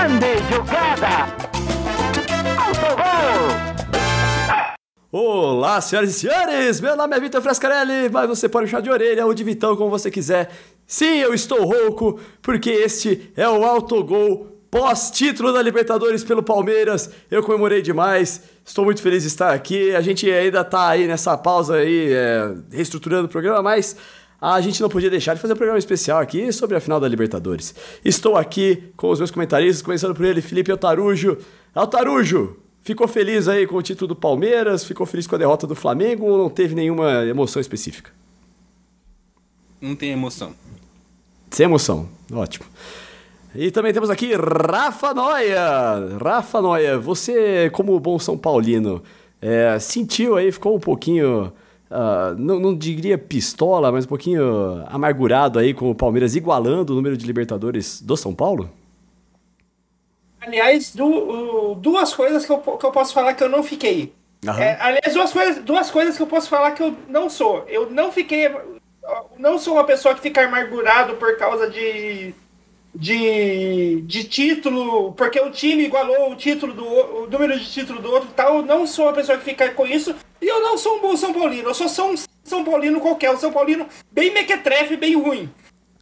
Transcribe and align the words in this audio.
grande 0.00 0.26
jogada. 0.50 1.28
Autogol. 2.66 3.60
Olá, 5.12 5.80
senhoras 5.80 6.10
e 6.10 6.12
senhores! 6.14 6.80
Meu 6.80 6.96
nome 6.96 7.16
é 7.16 7.20
Vitor 7.20 7.42
Frescarelli, 7.42 8.08
mas 8.10 8.28
você 8.28 8.48
pode 8.48 8.70
chamar 8.70 8.80
de 8.80 8.90
orelha 8.90 9.26
ou 9.26 9.34
de 9.34 9.44
Vitão, 9.44 9.76
como 9.76 9.90
você 9.90 10.10
quiser. 10.10 10.50
Sim, 10.86 11.18
eu 11.18 11.34
estou 11.34 11.64
rouco, 11.64 12.18
porque 12.40 12.70
este 12.70 13.30
é 13.36 13.46
o 13.48 13.62
autogol 13.64 14.46
pós-título 14.70 15.52
da 15.52 15.60
Libertadores 15.60 16.24
pelo 16.24 16.42
Palmeiras. 16.42 17.10
Eu 17.30 17.42
comemorei 17.42 17.82
demais, 17.82 18.42
estou 18.64 18.84
muito 18.84 19.02
feliz 19.02 19.22
de 19.22 19.28
estar 19.28 19.52
aqui. 19.52 19.94
A 19.94 20.00
gente 20.00 20.30
ainda 20.30 20.62
está 20.62 20.88
aí 20.88 21.06
nessa 21.06 21.36
pausa 21.36 21.74
aí, 21.74 22.12
é, 22.12 22.54
reestruturando 22.70 23.26
o 23.26 23.28
programa, 23.28 23.62
mas 23.62 23.96
a 24.40 24.60
gente 24.60 24.80
não 24.80 24.88
podia 24.88 25.10
deixar 25.10 25.34
de 25.34 25.40
fazer 25.40 25.52
um 25.52 25.56
programa 25.56 25.78
especial 25.78 26.18
aqui 26.18 26.50
sobre 26.52 26.76
a 26.76 26.80
final 26.80 26.98
da 26.98 27.06
Libertadores. 27.06 27.74
Estou 28.04 28.36
aqui 28.36 28.90
com 28.96 29.10
os 29.10 29.18
meus 29.18 29.30
comentaristas, 29.30 29.82
começando 29.82 30.14
por 30.14 30.24
ele, 30.24 30.40
Felipe 30.40 30.72
Altarujo. 30.72 31.36
Altarujo, 31.74 32.56
ficou 32.82 33.06
feliz 33.06 33.48
aí 33.48 33.66
com 33.66 33.76
o 33.76 33.82
título 33.82 34.08
do 34.08 34.16
Palmeiras? 34.16 34.84
Ficou 34.84 35.04
feliz 35.04 35.26
com 35.26 35.34
a 35.34 35.38
derrota 35.38 35.66
do 35.66 35.74
Flamengo 35.74 36.24
ou 36.24 36.38
não 36.38 36.48
teve 36.48 36.74
nenhuma 36.74 37.26
emoção 37.26 37.60
específica? 37.60 38.10
Não 39.80 39.94
tem 39.94 40.10
emoção. 40.10 40.54
Sem 41.50 41.64
emoção, 41.64 42.08
ótimo. 42.32 42.64
E 43.54 43.70
também 43.70 43.92
temos 43.92 44.08
aqui 44.08 44.32
Rafa 44.34 45.12
Noia. 45.12 46.18
Rafa 46.22 46.62
Noia, 46.62 46.98
você, 46.98 47.68
como 47.70 47.98
bom 47.98 48.18
São 48.18 48.38
Paulino, 48.38 49.02
é, 49.42 49.76
sentiu 49.80 50.36
aí, 50.36 50.52
ficou 50.52 50.76
um 50.76 50.80
pouquinho, 50.80 51.52
uh, 51.90 52.34
não, 52.38 52.58
não 52.58 52.76
diria 52.76 53.18
pistola, 53.18 53.90
mas 53.90 54.04
um 54.04 54.08
pouquinho 54.08 54.84
amargurado 54.88 55.58
aí 55.58 55.74
com 55.74 55.90
o 55.90 55.94
Palmeiras 55.94 56.36
igualando 56.36 56.92
o 56.92 56.96
número 56.96 57.16
de 57.16 57.26
Libertadores 57.26 58.00
do 58.00 58.16
São 58.16 58.34
Paulo? 58.34 58.70
Aliás, 60.40 60.94
du, 60.94 61.74
duas 61.76 62.14
coisas 62.14 62.46
que 62.46 62.52
eu, 62.52 62.58
que 62.58 62.86
eu 62.86 62.90
posso 62.90 63.12
falar 63.12 63.34
que 63.34 63.44
eu 63.44 63.48
não 63.48 63.62
fiquei. 63.62 64.12
É, 64.58 64.78
aliás, 64.80 65.12
duas 65.12 65.32
coisas, 65.32 65.62
duas 65.62 65.90
coisas 65.90 66.16
que 66.16 66.22
eu 66.22 66.26
posso 66.26 66.48
falar 66.48 66.70
que 66.70 66.82
eu 66.82 66.96
não 67.08 67.28
sou. 67.28 67.64
Eu 67.68 67.90
não 67.90 68.10
fiquei. 68.10 68.50
Não 69.38 69.58
sou 69.58 69.74
uma 69.74 69.84
pessoa 69.84 70.14
que 70.14 70.20
fica 70.22 70.42
amargurado 70.42 71.16
por 71.16 71.36
causa 71.36 71.68
de 71.68 72.34
de, 72.94 74.02
de 74.02 74.24
título, 74.24 75.12
porque 75.12 75.40
o 75.40 75.50
time 75.50 75.84
igualou 75.84 76.32
o 76.32 76.36
título 76.36 76.72
do 76.72 76.84
o 76.84 77.26
número 77.30 77.58
de 77.58 77.70
título 77.70 78.00
do 78.00 78.10
outro 78.10 78.30
tal. 78.34 78.58
Eu 78.58 78.62
não 78.62 78.86
sou 78.86 79.06
uma 79.06 79.12
pessoa 79.12 79.38
que 79.38 79.44
fica 79.44 79.70
com 79.70 79.86
isso. 79.86 80.14
E 80.40 80.46
eu 80.46 80.60
não 80.60 80.76
sou 80.76 80.96
um 80.96 81.00
bom 81.00 81.16
São 81.16 81.32
Paulino. 81.32 81.68
Eu 81.68 81.74
sou 81.74 81.88
só 81.88 82.10
um 82.10 82.14
São 82.42 82.64
Paulino 82.64 83.00
qualquer. 83.00 83.30
Um 83.30 83.38
São 83.38 83.52
Paulino 83.52 83.86
bem 84.10 84.32
mequetrefe, 84.32 84.96
bem 84.96 85.14
ruim. 85.14 85.48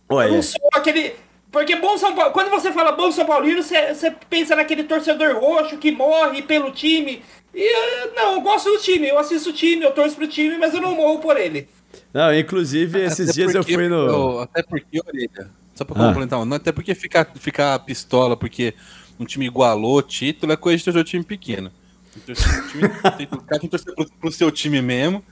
Olha. 0.09 0.29
Eu 0.29 0.35
não 0.35 0.43
sou 0.43 0.69
aquele. 0.75 1.15
Porque 1.51 1.77
bom 1.77 1.97
São 1.99 2.15
Paulo. 2.15 2.33
Quando 2.33 2.51
você 2.51 2.73
fala 2.73 2.93
bom 2.93 3.11
São 3.13 3.27
Paulino, 3.27 3.63
você, 3.63 3.95
você 3.95 4.11
pensa 4.29 4.57
naquele 4.57 4.85
torcedor 4.85 5.39
roxo 5.39 5.77
que 5.77 5.91
morre 5.91 6.43
pelo 6.43 6.71
time. 6.71 7.23
E 7.55 8.13
não, 8.15 8.35
eu 8.35 8.41
gosto 8.41 8.71
do 8.71 8.79
time, 8.79 9.09
eu 9.09 9.19
assisto 9.19 9.51
o 9.51 9.53
time, 9.53 9.83
eu 9.83 9.93
torço 9.93 10.15
pro 10.15 10.29
time, 10.29 10.59
mas 10.59 10.75
eu 10.75 10.81
não 10.81 10.95
morro 10.95 11.19
por 11.19 11.37
ele. 11.39 11.69
Não, 12.13 12.33
inclusive, 12.33 13.03
esses 13.03 13.35
dias 13.35 13.55
eu 13.55 13.63
fui 13.63 13.89
no. 13.89 14.07
Eu, 14.07 14.41
até 14.41 14.63
porque, 14.63 15.01
Orelha, 15.07 15.51
só 15.79 15.85
pra 15.85 15.97
complementar, 15.97 16.45
não 16.45 16.57
até 16.57 16.73
porque 16.73 16.95
ficar, 16.95 17.27
ficar 17.37 17.79
pistola, 17.81 18.37
porque 18.37 18.75
um 19.19 19.25
time 19.25 19.47
igualou 19.47 19.97
o 19.99 20.03
título 20.03 20.53
é 20.53 20.57
coisa 20.57 20.79
de 20.79 20.85
torcer 20.85 21.05
time 21.05 21.25
pequeno. 21.25 21.71
Tem 22.13 22.21
que 22.21 22.27
torcer, 22.27 22.69
time, 22.69 22.89
tem, 23.17 23.27
o 23.31 23.43
cara 23.43 23.61
tem 23.61 23.69
que 23.69 23.69
torcer 23.69 23.95
pro, 23.95 24.11
pro 24.21 24.33
seu 24.33 24.51
time 24.51 24.83
mesmo. 24.83 25.25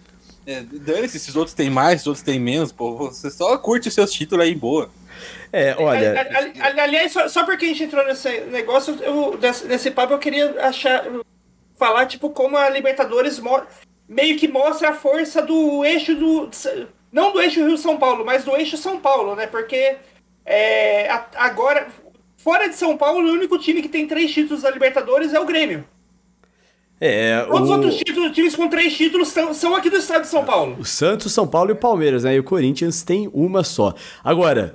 É, 0.47 0.61
Dane-se, 0.63 1.17
esses 1.17 1.35
outros 1.35 1.55
têm 1.55 1.69
mais, 1.69 1.97
esses 1.97 2.07
outros 2.07 2.25
têm 2.25 2.39
menos, 2.39 2.71
pô. 2.71 2.97
Você 2.97 3.31
só 3.31 3.59
curte 3.59 3.91
seus 3.91 4.13
títulos 4.13 4.45
aí, 4.45 4.55
boa. 4.55 4.89
É, 5.53 5.75
olha. 5.77 6.21
Ali- 6.21 6.61
ali- 6.61 6.81
Aliás, 6.81 7.11
só, 7.13 7.29
só 7.29 7.45
porque 7.45 7.65
a 7.65 7.69
gente 7.69 7.83
entrou 7.85 8.05
nesse 8.07 8.41
negócio, 8.43 8.95
eu, 9.03 9.37
nesse, 9.41 9.67
nesse 9.67 9.91
papo, 9.91 10.13
eu 10.13 10.19
queria 10.19 10.55
achar, 10.65 11.05
falar, 11.77 12.07
tipo, 12.07 12.31
como 12.31 12.57
a 12.57 12.69
Libertadores 12.71 13.41
meio 14.09 14.39
que 14.39 14.47
mostra 14.47 14.91
a 14.91 14.95
força 14.95 15.43
do 15.43 15.85
eixo 15.85 16.15
do. 16.15 16.49
Não 17.11 17.33
do 17.33 17.41
eixo 17.41 17.65
Rio-São 17.67 17.97
Paulo, 17.97 18.25
mas 18.25 18.45
do 18.45 18.55
eixo 18.57 18.77
São 18.77 19.01
Paulo, 19.01 19.35
né? 19.35 19.47
Porque 19.47 19.97
é, 20.47 21.11
a- 21.11 21.27
agora, 21.37 21.89
fora 22.39 22.69
de 22.69 22.77
São 22.77 22.97
Paulo, 22.97 23.29
o 23.29 23.33
único 23.33 23.59
time 23.59 23.83
que 23.83 23.89
tem 23.89 24.07
três 24.07 24.33
títulos 24.33 24.63
da 24.63 24.71
Libertadores 24.71 25.35
é 25.35 25.41
o 25.41 25.45
Grêmio. 25.45 25.85
É, 26.99 27.43
Todos 27.45 27.63
os 27.63 27.69
o, 27.69 27.73
outros 27.75 27.97
títulos, 27.97 28.33
times 28.33 28.57
com 28.57 28.69
três 28.69 28.97
títulos 28.97 29.29
são, 29.29 29.53
são 29.53 29.75
aqui 29.77 29.91
do 29.91 29.97
estado 29.97 30.23
de 30.23 30.29
São 30.29 30.45
Paulo. 30.47 30.77
o 30.79 30.85
Santos, 30.85 31.31
São 31.33 31.47
Paulo 31.47 31.71
e 31.71 31.73
o 31.73 31.77
Palmeiras, 31.77 32.25
né? 32.25 32.35
E 32.35 32.39
o 32.39 32.45
Corinthians 32.45 33.03
tem 33.03 33.29
uma 33.35 33.63
só. 33.63 33.93
Agora, 34.25 34.75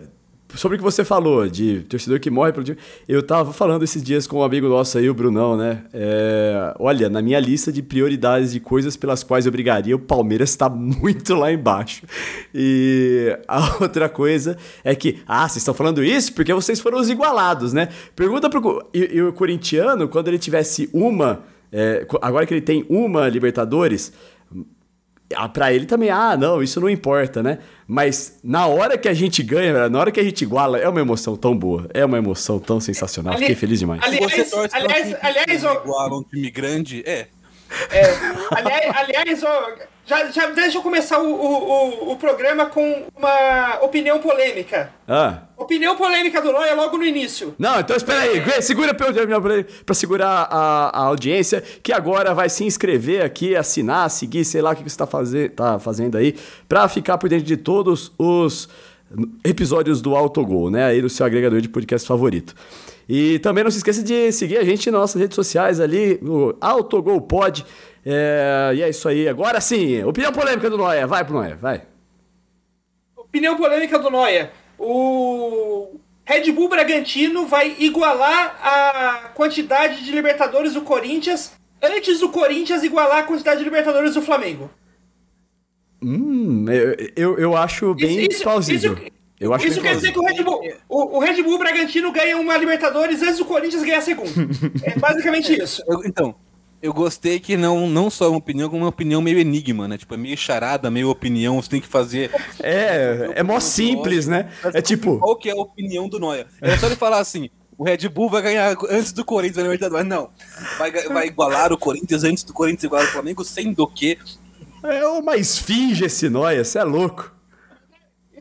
sobre 0.56 0.75
o 0.75 0.78
que 0.78 0.84
você 0.84 1.03
falou 1.03 1.47
de 1.47 1.81
torcedor 1.81 2.19
que 2.19 2.29
morre 2.29 2.51
pelo 2.51 2.63
time, 2.63 2.78
eu 3.07 3.23
tava 3.23 3.53
falando 3.53 3.84
esses 3.84 4.01
dias 4.03 4.28
com 4.28 4.39
um 4.39 4.44
amigo 4.44 4.67
nosso 4.67 4.97
aí, 4.97 5.09
o 5.09 5.13
Brunão, 5.13 5.56
né? 5.56 5.84
É, 5.94 6.73
olha, 6.79 7.09
na 7.09 7.22
minha 7.22 7.39
lista 7.39 7.72
de 7.72 7.81
prioridades 7.81 8.51
de 8.51 8.59
coisas 8.59 8.95
pelas 8.95 9.23
quais 9.23 9.45
eu 9.45 9.51
brigaria, 9.51 9.95
o 9.95 10.00
Palmeiras 10.00 10.56
tá 10.56 10.69
muito 10.69 11.34
lá 11.35 11.51
embaixo. 11.51 12.06
E 12.53 13.38
a 13.47 13.78
outra 13.81 14.09
coisa 14.09 14.57
é 14.84 14.94
que, 14.95 15.19
ah, 15.28 15.47
vocês 15.47 15.57
estão 15.57 15.73
falando 15.73 16.03
isso 16.03 16.34
porque 16.34 16.53
vocês 16.53 16.79
foram 16.79 17.00
os 17.00 17.09
igualados, 17.09 17.73
né? 17.73 17.89
Pergunta 18.16 18.50
pro 18.50 18.88
e, 18.94 19.16
e 19.16 19.22
o 19.22 19.33
corintiano, 19.33 20.07
quando 20.07 20.28
ele 20.28 20.39
tivesse 20.39 20.89
uma, 20.94 21.44
é, 21.72 22.06
agora 22.22 22.45
que 22.45 22.53
ele 22.53 22.62
tem 22.62 22.85
uma 22.89 23.29
Libertadores, 23.29 24.12
ah, 25.36 25.47
Pra 25.50 25.72
ele 25.74 25.86
também, 25.86 26.09
ah, 26.09 26.36
não, 26.38 26.62
isso 26.62 26.80
não 26.81 26.90
importa, 26.90 27.42
né? 27.44 27.59
Mas 27.88 28.40
na 28.44 28.68
hora 28.68 28.97
que 28.97 29.08
a 29.09 29.14
gente 29.14 29.44
ganha, 29.44 29.90
na 29.90 30.00
hora 30.00 30.12
que 30.12 30.19
a 30.19 30.24
gente 30.24 30.42
iguala, 30.44 30.78
é 30.78 30.88
uma 30.88 31.02
emoção 31.02 31.36
tão 31.36 31.56
boa, 31.58 31.88
é 31.94 32.06
uma 32.06 32.18
emoção 32.18 32.58
tão 32.59 32.80
sensacional. 32.80 33.34
Ali- 33.34 33.42
Fiquei 33.42 33.56
feliz 33.56 33.80
demais. 33.80 34.02
ali- 34.03 34.18
Aliás- 34.24 34.53
aliás- 34.74 35.16
aliás, 35.22 35.64
ó- 35.66 35.74
igual 35.84 36.14
a 36.14 36.18
um 36.19 36.24
time 36.24 36.50
grande, 36.50 37.03
é. 37.06 37.28
É, 37.89 38.03
aliás, 38.55 38.95
aliás, 38.97 39.43
ó, 39.43 39.71
já, 40.05 40.29
já 40.31 40.47
deixa 40.47 40.77
eu 40.77 40.81
começar 40.81 41.19
o, 41.21 41.33
o, 41.33 42.11
o, 42.11 42.15
programa 42.17 42.65
com 42.65 43.05
uma 43.15 43.79
opinião 43.81 44.19
polêmica. 44.19 44.91
Ah. 45.07 45.43
Opinião 45.57 45.95
polêmica 45.95 46.41
do 46.41 46.51
Noia 46.51 46.73
logo 46.75 46.97
no 46.97 47.05
início. 47.05 47.55
Não, 47.57 47.79
então 47.79 47.95
espera 47.95 48.21
aí, 48.21 48.39
Gwen, 48.39 48.61
segura 48.61 48.93
pra 48.93 49.07
eu 49.07 49.13
terminar 49.13 49.39
pra 49.39 49.53
ele- 49.53 49.67
pra 49.85 49.95
segurar 49.95 50.47
a, 50.49 50.89
a 50.89 51.03
audiência, 51.03 51.63
que 51.81 51.93
agora 51.93 52.33
vai 52.33 52.49
se 52.49 52.63
inscrever 52.65 53.23
aqui, 53.23 53.55
assinar, 53.55 54.09
seguir, 54.09 54.43
sei 54.43 54.61
lá 54.61 54.71
o 54.71 54.75
que 54.75 54.83
você 54.83 54.97
tá, 54.97 55.07
faze 55.07 55.49
tá 55.49 55.79
fazendo 55.79 56.17
aí, 56.17 56.35
pra 56.67 56.89
ficar 56.89 57.17
por 57.17 57.29
dentro 57.29 57.45
de 57.45 57.55
todos 57.57 58.11
os 58.17 58.67
episódios 59.43 60.01
do 60.01 60.15
Autogol, 60.15 60.69
né? 60.69 60.85
Aí 60.85 61.01
no 61.01 61.09
seu 61.09 61.25
agregador 61.25 61.61
de 61.61 61.69
podcast 61.69 62.07
favorito. 62.07 62.55
E 63.13 63.39
também 63.39 63.61
não 63.61 63.69
se 63.69 63.75
esqueça 63.75 64.01
de 64.01 64.31
seguir 64.31 64.57
a 64.57 64.63
gente 64.63 64.89
nas 64.89 65.01
nossas 65.01 65.22
redes 65.22 65.35
sociais 65.35 65.81
ali, 65.81 66.17
no 66.22 66.55
Autogol 66.61 67.19
Pod. 67.19 67.66
É, 68.05 68.72
e 68.73 68.81
é 68.81 68.89
isso 68.89 69.05
aí. 69.09 69.27
Agora 69.27 69.59
sim, 69.59 70.01
opinião 70.05 70.31
polêmica 70.31 70.69
do 70.69 70.77
Noia. 70.77 71.05
Vai 71.05 71.25
pro 71.25 71.33
Noia, 71.33 71.57
vai. 71.61 71.81
Opinião 73.17 73.57
polêmica 73.57 74.00
do 74.00 74.09
Noia. 74.09 74.53
O 74.79 75.95
Red 76.23 76.50
Bull 76.53 76.69
Bragantino 76.69 77.45
vai 77.47 77.75
igualar 77.79 78.55
a 78.63 79.27
quantidade 79.33 80.05
de 80.05 80.11
Libertadores 80.13 80.73
do 80.75 80.81
Corinthians 80.81 81.51
antes 81.81 82.19
do 82.21 82.29
Corinthians 82.29 82.81
igualar 82.81 83.19
a 83.19 83.23
quantidade 83.23 83.57
de 83.57 83.66
Libertadores 83.66 84.13
do 84.13 84.21
Flamengo. 84.21 84.71
Hum, 86.01 86.66
eu, 86.69 86.95
eu, 87.16 87.38
eu 87.39 87.57
acho 87.57 87.94
bem 87.94 88.25
isso- 88.25 88.41
plausível. 88.44 88.94
isso- 88.94 89.10
eu 89.41 89.53
acho 89.53 89.66
Isso 89.68 89.81
bem 89.81 89.90
quer 89.90 89.96
dizer 89.96 90.12
que 90.13 90.19
o. 90.19 90.24
Red, 90.24 90.44
Bull, 90.44 90.62
o, 90.88 91.18
o 91.18 91.19
Red 91.19 91.41
Bull 91.41 91.57
Bragantino 91.57 92.12
ganha 92.12 92.38
uma 92.38 92.56
Libertadores 92.56 93.22
antes 93.22 93.38
do 93.40 93.46
Corinthians 93.46 93.84
ganhar 93.84 93.97
a 93.97 94.02
segunda. 94.02 94.29
É 94.84 94.97
basicamente 94.97 95.59
isso. 95.59 95.84
Eu- 95.88 96.03
então, 96.06 96.35
eu 96.81 96.94
gostei 96.94 97.40
que 97.40 97.57
não, 97.57 97.88
não 97.88 98.09
só 98.09 98.30
uma 98.30 98.38
opinião, 98.38 98.69
como 98.69 98.84
uma 98.84 98.90
opinião 98.90 99.22
meio 99.22 99.40
enigma, 99.40 99.88
né? 99.88 99.97
Tipo, 99.97 100.13
é 100.13 100.18
meio 100.18 100.38
charada, 100.38 100.90
meio 100.91 101.09
opinião, 101.09 101.62
você 101.62 101.69
tem 101.69 101.81
que 101.81 101.88
fazer. 101.88 102.31
É, 102.62 103.31
é 103.35 103.44
mó 103.44 103.59
simples, 103.59 104.28
né? 104.28 104.51
É 104.74 104.81
tipo, 104.81 105.18
Qual 105.18 105.35
que 105.35 105.50
é 105.50 105.53
a 105.53 105.56
opinião 105.56 106.07
do 106.07 106.19
Noia? 106.19 106.46
É 106.62 106.78
só 106.78 106.85
ele 106.85 106.96
falar 106.96 107.19
assim. 107.19 107.50
O 107.78 107.84
Red 107.84 108.07
Bull 108.09 108.30
vai 108.30 108.44
ganhar 108.44 108.78
antes 108.91 109.12
do 109.12 109.25
Corinthians 109.25 109.57
na 109.57 109.63
Libertadores. 109.63 110.07
Não. 110.07 110.30
Vai, 110.77 110.92
vai 110.92 111.27
igualar 111.27 111.74
o 111.74 111.77
Corinthians 111.80 112.24
antes 112.24 112.44
do 112.44 112.54
Corinthians 112.54 112.83
igualar 112.83 113.07
o 113.07 113.12
Flamengo, 113.12 113.44
sendo 113.44 113.88
que. 113.88 114.19
é 114.83 115.04
uma 115.07 115.36
esfinge 115.36 116.06
esse 116.06 116.30
nóia, 116.30 116.63
você 116.63 116.77
é 116.77 116.83
louco. 116.83 117.31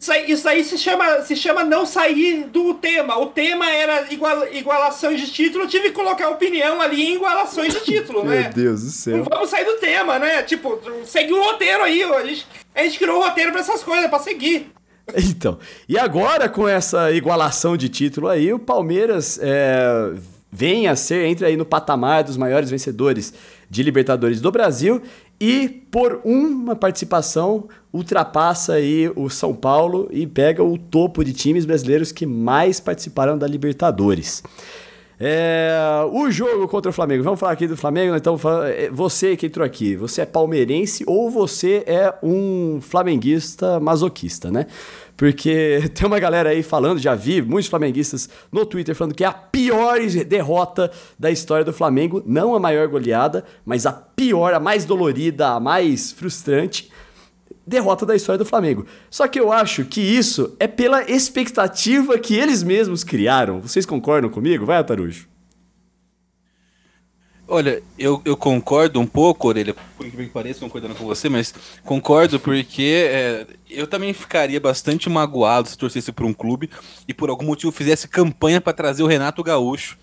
Isso 0.01 0.13
aí, 0.13 0.31
isso 0.31 0.49
aí 0.49 0.65
se, 0.65 0.79
chama, 0.79 1.21
se 1.21 1.37
chama 1.37 1.63
não 1.63 1.85
sair 1.85 2.45
do 2.47 2.73
tema. 2.73 3.19
O 3.19 3.27
tema 3.27 3.71
era 3.71 4.11
igual, 4.11 4.49
igualações 4.51 5.21
de 5.21 5.31
título, 5.31 5.65
eu 5.65 5.69
tive 5.69 5.91
que 5.91 5.95
colocar 5.95 6.25
a 6.27 6.31
opinião 6.31 6.81
ali 6.81 7.03
em 7.03 7.17
igualações 7.17 7.75
de 7.75 7.81
título, 7.81 8.25
né? 8.25 8.45
Meu 8.45 8.53
Deus 8.65 8.81
do 8.81 8.87
Não 8.87 8.93
céu. 8.93 9.25
vamos 9.29 9.51
sair 9.51 9.67
do 9.67 9.75
tema, 9.75 10.19
né? 10.19 10.43
Tipo, 10.43 10.81
segue 11.05 11.35
o 11.35 11.43
roteiro 11.45 11.83
aí. 11.83 12.03
A 12.03 12.25
gente, 12.25 12.47
a 12.75 12.83
gente 12.83 12.99
criou 12.99 13.19
o 13.19 13.23
roteiro 13.23 13.53
pra 13.53 13.61
essas 13.61 13.83
coisas, 13.83 14.09
pra 14.09 14.19
seguir. 14.19 14.73
Então, 15.17 15.59
e 15.89 15.99
agora 15.99 16.49
com 16.49 16.69
essa 16.69 17.11
igualação 17.11 17.77
de 17.77 17.89
título 17.89 18.29
aí, 18.29 18.53
o 18.53 18.61
Palmeiras 18.61 19.41
é, 19.43 20.13
vem 20.53 20.87
a 20.87 20.95
ser, 20.95 21.27
entra 21.27 21.49
aí 21.49 21.57
no 21.57 21.65
patamar 21.65 22.23
dos 22.23 22.37
maiores 22.37 22.71
vencedores 22.71 23.35
de 23.69 23.83
Libertadores 23.83 24.41
do 24.41 24.53
Brasil 24.53 25.03
e 25.41 25.69
por 25.91 26.21
uma 26.25 26.77
participação 26.77 27.69
ultrapassa 27.93 28.75
aí 28.75 29.11
o 29.17 29.31
São 29.31 29.55
Paulo 29.55 30.07
e 30.11 30.27
pega 30.27 30.63
o 30.63 30.77
topo 30.77 31.25
de 31.25 31.33
times 31.33 31.65
brasileiros 31.65 32.13
que 32.13 32.27
mais 32.27 32.79
participaram 32.79 33.39
da 33.39 33.47
Libertadores. 33.47 34.43
É, 35.23 35.79
o 36.11 36.31
jogo 36.31 36.67
contra 36.67 36.89
o 36.89 36.93
Flamengo. 36.93 37.23
Vamos 37.23 37.39
falar 37.39 37.53
aqui 37.53 37.67
do 37.67 37.77
Flamengo. 37.77 38.17
Então, 38.17 38.39
é, 38.65 38.89
você 38.91 39.37
que 39.37 39.47
entrou 39.47 39.67
aqui, 39.67 39.95
você 39.95 40.23
é 40.23 40.27
palmeirense 40.27 41.05
ou 41.07 41.31
você 41.31 41.85
é 41.87 42.15
um 42.23 42.79
flamenguista 42.81 43.79
masoquista, 43.79 44.51
né? 44.51 44.67
Porque 45.21 45.83
tem 45.93 46.07
uma 46.07 46.19
galera 46.19 46.49
aí 46.49 46.63
falando, 46.63 46.99
já 46.99 47.15
vi 47.15 47.43
muitos 47.43 47.69
flamenguistas 47.69 48.27
no 48.51 48.65
Twitter 48.65 48.95
falando 48.95 49.15
que 49.15 49.23
é 49.23 49.27
a 49.27 49.33
pior 49.35 49.99
derrota 50.27 50.91
da 51.19 51.31
história 51.31 51.63
do 51.63 51.75
Flamengo, 51.75 52.23
não 52.25 52.55
a 52.55 52.59
maior 52.59 52.89
goleada, 52.89 53.45
mas 53.63 53.85
a 53.85 53.93
pior, 53.93 54.55
a 54.55 54.59
mais 54.59 54.87
dolorida, 54.87 55.49
a 55.49 55.61
mais 55.61 56.11
frustrante 56.11 56.91
derrota 57.67 58.07
da 58.07 58.17
história 58.17 58.39
do 58.39 58.47
Flamengo. 58.47 58.87
Só 59.11 59.29
que 59.29 59.39
eu 59.39 59.53
acho 59.53 59.85
que 59.85 60.01
isso 60.01 60.57
é 60.59 60.67
pela 60.67 61.03
expectativa 61.03 62.19
que 62.19 62.35
eles 62.35 62.63
mesmos 62.63 63.05
criaram. 63.05 63.61
Vocês 63.61 63.85
concordam 63.85 64.31
comigo? 64.31 64.65
Vai, 64.65 64.79
Atarujo. 64.79 65.29
Olha, 67.53 67.83
eu, 67.99 68.23
eu 68.25 68.37
concordo 68.37 69.01
um 69.01 69.07
pouco, 69.07 69.49
Orelha, 69.49 69.75
por 69.97 70.09
que 70.09 70.27
pareça, 70.27 70.61
concordando 70.61 70.95
com 70.95 71.05
você, 71.05 71.29
mas 71.29 71.53
concordo 71.85 72.39
porque 72.39 73.09
é, 73.11 73.47
eu 73.69 73.89
também 73.89 74.13
ficaria 74.13 74.61
bastante 74.61 75.11
magoado 75.11 75.69
se 75.69 75.77
torcesse 75.77 76.13
por 76.13 76.25
um 76.25 76.33
clube 76.33 76.71
e 77.09 77.13
por 77.13 77.29
algum 77.29 77.45
motivo 77.45 77.73
fizesse 77.73 78.07
campanha 78.07 78.61
para 78.61 78.73
trazer 78.73 79.03
o 79.03 79.09
Renato 79.09 79.43
Gaúcho 79.43 79.99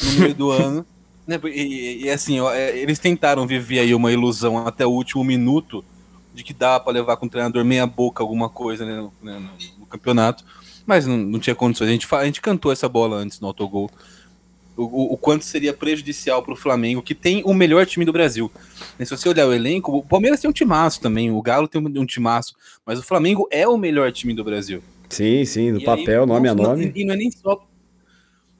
no 0.00 0.12
meio 0.12 0.32
do 0.32 0.50
ano. 0.52 0.86
Né? 1.26 1.40
E, 1.46 2.04
e, 2.04 2.10
assim, 2.10 2.40
é, 2.50 2.78
eles 2.78 3.00
tentaram 3.00 3.48
viver 3.48 3.80
aí 3.80 3.92
uma 3.96 4.12
ilusão 4.12 4.64
até 4.64 4.86
o 4.86 4.90
último 4.90 5.24
minuto 5.24 5.84
de 6.32 6.44
que 6.44 6.54
dá 6.54 6.78
para 6.78 6.92
levar 6.92 7.16
com 7.16 7.26
o 7.26 7.28
treinador 7.28 7.64
meia 7.64 7.84
boca 7.84 8.22
alguma 8.22 8.48
coisa 8.48 8.86
né, 8.86 8.94
no, 8.94 9.12
né, 9.20 9.42
no, 9.76 9.86
campeonato, 9.86 10.44
mas 10.86 11.04
não, 11.04 11.18
não, 11.18 11.40
tinha 11.40 11.56
condições. 11.56 11.88
A 11.88 11.92
gente, 11.92 12.14
a 12.14 12.24
gente 12.24 12.40
cantou 12.40 12.70
essa 12.70 12.88
bola 12.88 13.16
antes 13.16 13.40
no 13.40 13.48
autogol. 13.48 13.90
O, 14.76 15.12
o, 15.12 15.16
quanto 15.18 15.44
seria 15.44 15.74
prejudicial 15.74 16.42
para 16.42 16.54
o 16.54 16.56
Flamengo, 16.56 17.02
que 17.02 17.14
tem 17.14 17.42
o 17.44 17.52
melhor 17.52 17.84
time 17.84 18.06
do 18.06 18.12
Brasil. 18.12 18.50
E 18.98 19.04
se 19.04 19.14
você 19.14 19.28
olhar 19.28 19.46
o 19.46 19.52
elenco, 19.52 19.94
o 19.94 20.02
Palmeiras 20.02 20.40
tem 20.40 20.48
um 20.48 20.52
timaço 20.52 20.98
também, 21.00 21.30
o 21.30 21.42
Galo 21.42 21.68
tem 21.68 21.80
um, 21.80 22.00
um 22.00 22.06
timaço, 22.06 22.54
mas 22.84 22.98
o 22.98 23.02
Flamengo 23.02 23.46
é 23.50 23.68
o 23.68 23.76
melhor 23.76 24.10
time 24.12 24.32
do 24.32 24.42
Brasil. 24.42 24.82
Sim, 25.10 25.44
sim, 25.44 25.72
no 25.72 25.80
e 25.80 25.84
papel, 25.84 26.22
aí, 26.22 26.26
nome 26.26 26.48
a 26.48 26.54
nome. 26.54 26.90
E 26.94 27.04
não 27.04 27.12
é 27.12 27.16
nem 27.18 27.30
só 27.30 27.66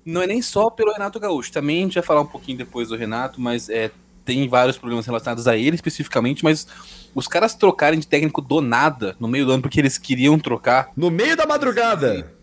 não 0.04 0.20
é 0.20 0.26
nem 0.26 0.42
só 0.42 0.68
pelo 0.68 0.92
Renato 0.92 1.18
Gaúcho. 1.18 1.52
Também 1.52 1.78
a 1.78 1.82
gente 1.82 1.94
vai 1.94 2.02
falar 2.02 2.20
um 2.20 2.26
pouquinho 2.26 2.58
depois 2.58 2.88
do 2.88 2.96
Renato, 2.96 3.40
mas 3.40 3.68
é, 3.70 3.90
tem 4.24 4.48
vários 4.48 4.76
problemas 4.76 5.06
relacionados 5.06 5.46
a 5.46 5.56
ele 5.56 5.76
especificamente, 5.76 6.44
mas 6.44 6.66
os 7.14 7.28
caras 7.28 7.54
trocarem 7.54 7.98
de 7.98 8.06
técnico 8.06 8.40
do 8.40 8.60
nada 8.60 9.16
no 9.18 9.28
meio 9.28 9.46
do 9.46 9.52
ano 9.52 9.62
porque 9.62 9.80
eles 9.80 9.98
queriam 9.98 10.38
trocar. 10.38 10.90
No 10.96 11.10
meio 11.10 11.36
da 11.36 11.46
madrugada! 11.46 12.41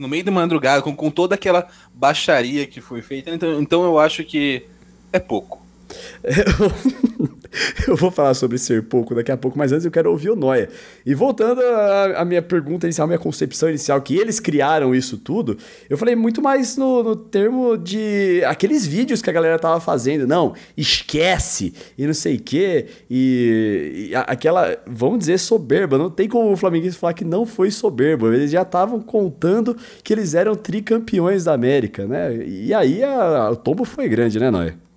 No 0.00 0.08
meio 0.08 0.24
da 0.24 0.32
madrugada, 0.32 0.80
com, 0.80 0.96
com 0.96 1.10
toda 1.10 1.34
aquela 1.34 1.68
baixaria 1.92 2.66
que 2.66 2.80
foi 2.80 3.02
feita. 3.02 3.30
Então, 3.30 3.60
então 3.60 3.84
eu 3.84 3.98
acho 3.98 4.24
que 4.24 4.66
é 5.12 5.18
pouco. 5.18 5.60
eu 7.86 7.96
vou 7.96 8.10
falar 8.10 8.34
sobre 8.34 8.58
ser 8.58 8.84
pouco 8.84 9.14
daqui 9.14 9.32
a 9.32 9.36
pouco, 9.36 9.58
mas 9.58 9.72
antes 9.72 9.84
eu 9.84 9.90
quero 9.90 10.10
ouvir 10.10 10.30
o 10.30 10.36
Noia. 10.36 10.68
E 11.04 11.14
voltando 11.14 11.60
à 11.60 12.24
minha 12.24 12.42
pergunta 12.42 12.86
inicial, 12.86 13.06
à 13.06 13.08
minha 13.08 13.18
concepção 13.18 13.68
inicial, 13.68 14.00
que 14.00 14.16
eles 14.16 14.38
criaram 14.38 14.94
isso 14.94 15.18
tudo, 15.18 15.56
eu 15.88 15.98
falei 15.98 16.14
muito 16.14 16.40
mais 16.40 16.76
no, 16.76 17.02
no 17.02 17.16
termo 17.16 17.76
de 17.76 18.42
aqueles 18.46 18.86
vídeos 18.86 19.20
que 19.20 19.28
a 19.30 19.32
galera 19.32 19.58
tava 19.58 19.80
fazendo. 19.80 20.26
Não, 20.26 20.54
esquece 20.76 21.74
e 21.98 22.06
não 22.06 22.14
sei 22.14 22.36
o 22.36 22.40
quê. 22.40 22.86
E, 23.10 24.10
e 24.10 24.14
aquela, 24.14 24.78
vamos 24.86 25.18
dizer, 25.20 25.38
soberba. 25.38 25.98
Não 25.98 26.10
tem 26.10 26.28
como 26.28 26.52
o 26.52 26.56
Flamenguista 26.56 27.00
falar 27.00 27.14
que 27.14 27.24
não 27.24 27.44
foi 27.44 27.70
soberbo. 27.70 28.32
Eles 28.32 28.50
já 28.50 28.62
estavam 28.62 29.00
contando 29.00 29.76
que 30.04 30.12
eles 30.12 30.34
eram 30.34 30.54
tricampeões 30.54 31.44
da 31.44 31.52
América, 31.52 32.06
né? 32.06 32.36
E 32.36 32.72
aí 32.72 33.02
a, 33.02 33.50
o 33.50 33.56
tombo 33.56 33.84
foi 33.84 34.08
grande, 34.08 34.38
né, 34.38 34.50
Noia? 34.50 34.89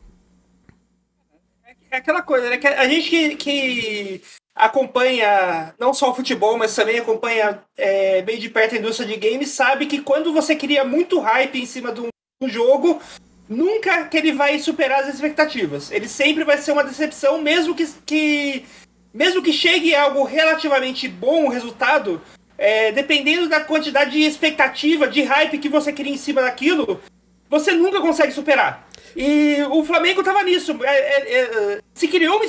É 1.93 1.97
aquela 1.97 2.21
coisa, 2.21 2.49
né? 2.49 2.57
Que 2.57 2.67
a 2.67 2.87
gente 2.87 3.09
que, 3.09 3.35
que 3.35 4.21
acompanha 4.55 5.73
não 5.79 5.93
só 5.93 6.11
o 6.11 6.15
futebol, 6.15 6.57
mas 6.57 6.75
também 6.75 6.99
acompanha 6.99 7.61
é, 7.77 8.21
bem 8.21 8.39
de 8.39 8.49
perto 8.49 8.75
a 8.75 8.77
indústria 8.77 9.07
de 9.07 9.15
games, 9.15 9.49
sabe 9.49 9.85
que 9.85 10.01
quando 10.01 10.33
você 10.33 10.55
cria 10.55 10.83
muito 10.83 11.19
hype 11.19 11.61
em 11.61 11.65
cima 11.65 11.91
de 11.91 12.01
um, 12.01 12.07
um 12.41 12.49
jogo, 12.49 12.99
nunca 13.47 14.05
que 14.05 14.17
ele 14.17 14.31
vai 14.31 14.57
superar 14.59 15.03
as 15.03 15.13
expectativas. 15.13 15.91
Ele 15.91 16.07
sempre 16.07 16.43
vai 16.43 16.57
ser 16.57 16.71
uma 16.71 16.83
decepção, 16.83 17.41
mesmo 17.41 17.75
que, 17.75 17.87
que 18.05 18.65
mesmo 19.13 19.43
que 19.43 19.53
chegue 19.53 19.95
algo 19.95 20.23
relativamente 20.23 21.07
bom 21.07 21.45
o 21.45 21.49
resultado, 21.49 22.19
é, 22.57 22.91
dependendo 22.91 23.47
da 23.47 23.59
quantidade 23.59 24.11
de 24.11 24.21
expectativa, 24.23 25.07
de 25.07 25.21
hype 25.21 25.59
que 25.59 25.69
você 25.69 25.93
cria 25.93 26.11
em 26.11 26.17
cima 26.17 26.41
daquilo, 26.41 26.99
você 27.47 27.71
nunca 27.73 28.01
consegue 28.01 28.31
superar. 28.31 28.87
E 29.15 29.57
o 29.69 29.83
Flamengo 29.83 30.23
tava 30.23 30.43
nisso. 30.43 30.77
É, 30.83 30.87
é, 30.87 31.41
é, 31.41 31.79
se 31.93 32.07
criou 32.07 32.37
uma, 32.37 32.45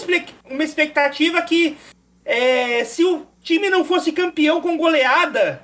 uma 0.50 0.64
expectativa 0.64 1.40
que 1.42 1.76
é, 2.24 2.84
se 2.84 3.04
o 3.04 3.26
time 3.42 3.68
não 3.68 3.84
fosse 3.84 4.12
campeão 4.12 4.60
com 4.60 4.76
goleada, 4.76 5.62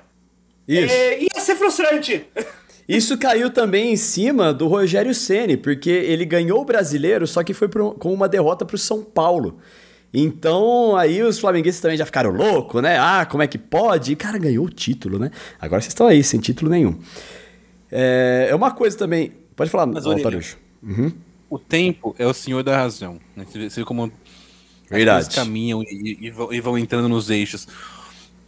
é, 0.67 1.23
ia 1.23 1.41
ser 1.41 1.55
frustrante. 1.55 2.25
Isso 2.87 3.17
caiu 3.17 3.49
também 3.49 3.93
em 3.93 3.95
cima 3.95 4.53
do 4.53 4.67
Rogério 4.67 5.13
Ceni, 5.13 5.55
porque 5.55 5.89
ele 5.89 6.25
ganhou 6.25 6.61
o 6.61 6.65
brasileiro, 6.65 7.25
só 7.25 7.41
que 7.43 7.53
foi 7.53 7.69
pro, 7.69 7.91
com 7.93 8.13
uma 8.13 8.27
derrota 8.27 8.65
para 8.65 8.75
o 8.75 8.79
São 8.79 9.01
Paulo. 9.01 9.59
Então, 10.13 10.97
aí 10.97 11.23
os 11.23 11.39
flamenguistas 11.39 11.81
também 11.81 11.95
já 11.95 12.05
ficaram 12.05 12.31
loucos, 12.31 12.81
né? 12.81 12.97
Ah, 12.99 13.25
como 13.25 13.43
é 13.43 13.47
que 13.47 13.57
pode? 13.57 14.11
E, 14.11 14.15
cara, 14.15 14.37
ganhou 14.37 14.65
o 14.65 14.69
título, 14.69 15.17
né? 15.17 15.31
Agora 15.57 15.79
vocês 15.79 15.91
estão 15.91 16.05
aí, 16.07 16.21
sem 16.21 16.39
título 16.39 16.69
nenhum. 16.69 16.99
É, 17.89 18.47
é 18.49 18.55
uma 18.55 18.71
coisa 18.71 18.97
também. 18.97 19.31
Pode 19.55 19.69
falar, 19.69 19.85
Mas, 19.85 20.03
Tarujo. 20.03 20.57
Uhum. 20.83 21.11
O 21.49 21.59
tempo 21.59 22.15
é 22.17 22.25
o 22.25 22.33
senhor 22.33 22.63
da 22.63 22.77
razão. 22.77 23.19
Né? 23.35 23.45
Você 23.45 23.69
vê 23.69 23.85
como 23.85 24.11
Verdade. 24.91 25.25
Eles 25.25 25.35
caminham 25.35 25.81
e, 25.83 26.17
e, 26.19 26.29
vão, 26.29 26.53
e, 26.53 26.59
vão, 26.59 26.77
entrando 26.77 27.07
nos 27.07 27.29
eixos. 27.29 27.65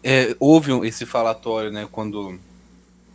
É, 0.04 0.36
houve 0.38 0.74
esse 0.86 1.06
falatório, 1.06 1.72
né, 1.72 1.88
quando 1.90 2.38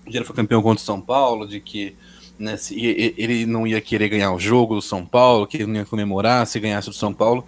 o 0.07 0.11
Gera 0.11 0.25
foi 0.25 0.35
campeão 0.35 0.63
contra 0.63 0.83
o 0.83 0.85
São 0.85 0.99
Paulo, 0.99 1.47
de 1.47 1.61
que 1.61 1.95
né, 2.39 2.57
se, 2.57 2.75
ele 3.19 3.45
não 3.45 3.67
ia 3.67 3.83
querer 3.83 4.09
ganhar 4.09 4.33
o 4.33 4.39
jogo 4.39 4.75
do 4.75 4.81
São 4.81 5.05
Paulo, 5.05 5.47
que 5.47 5.59
ele 5.59 5.67
não 5.67 5.75
ia 5.75 5.85
comemorar 5.85 6.47
se 6.47 6.59
ganhasse 6.59 6.89
o 6.89 6.93
São 6.93 7.13
Paulo, 7.13 7.45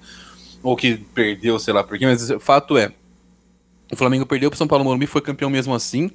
ou 0.63 0.77
que 0.77 0.99
perdeu, 1.15 1.59
sei 1.59 1.73
lá 1.73 1.83
por 1.83 1.99
quê, 1.99 2.05
mas 2.05 2.29
o 2.29 2.39
fato 2.39 2.77
é, 2.77 2.93
o 3.91 3.97
Flamengo 3.97 4.27
perdeu 4.27 4.51
pro 4.51 4.59
São 4.59 4.69
Paulo 4.69 4.85
Morumbi, 4.85 5.07
foi 5.07 5.23
campeão 5.23 5.49
mesmo 5.49 5.75
assim, 5.75 6.11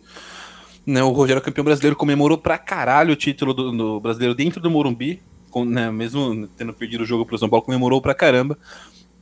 né, 0.86 1.02
o 1.02 1.10
Rogério 1.10 1.42
campeão 1.42 1.66
brasileiro 1.66 1.96
comemorou 1.96 2.38
pra 2.38 2.60
caralho 2.60 3.13
o 3.13 3.16
título 3.16 3.52
do, 3.52 3.72
do 3.72 4.00
brasileiro 4.00 4.36
dentro 4.36 4.62
do 4.62 4.69
Morumbi, 4.69 5.19
né, 5.64 5.90
mesmo 5.92 6.47
tendo 6.57 6.74
perdido 6.74 7.04
o 7.04 7.06
jogo 7.06 7.26
pro 7.26 7.38
São 7.38 7.47
Paulo, 7.47 7.64
comemorou 7.64 8.02
pra 8.02 8.14
caramba. 8.14 8.57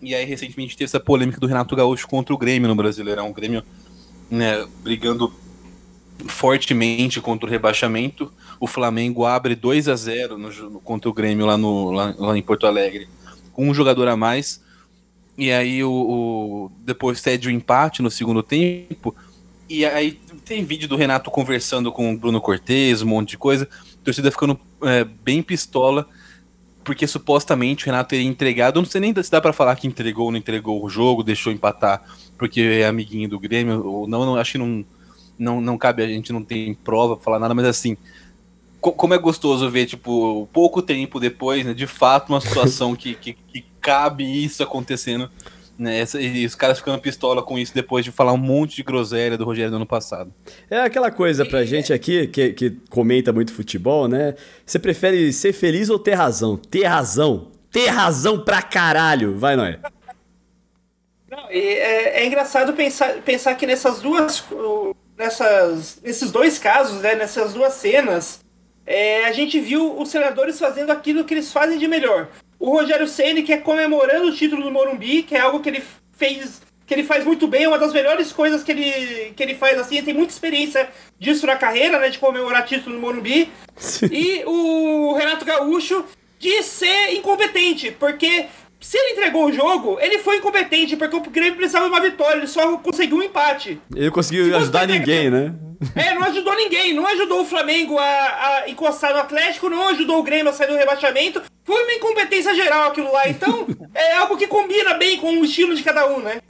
E 0.02 0.16
aí, 0.16 0.25
recentemente, 0.25 0.75
teve 0.75 0.86
essa 0.86 1.00
polêmica 1.00 1.40
do 1.40 1.48
Renato 1.48 1.75
Gaúcho 1.75 2.08
contra 2.08 2.34
o 2.34 2.38
Grêmio 2.38 2.68
no 2.68 2.75
Brasileirão. 2.75 3.30
O 3.30 3.34
Grêmio 3.34 3.63
né, 4.30 4.66
brigando 4.82 5.32
fortemente 6.28 7.22
contra 7.22 7.48
o 7.48 7.50
rebaixamento. 7.50 8.32
O 8.60 8.68
Flamengo 8.68 9.25
abre 9.25 9.56
2 9.56 9.88
a 9.88 9.96
0 9.96 10.38
no, 10.38 10.80
contra 10.82 11.10
o 11.10 11.13
Grêmio 11.13 11.46
lá, 11.46 11.58
no, 11.58 11.92
lá, 11.92 12.13
lá, 12.18 12.38
em 12.38 12.42
Porto 12.42 12.66
Alegre, 12.66 13.08
com 13.54 13.70
um 13.70 13.74
jogador 13.74 14.08
a 14.08 14.16
mais. 14.16 14.62
E 15.38 15.52
aí, 15.52 15.84
o, 15.84 15.92
o, 15.92 16.72
depois 16.80 17.20
cede 17.20 17.48
o 17.48 17.52
empate 17.52 18.02
no 18.02 18.12
segundo 18.12 18.44
tempo. 18.44 19.16
E 19.70 19.86
aí, 19.86 20.20
tem 20.44 20.64
vídeo 20.64 20.88
do 20.88 20.96
Renato 20.96 21.32
conversando 21.32 21.92
com 21.92 22.14
o 22.14 22.18
Bruno 22.18 22.42
Cortez, 22.42 23.02
um 23.02 23.08
monte 23.08 23.32
de 23.32 23.38
coisa. 23.38 23.68
A 24.02 24.04
torcida 24.04 24.32
ficando 24.32 24.60
é, 24.84 25.04
bem 25.04 25.42
pistola 25.42 26.08
porque 26.84 27.08
supostamente 27.08 27.86
o 27.86 27.88
Renato 27.88 28.10
teria 28.10 28.28
entregado. 28.28 28.80
Não 28.80 28.86
sei 28.86 29.02
nem 29.02 29.14
se 29.24 29.32
dá 29.32 29.40
para 29.40 29.54
falar 29.54 29.76
que 29.76 29.88
entregou 29.88 30.26
ou 30.26 30.32
não 30.32 30.38
entregou 30.38 30.84
o 30.84 30.90
jogo, 30.90 31.24
deixou 31.24 31.52
empatar 31.52 32.04
porque 32.38 32.62
é 32.62 32.86
amiguinho 32.86 33.30
do 33.30 33.40
Grêmio 33.40 33.86
ou 33.86 34.08
não. 34.08 34.26
não 34.26 34.36
acho 34.36 34.54
que 34.54 34.58
não, 34.58 34.86
não, 35.38 35.62
não 35.62 35.78
cabe, 35.78 36.04
a 36.04 36.08
gente 36.08 36.34
não 36.34 36.44
tem 36.44 36.74
prova 36.74 37.16
pra 37.16 37.24
falar 37.24 37.40
nada, 37.40 37.54
mas 37.54 37.66
assim. 37.66 37.98
Co 38.82 38.92
como 38.92 39.14
é 39.14 39.18
gostoso 39.18 39.70
ver, 39.70 39.86
tipo, 39.86 40.46
pouco 40.52 40.82
tempo 40.82 41.18
depois, 41.18 41.66
né, 41.66 41.74
de 41.74 41.88
fato, 41.88 42.32
uma 42.32 42.42
situação 42.42 42.94
que, 42.98 43.16
que, 43.16 43.32
que 43.34 43.64
cabe 43.80 44.26
isso 44.26 44.62
acontecendo 44.62 45.32
né? 45.77 46.00
Essa, 46.00 46.22
e 46.22 46.46
os 46.46 46.56
caras 46.56 46.77
ficando 46.77 47.00
pistola 47.00 47.42
com 47.42 47.58
isso 47.58 47.74
depois 47.74 48.06
de 48.06 48.12
falar 48.12 48.34
um 48.34 48.38
monte 48.38 48.75
de 48.75 48.84
groselha 48.84 49.38
do 49.38 49.46
Rogério 49.46 49.72
no 49.72 49.77
ano 49.77 49.86
passado. 49.86 50.34
É 50.70 50.82
aquela 50.82 51.12
coisa 51.12 51.46
pra 51.46 51.65
gente 51.65 51.92
aqui, 51.92 52.27
que, 52.27 52.53
que 52.53 52.72
comenta 52.89 53.34
muito 53.34 53.53
futebol, 53.53 54.08
né? 54.08 54.36
Você 54.65 54.80
prefere 54.80 55.32
ser 55.34 55.53
feliz 55.53 55.89
ou 55.89 56.00
ter 56.00 56.13
razão? 56.13 56.58
Ter 56.58 56.86
razão. 56.86 57.51
Ter 57.72 57.88
razão 57.88 58.39
pra 58.39 58.62
caralho. 58.62 59.38
Vai, 59.38 59.56
Noé. 59.56 59.80
Não, 61.30 61.48
é, 61.50 62.22
é, 62.22 62.25
engraçado 62.25 62.74
pensar, 62.74 63.15
pensar 63.22 63.56
que 63.56 63.65
nessas 63.65 64.00
duas. 64.00 64.44
Nessas, 65.18 66.00
nesses 66.03 66.32
dois 66.32 66.58
casos, 66.58 67.00
né, 67.01 67.13
nessas 67.13 67.53
duas 67.53 67.74
cenas, 67.74 68.44
é, 68.84 69.25
a 69.25 69.32
gente 69.32 69.60
viu 69.60 69.96
os 70.00 70.10
senadores 70.10 70.58
fazendo 70.58 70.92
aquilo 70.92 71.24
que 71.24 71.36
eles 71.36 71.53
fazem 71.53 71.77
de 71.77 71.88
melhor 71.88 72.30
o 72.63 72.70
Rogério 72.70 73.05
Ceni 73.05 73.43
que 73.43 73.51
é 73.51 73.58
comemorando 73.58 74.27
o 74.27 74.34
título 74.34 74.63
do 74.63 74.72
Morumbi, 74.72 75.24
que 75.24 75.36
é 75.36 75.39
algo 75.41 75.60
que 75.60 75.67
ele 75.67 75.84
fez 76.13 76.62
que 76.86 76.93
ele 76.93 77.03
faz 77.03 77.25
muito 77.25 77.46
bem, 77.48 77.63
é 77.63 77.67
uma 77.67 77.77
das 77.77 77.93
melhores 77.93 78.32
coisas 78.32 78.63
que 78.63 78.72
ele, 78.72 79.34
que 79.36 79.43
ele 79.43 79.55
faz 79.55 79.77
assim, 79.79 79.98
ele 79.98 80.05
tem 80.05 80.13
muita 80.13 80.34
experiência 80.34 80.89
disso 81.17 81.46
na 81.46 81.55
carreira, 81.55 81.98
né, 81.98 82.10
de 82.10 82.20
comemorar 82.20 82.65
título 82.65 82.96
no 82.96 83.01
Morumbi. 83.01 83.50
e 84.12 84.43
o 84.46 85.13
Renato 85.13 85.46
Gaúcho 85.46 86.05
de 86.39 86.62
ser 86.62 87.13
incompetente, 87.13 87.91
porque 87.91 88.48
se 88.84 88.98
ele 88.98 89.13
entregou 89.13 89.46
o 89.46 89.52
jogo, 89.54 89.98
ele 90.02 90.20
foi 90.20 90.38
incompetente, 90.38 90.98
porque 90.98 91.16
o 91.16 91.22
Grêmio 91.22 91.56
precisava 91.56 91.86
de 91.86 91.92
uma 91.92 92.02
vitória, 92.02 92.38
ele 92.38 92.48
só 92.48 92.78
conseguiu 92.78 93.18
um 93.18 93.24
empate. 93.24 93.80
Ele 93.96 94.12
conseguiu 94.12 94.56
ajudar 94.58 94.86
ninguém, 94.86 95.30
né? 95.30 95.54
É, 95.96 96.13
não 96.13 96.24
ajudou 96.24 96.54
ninguém, 96.54 96.94
não 96.94 97.08
ajudou 97.08 97.42
o 97.42 97.46
Flamengo 97.46 97.98
a, 97.98 98.04
a, 98.04 98.70
encostar 98.70 99.13
no 99.13 99.20
Atlético, 99.20 99.70
não 99.70 99.88
ajudou 99.88 100.20
o 100.20 100.24
Grêmio 100.24 100.50
a 100.50 100.54
sair 100.54 100.68
do 100.68 100.75
rebaixamento. 100.75 101.42
Foi 101.63 101.82
uma 101.82 101.94
incompetência 101.94 102.54
geral 102.54 102.90
aquilo 102.90 103.12
lá, 103.12 103.28
então 103.30 103.66
é 103.96 104.18
algo 104.18 104.36
que 104.36 104.48
combina 104.48 104.96
bem 104.96 105.18
com 105.18 105.40
o 105.40 105.46
estilo 105.46 105.75
de 105.75 105.82
cada 105.82 106.06
um, 106.06 106.20
né? 106.20 106.42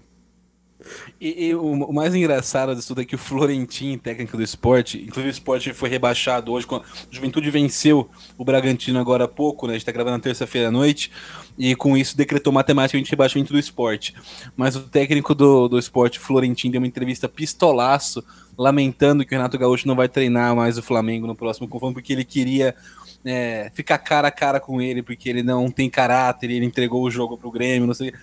E, 1.19 1.47
e 1.47 1.55
o, 1.55 1.63
o, 1.63 1.93
mais 1.93 2.13
engraçado 2.13 2.75
disso 2.75 2.89
tudo 2.89 3.01
é 3.01 3.05
que 3.05 3.15
o 3.15 3.17
Florentin, 3.17 3.97
técnico 3.97 4.35
do 4.35 4.43
esporte, 4.43 4.97
inclusive 4.97 5.29
o 5.29 5.31
esporte 5.31 5.73
foi 5.73 5.87
rebaixado 5.87 6.51
hoje, 6.51 6.67
quando 6.67 6.83
a 6.83 7.15
Juventude 7.15 7.49
venceu 7.49 8.09
o 8.37 8.43
Bragantino 8.43 8.99
agora 8.99 9.23
há 9.23 9.27
pouco, 9.27 9.65
né? 9.65 9.73
A 9.73 9.77
gente 9.77 9.85
tá 9.85 9.91
gravando 9.91 10.17
na 10.17 10.23
terça-feira 10.23 10.67
à 10.67 10.71
noite, 10.71 11.11
e 11.57 11.75
com 11.75 11.95
isso 11.95 12.17
decretou 12.17 12.51
matematicamente 12.51 13.09
rebaixamento 13.09 13.53
do 13.53 13.59
esporte. 13.59 14.15
Mas 14.55 14.75
o 14.75 14.81
técnico 14.81 15.35
do, 15.35 15.67
do 15.67 15.79
esporte, 15.79 16.19
Florentin, 16.19 16.71
deu 16.71 16.81
uma 16.81 16.87
entrevista 16.87 17.29
pistolaço, 17.29 18.23
lamentando 18.57 19.25
que 19.25 19.33
o 19.33 19.37
Renato 19.37 19.57
Gaúcho 19.57 19.87
não 19.87 19.95
vai 19.95 20.07
treinar 20.07 20.55
mais 20.55 20.77
o 20.77 20.83
Flamengo 20.83 21.27
no 21.27 21.35
próximo 21.35 21.67
confronto, 21.67 21.93
porque 21.93 22.13
ele 22.13 22.25
queria 22.25 22.75
é, 23.23 23.71
ficar 23.73 23.97
cara 23.97 24.27
a 24.27 24.31
cara 24.31 24.59
com 24.59 24.81
ele, 24.81 25.01
porque 25.01 25.29
ele 25.29 25.43
não 25.43 25.69
tem 25.69 25.89
caráter, 25.89 26.49
ele 26.49 26.65
entregou 26.65 27.03
o 27.03 27.11
jogo 27.11 27.37
pro 27.37 27.51
Grêmio, 27.51 27.87
não 27.87 27.93
sei 27.93 28.13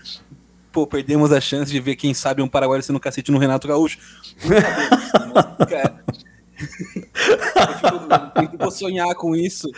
pô, 0.72 0.86
perdemos 0.86 1.32
a 1.32 1.40
chance 1.40 1.70
de 1.70 1.80
ver, 1.80 1.96
quem 1.96 2.14
sabe, 2.14 2.42
um 2.42 2.48
paraguaio 2.48 2.82
sendo 2.82 3.00
cacete 3.00 3.30
no 3.30 3.38
Renato 3.38 3.68
Gaúcho. 3.68 3.98
Cara. 5.68 6.04
Eu 8.52 8.58
vou 8.58 8.70
sonhar 8.70 9.14
com 9.14 9.34
isso, 9.34 9.68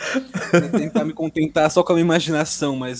né, 0.53 0.79
tentar 0.79 1.03
me 1.05 1.13
contentar 1.13 1.69
só 1.71 1.83
com 1.83 1.93
a 1.93 1.95
minha 1.95 2.05
imaginação, 2.05 2.75
mas 2.75 2.99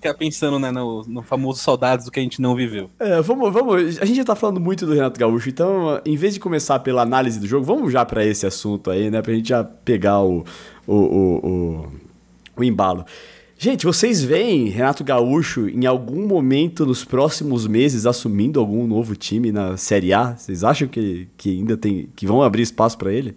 ficar 0.00 0.14
pensando 0.14 0.58
né, 0.58 0.70
no, 0.70 1.02
no, 1.06 1.22
famoso 1.22 1.60
saudades 1.60 2.06
do 2.06 2.10
que 2.10 2.18
a 2.18 2.22
gente 2.22 2.40
não 2.40 2.56
viveu. 2.56 2.90
É, 2.98 3.20
vamos, 3.20 3.52
vamos. 3.52 3.98
A 4.00 4.04
gente 4.06 4.16
já 4.16 4.24
tá 4.24 4.34
falando 4.34 4.58
muito 4.58 4.86
do 4.86 4.94
Renato 4.94 5.20
Gaúcho, 5.20 5.50
então, 5.50 6.00
em 6.06 6.16
vez 6.16 6.34
de 6.34 6.40
começar 6.40 6.78
pela 6.80 7.02
análise 7.02 7.38
do 7.38 7.46
jogo, 7.46 7.64
vamos 7.64 7.92
já 7.92 8.04
para 8.04 8.24
esse 8.24 8.46
assunto 8.46 8.90
aí, 8.90 9.10
né? 9.10 9.20
Pra 9.20 9.34
gente 9.34 9.50
já 9.50 9.62
pegar 9.62 10.20
o, 10.22 10.44
o, 10.86 10.94
o, 10.94 11.46
o, 11.46 11.92
o 12.56 12.64
embalo. 12.64 13.04
Gente, 13.62 13.84
vocês 13.84 14.24
veem 14.24 14.70
Renato 14.70 15.04
Gaúcho 15.04 15.68
em 15.68 15.84
algum 15.84 16.26
momento 16.26 16.86
nos 16.86 17.04
próximos 17.04 17.66
meses 17.66 18.06
assumindo 18.06 18.58
algum 18.58 18.86
novo 18.86 19.14
time 19.14 19.52
na 19.52 19.76
Série 19.76 20.14
A? 20.14 20.34
Vocês 20.34 20.64
acham 20.64 20.88
que, 20.88 21.28
que 21.36 21.58
ainda 21.58 21.76
tem 21.76 22.08
que 22.16 22.26
vão 22.26 22.42
abrir 22.42 22.62
espaço 22.62 22.96
para 22.96 23.12
ele? 23.12 23.36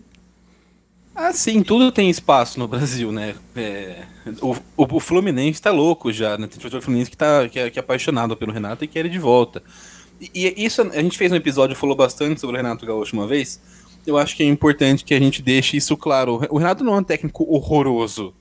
Ah, 1.14 1.34
sim, 1.34 1.62
tudo 1.62 1.92
tem 1.92 2.10
espaço 2.10 2.58
no 2.58 2.70
Brasil, 2.70 3.12
né? 3.12 3.36
É, 3.54 4.06
o, 4.42 4.56
o, 4.78 5.00
Fluminense 5.02 5.62
tá 5.62 5.72
louco 5.72 6.10
já, 6.10 6.38
né? 6.38 6.48
Tem 6.48 6.58
jogador 6.58 6.82
Fluminense 6.82 7.12
que, 7.12 7.18
tá, 7.18 7.50
que 7.50 7.60
é, 7.60 7.70
que, 7.70 7.78
é, 7.78 7.82
apaixonado 7.82 8.38
pelo 8.38 8.54
Renato 8.54 8.86
e 8.86 8.88
quer 8.88 9.02
ele 9.02 9.10
de 9.10 9.20
volta. 9.20 9.62
E, 10.22 10.30
e, 10.34 10.66
isso, 10.66 10.84
a 10.84 11.02
gente 11.02 11.18
fez 11.18 11.34
um 11.34 11.36
episódio, 11.36 11.76
falou 11.76 11.98
bastante 11.98 12.40
sobre 12.40 12.56
o 12.56 12.58
Renato 12.58 12.86
Gaúcho 12.86 13.14
uma 13.14 13.28
vez. 13.28 13.60
Eu 14.08 14.18
acho 14.18 14.38
que 14.38 14.44
é 14.44 14.48
importante 14.48 15.04
que 15.04 15.14
a 15.14 15.20
gente 15.20 15.42
deixe 15.42 15.76
isso 15.76 15.98
claro. 15.98 16.40
O 16.50 16.58
Renato 16.58 16.82
não 16.82 16.96
é 16.96 17.00
um 17.00 17.04
técnico 17.04 17.46
horroroso 17.54 18.34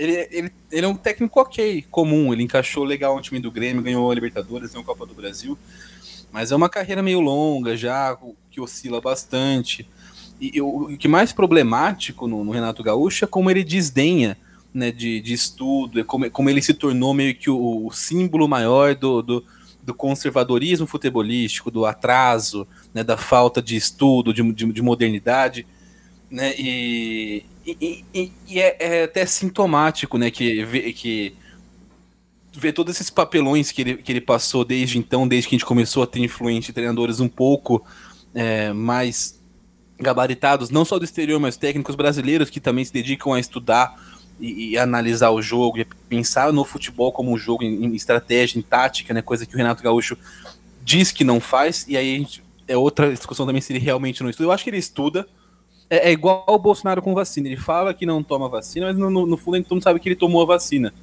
ele, 0.00 0.28
ele, 0.30 0.52
ele 0.72 0.86
é 0.86 0.88
um 0.88 0.94
técnico 0.94 1.38
ok, 1.38 1.84
comum. 1.90 2.32
Ele 2.32 2.42
encaixou 2.42 2.84
legal 2.84 3.14
no 3.14 3.20
time 3.20 3.38
do 3.38 3.50
Grêmio, 3.50 3.82
ganhou 3.82 4.10
a 4.10 4.14
Libertadores, 4.14 4.70
ganhou 4.70 4.82
a 4.82 4.86
Copa 4.86 5.04
do 5.04 5.12
Brasil. 5.12 5.58
Mas 6.32 6.50
é 6.50 6.56
uma 6.56 6.70
carreira 6.70 7.02
meio 7.02 7.20
longa 7.20 7.76
já, 7.76 8.16
que 8.50 8.62
oscila 8.62 8.98
bastante. 8.98 9.86
E, 10.40 10.56
e 10.56 10.60
o, 10.62 10.84
o, 10.84 10.96
que 10.96 11.06
mais 11.06 11.34
problemático 11.34 12.26
no, 12.26 12.42
no, 12.42 12.50
Renato 12.50 12.82
Gaúcho 12.82 13.26
é 13.26 13.28
como 13.28 13.50
ele 13.50 13.62
desdenha 13.62 14.38
né, 14.72 14.90
de, 14.90 15.20
de 15.20 15.34
estudo, 15.34 16.00
é 16.00 16.04
como, 16.04 16.30
como 16.30 16.48
ele 16.48 16.62
se 16.62 16.72
tornou 16.72 17.12
meio 17.12 17.34
que 17.34 17.50
o, 17.50 17.86
o 17.86 17.92
símbolo 17.92 18.48
maior 18.48 18.94
do, 18.94 19.20
do, 19.20 19.44
do, 19.82 19.92
conservadorismo 19.92 20.86
futebolístico, 20.86 21.70
do 21.70 21.84
atraso, 21.84 22.66
né, 22.94 23.04
da 23.04 23.18
falta 23.18 23.60
de 23.60 23.76
estudo, 23.76 24.32
de, 24.32 24.42
de, 24.50 24.72
de 24.72 24.80
modernidade. 24.80 25.66
Né, 26.30 26.54
e, 26.56 27.44
e, 27.66 28.32
e, 28.48 28.60
é, 28.60 28.76
é, 28.78 29.04
até 29.04 29.26
sintomático, 29.26 30.16
né, 30.16 30.30
que, 30.30 30.92
que 30.92 31.34
ver 32.54 32.72
todos 32.72 32.94
esses 32.94 33.10
papelões 33.10 33.70
que 33.70 33.82
ele, 33.82 33.96
que 33.96 34.10
ele 34.10 34.20
passou 34.20 34.64
desde 34.64 34.98
então, 34.98 35.26
desde 35.28 35.48
que 35.48 35.54
a 35.54 35.58
gente 35.58 35.66
começou 35.66 36.02
a 36.02 36.06
ter 36.06 36.20
influente 36.20 36.72
treinadores 36.72 37.20
um 37.20 37.28
pouco 37.28 37.84
é, 38.34 38.72
mais 38.72 39.40
gabaritados, 39.98 40.70
não 40.70 40.84
só 40.84 40.98
do 40.98 41.04
exterior, 41.04 41.38
mas 41.38 41.56
técnicos 41.56 41.94
brasileiros 41.94 42.48
que 42.48 42.60
também 42.60 42.84
se 42.84 42.92
dedicam 42.92 43.34
a 43.34 43.40
estudar 43.40 43.94
e, 44.40 44.70
e 44.70 44.78
analisar 44.78 45.30
o 45.30 45.42
jogo, 45.42 45.78
e 45.78 45.84
pensar 46.08 46.52
no 46.52 46.64
futebol 46.64 47.12
como 47.12 47.30
um 47.30 47.36
jogo 47.36 47.62
em, 47.62 47.84
em, 47.84 47.94
estratégia, 47.94 48.58
em 48.58 48.62
tática, 48.62 49.12
né, 49.12 49.20
coisa 49.20 49.44
que 49.44 49.54
o 49.54 49.58
Renato 49.58 49.82
Gaúcho 49.82 50.16
diz 50.82 51.12
que 51.12 51.22
não 51.22 51.38
faz, 51.40 51.84
e 51.86 51.96
aí 51.96 52.18
gente, 52.18 52.42
é 52.66 52.76
outra 52.76 53.12
discussão 53.12 53.46
também 53.46 53.60
se 53.60 53.72
ele 53.72 53.80
realmente 53.80 54.22
não 54.22 54.30
estuda. 54.30 54.46
Eu 54.46 54.52
acho 54.52 54.64
que 54.64 54.70
ele 54.70 54.78
estuda, 54.78 55.28
é, 55.90 56.08
é, 56.08 56.12
igual 56.12 56.44
o 56.46 56.58
Bolsonaro 56.58 57.02
com 57.02 57.12
vacina. 57.12 57.48
Ele 57.48 57.56
fala 57.56 57.92
que 57.92 58.06
não 58.06 58.22
toma 58.22 58.48
vacina, 58.48 58.86
mas 58.86 58.96
no, 58.96 59.10
no, 59.10 59.26
no 59.26 59.36
fundo 59.36 59.60
todo 59.62 59.74
mundo 59.74 59.82
sabe 59.82 59.98
que 59.98 60.08
ele 60.08 60.16
tomou 60.16 60.40
a 60.42 60.46
vacina. 60.46 60.94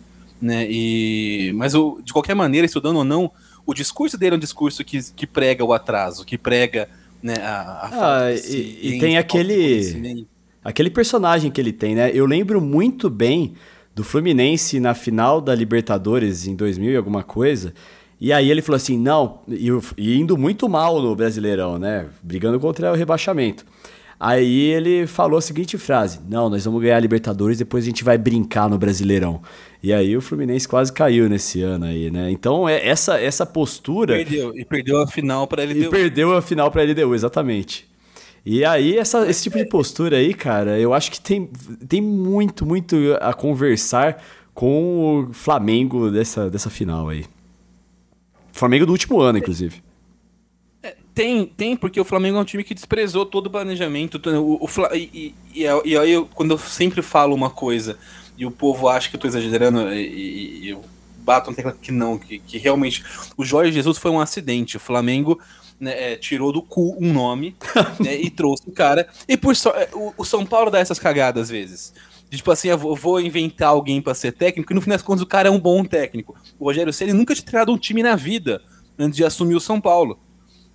Né? 0.41 0.65
E, 0.69 1.51
mas 1.55 1.75
o, 1.75 1.99
de 2.01 2.13
qualquer 2.13 2.35
maneira, 2.35 2.65
estudando 2.65 2.95
ou 2.95 3.03
não, 3.03 3.29
o 3.65 3.73
discurso 3.73 4.17
dele 4.17 4.35
é 4.35 4.37
um 4.37 4.39
discurso 4.39 4.83
que, 4.85 4.99
que 5.13 5.27
prega 5.27 5.65
o 5.65 5.73
atraso, 5.73 6.25
que 6.25 6.37
prega 6.37 6.87
né, 7.21 7.35
a, 7.41 7.51
a 7.51 8.25
ah, 8.27 8.33
e, 8.33 8.95
e 8.95 8.99
tem 8.99 9.17
aquele 9.17 10.25
aquele 10.63 10.89
personagem 10.89 11.49
que 11.49 11.59
ele 11.59 11.71
tem, 11.71 11.95
né? 11.95 12.11
Eu 12.13 12.25
lembro 12.25 12.59
muito 12.59 13.09
bem 13.09 13.53
do 13.95 14.03
Fluminense 14.03 14.79
na 14.79 14.93
final 14.93 15.39
da 15.39 15.55
Libertadores 15.55 16.45
em 16.45 16.55
2000 16.55 16.91
e 16.91 16.95
alguma 16.95 17.23
coisa. 17.23 17.73
E 18.19 18.33
aí 18.33 18.51
ele 18.51 18.61
falou 18.61 18.75
assim, 18.75 18.97
não, 18.97 19.39
e, 19.47 19.69
e 19.97 20.19
indo 20.19 20.37
muito 20.37 20.67
mal 20.67 21.01
no 21.01 21.15
Brasileirão, 21.15 21.79
né? 21.79 22.07
Brigando 22.21 22.59
contra 22.59 22.91
o 22.91 22.95
rebaixamento. 22.95 23.65
Aí 24.19 24.71
ele 24.71 25.05
falou 25.05 25.37
a 25.37 25.41
seguinte 25.41 25.77
frase: 25.77 26.19
Não, 26.27 26.49
nós 26.49 26.65
vamos 26.65 26.81
ganhar 26.81 26.97
a 26.97 26.99
Libertadores, 26.99 27.57
depois 27.57 27.83
a 27.83 27.87
gente 27.87 28.03
vai 28.03 28.17
brincar 28.17 28.69
no 28.69 28.77
Brasileirão. 28.77 29.41
E 29.81 29.93
aí 29.93 30.17
o 30.17 30.21
Fluminense 30.21 30.67
quase 30.67 30.91
caiu 30.91 31.29
nesse 31.29 31.61
ano 31.61 31.85
aí, 31.85 32.09
né? 32.09 32.31
Então 32.31 32.67
é 32.67 32.85
essa 32.85 33.19
essa 33.19 33.45
postura. 33.45 34.15
Perdeu, 34.15 34.57
e 34.57 34.65
perdeu 34.65 35.01
a 35.01 35.07
final 35.07 35.47
para 35.47 35.63
LDU. 35.63 35.79
E 35.79 35.89
perdeu 35.89 36.35
a 36.35 36.41
final 36.41 36.71
para 36.71 36.83
LDU, 36.83 37.13
exatamente. 37.13 37.87
E 38.49 38.63
aí, 38.63 38.97
essa, 38.97 39.29
esse 39.29 39.43
tipo 39.43 39.57
de 39.57 39.65
postura 39.65 40.15
aí, 40.15 40.33
cara, 40.33 40.79
eu 40.79 40.93
acho 40.93 41.11
que 41.11 41.19
tem, 41.19 41.49
tem 41.85 42.01
muito, 42.01 42.65
muito 42.65 42.95
a 43.19 43.33
conversar 43.33 44.23
com 44.53 45.27
o 45.27 45.33
Flamengo 45.33 46.09
dessa, 46.09 46.49
dessa 46.49 46.69
final 46.69 47.09
aí. 47.09 47.25
Flamengo 48.53 48.85
do 48.85 48.93
último 48.93 49.19
ano, 49.19 49.37
inclusive. 49.37 49.83
Tem, 51.17 51.47
tem, 51.47 51.75
porque 51.75 51.99
o 51.99 52.05
Flamengo 52.05 52.37
é 52.37 52.41
um 52.41 52.45
time 52.45 52.63
que 52.63 52.75
desprezou 52.75 53.25
todo 53.25 53.47
o 53.47 53.49
planejamento. 53.49 54.21
O, 54.39 54.63
o, 54.63 54.69
e, 54.93 55.33
e, 55.51 55.63
e, 55.63 55.97
aí, 55.97 56.11
eu, 56.11 56.27
quando 56.27 56.51
eu 56.51 56.59
sempre 56.59 57.01
falo 57.01 57.33
uma 57.33 57.49
coisa 57.49 57.97
e 58.37 58.45
o 58.45 58.51
povo 58.51 58.87
acha 58.87 59.09
que 59.09 59.15
eu 59.15 59.19
tô 59.19 59.25
exagerando, 59.27 59.91
e, 59.91 60.65
e 60.65 60.69
eu 60.69 60.85
bato 61.21 61.49
na 61.49 61.55
tecla 61.55 61.75
que 61.81 61.91
não, 61.91 62.19
que, 62.19 62.37
que 62.37 62.59
realmente 62.59 63.03
o 63.35 63.43
Jorge 63.43 63.71
Jesus 63.71 63.97
foi 63.97 64.11
um 64.11 64.19
acidente. 64.19 64.77
O 64.77 64.79
Flamengo 64.79 65.41
né, 65.79 66.13
é, 66.13 66.15
tirou 66.17 66.51
do 66.51 66.61
cu 66.61 66.95
um 66.99 67.11
nome 67.11 67.55
né, 67.99 68.15
e 68.15 68.29
trouxe 68.29 68.69
o 68.69 68.71
cara. 68.71 69.07
E 69.27 69.35
por 69.35 69.55
so, 69.55 69.69
é, 69.69 69.89
o, 69.93 70.13
o, 70.17 70.23
São 70.23 70.45
Paulo 70.45 70.69
dá 70.69 70.77
essas 70.77 70.99
cagadas 70.99 71.45
às 71.45 71.49
vezes. 71.49 71.95
De, 72.29 72.37
tipo 72.37 72.51
assim, 72.51 72.67
eu 72.67 72.77
vou 72.77 73.19
inventar 73.19 73.69
alguém 73.69 74.03
para 74.03 74.13
ser 74.13 74.33
técnico, 74.33 74.71
e 74.71 74.75
no 74.75 74.81
fim 74.81 74.91
das 74.91 75.01
contas 75.01 75.23
o 75.23 75.27
cara 75.27 75.49
é 75.49 75.51
um 75.51 75.59
bom 75.59 75.83
técnico. 75.83 76.35
O 76.59 76.65
Rogério 76.65 76.93
Ceni 76.93 77.11
nunca 77.11 77.33
tinha 77.33 77.43
treinado 77.43 77.73
um 77.73 77.77
time 77.77 78.03
na 78.03 78.15
vida 78.15 78.61
antes 78.99 79.17
de 79.17 79.25
assumir 79.25 79.55
o 79.55 79.59
São 79.59 79.81
Paulo. 79.81 80.26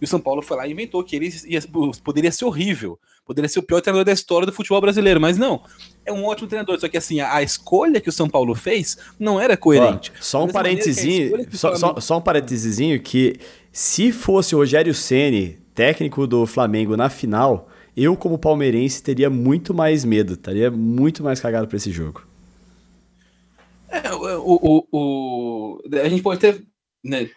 E 0.03 0.05
o 0.05 0.09
São 0.09 0.19
Paulo 0.19 0.43
foi 0.43 0.57
lá 0.57 0.67
e 0.67 0.73
inventou 0.73 1.05
que 1.05 1.15
ele 1.15 1.33
ia, 1.47 1.63
poderia 2.03 2.33
ser 2.33 2.45
horrível, 2.45 2.99
poderia 3.25 3.49
ser 3.49 3.61
o 3.61 3.63
pior 3.63 3.81
treinador 3.81 4.05
da 4.05 4.11
história 4.11 4.45
do 4.45 4.53
futebol 4.53 4.81
brasileiro, 4.81 5.21
mas 5.21 5.39
não. 5.39 5.63
É 6.05 6.13
um 6.13 6.25
ótimo 6.25 6.49
treinador, 6.49 6.77
só 6.81 6.89
que 6.89 6.97
assim, 6.97 7.21
a, 7.21 7.37
a 7.37 7.41
escolha 7.41 8.01
que 8.01 8.09
o 8.09 8.13
São 8.13 8.29
Paulo 8.29 8.53
fez 8.57 8.99
não 9.17 9.41
era 9.41 9.57
coerente. 9.57 10.11
Ó, 10.13 10.21
só 10.21 10.45
um 10.45 10.49
parênteses, 10.49 11.31
só, 11.53 11.77
só, 11.77 12.01
só 12.01 12.19
um 12.19 12.21
parênteses 12.21 13.01
que 13.05 13.39
se 13.71 14.11
fosse 14.11 14.57
o 14.57 14.59
Rogério 14.59 14.93
Ceni 14.93 15.61
técnico 15.73 16.27
do 16.27 16.47
Flamengo 16.47 16.97
na 16.97 17.09
final, 17.09 17.69
eu 17.97 18.17
como 18.17 18.37
palmeirense 18.37 19.01
teria 19.01 19.31
muito 19.31 19.73
mais 19.73 20.05
medo, 20.05 20.33
estaria 20.33 20.69
muito 20.69 21.23
mais 21.23 21.39
cagado 21.39 21.69
para 21.69 21.77
esse 21.77 21.93
jogo. 21.93 22.27
É, 23.89 24.13
o, 24.13 24.41
o, 24.51 24.87
o, 24.91 25.83
a 26.03 26.09
gente 26.09 26.25
pode 26.25 26.41
ter 26.41 26.61
né, 27.05 27.31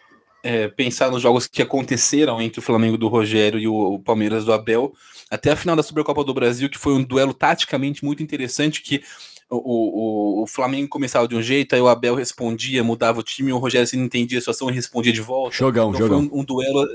é, 0.46 0.68
pensar 0.68 1.10
nos 1.10 1.20
jogos 1.20 1.48
que 1.48 1.60
aconteceram 1.60 2.40
entre 2.40 2.60
o 2.60 2.62
Flamengo 2.62 2.96
do 2.96 3.08
Rogério 3.08 3.58
e 3.58 3.66
o, 3.66 3.94
o, 3.94 3.98
Palmeiras 3.98 4.44
do 4.44 4.52
Abel, 4.52 4.94
até 5.28 5.50
a 5.50 5.56
final 5.56 5.74
da 5.74 5.82
Supercopa 5.82 6.22
do 6.22 6.32
Brasil, 6.32 6.70
que 6.70 6.78
foi 6.78 6.92
um 6.92 7.02
duelo 7.02 7.34
taticamente 7.34 8.04
muito 8.04 8.22
interessante, 8.22 8.80
que 8.80 9.02
o, 9.50 9.56
o, 9.56 10.42
o 10.44 10.46
Flamengo 10.46 10.88
começava 10.88 11.26
de 11.26 11.34
um 11.34 11.42
jeito, 11.42 11.74
aí 11.74 11.80
o 11.80 11.88
Abel 11.88 12.14
respondia, 12.14 12.84
mudava 12.84 13.18
o 13.18 13.24
time, 13.24 13.52
o 13.52 13.58
Rogério 13.58 13.88
se 13.88 13.96
não 13.96 14.04
entendia 14.04 14.38
a 14.38 14.40
situação 14.40 14.70
e 14.70 14.72
respondia 14.72 15.12
de 15.12 15.20
volta. 15.20 15.56
Jogão, 15.56 15.90
então 15.90 16.00
jogão. 16.00 16.28
Foi 16.28 16.38
um, 16.38 16.40
um, 16.40 16.44
duelo, 16.44 16.88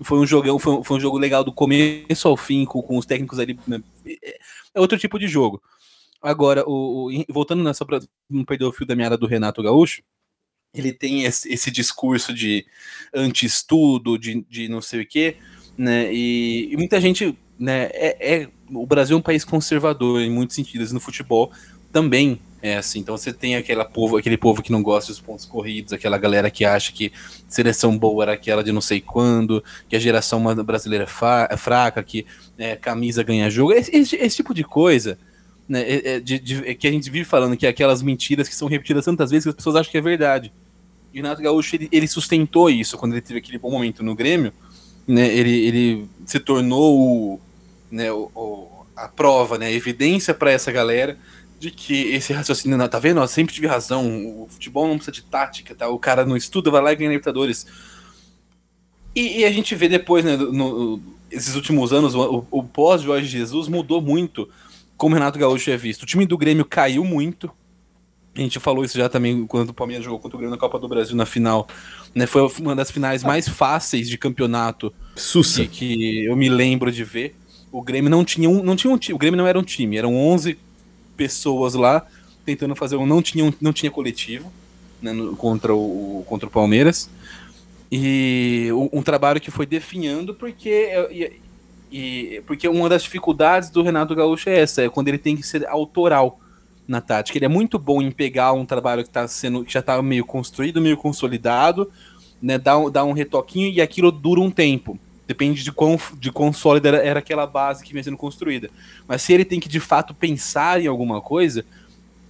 foi 0.00 0.18
um 0.20 0.26
jogão, 0.26 0.58
foi 0.60 0.72
um, 0.74 0.84
foi 0.84 0.96
um, 0.96 1.00
jogo 1.00 1.18
legal 1.18 1.42
do 1.42 1.52
começo 1.52 2.28
ao 2.28 2.36
fim, 2.36 2.64
com, 2.64 2.80
com 2.80 2.98
os 2.98 3.06
técnicos 3.06 3.40
ali. 3.40 3.58
Né? 3.66 3.82
É 4.72 4.80
outro 4.80 4.96
tipo 4.96 5.18
de 5.18 5.26
jogo. 5.26 5.60
Agora, 6.22 6.62
o, 6.68 7.10
o 7.10 7.24
voltando 7.30 7.64
nessa 7.64 7.84
pra 7.84 7.98
não 8.30 8.44
perder 8.44 8.64
o 8.64 8.72
fio 8.72 8.86
da 8.86 8.94
meada 8.94 9.18
do 9.18 9.26
Renato 9.26 9.60
Gaúcho, 9.60 10.02
ele 10.74 10.92
tem 10.92 11.24
esse, 11.24 11.52
esse 11.52 11.70
discurso 11.70 12.32
de 12.32 12.64
anti-estudo, 13.14 14.18
de, 14.18 14.44
de 14.48 14.68
não 14.68 14.80
sei 14.80 15.02
o 15.02 15.06
quê, 15.06 15.36
né? 15.76 16.12
E, 16.12 16.72
e 16.72 16.76
muita 16.76 17.00
gente, 17.00 17.36
né? 17.58 17.90
É, 17.92 18.34
é, 18.34 18.48
o 18.72 18.86
Brasil 18.86 19.16
é 19.16 19.18
um 19.18 19.22
país 19.22 19.44
conservador 19.44 20.20
em 20.20 20.30
muitos 20.30 20.56
sentidos, 20.56 20.92
no 20.92 21.00
futebol 21.00 21.52
também 21.92 22.40
é 22.62 22.76
assim. 22.76 23.00
Então 23.00 23.16
você 23.16 23.32
tem 23.32 23.56
aquela 23.56 23.84
povo, 23.84 24.16
aquele 24.16 24.38
povo 24.38 24.62
que 24.62 24.72
não 24.72 24.82
gosta 24.82 25.12
dos 25.12 25.20
pontos 25.20 25.44
corridos, 25.44 25.92
aquela 25.92 26.16
galera 26.16 26.50
que 26.50 26.64
acha 26.64 26.92
que 26.92 27.12
seleção 27.48 27.98
boa 27.98 28.24
era 28.24 28.32
aquela 28.32 28.64
de 28.64 28.72
não 28.72 28.80
sei 28.80 29.00
quando, 29.00 29.62
que 29.88 29.96
a 29.96 29.98
geração 29.98 30.42
brasileira 30.64 31.06
é 31.50 31.56
fraca, 31.56 32.02
que 32.02 32.24
é, 32.56 32.76
camisa 32.76 33.22
ganha 33.22 33.50
jogo, 33.50 33.72
esse, 33.72 33.94
esse, 33.94 34.16
esse 34.16 34.36
tipo 34.36 34.54
de 34.54 34.64
coisa. 34.64 35.18
Né, 35.68 35.80
é, 35.82 36.14
é, 36.14 36.20
de, 36.20 36.38
de, 36.38 36.68
é 36.68 36.74
que 36.74 36.88
a 36.88 36.90
gente 36.90 37.08
vive 37.08 37.24
falando 37.24 37.56
que 37.56 37.66
é 37.66 37.68
aquelas 37.68 38.02
mentiras 38.02 38.48
que 38.48 38.54
são 38.54 38.68
repetidas 38.68 39.04
tantas 39.04 39.30
vezes 39.30 39.44
que 39.44 39.50
as 39.50 39.54
pessoas 39.54 39.76
acham 39.76 39.90
que 39.90 39.98
é 39.98 40.00
verdade. 40.00 40.52
E 41.12 41.20
o 41.20 41.22
Renato 41.22 41.42
Gaúcho 41.42 41.76
ele, 41.76 41.88
ele 41.92 42.08
sustentou 42.08 42.70
isso 42.70 42.96
quando 42.96 43.12
ele 43.12 43.20
teve 43.20 43.38
aquele 43.38 43.58
bom 43.58 43.70
momento 43.70 44.02
no 44.02 44.14
Grêmio, 44.14 44.52
né, 45.06 45.26
ele, 45.34 45.66
ele 45.66 46.08
se 46.24 46.38
tornou 46.40 46.98
o, 46.98 47.40
né, 47.90 48.10
o, 48.12 48.30
o, 48.34 48.86
a 48.96 49.08
prova, 49.08 49.58
né, 49.58 49.66
a 49.66 49.72
evidência 49.72 50.32
para 50.32 50.50
essa 50.50 50.70
galera 50.72 51.18
de 51.62 51.70
que 51.70 52.08
esse 52.12 52.32
raciocínio, 52.32 52.76
não, 52.76 52.88
tá 52.88 52.98
vendo? 52.98 53.20
Eu 53.20 53.28
sempre 53.28 53.54
tive 53.54 53.68
razão. 53.68 54.04
O 54.42 54.48
futebol 54.48 54.88
não 54.88 54.96
precisa 54.96 55.12
de 55.12 55.22
tática, 55.22 55.76
tá? 55.76 55.88
O 55.88 55.96
cara 55.96 56.26
não 56.26 56.36
estuda, 56.36 56.72
vai 56.72 56.82
lá 56.82 56.92
e 56.92 56.96
ganha 56.96 57.10
Libertadores. 57.10 57.66
E, 59.14 59.38
e 59.40 59.44
a 59.44 59.52
gente 59.52 59.72
vê 59.76 59.88
depois, 59.88 60.24
né, 60.24 60.36
no, 60.36 61.00
esses 61.30 61.54
últimos 61.54 61.92
anos, 61.92 62.16
o, 62.16 62.44
o 62.50 62.64
pós-Jorge 62.64 63.28
Jesus 63.28 63.68
mudou 63.68 64.02
muito 64.02 64.48
como 64.96 65.14
Renato 65.14 65.38
Gaúcho 65.38 65.70
é 65.70 65.76
visto. 65.76 66.02
O 66.02 66.06
time 66.06 66.26
do 66.26 66.36
Grêmio 66.36 66.64
caiu 66.64 67.04
muito. 67.04 67.50
A 68.34 68.40
gente 68.40 68.58
falou 68.58 68.84
isso 68.84 68.96
já 68.96 69.08
também 69.08 69.46
quando 69.46 69.70
o 69.70 69.74
Palmeiras 69.74 70.04
jogou 70.04 70.18
contra 70.18 70.36
o 70.36 70.38
Grêmio 70.38 70.54
na 70.54 70.60
Copa 70.60 70.78
do 70.78 70.88
Brasil 70.88 71.14
na 71.14 71.26
final. 71.26 71.68
Né, 72.14 72.26
foi 72.26 72.42
uma 72.60 72.74
das 72.74 72.90
finais 72.90 73.22
mais 73.22 73.48
fáceis 73.48 74.08
de 74.08 74.16
campeonato 74.16 74.92
Sussa. 75.14 75.66
Que, 75.66 76.24
eu 76.24 76.34
me 76.34 76.48
lembro 76.48 76.90
de 76.90 77.04
ver. 77.04 77.36
O 77.70 77.82
Grêmio 77.82 78.10
não 78.10 78.24
tinha 78.24 78.48
um, 78.48 78.62
não 78.62 78.76
tinha 78.76 78.92
um 78.92 78.98
time, 78.98 79.14
o 79.14 79.18
Grêmio 79.18 79.36
não 79.36 79.46
era 79.46 79.58
um 79.58 79.62
time, 79.62 79.96
eram 79.96 80.14
11 80.14 80.58
pessoas 81.16 81.74
lá 81.74 82.06
tentando 82.44 82.74
fazer 82.74 82.96
um. 82.96 83.06
Não 83.06 83.22
tinha, 83.22 83.44
um, 83.44 83.52
não 83.60 83.72
tinha 83.72 83.90
coletivo 83.90 84.50
né, 85.00 85.12
no, 85.12 85.36
contra, 85.36 85.74
o, 85.74 86.24
contra 86.26 86.48
o 86.48 86.50
Palmeiras. 86.50 87.10
E 87.90 88.68
um, 88.72 88.98
um 88.98 89.02
trabalho 89.02 89.40
que 89.40 89.50
foi 89.50 89.66
definhando 89.66 90.34
porque. 90.34 90.90
E, 91.10 91.42
e, 91.92 92.42
porque 92.46 92.66
uma 92.66 92.88
das 92.88 93.02
dificuldades 93.02 93.68
do 93.68 93.82
Renato 93.82 94.14
Gaúcho 94.14 94.48
é 94.48 94.60
essa, 94.60 94.82
é 94.82 94.88
quando 94.88 95.08
ele 95.08 95.18
tem 95.18 95.36
que 95.36 95.42
ser 95.42 95.66
autoral 95.66 96.40
na 96.92 97.00
tática. 97.00 97.38
Ele 97.38 97.46
é 97.46 97.48
muito 97.48 97.78
bom 97.78 98.02
em 98.02 98.10
pegar 98.10 98.52
um 98.52 98.66
trabalho 98.66 99.02
que 99.02 99.10
tá 99.10 99.26
sendo 99.26 99.64
que 99.64 99.72
já 99.72 99.80
está 99.80 100.00
meio 100.02 100.24
construído, 100.24 100.80
meio 100.80 100.96
consolidado, 100.96 101.90
né, 102.40 102.58
dar, 102.58 102.78
um, 102.78 102.90
um 103.08 103.12
retoquinho 103.12 103.72
e 103.72 103.80
aquilo 103.80 104.12
dura 104.12 104.40
um 104.40 104.50
tempo. 104.50 104.98
Depende 105.26 105.64
de 105.64 105.72
quão, 105.72 105.98
de 106.18 106.30
quão 106.30 106.52
sólida 106.52 106.88
era, 106.88 106.98
era 106.98 107.18
aquela 107.20 107.46
base 107.46 107.82
que 107.82 107.92
vinha 107.92 108.04
sendo 108.04 108.16
construída. 108.16 108.68
Mas 109.08 109.22
se 109.22 109.32
ele 109.32 109.44
tem 109.44 109.58
que 109.58 109.68
de 109.68 109.80
fato 109.80 110.12
pensar 110.12 110.80
em 110.80 110.86
alguma 110.86 111.20
coisa, 111.20 111.64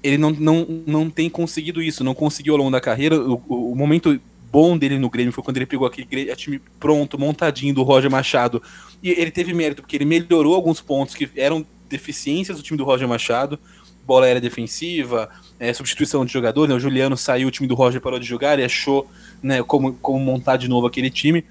ele 0.02 0.16
não, 0.16 0.30
não, 0.30 0.66
não 0.86 1.10
tem 1.10 1.28
conseguido 1.28 1.82
isso, 1.82 2.04
não 2.04 2.14
conseguiu 2.14 2.54
ao 2.54 2.58
longo 2.58 2.70
da 2.70 2.80
carreira. 2.80 3.20
O, 3.20 3.42
o, 3.48 3.72
o 3.72 3.76
momento 3.76 4.20
bom 4.52 4.76
dele 4.76 4.98
no 4.98 5.10
Grêmio 5.10 5.32
foi 5.32 5.42
quando 5.42 5.56
ele 5.56 5.66
pegou 5.66 5.86
aquele 5.86 6.36
time 6.36 6.60
pronto, 6.78 7.18
montadinho 7.18 7.74
do 7.74 7.82
Roger 7.82 8.10
Machado. 8.10 8.62
E 9.02 9.10
ele 9.10 9.30
teve 9.30 9.52
mérito, 9.52 9.82
porque 9.82 9.96
ele 9.96 10.04
melhorou 10.04 10.54
alguns 10.54 10.80
pontos 10.80 11.14
que 11.14 11.28
eram 11.34 11.66
deficiências 11.88 12.56
do 12.56 12.62
time 12.62 12.78
do 12.78 12.84
Roger 12.84 13.08
Machado. 13.08 13.58
Bola 14.04 14.26
era 14.26 14.40
defensiva, 14.40 15.28
é, 15.58 15.72
substituição 15.72 16.24
de 16.24 16.32
jogador. 16.32 16.68
Né? 16.68 16.74
O 16.74 16.80
Juliano 16.80 17.16
saiu, 17.16 17.48
o 17.48 17.50
time 17.50 17.68
do 17.68 17.74
Roger 17.74 18.00
parou 18.00 18.18
de 18.18 18.26
jogar 18.26 18.58
e 18.58 18.64
achou 18.64 19.08
né, 19.42 19.62
como, 19.62 19.94
como 19.94 20.18
montar 20.18 20.56
de 20.56 20.68
novo 20.68 20.86
aquele 20.86 21.10
time. 21.10 21.44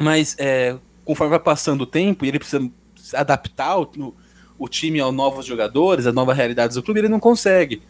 Mas 0.00 0.34
é, 0.38 0.76
conforme 1.04 1.30
vai 1.30 1.38
passando 1.38 1.82
o 1.82 1.86
tempo 1.86 2.24
e 2.24 2.28
ele 2.28 2.38
precisa 2.38 2.70
adaptar 3.14 3.78
o, 3.78 4.14
o 4.58 4.68
time 4.68 5.00
aos 5.00 5.14
novos 5.14 5.46
jogadores, 5.46 6.06
às 6.06 6.14
novas 6.14 6.36
realidades 6.36 6.76
do 6.76 6.82
clube, 6.82 7.00
ele 7.00 7.08
não 7.08 7.20
consegue. 7.20 7.82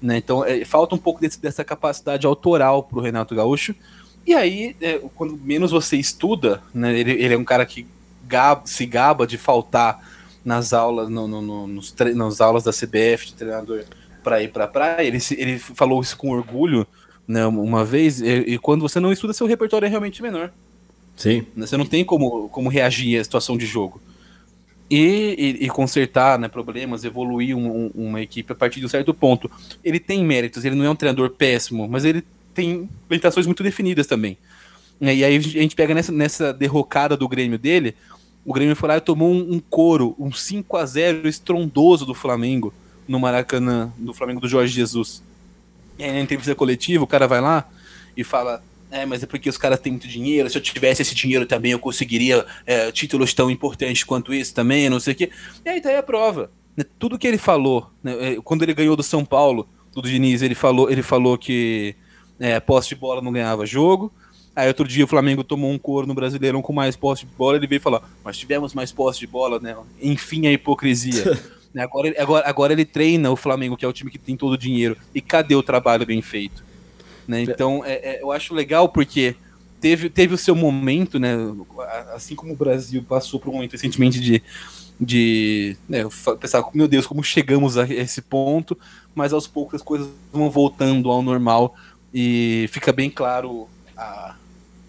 Né? 0.00 0.16
Então 0.16 0.44
é, 0.44 0.64
falta 0.64 0.94
um 0.94 0.98
pouco 0.98 1.20
desse, 1.20 1.40
dessa 1.40 1.64
capacidade 1.64 2.26
autoral 2.26 2.82
para 2.82 2.98
o 2.98 3.02
Renato 3.02 3.34
Gaúcho. 3.34 3.74
E 4.26 4.34
aí, 4.34 4.76
é, 4.80 5.00
quando 5.14 5.36
menos 5.36 5.70
você 5.70 5.96
estuda, 5.96 6.62
né, 6.74 6.98
ele, 6.98 7.12
ele 7.12 7.34
é 7.34 7.38
um 7.38 7.44
cara 7.44 7.64
que 7.64 7.86
gaba, 8.26 8.62
se 8.64 8.86
gaba 8.86 9.26
de 9.26 9.38
faltar 9.38 10.09
nas 10.44 10.72
aulas, 10.72 11.08
no, 11.08 11.28
no, 11.28 11.42
no, 11.42 11.66
nos, 11.66 11.94
nas 12.14 12.40
aulas 12.40 12.64
da 12.64 12.72
CBF 12.72 13.26
de 13.26 13.34
treinador 13.34 13.84
para 14.22 14.42
ir 14.42 14.48
para 14.48 14.64
a 14.64 14.68
praia. 14.68 15.06
Ele, 15.06 15.18
ele 15.36 15.58
falou 15.58 16.00
isso 16.00 16.16
com 16.16 16.30
orgulho 16.30 16.86
né, 17.26 17.46
uma 17.46 17.84
vez. 17.84 18.20
E, 18.20 18.26
e, 18.26 18.58
quando 18.58 18.82
você 18.82 18.98
não 18.98 19.12
estuda, 19.12 19.32
seu 19.32 19.46
repertório 19.46 19.86
é 19.86 19.88
realmente 19.88 20.22
menor. 20.22 20.52
Sim. 21.16 21.46
Você 21.56 21.76
não 21.76 21.86
tem 21.86 22.04
como, 22.04 22.48
como 22.48 22.68
reagir 22.68 23.20
à 23.20 23.24
situação 23.24 23.56
de 23.56 23.66
jogo. 23.66 24.00
E, 24.90 25.56
e, 25.60 25.66
e 25.66 25.68
consertar 25.68 26.36
né, 26.38 26.48
problemas, 26.48 27.04
evoluir 27.04 27.56
um, 27.56 27.84
um, 27.84 27.90
uma 27.94 28.20
equipe 28.20 28.52
a 28.52 28.56
partir 28.56 28.80
de 28.80 28.86
um 28.86 28.88
certo 28.88 29.14
ponto. 29.14 29.48
Ele 29.84 30.00
tem 30.00 30.24
méritos, 30.24 30.64
ele 30.64 30.74
não 30.74 30.84
é 30.84 30.90
um 30.90 30.96
treinador 30.96 31.30
péssimo, 31.30 31.86
mas 31.86 32.04
ele 32.04 32.24
tem 32.52 32.88
limitações 33.08 33.46
muito 33.46 33.62
definidas 33.62 34.08
também. 34.08 34.36
E 35.00 35.24
aí 35.24 35.36
a 35.36 35.40
gente 35.40 35.76
pega 35.76 35.94
nessa, 35.94 36.10
nessa 36.10 36.52
derrocada 36.52 37.16
do 37.16 37.28
Grêmio 37.28 37.58
dele, 37.58 37.94
o 38.44 38.52
Grêmio 38.52 38.74
foi 38.74 38.88
lá 38.88 38.96
e 38.96 39.00
tomou 39.00 39.30
um, 39.30 39.54
um 39.54 39.60
couro, 39.60 40.14
um 40.18 40.32
5 40.32 40.76
a 40.76 40.86
0 40.86 41.28
estrondoso 41.28 42.06
do 42.06 42.14
Flamengo 42.14 42.72
no 43.06 43.18
Maracanã, 43.18 43.92
do 43.98 44.14
Flamengo 44.14 44.40
do 44.40 44.48
Jorge 44.48 44.72
Jesus. 44.72 45.22
E 45.98 46.04
aí 46.04 46.12
na 46.12 46.20
entrevista 46.20 46.54
coletiva, 46.54 47.04
o 47.04 47.06
cara 47.06 47.26
vai 47.26 47.40
lá 47.40 47.68
e 48.16 48.24
fala: 48.24 48.62
é, 48.90 49.06
mas 49.06 49.22
é 49.22 49.26
porque 49.26 49.48
os 49.48 49.58
caras 49.58 49.78
têm 49.78 49.92
muito 49.92 50.08
dinheiro. 50.08 50.48
Se 50.48 50.56
eu 50.58 50.62
tivesse 50.62 51.02
esse 51.02 51.14
dinheiro 51.14 51.46
também, 51.46 51.72
eu 51.72 51.78
conseguiria 51.78 52.44
é, 52.66 52.90
títulos 52.90 53.32
tão 53.32 53.50
importantes 53.50 54.04
quanto 54.04 54.32
esse 54.32 54.52
também, 54.52 54.88
não 54.88 55.00
sei 55.00 55.12
o 55.12 55.16
quê. 55.16 55.30
E 55.64 55.68
aí 55.68 55.80
tá 55.80 55.90
aí 55.90 55.96
a 55.96 56.02
prova. 56.02 56.50
Né? 56.76 56.84
Tudo 56.98 57.18
que 57.18 57.26
ele 57.26 57.38
falou, 57.38 57.90
né? 58.02 58.32
É, 58.32 58.36
quando 58.42 58.62
ele 58.62 58.74
ganhou 58.74 58.96
do 58.96 59.02
São 59.02 59.24
Paulo, 59.24 59.68
do 59.92 60.02
Diniz, 60.02 60.42
ele 60.42 60.54
falou, 60.54 60.90
ele 60.90 61.02
falou 61.02 61.36
que 61.36 61.94
é, 62.38 62.58
posse 62.58 62.88
de 62.88 62.94
bola 62.94 63.20
não 63.20 63.32
ganhava 63.32 63.66
jogo. 63.66 64.12
Aí 64.54 64.68
outro 64.68 64.86
dia 64.86 65.04
o 65.04 65.08
Flamengo 65.08 65.44
tomou 65.44 65.70
um 65.70 65.78
couro 65.78 66.06
no 66.06 66.14
Brasileirão 66.14 66.60
com 66.60 66.72
mais 66.72 66.96
posse 66.96 67.24
de 67.24 67.32
bola, 67.32 67.56
ele 67.56 67.66
veio 67.66 67.80
falar, 67.80 68.02
mas 68.24 68.36
tivemos 68.36 68.74
mais 68.74 68.90
posse 68.92 69.20
de 69.20 69.26
bola, 69.26 69.60
né? 69.60 69.76
Enfim, 70.00 70.46
a 70.46 70.52
hipocrisia. 70.52 71.38
Né, 71.72 71.84
agora, 71.84 72.12
agora, 72.18 72.48
agora 72.48 72.72
ele 72.72 72.84
treina 72.84 73.30
o 73.30 73.36
Flamengo, 73.36 73.76
que 73.76 73.84
é 73.84 73.88
o 73.88 73.92
time 73.92 74.10
que 74.10 74.18
tem 74.18 74.36
todo 74.36 74.54
o 74.54 74.58
dinheiro. 74.58 74.96
E 75.14 75.20
cadê 75.20 75.54
o 75.54 75.62
trabalho 75.62 76.04
bem 76.04 76.20
feito? 76.20 76.64
Né? 77.28 77.42
Então, 77.42 77.84
é, 77.84 77.92
é, 77.92 78.22
eu 78.22 78.32
acho 78.32 78.52
legal 78.52 78.88
porque 78.88 79.36
teve, 79.80 80.10
teve 80.10 80.34
o 80.34 80.36
seu 80.36 80.56
momento, 80.56 81.20
né? 81.20 81.36
Assim 82.12 82.34
como 82.34 82.52
o 82.52 82.56
Brasil 82.56 83.04
passou 83.08 83.38
por 83.38 83.50
um 83.50 83.52
momento 83.52 83.72
recentemente 83.72 84.20
de, 84.20 84.42
de 85.00 85.76
né, 85.88 86.00
pensar, 86.40 86.64
meu 86.74 86.88
Deus, 86.88 87.06
como 87.06 87.22
chegamos 87.22 87.78
a 87.78 87.84
esse 87.88 88.20
ponto, 88.20 88.76
mas 89.14 89.32
aos 89.32 89.46
poucos 89.46 89.76
as 89.76 89.82
coisas 89.82 90.08
vão 90.32 90.50
voltando 90.50 91.08
ao 91.08 91.22
normal 91.22 91.76
e 92.12 92.68
fica 92.72 92.92
bem 92.92 93.08
claro 93.08 93.68
a, 93.96 94.34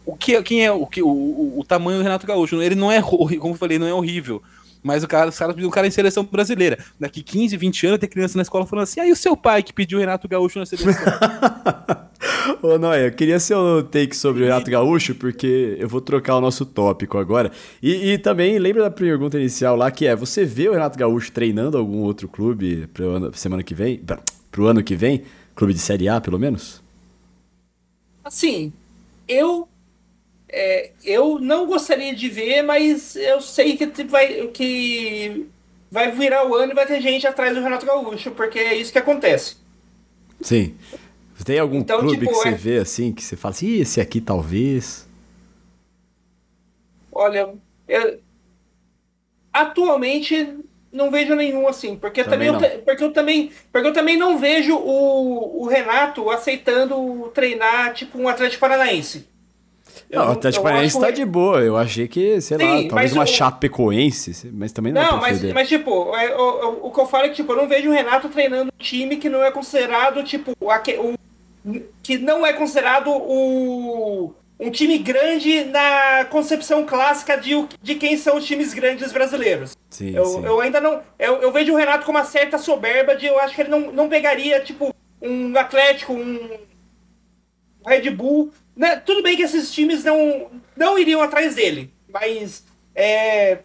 o 0.06 0.16
que 0.16 0.42
quem 0.44 0.66
é 0.66 0.72
o 0.72 0.86
que 0.86 1.02
o, 1.02 1.08
o, 1.08 1.60
o 1.60 1.64
tamanho 1.64 2.00
do 2.00 2.04
Renato 2.04 2.26
Gaúcho. 2.26 2.62
Ele 2.62 2.76
não 2.76 2.92
é, 2.92 3.02
como 3.04 3.54
eu 3.54 3.58
falei, 3.58 3.78
não 3.78 3.88
é 3.88 3.94
horrível. 3.94 4.42
Mas 4.84 5.04
o 5.04 5.08
cara, 5.08 5.30
os 5.30 5.38
caras 5.38 5.54
pediram 5.54 5.70
um 5.70 5.74
cara 5.74 5.86
em 5.86 5.92
seleção 5.92 6.24
brasileira. 6.24 6.78
Daqui 7.00 7.22
15, 7.22 7.56
20 7.56 7.88
anos, 7.88 8.00
tem 8.00 8.10
criança 8.10 8.38
na 8.38 8.42
escola 8.42 8.66
falando 8.66 8.84
assim: 8.84 9.00
aí 9.00 9.10
ah, 9.10 9.14
o 9.14 9.16
seu 9.16 9.38
pai 9.38 9.62
que 9.62 9.72
pediu 9.72 9.98
o 9.98 10.02
Renato 10.02 10.28
Gaúcho 10.28 10.60
na 10.60 10.66
seleção. 10.66 10.92
Ô, 12.62 12.78
Noé, 12.78 13.08
eu 13.08 13.12
queria 13.12 13.40
seu 13.40 13.84
take 13.84 14.16
sobre 14.16 14.42
o 14.42 14.46
Renato 14.46 14.70
Gaúcho, 14.70 15.16
porque 15.16 15.78
eu 15.80 15.88
vou 15.88 16.02
trocar 16.02 16.36
o 16.36 16.42
nosso 16.42 16.66
tópico 16.66 17.18
agora. 17.18 17.52
E, 17.82 18.12
e, 18.12 18.18
também 18.18 18.58
lembra 18.58 18.84
da 18.84 18.92
pergunta 18.92 19.38
inicial 19.38 19.76
lá, 19.76 19.92
que 19.92 20.08
é: 20.08 20.16
você 20.16 20.46
vê 20.46 20.68
o 20.68 20.74
Renato 20.74 20.98
Gaúcho 20.98 21.32
treinando 21.32 21.78
algum 21.78 22.00
outro 22.00 22.28
clube 22.28 22.88
para 22.88 23.06
ano, 23.06 23.32
semana 23.36 23.62
que 23.62 23.76
vem? 23.76 24.00
Para 24.00 24.62
o 24.62 24.66
ano 24.66 24.84
que 24.84 24.96
vem? 24.96 25.24
Clube 25.56 25.74
de 25.74 25.80
Série 25.80 26.10
A, 26.10 26.20
pelo 26.20 26.40
menos? 26.40 26.82
Assim, 28.24 28.72
eu 29.28 29.68
é, 30.52 30.92
eu 31.04 31.40
não 31.40 31.66
gostaria 31.66 32.14
de 32.14 32.28
ver, 32.28 32.62
mas 32.62 33.16
eu 33.16 33.40
sei 33.40 33.78
que 33.78 34.04
vai, 34.04 34.48
que 34.48 35.48
vai 35.90 36.12
virar 36.12 36.46
o 36.46 36.56
ano 36.56 36.74
e 36.74 36.76
vai 36.76 36.86
ter 36.86 37.02
gente 37.02 37.26
atrás 37.26 37.56
do 37.56 37.62
Renato 37.62 37.86
Gaúcho, 37.86 38.32
porque 38.32 38.60
é 38.60 38.76
isso 38.76 38.92
que 38.92 39.00
acontece. 39.00 39.56
Sim. 40.42 40.76
Tem 41.46 41.58
algum 41.58 41.80
então, 41.80 42.00
clube 42.00 42.20
tipo, 42.20 42.32
que 42.32 42.36
você 42.36 42.50
é... 42.50 42.52
vê 42.52 42.78
assim, 42.78 43.12
que 43.12 43.24
você 43.24 43.36
fala 43.36 43.54
assim, 43.54 43.80
esse 43.80 44.00
aqui 44.02 44.20
talvez? 44.20 45.08
Olha, 47.12 47.54
eu... 47.88 48.20
atualmente 49.52 50.60
não 50.92 51.10
vejo 51.10 51.34
nenhum 51.34 51.68
assim, 51.68 51.96
porque 51.96 52.24
também, 52.24 52.52
também 52.52 52.72
eu, 52.72 52.80
porque 52.80 53.04
eu 53.04 53.12
também, 53.12 53.52
porque 53.72 53.88
eu 53.88 53.94
também 53.94 54.18
não 54.18 54.38
vejo 54.38 54.76
o, 54.76 55.64
o 55.64 55.68
Renato 55.68 56.30
aceitando 56.30 57.30
treinar 57.34 57.94
tipo 57.94 58.20
um 58.20 58.28
Atlético 58.28 58.60
Paranaense. 58.60 59.31
Não, 60.12 60.28
o 60.28 60.32
Atlético 60.32 60.64
Paranaense 60.64 61.00
tá 61.00 61.10
de 61.10 61.24
boa. 61.24 61.62
Eu 61.62 61.78
achei 61.78 62.08
que, 62.08 62.42
sei 62.42 62.58
Sim, 62.58 62.64
lá, 62.66 62.90
talvez 62.90 63.14
uma 63.14 63.24
o... 63.24 63.28
Chapecoense, 63.28 64.52
mas 64.54 64.72
também 64.72 64.92
não 64.92 65.02
Não, 65.02 65.18
mas, 65.18 65.42
mas 65.54 65.68
tipo, 65.68 66.16
é, 66.16 66.36
o, 66.36 66.42
o, 66.42 66.88
o, 66.88 66.92
que 66.92 67.00
eu 67.00 67.08
falo 67.08 67.26
é 67.26 67.30
que 67.30 67.36
tipo, 67.36 67.52
eu 67.54 67.58
não 67.58 67.68
vejo 67.68 67.90
o 67.90 67.94
Renato 67.94 68.28
treinando 68.30 68.72
um 68.74 68.84
time 68.84 69.18
que 69.18 69.30
não 69.30 69.44
é 69.44 69.52
considerado, 69.52 70.24
tipo, 70.24 70.52
o, 70.60 71.16
que 72.04 72.18
não 72.18 72.46
é 72.46 72.54
considerado 72.54 73.10
o 73.10 74.34
um 74.62 74.70
time 74.70 75.00
grande 75.00 75.66
na 75.66 76.26
concepção 76.26 76.86
clássica 76.86 77.36
de, 77.36 77.68
de 77.82 77.96
quem 77.96 78.16
são 78.16 78.38
os 78.38 78.46
times 78.46 78.76
grandes 78.76 79.12
brasileiros. 79.12 79.76
Sim, 79.90 80.16
eu, 80.16 80.26
sim. 80.26 80.46
eu 80.46 80.62
ainda 80.62 80.80
não. 80.80 81.02
Eu, 81.18 81.42
eu 81.42 81.52
vejo 81.52 81.74
o 81.74 81.76
Renato 81.76 82.06
com 82.06 82.12
uma 82.12 82.24
certa 82.24 82.60
soberba 82.60 83.16
de 83.16 83.26
eu 83.26 83.40
acho 83.40 83.56
que 83.56 83.62
ele 83.62 83.72
não, 83.72 83.92
não 83.92 84.08
pegaria, 84.08 84.62
tipo, 84.62 84.94
um 85.20 85.58
Atlético, 85.58 86.14
um 86.14 86.60
Red 87.86 88.12
Bull. 88.12 88.52
Né? 88.76 88.96
Tudo 88.98 89.22
bem 89.22 89.36
que 89.36 89.44
esses 89.44 89.72
times 89.72 90.04
não, 90.04 90.50
não 90.76 90.98
iriam 90.98 91.22
atrás 91.22 91.56
dele, 91.56 91.94
mas 92.12 92.64
é, 92.96 93.60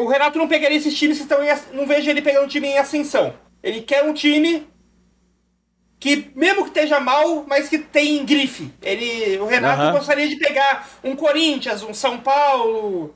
o 0.00 0.06
Renato 0.06 0.38
não 0.38 0.48
pegaria 0.48 0.76
esses 0.76 0.96
times 0.96 1.16
que 1.16 1.22
estão 1.24 1.42
em, 1.42 1.48
Não 1.72 1.86
vejo 1.86 2.10
ele 2.10 2.22
pegando 2.22 2.44
um 2.44 2.48
time 2.48 2.68
em 2.68 2.78
ascensão. 2.78 3.34
Ele 3.62 3.80
quer 3.80 4.04
um 4.04 4.12
time 4.12 4.66
que 5.98 6.30
mesmo 6.34 6.62
que 6.64 6.68
esteja 6.68 7.00
mal, 7.00 7.44
mas 7.48 7.68
que 7.68 7.78
tem 7.78 8.24
grife. 8.24 8.70
Ele, 8.82 9.38
o 9.38 9.46
Renato 9.46 9.82
uhum. 9.82 9.92
gostaria 9.92 10.28
de 10.28 10.36
pegar 10.36 10.88
um 11.02 11.16
Corinthians, 11.16 11.82
um 11.82 11.94
São 11.94 12.20
Paulo, 12.20 13.14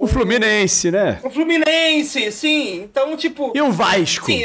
o 0.00 0.06
Fluminense, 0.06 0.90
né? 0.90 1.20
O 1.22 1.28
Fluminense, 1.28 2.32
sim. 2.32 2.80
Então, 2.84 3.14
tipo. 3.18 3.52
E 3.54 3.60
o 3.60 3.70
Vasco? 3.70 4.24
Sim, 4.24 4.42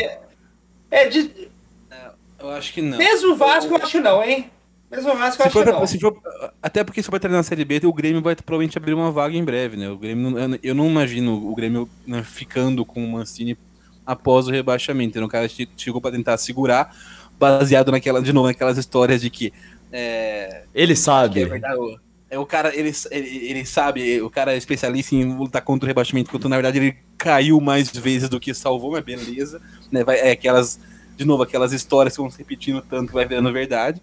é 0.92 1.08
de. 1.08 1.50
É, 1.90 2.12
eu 2.40 2.50
acho 2.50 2.74
que 2.74 2.82
não. 2.82 2.98
Mesmo 2.98 3.32
o 3.32 3.36
Vasco, 3.38 3.72
eu 3.74 3.78
acho 3.78 3.94
que 3.94 4.00
não, 4.02 4.22
hein? 4.22 4.52
Mesmo 4.90 5.12
o 5.12 5.18
Vasco, 5.18 5.42
eu 5.42 5.48
acho 5.48 5.60
que 5.60 6.04
não. 6.04 6.12
For, 6.12 6.22
até 6.62 6.84
porque 6.84 7.02
se 7.02 7.10
for 7.10 7.20
treinar 7.20 7.40
na 7.40 7.44
Série 7.44 7.66
B, 7.66 7.82
o 7.84 7.94
Grêmio 7.94 8.22
vai 8.22 8.36
provavelmente 8.36 8.78
abrir 8.78 8.94
uma 8.94 9.12
vaga 9.12 9.36
em 9.36 9.44
breve, 9.44 9.76
né? 9.76 9.90
O 9.90 9.98
Grêmio, 9.98 10.36
eu 10.62 10.76
não 10.76 10.88
imagino 10.88 11.34
o 11.50 11.56
Grêmio 11.56 11.90
né, 12.06 12.24
ficando 12.24 12.86
com 12.86 13.04
o 13.04 13.12
Mancini 13.12 13.58
após 14.06 14.48
o 14.48 14.52
rebaixamento. 14.52 15.18
Então, 15.18 15.28
o 15.28 15.30
cara 15.30 15.48
chegou 15.76 16.00
para 16.00 16.12
tentar 16.12 16.38
segurar 16.38 16.96
baseado 17.40 17.92
naquela, 17.92 18.22
de 18.22 18.32
novo, 18.32 18.48
naquelas 18.48 18.78
histórias 18.78 19.22
de 19.22 19.30
que. 19.30 19.52
É, 19.92 20.64
ele 20.74 20.96
sabe. 20.96 21.42
É 21.42 21.46
verdade, 21.46 22.00
é 22.30 22.40
o 22.40 22.46
cara, 22.46 22.76
ele, 22.76 22.92
ele, 23.12 23.50
ele, 23.50 23.66
sabe, 23.66 24.22
o 24.22 24.30
cara 24.30 24.54
é 24.54 24.58
especialista 24.58 25.16
em 25.16 25.24
lutar 25.38 25.62
contra 25.62 25.86
o 25.86 25.88
rebaixamento, 25.88 26.30
enquanto 26.30 26.50
na 26.50 26.56
verdade 26.56 26.80
ele 26.80 26.98
caiu 27.18 27.62
mais 27.62 27.90
vezes 27.90 28.28
do 28.28 28.40
que 28.40 28.54
salvou, 28.54 28.92
mas 28.92 29.04
beleza. 29.04 29.62
Né? 29.92 30.04
Vai, 30.04 30.20
é 30.20 30.32
aquelas, 30.32 30.80
de 31.16 31.24
novo, 31.24 31.44
aquelas 31.44 31.72
histórias 31.72 32.16
que 32.16 32.22
vão 32.22 32.30
se 32.30 32.38
repetindo 32.38 32.82
tanto 32.82 33.08
que 33.08 33.14
vai 33.14 33.26
virando 33.26 33.54
verdade. 33.54 34.02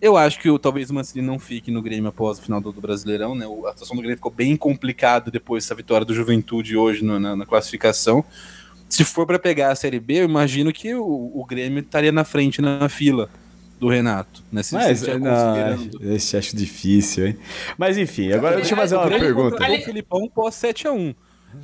Eu 0.00 0.16
acho 0.16 0.38
que 0.40 0.48
o, 0.48 0.58
talvez 0.58 0.90
o 0.90 0.94
Mancini 0.94 1.26
não 1.26 1.38
fique 1.38 1.70
no 1.70 1.82
Grêmio 1.82 2.08
após 2.08 2.38
o 2.38 2.42
final 2.42 2.60
do, 2.60 2.72
do 2.72 2.80
Brasileirão, 2.80 3.34
né? 3.34 3.46
A 3.66 3.72
situação 3.72 3.96
do 3.96 4.02
Grêmio 4.02 4.16
ficou 4.16 4.32
bem 4.32 4.56
complicada 4.56 5.30
depois 5.30 5.64
dessa 5.64 5.74
vitória 5.74 6.06
do 6.06 6.14
Juventude 6.14 6.76
hoje 6.76 7.04
no, 7.04 7.20
na, 7.20 7.36
na 7.36 7.46
classificação 7.46 8.24
se 8.90 9.04
for 9.04 9.24
para 9.24 9.38
pegar 9.38 9.70
a 9.70 9.74
Série 9.76 10.00
B, 10.00 10.14
eu 10.14 10.24
imagino 10.24 10.72
que 10.72 10.92
o, 10.94 11.04
o 11.04 11.44
Grêmio 11.46 11.78
estaria 11.78 12.10
na 12.10 12.24
frente 12.24 12.60
na 12.60 12.88
fila 12.88 13.30
do 13.78 13.88
Renato. 13.88 14.42
Né? 14.52 14.62
Se 14.64 14.74
Mas, 14.74 15.02
não, 15.02 16.12
esse 16.12 16.36
acho 16.36 16.56
difícil, 16.56 17.28
hein? 17.28 17.38
Mas 17.78 17.96
enfim, 17.96 18.32
agora 18.32 18.56
deixa 18.56 18.74
eu 18.74 18.76
fazer 18.76 18.96
uma 18.96 19.08
pergunta. 19.08 19.56
O 19.56 19.82
Filipão 19.82 20.28
pós 20.28 20.56
7x1. 20.56 21.14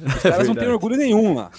Os 0.04 0.14
caras 0.22 0.40
é 0.40 0.44
não 0.44 0.54
têm 0.54 0.68
orgulho 0.68 0.96
nenhum 0.96 1.34
lá. 1.34 1.50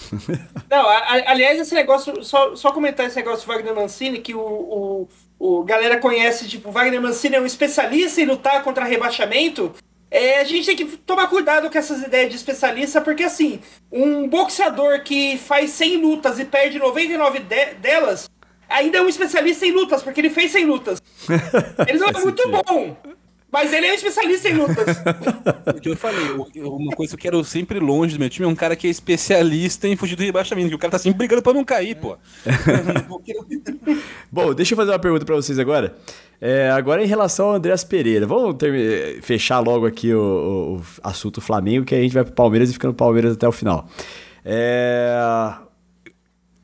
Não, 0.70 0.88
aliás, 1.26 1.60
esse 1.60 1.74
negócio, 1.74 2.24
só, 2.24 2.56
só 2.56 2.72
comentar 2.72 3.06
esse 3.06 3.16
negócio 3.16 3.46
do 3.46 3.52
Wagner 3.52 3.74
Mancini, 3.74 4.18
que 4.18 4.34
o, 4.34 4.40
o, 4.40 5.08
o 5.38 5.62
galera 5.62 5.98
conhece, 5.98 6.48
tipo, 6.48 6.70
Wagner 6.70 7.00
Mancini 7.00 7.36
é 7.36 7.40
um 7.40 7.46
especialista 7.46 8.20
em 8.20 8.26
lutar 8.26 8.62
contra 8.62 8.84
rebaixamento. 8.84 9.74
É, 10.10 10.40
a 10.40 10.44
gente 10.44 10.66
tem 10.66 10.76
que 10.76 10.96
tomar 10.98 11.28
cuidado 11.28 11.70
com 11.70 11.78
essas 11.78 12.02
ideias 12.02 12.30
de 12.30 12.36
especialista, 12.36 13.00
porque 13.00 13.22
assim, 13.22 13.60
um 13.92 14.26
boxeador 14.26 15.02
que 15.02 15.36
faz 15.36 15.70
100 15.70 15.98
lutas 15.98 16.38
e 16.38 16.44
perde 16.44 16.78
99 16.78 17.40
de 17.40 17.74
delas, 17.74 18.30
ainda 18.68 18.98
é 18.98 19.02
um 19.02 19.08
especialista 19.08 19.66
em 19.66 19.72
lutas, 19.72 20.02
porque 20.02 20.20
ele 20.20 20.30
fez 20.30 20.50
100 20.50 20.64
lutas. 20.64 21.02
Ele 21.86 21.98
não 21.98 22.08
é 22.08 22.12
muito 22.12 22.48
bom, 22.48 22.96
mas 23.50 23.72
ele 23.72 23.86
é 23.86 23.94
especialista 23.94 24.48
em 24.48 24.54
lutas. 24.54 24.86
O 25.74 25.80
que 25.80 25.88
eu 25.88 25.96
falei, 25.96 26.24
uma 26.56 26.92
coisa 26.92 27.16
que 27.16 27.26
eu 27.26 27.30
quero 27.30 27.44
sempre 27.44 27.78
longe 27.78 28.14
do 28.14 28.20
meu 28.20 28.28
time 28.28 28.46
é 28.46 28.48
um 28.48 28.54
cara 28.54 28.74
que 28.74 28.86
é 28.86 28.90
especialista 28.90 29.86
em 29.86 29.96
fugir 29.96 30.16
do 30.16 30.22
rebaixamento, 30.22 30.70
que 30.70 30.74
o 30.74 30.78
cara 30.78 30.92
tá 30.92 30.98
sempre 30.98 31.18
brigando 31.18 31.42
pra 31.42 31.52
não 31.52 31.64
cair, 31.64 31.94
pô. 31.94 32.16
Bom, 34.32 34.54
deixa 34.54 34.72
eu 34.72 34.76
fazer 34.76 34.90
uma 34.90 34.98
pergunta 34.98 35.24
pra 35.24 35.36
vocês 35.36 35.58
agora. 35.58 35.94
É, 36.40 36.70
agora 36.70 37.02
em 37.02 37.06
relação 37.06 37.48
ao 37.48 37.54
Andreas 37.54 37.84
Pereira, 37.84 38.26
vamos 38.26 38.56
ter, 38.56 39.20
fechar 39.22 39.60
logo 39.60 39.86
aqui 39.86 40.12
o, 40.14 40.78
o, 40.78 40.82
assunto 41.02 41.40
Flamengo, 41.40 41.84
que 41.84 41.94
a 41.94 42.00
gente 42.00 42.14
vai 42.14 42.24
pro 42.24 42.32
Palmeiras 42.32 42.70
e 42.70 42.72
fica 42.72 42.88
no 42.88 42.94
Palmeiras 42.94 43.34
até 43.34 43.46
o 43.46 43.52
final. 43.52 43.88
É, 44.44 45.12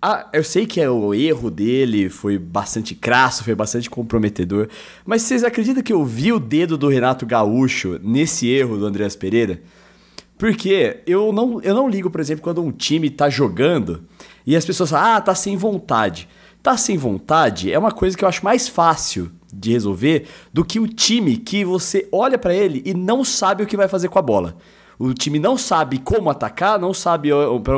ah, 0.07 0.29
eu 0.35 0.45
sei 0.45 0.67
que 0.67 0.83
é 0.83 0.91
o 0.91 1.15
erro 1.15 1.51
dele 1.51 2.11
foi 2.11 2.37
bastante 2.37 2.95
crasso, 2.95 3.43
foi 3.43 3.55
bastante 3.55 3.89
comprometedor, 3.89 4.69
mas 5.07 5.23
vocês 5.23 5.43
acreditam 5.43 5.83
que 5.83 5.95
eu 5.95 6.05
vi 6.05 6.31
o 6.31 6.39
dedo 6.39 6.77
do 6.77 6.89
Renato 6.89 7.25
Gaúcho 7.25 7.99
nesse 8.03 8.47
erro 8.47 8.77
do 8.77 8.85
Andreas 8.85 9.17
Pereira? 9.17 9.63
Porque 10.37 11.01
eu 11.07 11.33
não, 11.33 11.59
eu 11.63 11.75
não 11.75 11.89
ligo, 11.89 12.11
por 12.11 12.21
exemplo, 12.21 12.43
quando 12.43 12.63
um 12.63 12.71
time 12.71 13.09
tá 13.09 13.31
jogando 13.31 14.05
e 14.47 14.55
as 14.55 14.67
pessoas 14.67 14.91
falam, 14.91 15.15
ah, 15.17 15.21
tá 15.23 15.35
sem 15.35 15.57
vontade. 15.57 16.29
Tá 16.63 16.77
sem 16.77 16.99
vontade 16.99 17.73
é 17.73 17.79
uma 17.79 17.91
coisa 17.91 18.15
que 18.15 18.23
eu 18.23 18.29
acho 18.29 18.45
mais 18.45 18.69
fácil 18.69 19.33
de 19.55 19.73
resolver 19.73 20.27
do 20.53 20.63
que 20.63 20.79
o 20.79 20.87
time 20.87 21.39
que 21.39 21.65
você 21.65 22.07
olha 22.13 22.37
para 22.37 22.55
ele 22.55 22.83
e 22.85 22.93
não 22.93 23.25
sabe 23.25 23.63
o 23.63 23.67
que 23.67 23.75
vai 23.75 23.89
fazer 23.89 24.11
com 24.11 24.19
a 24.19 24.23
bola. 24.23 24.55
O 24.99 25.13
time 25.13 25.39
não 25.39 25.57
sabe 25.57 25.99
como 25.99 26.31
atacar, 26.31 26.79
não 26.79 26.95
sabe 26.95 27.31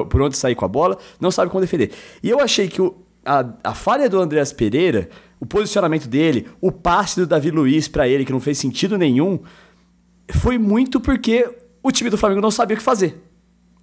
por 0.09 0.23
onde 0.23 0.37
sair 0.37 0.55
com 0.55 0.65
a 0.65 0.69
bola, 0.69 0.99
não 1.21 1.31
sabe 1.31 1.51
como 1.51 1.61
defender. 1.61 1.93
E 2.23 2.29
eu 2.29 2.41
achei 2.41 2.69
que 2.69 2.81
o, 2.81 2.95
a, 3.25 3.45
a 3.65 3.75
falha 3.75 4.09
do 4.09 4.21
Andreas 4.21 4.53
Pereira, 4.53 5.09
o 5.41 5.47
posicionamento 5.47 6.07
dele, 6.07 6.49
o 6.61 6.71
passe 6.71 7.21
do 7.21 7.27
Davi 7.27 7.51
Luiz 7.51 7.89
para 7.89 8.09
ele, 8.09 8.25
que 8.25 8.33
não 8.33 8.41
fez 8.41 8.59
sentido 8.59 8.97
nenhum, 8.97 9.41
foi 10.31 10.59
muito 10.59 11.01
porque 11.01 11.49
o 11.83 11.91
time 11.91 12.11
do 12.11 12.19
Flamengo 12.19 12.41
não 12.41 12.51
sabia 12.51 12.75
o 12.75 12.79
que 12.79 12.85
fazer. 12.85 13.23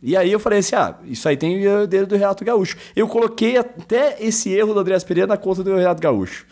E 0.02 0.18
aí 0.18 0.32
eu 0.32 0.40
falei 0.40 0.60
assim: 0.60 0.76
ah, 0.76 0.96
isso 1.06 1.28
aí 1.30 1.38
tem 1.38 1.66
o 1.66 1.88
dedo 1.88 2.08
do 2.08 2.16
Renato 2.16 2.44
Gaúcho. 2.44 2.78
Eu 2.94 3.08
coloquei 3.08 3.58
até 3.58 4.18
esse 4.20 4.52
erro 4.52 4.74
do 4.74 4.80
Andreas 4.82 5.04
Pereira 5.04 5.28
na 5.28 5.38
conta 5.38 5.64
do 5.64 5.76
Renato 5.76 6.02
Gaúcho. 6.02 6.46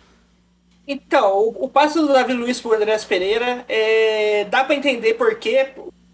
Então, 0.88 1.38
o, 1.38 1.66
o 1.66 1.70
passe 1.70 2.00
do 2.00 2.08
Davi 2.08 2.34
Luiz 2.34 2.60
pro 2.60 2.74
Andrés 2.74 3.04
Pereira, 3.04 3.66
é, 3.68 4.46
dá 4.46 4.64
para 4.64 4.76
entender 4.76 5.14
por 5.14 5.36
quê, 5.36 5.70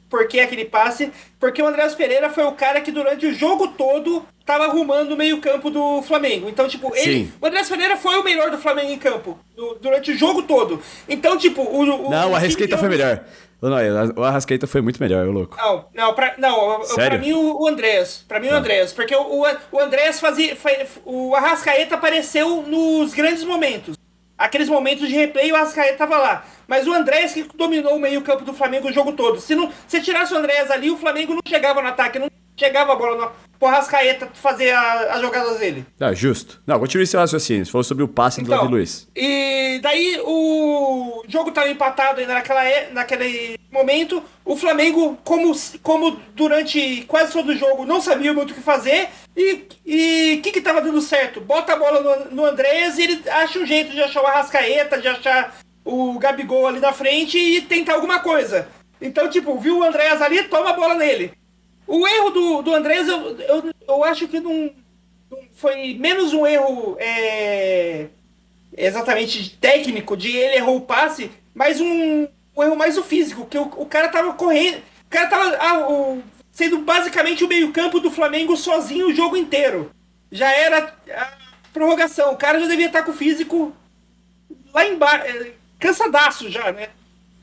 por 0.10 0.28
que 0.28 0.40
aquele 0.40 0.66
passe, 0.66 1.12
porque 1.40 1.62
o 1.62 1.68
Andrés 1.68 1.94
Pereira 1.96 2.30
foi 2.30 2.44
o 2.44 2.54
cara 2.54 2.82
que 2.82 2.92
durante 2.92 3.26
o 3.26 3.34
jogo 3.34 3.70
todo 3.70 4.26
tava 4.46 4.66
arrumando 4.66 5.12
o 5.12 5.18
meio-campo 5.18 5.70
do 5.70 6.02
Flamengo. 6.02 6.48
Então, 6.50 6.68
tipo, 6.68 6.96
ele, 6.96 7.32
o 7.42 7.46
Andrés 7.46 7.70
Pereira 7.70 7.98
foi 7.98 8.16
o 8.18 8.24
melhor 8.24 8.50
do 8.50 8.58
Flamengo 8.58 8.92
em 8.92 8.98
campo 8.98 9.38
do, 9.56 9.78
durante 9.82 10.12
o 10.12 10.18
jogo 10.18 10.44
todo. 10.44 10.82
Então, 11.08 11.38
tipo, 11.38 11.62
o. 11.62 11.82
o 11.82 12.10
não, 12.10 12.32
o 12.32 12.36
Arrascaeta 12.36 12.78
foi 12.78 12.90
melhor. 12.90 13.24
Não, 13.62 13.76
o 14.16 14.24
Arrascaeta 14.24 14.68
foi 14.68 14.82
muito 14.82 15.02
melhor, 15.02 15.28
o 15.28 15.32
louco. 15.32 15.58
Não, 15.58 15.86
não, 15.94 16.14
pra, 16.14 16.36
não, 16.38 16.84
Sério? 16.84 17.18
pra 17.18 17.28
mim 17.28 17.34
o, 17.34 17.68
Andrés. 17.68 18.24
Pra 18.28 18.40
mim 18.40 18.48
o 18.48 18.52
tá. 18.52 18.58
Andrés. 18.58 18.94
Porque 18.94 19.16
o, 19.16 19.46
o 19.72 19.80
Andrés 19.80 20.20
fazia. 20.20 20.56
Foi, 20.56 20.86
o 21.04 21.36
Arrascaeta 21.36 21.96
apareceu 21.96 22.62
nos 22.62 23.14
grandes 23.14 23.44
momentos 23.44 23.98
aqueles 24.38 24.70
momentos 24.70 25.08
de 25.08 25.16
replay 25.16 25.52
o 25.52 25.56
Ascaeta 25.56 25.98
tava 25.98 26.18
lá. 26.18 26.46
Mas 26.68 26.88
o 26.88 26.94
Andrés 26.94 27.34
que 27.34 27.44
dominou 27.56 27.96
o 27.96 28.00
meio-campo 28.00 28.46
do 28.46 28.54
Flamengo 28.54 28.90
o 28.90 28.94
jogo 28.94 29.14
todo. 29.14 29.40
Se 29.40 29.56
não, 29.56 29.72
se 29.88 30.02
tirasse 30.02 30.34
o 30.34 30.38
Andrés 30.38 30.70
ali, 30.70 30.92
o 30.92 30.98
Flamengo 30.98 31.34
não 31.34 31.42
chegava 31.48 31.82
no 31.82 31.88
ataque, 31.88 32.20
não 32.20 32.30
chegava 32.56 32.94
a 32.94 32.96
bola 32.96 33.34
pro 33.60 33.70
Rascaeta 33.70 34.30
fazer 34.34 34.72
a, 34.72 35.14
as 35.14 35.22
jogadas 35.22 35.60
dele. 35.60 35.86
Ah, 36.00 36.14
justo. 36.14 36.62
Não, 36.66 36.80
continue 36.80 37.08
seu 37.08 37.20
raciocínio. 37.20 37.66
Você 37.66 37.72
falou 37.72 37.84
sobre 37.84 38.04
o 38.04 38.08
passe 38.08 38.42
então, 38.42 38.56
do 38.56 38.62
Davi 38.62 38.72
Luiz. 38.72 39.08
E 39.16 39.80
daí 39.82 40.20
o 40.24 41.24
jogo 41.28 41.52
tava 41.52 41.70
empatado 41.70 42.20
ainda 42.20 42.34
naquela, 42.34 42.62
naquele 42.92 43.58
momento. 43.72 44.24
O 44.46 44.56
Flamengo, 44.56 45.18
como, 45.24 45.54
como 45.82 46.20
durante 46.36 47.04
quase 47.08 47.34
todo 47.34 47.50
o 47.50 47.56
jogo, 47.56 47.86
não 47.86 48.00
sabia 48.02 48.34
muito 48.34 48.52
o 48.52 48.54
que 48.54 48.62
fazer. 48.62 49.10
E 49.36 50.38
o 50.38 50.42
que 50.42 50.52
que 50.52 50.62
tava 50.62 50.82
dando 50.82 51.02
certo? 51.02 51.42
Bota 51.42 51.74
a 51.74 51.78
bola 51.78 52.02
no, 52.02 52.36
no 52.36 52.46
Andrés 52.46 52.98
e 52.98 53.04
ele 53.04 53.30
acha 53.30 53.60
um 53.60 53.66
jeito 53.66 53.92
de 53.92 54.02
achar 54.02 54.22
o 54.22 54.28
Arrascaeta, 54.28 55.00
de 55.00 55.08
achar 55.08 55.58
o 55.84 56.18
Gabigol 56.20 56.68
ali 56.68 56.80
da 56.80 56.92
frente 56.92 57.38
e 57.38 57.62
tentar 57.62 57.94
alguma 57.94 58.20
coisa. 58.20 58.68
Então, 59.02 59.30
tipo, 59.30 59.58
viu 59.60 59.80
o 59.80 59.84
Andrés 59.84 60.22
ali, 60.22 60.44
toma 60.44 60.72
a 60.72 60.74
bola 60.74 60.96
nele. 60.96 61.32
O 61.88 62.08
erro 62.08 62.30
do, 62.32 62.62
do 62.62 62.76
Andrés, 62.76 63.08
eu, 63.08 63.40
eu, 63.40 63.74
eu 63.88 64.04
acho 64.04 64.28
que 64.28 64.40
não, 64.40 64.72
não 65.32 65.40
foi 65.54 65.94
menos 65.94 66.34
um 66.34 66.46
erro 66.46 66.98
é, 67.00 68.08
exatamente 68.76 69.58
técnico, 69.58 70.18
de 70.18 70.36
ele 70.36 70.58
errou 70.58 70.78
o 70.78 70.82
passe, 70.82 71.32
mas 71.56 71.80
um, 71.80 72.28
um 72.56 72.64
erro 72.64 72.76
mais 72.76 72.98
o 72.98 73.04
físico, 73.04 73.46
que 73.46 73.58
o, 73.58 73.64
o 73.78 73.86
cara 73.86 74.10
tava 74.10 74.34
correndo. 74.34 74.78
O 74.78 75.10
cara 75.10 75.28
tava. 75.28 75.58
Ah, 75.58 75.90
o, 75.90 76.22
sendo 76.52 76.80
basicamente 76.80 77.44
o 77.44 77.48
meio-campo 77.48 78.00
do 78.00 78.12
Flamengo 78.12 78.58
sozinho 78.58 79.08
o 79.08 79.14
jogo 79.14 79.38
inteiro. 79.38 79.92
Já 80.32 80.52
era 80.52 80.94
a 81.16 81.34
prorrogação. 81.72 82.34
O 82.34 82.38
cara 82.38 82.60
já 82.60 82.68
devia 82.68 82.88
estar 82.88 83.04
com 83.04 83.12
o 83.12 83.16
físico 83.16 83.74
lá 84.74 84.86
embaixo, 84.86 85.26
é, 85.26 85.52
cansadaço 85.80 86.50
já, 86.50 86.72
né? 86.72 86.90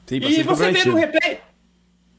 Sim, 0.07 0.17
e 0.17 0.43
você 0.43 0.71
vê 0.71 0.85
no 0.85 0.97
replay. 0.97 1.41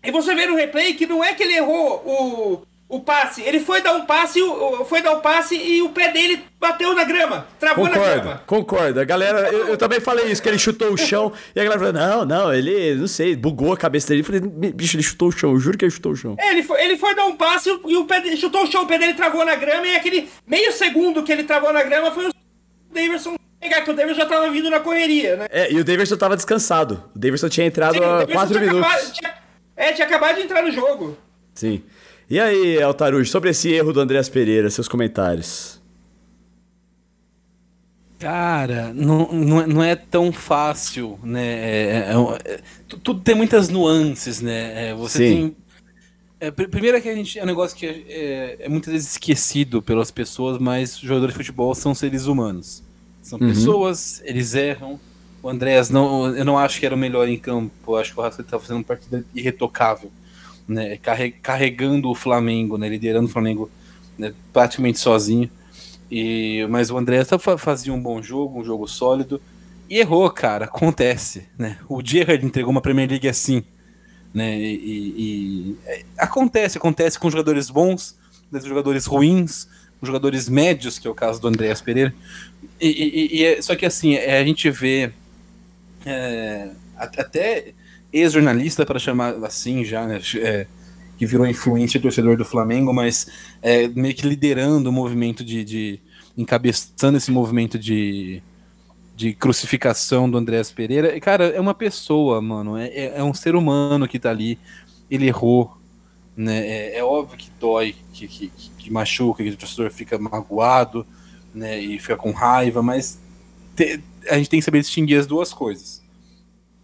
E 0.06 0.12
você 0.12 0.36
vê 0.36 0.46
no 0.46 0.56
replay 0.56 0.94
que 0.94 1.06
não 1.06 1.24
é 1.24 1.34
que 1.34 1.44
ele 1.44 1.56
errou 1.56 2.02
o, 2.06 2.62
o 2.88 3.00
passe. 3.00 3.42
Ele 3.42 3.60
foi 3.60 3.82
dar 3.82 3.94
um 3.94 4.06
passe, 4.06 4.40
foi 4.88 5.02
dar 5.02 5.14
um 5.14 5.20
passe 5.20 5.56
e 5.56 5.82
o 5.82 5.90
pé 5.90 6.12
dele 6.12 6.44
bateu 6.60 6.94
na 6.94 7.04
grama, 7.04 7.48
travou 7.60 7.88
concordo, 7.88 8.08
na 8.08 8.16
grama. 8.16 8.44
Concordo. 8.46 9.00
A 9.00 9.04
galera, 9.04 9.50
eu, 9.52 9.70
eu, 9.70 9.78
também 9.78 10.00
falei 10.00 10.28
isso, 10.28 10.42
que 10.42 10.50
ele 10.50 10.60
chutou 10.60 10.92
o 10.92 10.98
chão 10.98 11.34
e 11.56 11.60
a 11.60 11.64
galera 11.64 11.80
falou: 11.80 11.94
"Não, 11.94 12.26
não, 12.26 12.54
ele, 12.54 12.96
não 12.96 13.08
sei, 13.08 13.36
bugou 13.36 13.74
a 13.74 13.78
cabeça 13.78 14.10
dele". 14.10 14.22
Eu 14.22 14.26
falei: 14.26 14.42
"Bicho, 14.72 14.96
ele 14.96 15.04
chutou 15.04 15.30
o 15.30 15.32
chão, 15.32 15.52
eu 15.52 15.60
juro 15.60 15.78
que 15.78 15.86
ele 15.86 15.92
chutou 15.92 16.12
o 16.12 16.16
chão". 16.16 16.36
É, 16.40 16.52
ele 16.52 16.64
foi, 16.64 16.84
ele 16.84 16.98
foi 16.98 17.16
dar 17.16 17.26
um 17.26 17.36
passe 17.36 17.70
e 17.70 17.98
o 17.98 18.06
pé 18.06 18.22
dele, 18.22 18.38
chutou 18.38 18.64
o 18.64 18.72
chão, 18.72 18.84
o 18.84 18.88
pé 18.88 18.98
dele 18.98 19.14
travou 19.14 19.44
na 19.44 19.56
grama 19.56 19.88
e 19.88 19.96
aquele 19.96 20.30
meio 20.48 20.72
segundo 20.72 21.24
que 21.24 21.32
ele 21.32 21.44
travou 21.44 21.74
na 21.74 21.84
grama 21.84 22.12
foi 22.12 22.28
o 22.28 22.34
Davidson 22.94 23.36
pegar 23.60 23.82
que 23.82 23.90
o 23.90 23.96
Davidson 23.96 24.22
já 24.22 24.26
tava 24.28 24.50
vindo 24.52 24.70
na 24.70 24.80
correria, 24.80 25.36
né? 25.36 25.48
É, 25.50 25.72
e 25.72 25.80
o 25.80 25.84
Davidson 25.84 26.18
tava 26.18 26.36
descansado. 26.36 27.04
O 27.16 27.20
Davidson 27.20 27.50
tinha 27.50 27.66
entrado 27.66 27.96
Sim, 27.96 28.04
há 28.04 28.28
4 28.28 28.60
minutos. 28.60 28.86
Acabado, 28.86 29.12
tinha, 29.12 29.34
é, 29.76 29.92
tinha 29.94 30.08
acabado 30.08 30.36
de 30.36 30.42
entrar 30.44 30.62
no 30.62 30.72
jogo. 30.72 31.18
Sim. 31.54 31.84
E 32.30 32.40
aí, 32.40 32.82
Altarujo, 32.82 33.30
sobre 33.30 33.52
esse 33.52 33.72
erro 33.72 33.94
do 33.94 34.00
Andréas 34.00 34.30
Pereira, 34.30 34.70
seus 34.70 34.88
comentários? 34.88 35.82
Cara, 38.18 38.94
não, 38.94 39.32
não, 39.32 39.62
é, 39.62 39.68
não 39.68 39.84
é 39.84 39.96
tão 39.96 40.32
fácil, 40.32 41.20
né? 41.22 41.46
É, 41.46 41.88
é, 41.90 42.50
é, 42.50 42.54
é 42.54 42.60
tudo 42.88 43.20
tem 43.20 43.36
muitas 43.36 43.70
nuances, 43.70 44.42
né? 44.42 44.90
É, 44.90 44.94
você 44.96 45.18
Sim. 45.18 45.36
tem. 45.36 45.58
É, 46.40 46.52
primeiro 46.52 46.98
é 46.98 47.02
que 47.02 47.10
a 47.10 47.16
gente 47.16 47.38
é 47.38 47.44
um 47.44 47.46
negócio 47.46 47.78
que 47.78 47.86
é, 47.86 48.68
muitas 48.70 48.92
vezes 48.92 49.12
esquecido 49.12 49.82
pelas 49.82 50.12
pessoas, 50.12 50.58
mas 50.58 50.98
jogadores 50.98 51.34
de 51.34 51.38
futebol 51.38 51.76
são 51.76 51.94
seres 51.94 52.26
humanos. 52.26 52.82
São 53.22 53.40
uhum. 53.40 53.50
pessoas, 53.50 54.22
eles 54.26 54.54
erram. 54.56 55.00
O 55.46 55.50
Andréas, 55.50 55.92
não, 55.92 56.36
eu 56.36 56.44
não 56.44 56.58
acho 56.58 56.80
que 56.80 56.88
era 56.88 56.96
o 56.96 56.98
melhor 56.98 57.30
em 57.30 57.38
campo. 57.38 57.72
Eu 57.92 57.98
acho 57.98 58.12
que 58.12 58.20
o 58.20 58.24
Rafa 58.24 58.42
estava 58.42 58.60
fazendo 58.60 58.78
uma 58.78 58.84
partida 58.84 59.24
irretocável 59.32 60.12
né, 60.68 60.98
carregando 61.44 62.10
o 62.10 62.16
Flamengo, 62.16 62.80
né, 62.80 62.90
liderando 62.90 63.28
o 63.28 63.32
Flamengo 63.32 63.70
né, 64.18 64.34
praticamente 64.52 64.98
sozinho. 64.98 65.48
E, 66.10 66.66
mas 66.68 66.90
o 66.90 66.98
André 66.98 67.24
fazia 67.60 67.94
um 67.94 68.02
bom 68.02 68.24
jogo, 68.24 68.60
um 68.60 68.64
jogo 68.64 68.88
sólido. 68.88 69.40
E 69.88 70.00
errou, 70.00 70.28
cara, 70.32 70.66
acontece. 70.66 71.48
Né? 71.60 71.78
O 71.88 72.02
Gerrard 72.04 72.44
entregou 72.44 72.72
uma 72.72 72.82
Premier 72.82 73.08
League 73.08 73.28
assim. 73.28 73.64
Né? 74.34 74.58
E, 74.58 74.74
e, 74.74 75.14
e 75.18 75.78
é, 75.86 76.06
acontece, 76.18 76.80
acontece 76.80 77.20
com 77.20 77.30
jogadores 77.30 77.70
bons, 77.70 78.18
com 78.52 78.60
jogadores 78.62 79.06
ruins, 79.06 79.68
com 80.00 80.08
jogadores 80.08 80.50
médios, 80.50 80.98
que 80.98 81.08
é 81.08 81.12
o 81.12 81.14
caso 81.14 81.40
do 81.40 81.48
Andréas 81.48 81.82
Pereira. 81.82 82.16
E, 82.82 83.44
é, 83.44 83.62
só 83.62 83.76
que 83.76 83.86
assim, 83.86 84.16
é, 84.16 84.40
a 84.40 84.44
gente 84.44 84.72
vê 84.72 85.14
é, 86.06 86.70
até 86.98 87.74
ex-jornalista, 88.12 88.86
para 88.86 89.00
chamar 89.00 89.36
assim 89.44 89.84
já, 89.84 90.06
né? 90.06 90.22
É, 90.38 90.68
que 91.18 91.26
virou 91.26 91.48
influência 91.48 92.00
torcedor 92.00 92.38
do 92.38 92.46
Flamengo, 92.46 92.94
mas 92.94 93.28
é, 93.62 93.88
meio 93.88 94.14
que 94.14 94.28
liderando 94.28 94.90
o 94.90 94.94
movimento 94.94 95.44
de, 95.44 95.64
de 95.64 96.00
encabeçando 96.38 97.18
esse 97.18 97.32
movimento 97.32 97.80
de, 97.80 98.42
de 99.16 99.34
crucificação 99.34 100.30
do 100.30 100.38
Andrés 100.38 100.72
Pereira. 100.72 101.18
Cara, 101.20 101.46
é 101.46 101.60
uma 101.60 101.74
pessoa, 101.74 102.42
mano, 102.42 102.78
é, 102.78 102.88
é, 102.88 103.14
é 103.18 103.24
um 103.24 103.34
ser 103.34 103.56
humano 103.56 104.08
que 104.08 104.20
tá 104.20 104.30
ali, 104.30 104.60
ele 105.10 105.28
errou, 105.28 105.78
né? 106.36 106.68
É, 106.68 106.98
é 106.98 107.04
óbvio 107.04 107.38
que 107.38 107.50
dói, 107.60 107.96
que, 108.14 108.28
que, 108.28 108.52
que, 108.78 108.92
machuca, 108.92 109.44
que 109.44 109.50
o 109.50 109.58
torcedor 109.58 109.92
fica 109.92 110.18
magoado, 110.20 111.08
né? 111.54 111.80
E 111.80 111.98
fica 111.98 112.18
com 112.18 112.32
raiva, 112.32 112.84
mas 112.84 113.22
te, 113.76 114.02
a 114.30 114.38
gente 114.38 114.50
tem 114.50 114.60
que 114.60 114.66
saber 114.66 114.82
distinguir 114.82 115.20
as 115.20 115.28
duas 115.28 115.54
coisas. 115.54 116.02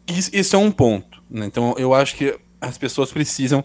Isso, 0.07 0.29
isso 0.33 0.55
é 0.55 0.59
um 0.59 0.71
ponto. 0.71 1.21
Né? 1.29 1.45
Então 1.45 1.75
eu 1.77 1.93
acho 1.93 2.15
que 2.15 2.37
as 2.59 2.77
pessoas 2.77 3.11
precisam 3.11 3.63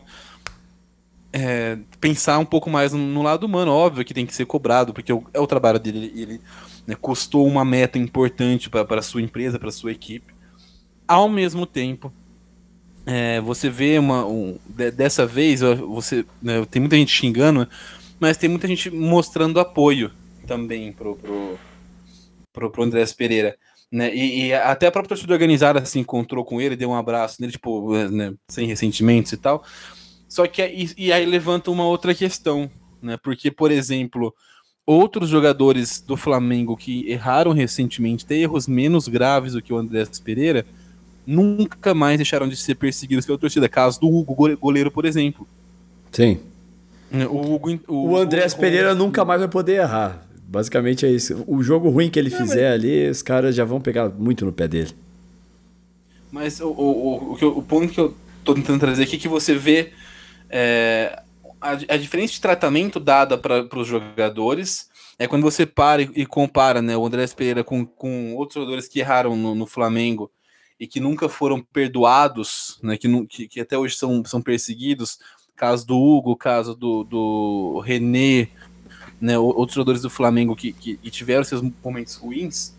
é, 1.33 1.77
pensar 2.01 2.39
um 2.39 2.45
pouco 2.45 2.71
mais 2.71 2.93
no, 2.93 2.99
no, 2.99 3.23
lado 3.23 3.45
humano. 3.45 3.71
Óbvio 3.71 4.05
que 4.05 4.15
tem 4.15 4.25
que 4.25 4.35
ser 4.35 4.47
cobrado, 4.47 4.95
porque 4.95 5.13
é 5.13 5.41
o 5.41 5.47
trabalho 5.47 5.79
dele. 5.79 6.13
Ele 6.15 6.41
né, 6.87 6.95
custou 6.95 7.47
uma 7.47 7.65
meta 7.65 7.99
importante 7.99 8.71
para 8.71 8.99
a 8.99 9.03
sua 9.03 9.21
empresa, 9.21 9.59
para 9.59 9.71
sua 9.71 9.93
equipe. 9.93 10.35
Ao 11.07 11.29
mesmo 11.29 11.67
tempo, 11.67 12.13
é, 13.05 13.41
você 13.41 13.69
vê 13.69 13.99
uma. 13.99 14.27
Um, 14.27 14.59
dessa 14.95 15.27
vez, 15.27 15.61
você 15.61 16.25
né, 16.41 16.65
tem 16.71 16.81
muita 16.81 16.97
gente 16.97 17.13
xingando, 17.13 17.69
mas 18.19 18.37
tem 18.37 18.49
muita 18.49 18.67
gente 18.67 18.91
mostrando 18.91 19.61
apoio 19.61 20.11
também 20.47 20.93
pro, 20.93 21.17
pro, 21.17 21.59
pro, 22.57 22.71
pro 22.71 22.83
Andrés 22.83 23.13
Pereira. 23.13 23.55
Né? 23.93 24.13
E, 24.15 24.47
e, 24.47 24.55
até 24.55 24.87
a 24.87 24.91
própria 24.91 25.11
torcida 25.11 25.33
organizada 25.33 25.85
se 25.85 25.99
encontrou 25.99 26.45
com 26.45 26.61
ele, 26.61 26.75
deu 26.75 26.91
um 26.91 26.95
abraço 26.95 27.37
nele, 27.41 27.53
tipo, 27.53 27.95
né, 28.09 28.35
sem 28.49 28.67
ressentimentos 28.67 29.33
e 29.33 29.37
tal. 29.37 29.63
Só 30.27 30.47
que 30.47 30.63
e, 30.67 30.91
e, 30.97 31.13
aí 31.13 31.25
levanta 31.25 31.71
uma 31.71 31.85
outra 31.85 32.15
questão, 32.15 32.69
né? 33.01 33.17
Porque, 33.23 33.51
por 33.51 33.71
exemplo, 33.71 34.35
outros 34.85 35.29
jogadores 35.29 36.01
do 36.01 36.17
Flamengo 36.17 36.77
que 36.77 37.09
erraram 37.09 37.53
recentemente, 37.53 38.27
têm 38.27 38.43
erros 38.43 38.67
menos 38.67 39.07
graves 39.07 39.53
do 39.53 39.63
que 39.63 39.73
o 39.73 39.77
André 39.77 40.05
Pereira, 40.25 40.67
nunca 41.25 41.95
mais 41.95 42.19
deixaram 42.19 42.49
de 42.49 42.57
ser 42.57 42.75
perseguidos 42.75 43.25
pela 43.25 43.39
torcida. 43.39 43.69
Caso 43.69 44.01
do 44.01 44.09
Hugo, 44.09 44.57
goleiro, 44.57 44.91
por 44.91 45.05
exemplo. 45.05 45.47
Sim. 46.11 46.41
O, 47.31 47.55
Hugo, 47.55 47.81
o, 47.87 48.09
o 48.11 48.17
Andrés 48.17 48.53
Pereira 48.53 48.95
nunca 48.97 49.25
mais 49.25 49.41
vai 49.41 49.49
poder 49.49 49.77
errar. 49.77 50.26
Basicamente 50.49 51.05
é 51.05 51.11
isso. 51.11 51.45
O 51.47 51.63
jogo 51.63 51.91
ruim 51.91 52.09
que 52.09 52.19
ele 52.19 52.31
não, 52.31 52.39
fizer 52.39 52.71
mas... 52.71 52.85
ali, 52.85 53.09
os 53.11 53.21
caras 53.21 53.55
já 53.55 53.65
vão 53.65 53.81
pegar 53.81 54.09
muito 54.09 54.45
no 54.45 54.53
pé 54.53 54.69
dele. 54.69 54.93
Mas 56.31 56.61
o, 56.61 56.69
o, 56.69 57.33
o, 57.33 57.59
o 57.59 57.63
ponto 57.63 57.93
que 57.93 58.01
eu 58.01 58.15
tô 58.45 58.55
tentando 58.55 58.79
trazer 58.79 59.03
aqui 59.03 59.17
é 59.17 59.19
que 59.19 59.29
você 59.29 59.55
vê 59.55 59.93
é, 60.49 61.21
a, 61.61 61.71
a 61.71 61.97
diferença 61.97 62.35
de 62.35 62.41
tratamento 62.41 63.01
dada 63.01 63.37
para 63.37 63.67
os 63.77 63.89
jogadores 63.89 64.89
é 65.19 65.27
quando 65.27 65.43
você 65.43 65.67
para 65.67 66.03
e, 66.03 66.11
e, 66.15 66.27
compara 66.27 66.81
né, 66.83 66.97
o 66.97 67.05
André 67.05 67.27
Pereira 67.29 67.65
com, 67.65 67.85
com 67.85 68.35
outros 68.35 68.55
jogadores 68.55 68.87
que 68.87 69.01
erraram 69.01 69.35
no, 69.35 69.55
no 69.55 69.67
Flamengo 69.67 70.31
e 70.79 70.87
que 70.87 71.01
nunca 71.01 71.29
foram 71.29 71.63
perdoados, 71.63 72.79
né, 72.83 72.97
que, 72.97 73.09
que, 73.27 73.49
que, 73.49 73.61
até 73.61 73.79
hoje 73.79 73.97
são, 73.97 74.23
são 74.25 74.43
perseguidos. 74.43 75.19
Caso 75.57 75.87
do 75.87 75.97
Hugo, 75.97 76.37
caso 76.37 76.75
do, 76.75 77.03
do 77.03 77.81
René, 77.81 78.49
né, 79.21 79.39
outros 79.39 79.75
jogadores 79.75 80.03
do 80.03 80.11
Flamengo 80.11 80.55
que, 80.55 80.73
que, 80.73 80.97
que, 80.97 81.11
tiveram 81.11 81.45
seus 81.45 81.63
momentos 81.83 82.15
ruins, 82.17 82.75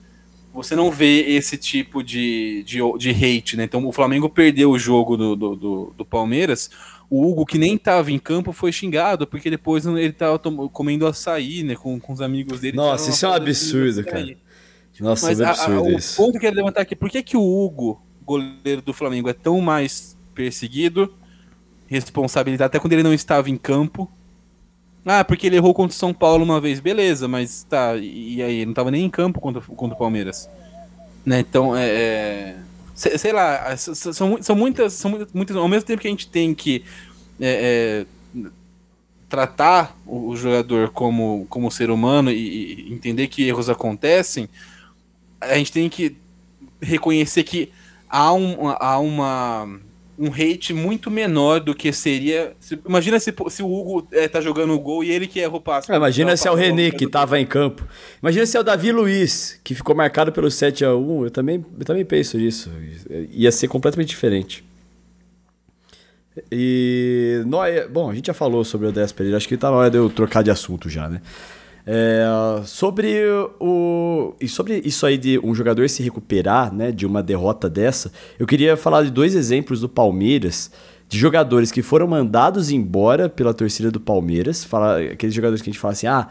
você 0.54 0.76
não 0.76 0.92
vê 0.92 1.22
esse 1.22 1.58
tipo 1.58 2.04
de, 2.04 2.64
de, 2.64 2.80
de 2.98 3.10
hate, 3.12 3.58
né? 3.58 3.64
Então 3.64 3.86
o 3.86 3.92
Flamengo 3.92 4.30
perdeu 4.30 4.72
o 4.72 4.80
jogo 4.80 5.16
do, 5.18 5.36
do, 5.36 5.56
do, 5.56 5.94
do 5.98 6.06
Palmeiras. 6.06 6.70
O 7.10 7.26
Hugo, 7.26 7.46
que 7.46 7.58
nem 7.58 7.76
estava 7.76 8.12
em 8.12 8.20
campo, 8.20 8.52
foi 8.52 8.72
xingado, 8.72 9.26
porque 9.26 9.50
depois 9.50 9.86
ele 9.86 10.08
estava 10.08 10.40
comendo 10.70 11.08
açaí, 11.08 11.64
né, 11.64 11.76
com, 11.76 12.00
com 12.00 12.12
os 12.12 12.22
amigos 12.22 12.60
dele. 12.60 12.76
Nossa, 12.76 13.10
isso 13.10 13.26
é 13.26 13.30
um 13.30 13.34
absurdo, 13.34 14.04
cara. 14.04 14.36
Nossa, 15.00 15.28
Mas 15.28 15.40
é 15.40 15.46
absurdo 15.46 15.86
a, 15.86 15.88
a, 15.88 15.92
isso. 15.92 16.22
O 16.22 16.26
ponto 16.26 16.32
que 16.32 16.38
eu 16.38 16.42
quero 16.42 16.56
levantar 16.56 16.82
aqui, 16.82 16.96
por 16.96 17.10
que, 17.10 17.22
que 17.22 17.38
o 17.38 17.42
Hugo, 17.42 18.02
goleiro 18.26 18.82
do 18.82 18.94
Flamengo, 18.94 19.30
é 19.30 19.34
tão 19.34 19.62
mais 19.62 20.18
perseguido, 20.34 21.14
responsabilidade, 21.88 22.68
até 22.68 22.80
quando 22.80 22.94
ele 22.94 23.04
não 23.04 23.14
estava 23.14 23.50
em 23.50 23.58
campo, 23.58 24.12
ah, 25.08 25.24
porque 25.24 25.48
ele 25.48 25.56
errou 25.56 25.74
contra 25.74 25.96
o 25.96 25.98
São 25.98 26.14
Paulo 26.14 26.44
uma 26.44 26.60
vez, 26.60 26.80
beleza, 26.80 27.28
mas 27.28 27.64
tá, 27.64 27.96
e 27.96 28.42
aí? 28.44 28.58
Ele 28.58 28.66
não 28.66 28.74
tava 28.74 28.92
nem 28.92 29.06
em 29.06 29.10
campo 29.10 29.40
contra, 29.40 29.62
contra 29.62 29.96
o 29.96 29.98
Palmeiras. 29.98 30.50
Né, 31.26 31.40
então, 31.40 31.76
é. 31.76 31.88
é 31.88 32.56
sei, 32.94 33.18
sei, 33.18 33.32
lá, 33.32 33.76
são, 33.78 34.42
são, 34.42 34.56
muitas, 34.56 34.94
são 34.94 35.12
muitas. 35.34 35.56
Ao 35.56 35.68
mesmo 35.68 35.86
tempo 35.86 36.02
que 36.02 36.08
a 36.08 36.12
gente 36.12 36.28
tem 36.28 36.54
que 36.54 36.84
é, 37.40 38.06
é, 38.36 38.48
tratar 39.30 39.96
o, 40.06 40.36
jogador 40.36 40.90
como, 40.90 41.46
como 41.50 41.72
ser 41.72 41.90
humano 41.90 42.32
e, 42.32 42.90
e 42.90 42.94
entender 42.94 43.28
que 43.28 43.48
erros 43.48 43.70
acontecem, 43.70 44.50
a 45.40 45.56
gente 45.58 45.72
tem 45.72 45.90
que 45.90 46.18
reconhecer 46.82 47.44
que 47.44 47.72
há, 48.10 48.34
um, 48.34 48.70
há 48.70 49.00
uma 49.00 49.80
um 50.18 50.32
hate 50.32 50.74
muito 50.74 51.12
menor 51.12 51.60
do 51.60 51.76
que 51.76 51.94
seria. 51.94 52.54
Se, 52.60 52.80
imagina 52.88 53.20
se, 53.20 53.34
se 53.50 53.62
o 53.62 53.72
Hugo 53.72 54.08
é, 54.12 54.28
tá 54.28 54.42
jogando 54.42 54.74
o 54.74 54.80
gol 54.80 55.04
e 55.04 55.12
ele 55.12 55.28
que 55.28 55.40
erra 55.40 55.56
o 55.56 55.62
passe. 55.62 55.92
É, 55.92 55.96
imagina 55.96 56.36
se 56.36 56.48
é 56.48 56.52
o 56.52 56.56
René 56.56 56.90
que 56.90 57.08
tava 57.08 57.40
em 57.40 57.46
campo. 57.46 57.88
Imagina 58.22 58.46
se 58.46 58.58
é 58.58 58.60
o 58.60 58.64
Davi 58.64 58.92
Luiz, 58.92 59.60
que 59.64 59.76
ficou 59.76 59.96
marcado 59.96 60.32
pelo 60.32 60.50
7 60.50 60.84
a 60.84 60.96
1 60.96 61.26
Eu 61.26 61.32
também, 61.32 61.64
eu 61.80 61.86
também 61.86 62.04
penso 62.04 62.38
nisso. 62.38 62.72
Ia 63.32 63.52
ser 63.52 63.68
completamente 63.68 64.10
diferente. 64.10 64.64
E. 66.52 67.44
Nós, 67.46 67.88
bom, 67.90 68.10
a 68.10 68.16
gente 68.16 68.28
já 68.28 68.34
falou 68.34 68.64
sobre 68.64 68.88
o 68.88 68.90
Andrés 68.90 69.12
Pereira, 69.12 69.38
acho 69.38 69.48
que 69.48 69.58
tá 69.58 69.70
na 69.70 69.78
hora 69.78 69.90
de 69.90 69.98
eu 69.98 70.10
trocar 70.10 70.44
de 70.44 70.52
assunto 70.52 70.90
já, 70.90 71.08
né? 71.08 71.22
É, 71.90 72.26
sobre 72.66 73.16
o 73.62 74.36
e 74.42 74.48
sobre 74.50 74.82
isso 74.84 75.06
aí 75.06 75.18
de 75.18 75.40
um 75.40 75.56
jogador 75.56 75.88
se 75.88 76.04
recuperar, 76.04 76.74
né, 76.74 76.92
de 76.92 77.06
uma 77.06 77.24
derrota 77.24 77.70
dessa, 77.70 78.12
eu 78.38 78.46
queria 78.46 78.76
falar 78.76 79.04
de 79.04 79.10
dois 79.10 79.34
exemplos 79.34 79.80
do 79.80 79.88
Palmeiras 79.88 80.70
de 81.08 81.18
jogadores 81.18 81.72
que 81.72 81.82
foram 81.82 82.06
mandados 82.06 82.70
embora 82.70 83.30
pela 83.30 83.54
torcida 83.54 83.90
do 83.90 84.00
Palmeiras. 84.00 84.64
Fala, 84.64 85.00
aqueles 85.00 85.34
jogadores 85.34 85.62
que 85.62 85.70
a 85.70 85.72
gente 85.72 85.80
fala 85.80 85.94
assim, 85.94 86.08
ah, 86.08 86.28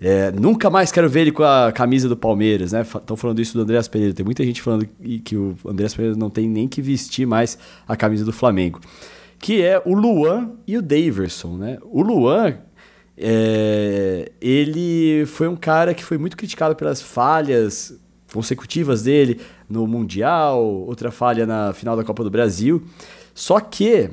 é, 0.00 0.30
nunca 0.30 0.70
mais 0.70 0.90
quero 0.90 1.08
ver 1.08 1.22
ele 1.22 1.32
com 1.32 1.42
a 1.42 1.72
camisa 1.72 2.08
do 2.08 2.16
Palmeiras, 2.16 2.72
né? 2.72 2.82
Estão 2.82 3.16
falando 3.16 3.40
isso 3.40 3.54
do 3.54 3.62
Andreas 3.62 3.88
Pereira. 3.88 4.14
Tem 4.14 4.24
muita 4.24 4.44
gente 4.44 4.62
falando 4.62 4.88
que 5.24 5.36
o 5.36 5.56
Andreas 5.66 5.94
Pereira 5.94 6.16
não 6.16 6.30
tem 6.30 6.48
nem 6.48 6.66
que 6.66 6.80
vestir 6.80 7.26
mais 7.26 7.58
a 7.86 7.96
camisa 7.96 8.24
do 8.24 8.32
Flamengo. 8.32 8.80
Que 9.38 9.62
é 9.62 9.82
o 9.84 9.94
Luan 9.94 10.52
e 10.66 10.78
o 10.78 10.82
Daverson, 10.82 11.56
né? 11.56 11.78
O 11.82 12.00
Luan, 12.02 12.56
é, 13.16 13.99
ele 14.40 15.26
foi 15.26 15.48
um 15.48 15.56
cara 15.56 15.92
que 15.92 16.04
foi 16.04 16.16
muito 16.16 16.36
criticado 16.36 16.74
pelas 16.74 17.02
falhas 17.02 17.98
consecutivas 18.32 19.02
dele 19.02 19.40
no 19.68 19.86
Mundial, 19.86 20.64
outra 20.64 21.10
falha 21.10 21.46
na 21.46 21.72
final 21.72 21.96
da 21.96 22.04
Copa 22.04 22.24
do 22.24 22.30
Brasil. 22.30 22.82
Só 23.34 23.60
que, 23.60 24.10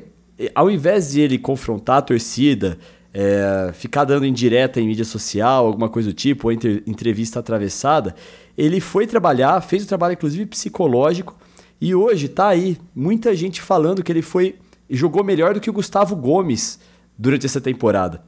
ao 0.54 0.70
invés 0.70 1.12
de 1.12 1.20
ele 1.20 1.38
confrontar 1.38 1.98
a 1.98 2.02
torcida, 2.02 2.78
é, 3.12 3.70
ficar 3.72 4.04
dando 4.04 4.26
indireta 4.26 4.80
em 4.80 4.86
mídia 4.86 5.04
social, 5.04 5.66
alguma 5.66 5.88
coisa 5.88 6.08
do 6.08 6.14
tipo, 6.14 6.48
ou 6.48 6.52
entrevista 6.52 7.40
atravessada, 7.40 8.14
ele 8.56 8.80
foi 8.80 9.06
trabalhar, 9.06 9.60
fez 9.60 9.82
o 9.82 9.84
um 9.86 9.88
trabalho 9.88 10.12
inclusive 10.12 10.46
psicológico, 10.46 11.36
e 11.80 11.94
hoje 11.94 12.28
tá 12.28 12.48
aí 12.48 12.76
muita 12.94 13.34
gente 13.34 13.62
falando 13.62 14.02
que 14.02 14.10
ele 14.10 14.22
foi 14.22 14.56
jogou 14.90 15.22
melhor 15.22 15.54
do 15.54 15.60
que 15.60 15.70
o 15.70 15.72
Gustavo 15.72 16.16
Gomes 16.16 16.80
durante 17.16 17.46
essa 17.46 17.60
temporada. 17.60 18.22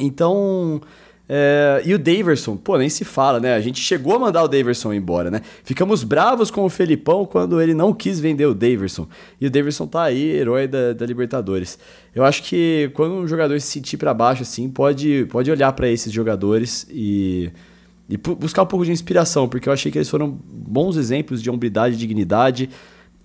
Então, 0.00 0.80
é, 1.34 1.80
e 1.86 1.94
o 1.94 1.98
Daverson, 1.98 2.58
pô, 2.58 2.76
nem 2.76 2.90
se 2.90 3.06
fala, 3.06 3.40
né? 3.40 3.54
A 3.54 3.60
gente 3.62 3.80
chegou 3.80 4.14
a 4.14 4.18
mandar 4.18 4.42
o 4.42 4.48
Daverson 4.48 4.92
embora, 4.92 5.30
né? 5.30 5.40
Ficamos 5.64 6.04
bravos 6.04 6.50
com 6.50 6.62
o 6.62 6.68
Felipão 6.68 7.24
quando 7.24 7.58
ele 7.58 7.72
não 7.72 7.94
quis 7.94 8.20
vender 8.20 8.44
o 8.44 8.52
Daverson. 8.52 9.08
E 9.40 9.46
o 9.46 9.50
Daverson 9.50 9.86
tá 9.86 10.02
aí, 10.02 10.22
herói 10.22 10.68
da, 10.68 10.92
da 10.92 11.06
Libertadores. 11.06 11.78
Eu 12.14 12.22
acho 12.22 12.42
que 12.42 12.90
quando 12.92 13.14
um 13.14 13.26
jogador 13.26 13.58
se 13.62 13.66
sentir 13.68 13.96
para 13.96 14.12
baixo, 14.12 14.42
assim, 14.42 14.68
pode, 14.68 15.26
pode 15.30 15.50
olhar 15.50 15.72
para 15.72 15.88
esses 15.88 16.12
jogadores 16.12 16.86
e, 16.90 17.50
e 18.10 18.18
buscar 18.18 18.64
um 18.64 18.66
pouco 18.66 18.84
de 18.84 18.92
inspiração, 18.92 19.48
porque 19.48 19.70
eu 19.70 19.72
achei 19.72 19.90
que 19.90 19.96
eles 19.96 20.10
foram 20.10 20.38
bons 20.46 20.98
exemplos 20.98 21.42
de 21.42 21.48
hombridade 21.48 21.94
e 21.94 21.98
dignidade 21.98 22.68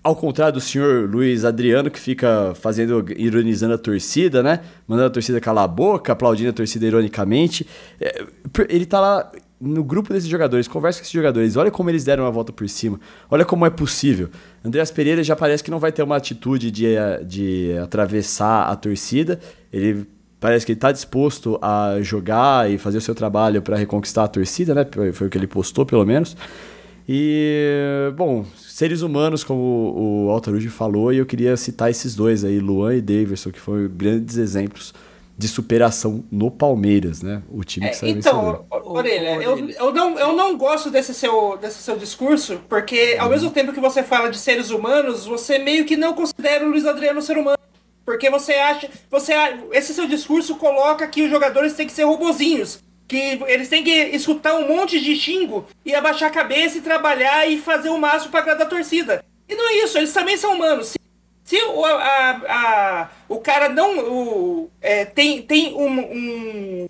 ao 0.02 0.14
contrário 0.16 0.54
do 0.54 0.60
senhor 0.60 1.08
Luiz 1.08 1.44
Adriano, 1.44 1.90
que 1.90 1.98
fica 1.98 2.52
fazendo, 2.54 3.04
ironizando 3.16 3.74
a 3.74 3.78
torcida, 3.78 4.42
né? 4.42 4.60
Mandando 4.86 5.08
a 5.08 5.10
torcida 5.10 5.40
calar 5.40 5.64
a 5.64 5.68
boca, 5.68 6.12
aplaudindo 6.12 6.50
a 6.50 6.52
torcida 6.52 6.86
ironicamente. 6.86 7.66
É, 8.00 8.24
ele 8.68 8.86
tá 8.86 9.00
lá 9.00 9.30
no 9.60 9.82
grupo 9.82 10.12
desses 10.12 10.28
jogadores, 10.28 10.68
conversa 10.68 11.00
com 11.00 11.02
esses 11.02 11.12
jogadores, 11.12 11.56
olha 11.56 11.70
como 11.70 11.90
eles 11.90 12.04
deram 12.04 12.26
a 12.26 12.30
volta 12.30 12.52
por 12.52 12.68
cima, 12.68 13.00
olha 13.28 13.44
como 13.44 13.66
é 13.66 13.70
possível. 13.70 14.28
Andreas 14.64 14.90
Pereira 14.90 15.22
já 15.22 15.34
parece 15.34 15.64
que 15.64 15.70
não 15.70 15.80
vai 15.80 15.90
ter 15.90 16.02
uma 16.02 16.16
atitude 16.16 16.70
de, 16.70 16.94
de 17.26 17.76
atravessar 17.82 18.68
a 18.70 18.76
torcida, 18.76 19.40
ele 19.72 20.06
parece 20.38 20.64
que 20.64 20.72
ele 20.72 20.76
está 20.76 20.92
disposto 20.92 21.58
a 21.60 21.96
jogar 22.00 22.70
e 22.70 22.78
fazer 22.78 22.98
o 22.98 23.00
seu 23.00 23.14
trabalho 23.14 23.60
para 23.60 23.76
reconquistar 23.76 24.24
a 24.24 24.28
torcida, 24.28 24.74
né? 24.74 24.86
Foi 25.12 25.26
o 25.26 25.30
que 25.30 25.36
ele 25.36 25.48
postou, 25.48 25.84
pelo 25.84 26.06
menos. 26.06 26.36
E, 27.08 28.12
bom, 28.16 28.44
seres 28.54 29.00
humanos, 29.00 29.42
como 29.42 29.94
o 29.96 30.30
Altaruji 30.30 30.68
falou, 30.68 31.10
e 31.10 31.16
eu 31.16 31.24
queria 31.24 31.56
citar 31.56 31.90
esses 31.90 32.14
dois 32.14 32.44
aí, 32.44 32.60
Luan 32.60 32.96
e 32.96 33.00
Davidson, 33.00 33.50
que 33.50 33.58
foram 33.58 33.88
grandes 33.88 34.36
exemplos 34.36 34.92
de 35.36 35.48
superação 35.48 36.22
no 36.30 36.50
Palmeiras, 36.50 37.22
né? 37.22 37.42
O 37.48 37.64
time 37.64 37.86
que 37.86 37.92
é, 37.92 37.94
saiu 37.94 38.10
Então, 38.10 38.66
Orelha, 38.70 39.36
eu, 39.42 39.70
eu, 39.70 39.94
não, 39.94 40.18
eu 40.18 40.36
não 40.36 40.58
gosto 40.58 40.90
desse 40.90 41.14
seu, 41.14 41.56
desse 41.56 41.82
seu 41.82 41.96
discurso, 41.96 42.60
porque 42.68 43.16
ao 43.18 43.26
uhum. 43.26 43.32
mesmo 43.32 43.50
tempo 43.52 43.72
que 43.72 43.80
você 43.80 44.02
fala 44.02 44.28
de 44.30 44.36
seres 44.36 44.70
humanos, 44.70 45.24
você 45.24 45.58
meio 45.58 45.86
que 45.86 45.96
não 45.96 46.12
considera 46.12 46.66
o 46.66 46.68
Luiz 46.68 46.84
Adriano 46.84 47.22
ser 47.22 47.38
humano. 47.38 47.56
Porque 48.04 48.28
você 48.28 48.54
acha. 48.54 48.90
Você, 49.10 49.32
esse 49.72 49.94
seu 49.94 50.06
discurso 50.08 50.56
coloca 50.56 51.06
que 51.06 51.22
os 51.22 51.30
jogadores 51.30 51.74
têm 51.74 51.86
que 51.86 51.92
ser 51.92 52.04
robozinhos 52.04 52.80
que 53.08 53.40
eles 53.46 53.68
têm 53.70 53.82
que 53.82 53.90
escutar 53.90 54.54
um 54.54 54.68
monte 54.68 55.00
de 55.00 55.16
xingo 55.16 55.66
e 55.84 55.94
abaixar 55.94 56.28
a 56.28 56.32
cabeça 56.32 56.76
e 56.76 56.82
trabalhar 56.82 57.48
e 57.48 57.58
fazer 57.58 57.88
o 57.88 57.98
máximo 57.98 58.30
para 58.30 58.40
agradar 58.40 58.66
a 58.66 58.70
torcida. 58.70 59.24
E 59.48 59.54
não 59.54 59.70
é 59.70 59.76
isso, 59.84 59.96
eles 59.96 60.12
também 60.12 60.36
são 60.36 60.54
humanos. 60.54 60.88
Se, 60.88 60.98
se 61.42 61.56
o, 61.64 61.84
a, 61.84 62.30
a, 62.30 63.08
o 63.26 63.38
cara 63.38 63.70
não 63.70 63.98
o, 63.98 64.70
é, 64.82 65.06
tem, 65.06 65.40
tem 65.40 65.74
um, 65.74 66.00
um, 66.00 66.88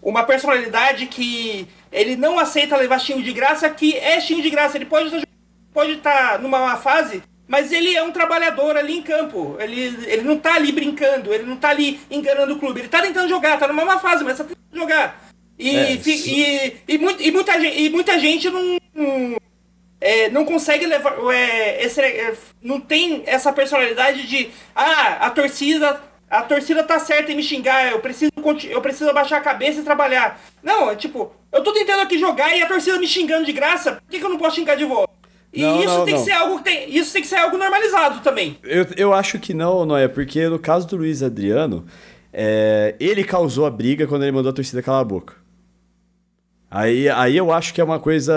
uma 0.00 0.24
personalidade 0.24 1.06
que 1.06 1.68
ele 1.92 2.16
não 2.16 2.38
aceita 2.38 2.76
levar 2.76 2.98
xingo 2.98 3.22
de 3.22 3.32
graça, 3.32 3.68
que 3.68 3.94
é 3.94 4.18
xingo 4.20 4.40
de 4.40 4.50
graça, 4.50 4.78
ele 4.78 4.86
pode 4.86 5.06
estar 5.06 5.28
pode 5.72 5.92
estar 5.92 6.40
numa 6.40 6.58
má 6.58 6.76
fase, 6.76 7.22
mas 7.46 7.70
ele 7.70 7.94
é 7.94 8.02
um 8.02 8.10
trabalhador 8.10 8.76
ali 8.76 8.96
em 8.96 9.02
campo. 9.02 9.56
Ele, 9.60 9.82
ele 10.06 10.22
não 10.22 10.38
tá 10.38 10.54
ali 10.54 10.72
brincando, 10.72 11.32
ele 11.32 11.44
não 11.44 11.56
tá 11.56 11.68
ali 11.68 12.00
enganando 12.10 12.54
o 12.54 12.58
clube. 12.58 12.80
Ele 12.80 12.88
tá 12.88 13.00
tentando 13.00 13.28
jogar, 13.28 13.58
tá 13.58 13.68
numa 13.68 13.84
má 13.84 13.98
fase, 13.98 14.24
mas 14.24 14.38
tá 14.38 14.44
tentando 14.44 14.76
jogar. 14.76 15.27
E, 15.58 15.76
é, 15.76 15.92
e, 15.94 16.00
e, 16.06 16.82
e, 16.86 16.98
muita, 16.98 17.22
e 17.56 17.90
muita 17.90 18.18
gente 18.18 18.48
não, 18.48 18.78
é, 20.00 20.30
não 20.30 20.44
consegue 20.44 20.86
levar. 20.86 21.16
É, 21.32 21.84
esse, 21.84 22.00
é, 22.00 22.34
não 22.62 22.80
tem 22.80 23.22
essa 23.26 23.52
personalidade 23.52 24.26
de. 24.26 24.50
Ah, 24.74 25.26
a 25.26 25.30
torcida. 25.30 26.08
A 26.30 26.42
torcida 26.42 26.84
tá 26.84 26.98
certa 26.98 27.32
em 27.32 27.36
me 27.36 27.42
xingar, 27.42 27.90
eu 27.90 28.00
preciso, 28.00 28.30
eu 28.68 28.82
preciso 28.82 29.08
abaixar 29.08 29.38
a 29.38 29.42
cabeça 29.42 29.80
e 29.80 29.82
trabalhar. 29.82 30.38
Não, 30.62 30.90
é 30.90 30.94
tipo, 30.94 31.32
eu 31.50 31.62
tô 31.62 31.72
tentando 31.72 32.02
aqui 32.02 32.18
jogar 32.18 32.54
e 32.54 32.62
a 32.62 32.68
torcida 32.68 32.98
me 32.98 33.06
xingando 33.06 33.46
de 33.46 33.52
graça, 33.52 33.92
por 33.92 34.10
que, 34.10 34.18
que 34.18 34.24
eu 34.26 34.28
não 34.28 34.36
posso 34.36 34.56
xingar 34.56 34.74
de 34.74 34.84
volta? 34.84 35.10
E 35.50 35.62
não, 35.62 35.78
isso, 35.82 35.86
não, 35.86 36.04
tem 36.04 36.12
não. 36.12 36.20
Que 36.20 36.30
ser 36.30 36.36
algo 36.36 36.58
que 36.58 36.64
tem, 36.64 36.94
isso 36.94 37.14
tem 37.14 37.22
que 37.22 37.28
ser 37.28 37.36
algo 37.36 37.56
normalizado 37.56 38.20
também. 38.20 38.58
Eu, 38.62 38.86
eu 38.94 39.14
acho 39.14 39.38
que 39.38 39.54
não, 39.54 39.86
não 39.86 39.96
é, 39.96 40.06
porque 40.06 40.46
no 40.50 40.58
caso 40.58 40.86
do 40.86 40.96
Luiz 40.98 41.22
Adriano, 41.22 41.86
é, 42.30 42.94
ele 43.00 43.24
causou 43.24 43.64
a 43.64 43.70
briga 43.70 44.06
quando 44.06 44.24
ele 44.24 44.32
mandou 44.32 44.50
a 44.50 44.54
torcida 44.54 44.82
calar 44.82 45.00
a 45.00 45.04
boca. 45.04 45.47
Aí, 46.70 47.08
aí 47.08 47.34
eu 47.34 47.50
acho 47.50 47.72
que 47.72 47.80
é 47.80 47.84
uma 47.84 47.98
coisa. 47.98 48.34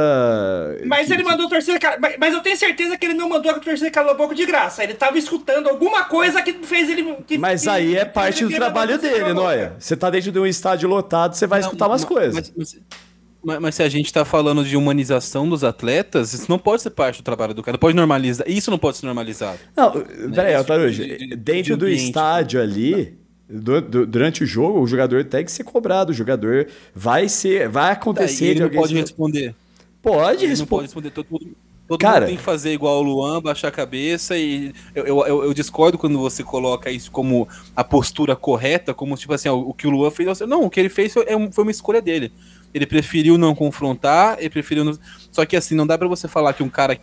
Mas 0.86 1.08
que, 1.08 1.13
ele 1.13 1.24
mandou 1.24 1.48
a 1.48 1.50
torcida. 1.50 1.78
Mas 2.17 2.34
eu 2.34 2.39
tenho 2.39 2.56
certeza 2.56 2.98
que 2.98 3.06
ele 3.06 3.13
não 3.13 3.28
mandou 3.28 3.52
a 3.52 3.60
torcida 3.60 3.91
calar 3.91 4.12
a 4.12 4.17
boca 4.17 4.34
de 4.34 4.46
graça. 4.46 4.84
Ele 4.84 4.94
tava 4.94 5.17
escutando 5.17 5.67
alguma 5.67 6.06
coisa 6.06 6.41
que 6.41 6.54
fez 6.54 6.89
ele. 6.89 7.13
Que, 7.28 7.38
mas 7.38 7.67
aí 7.67 7.98
é 7.98 8.06
parte 8.06 8.46
do 8.46 8.52
trabalho 8.52 8.98
dele, 8.98 9.34
não 9.34 9.52
é? 9.52 9.74
Você 9.78 9.98
tá 9.98 10.10
dentro 10.10 10.32
de 10.32 10.39
um 10.39 10.46
estádio 10.46 10.88
lotado, 10.88 11.36
você 11.36 11.46
vai 11.46 11.60
não, 11.60 11.67
escutar 11.67 11.88
umas 11.88 12.04
mas, 12.04 12.10
coisas. 12.10 12.54
Mas, 12.56 12.80
mas, 13.44 13.60
mas, 13.60 13.76
se 13.76 13.84
a 13.84 13.89
gente 13.89 14.13
tá 14.13 14.24
falando 14.24 14.63
de 14.63 14.78
humanização 14.78 15.50
dos 15.50 15.62
atletas, 15.62 16.34
isso 16.34 16.46
não 16.48 16.58
pode 16.58 16.84
ser 16.84 16.91
parte 16.91 17.22
do 17.22 17.26
trabalho 17.26 17.54
do 17.54 17.62
cara. 17.62 17.78
Pode 17.78 17.98
normalizar. 17.98 18.50
Isso 18.50 18.72
não 18.72 18.78
pode 18.78 18.96
ser 18.96 19.08
normalizado. 19.08 19.60
Não, 19.76 19.91
peraí, 20.34 20.56
Altarujo. 20.56 21.04
De, 21.04 21.36
dentro 21.36 21.76
de 21.76 21.80
do 21.80 21.89
estádio 21.89 22.62
ali 22.62 23.20
durante 23.52 24.44
o 24.44 24.48
jogo, 24.48 24.80
o 24.80 24.88
jogador 24.88 25.24
tem 25.26 25.44
que 25.44 25.52
ser 25.52 25.64
cobrado. 25.64 26.12
O 26.12 26.14
jogador 26.14 26.68
vai 26.96 27.28
ser. 27.28 27.68
Vai 27.68 27.92
acontecer. 27.92 28.46
Tá, 28.46 28.52
ele 28.52 28.60
não 28.62 28.70
pode 28.70 28.96
responder. 28.96 29.56
Pode 30.02 30.46
responder. 30.46 30.70
pode 30.70 30.84
responder. 30.84 31.12
Todo, 31.12 31.28
mundo, 31.30 31.56
todo 31.88 32.00
Cara, 32.00 32.22
mundo 32.22 32.28
tem 32.30 32.38
que 32.38 32.44
fazer 32.44 32.72
igual 32.72 33.00
o 33.00 33.04
Luan, 33.04 33.42
baixar 33.42 33.68
a 33.68 33.72
cabeça. 33.72 34.38
E 34.38 34.74
eu, 34.96 35.06
eu, 35.06 35.44
eu, 35.44 35.54
discordo 35.54 35.98
quando 35.98 36.18
você 36.18 36.44
coloca 36.44 36.90
isso 36.90 37.12
como 37.12 37.48
a 37.76 37.84
postura 37.84 38.36
correta, 38.36 38.94
como 38.94 39.18
tipo 39.18 39.34
assim, 39.34 39.50
o, 39.50 39.74
que 39.74 39.86
o 39.86 39.92
Luan 39.92 40.10
fez. 40.10 40.40
Não, 40.42 40.64
o 40.64 40.70
que 40.70 40.80
ele 40.80 40.90
fez 40.90 41.14
foi, 41.14 41.26
é 41.28 41.52
foi 41.52 41.64
uma 41.64 41.72
escolha 41.72 42.02
dele. 42.02 42.32
Ele 42.74 42.86
preferiu 42.86 43.38
não 43.38 43.54
confrontar, 43.54 44.38
ele 44.40 44.50
preferiu. 44.50 44.86
Não... 44.86 44.98
Só 45.32 45.46
que 45.46 45.58
assim, 45.58 45.76
não 45.76 45.86
dá 45.86 45.98
para 45.98 46.08
você 46.08 46.28
falar 46.28 46.54
que 46.54 46.64
um 46.64 46.70
cara 46.70 46.98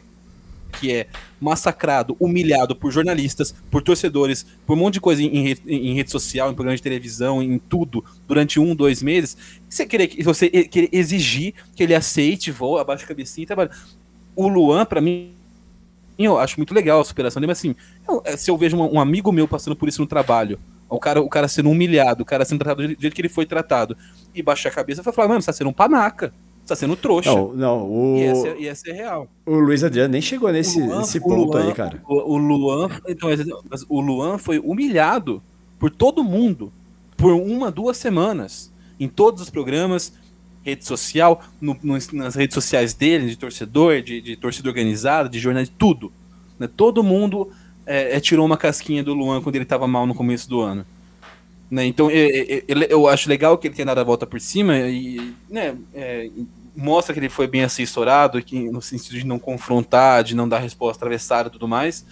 que 0.73 0.93
é 0.93 1.07
massacrado, 1.41 2.17
humilhado 2.19 2.75
por 2.75 2.91
jornalistas, 2.91 3.55
por 3.71 3.83
torcedores, 3.83 4.47
por 4.67 4.75
um 4.75 4.81
monte 4.81 4.95
de 4.95 5.01
coisa 5.01 5.23
em, 5.23 5.43
rede, 5.43 5.63
em 5.67 5.95
rede 5.95 6.11
social, 6.11 6.51
em 6.51 6.55
programa 6.55 6.77
de 6.77 6.83
televisão, 6.83 7.43
em 7.43 7.59
tudo, 7.59 8.05
durante 8.27 8.61
um, 8.61 8.75
dois 8.75 9.03
meses, 9.03 9.37
você 9.69 9.87
querer, 9.87 10.23
você 10.23 10.49
querer 10.49 10.89
exigir 10.93 11.55
que 11.75 11.83
ele 11.83 11.95
aceite, 11.95 12.51
voa, 12.51 12.81
abaixa 12.81 13.05
a 13.05 13.09
cabecinha 13.09 13.45
e 13.45 13.47
trabalha. 13.47 13.71
O 14.35 14.49
Luan, 14.49 14.85
para 14.85 15.01
mim, 15.01 15.33
eu 16.19 16.39
acho 16.39 16.59
muito 16.59 16.75
legal 16.75 17.01
a 17.01 17.05
superação 17.05 17.41
dele, 17.41 17.51
mas 17.51 17.59
assim, 17.59 17.75
eu, 18.07 18.23
é, 18.25 18.37
se 18.37 18.51
eu 18.51 18.57
vejo 18.57 18.77
um, 18.77 18.95
um, 18.95 19.01
amigo 19.01 19.31
meu 19.31 19.47
passando 19.47 19.77
por 19.77 19.89
isso 19.89 20.01
no 20.01 20.07
trabalho, 20.07 20.59
o 20.89 20.99
cara, 20.99 21.21
o 21.21 21.29
cara 21.29 21.47
sendo 21.47 21.71
humilhado, 21.71 22.23
o 22.23 22.27
cara 22.27 22.45
sendo 22.45 22.59
tratado 22.59 22.89
do 22.89 23.01
jeito 23.01 23.15
que 23.15 23.21
ele 23.21 23.29
foi 23.29 23.47
tratado, 23.47 23.97
e 24.35 24.43
baixar 24.43 24.71
a 24.71 24.73
cabeça, 24.73 25.03
eu 25.05 25.13
falar, 25.13 25.29
mano, 25.29 25.41
você 25.41 25.47
tá 25.47 25.53
sendo 25.53 25.71
um 25.71 25.73
panaca 25.73 26.33
tá 26.69 26.77
sendo 26.77 26.97
trouxa. 26.97 27.35
Não, 27.35 27.53
não. 27.53 27.91
O... 27.91 28.19
E, 28.19 28.23
essa, 28.23 28.49
e 28.49 28.67
essa 28.67 28.91
é 28.91 28.93
real. 28.93 29.29
O 29.47 29.59
Luiz 29.59 29.83
Adriano 29.83 30.13
nem 30.13 30.21
chegou 30.21 30.51
nesse, 30.53 30.81
Luan, 30.81 30.99
nesse 30.99 31.21
ponto 31.21 31.53
Luan, 31.53 31.67
aí, 31.67 31.75
cara. 31.75 32.03
O, 32.09 32.35
o 32.35 32.37
Luan. 32.37 32.89
Então, 33.07 33.29
o 33.89 34.01
Luan 34.01 34.39
foi 34.39 34.59
humilhado 34.59 35.43
por 35.79 35.91
todo 35.91 36.23
mundo 36.23 36.73
por 37.17 37.33
uma, 37.33 37.71
duas 37.71 37.97
semanas. 37.97 38.73
Em 38.99 39.09
todos 39.09 39.43
os 39.43 39.51
programas, 39.51 40.13
rede 40.63 40.85
social, 40.85 41.43
no, 41.61 41.77
no, 41.83 41.99
nas 42.13 42.35
redes 42.35 42.55
sociais 42.55 42.95
dele, 42.95 43.27
de 43.27 43.37
torcedor, 43.37 44.03
de, 44.03 44.21
de 44.21 44.37
torcida 44.37 44.69
organizada, 44.69 45.29
de 45.29 45.39
jornal, 45.39 45.65
de 45.65 45.71
tudo. 45.71 46.13
Né? 46.59 46.69
Todo 46.69 47.03
mundo 47.03 47.51
é, 47.87 48.17
é, 48.17 48.21
tirou 48.21 48.45
uma 48.45 48.57
casquinha 48.57 49.03
do 49.03 49.15
Luan 49.15 49.41
quando 49.41 49.57
ele 49.57 49.65
estava 49.65 49.87
mal 49.87 50.07
no 50.07 50.15
começo 50.15 50.49
do 50.49 50.61
ano. 50.61 50.85
Né? 51.71 51.87
Então 51.87 52.11
eu, 52.11 52.63
eu, 52.67 52.83
eu, 52.83 53.09
acho 53.09 53.29
legal 53.29 53.59
que 53.59 53.67
ele 53.67 53.75
tenha 53.75 53.87
dado 53.87 54.01
a 54.01 54.05
volta 54.05 54.27
por 54.27 54.41
cima 54.41 54.79
e 54.79 55.35
né, 55.51 55.77
é, 55.95 56.31
mostra 56.79 57.13
que 57.13 57.21
ele 57.21 57.29
foi 57.29 57.47
bem 57.47 57.63
assessorado, 57.63 58.43
que, 58.43 58.71
no 58.71 58.81
sentido 58.81 59.19
de 59.19 59.27
não 59.27 59.39
confrontar, 59.39 60.23
de 60.23 60.35
não 60.35 60.49
dar 60.49 60.59
resposta 60.59 60.99
atravessada 60.99 61.49
e 61.49 61.53
tudo 61.53 61.67
mais. 61.67 62.07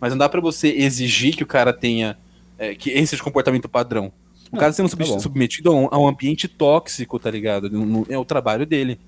Mas 0.00 0.12
não 0.12 0.18
dá 0.18 0.28
para 0.28 0.40
você 0.40 0.68
exigir 0.68 1.36
que 1.36 1.42
o 1.42 1.46
cara 1.46 1.72
tenha 1.72 2.16
é, 2.58 2.74
que 2.74 2.90
esse 2.90 3.14
o 3.14 3.22
comportamento 3.22 3.68
padrão. 3.68 4.12
O 4.52 4.56
cara 4.56 4.72
sendo 4.72 4.88
tá 4.88 5.18
submetido 5.18 5.70
a 5.70 5.74
um, 5.74 5.88
a 5.90 5.98
um, 5.98 6.06
ambiente 6.06 6.46
tóxico, 6.46 7.18
tá 7.18 7.28
ligado? 7.30 7.68
é 8.08 8.16
o 8.16 8.24
trabalho 8.24 8.64
dele. 8.64 9.00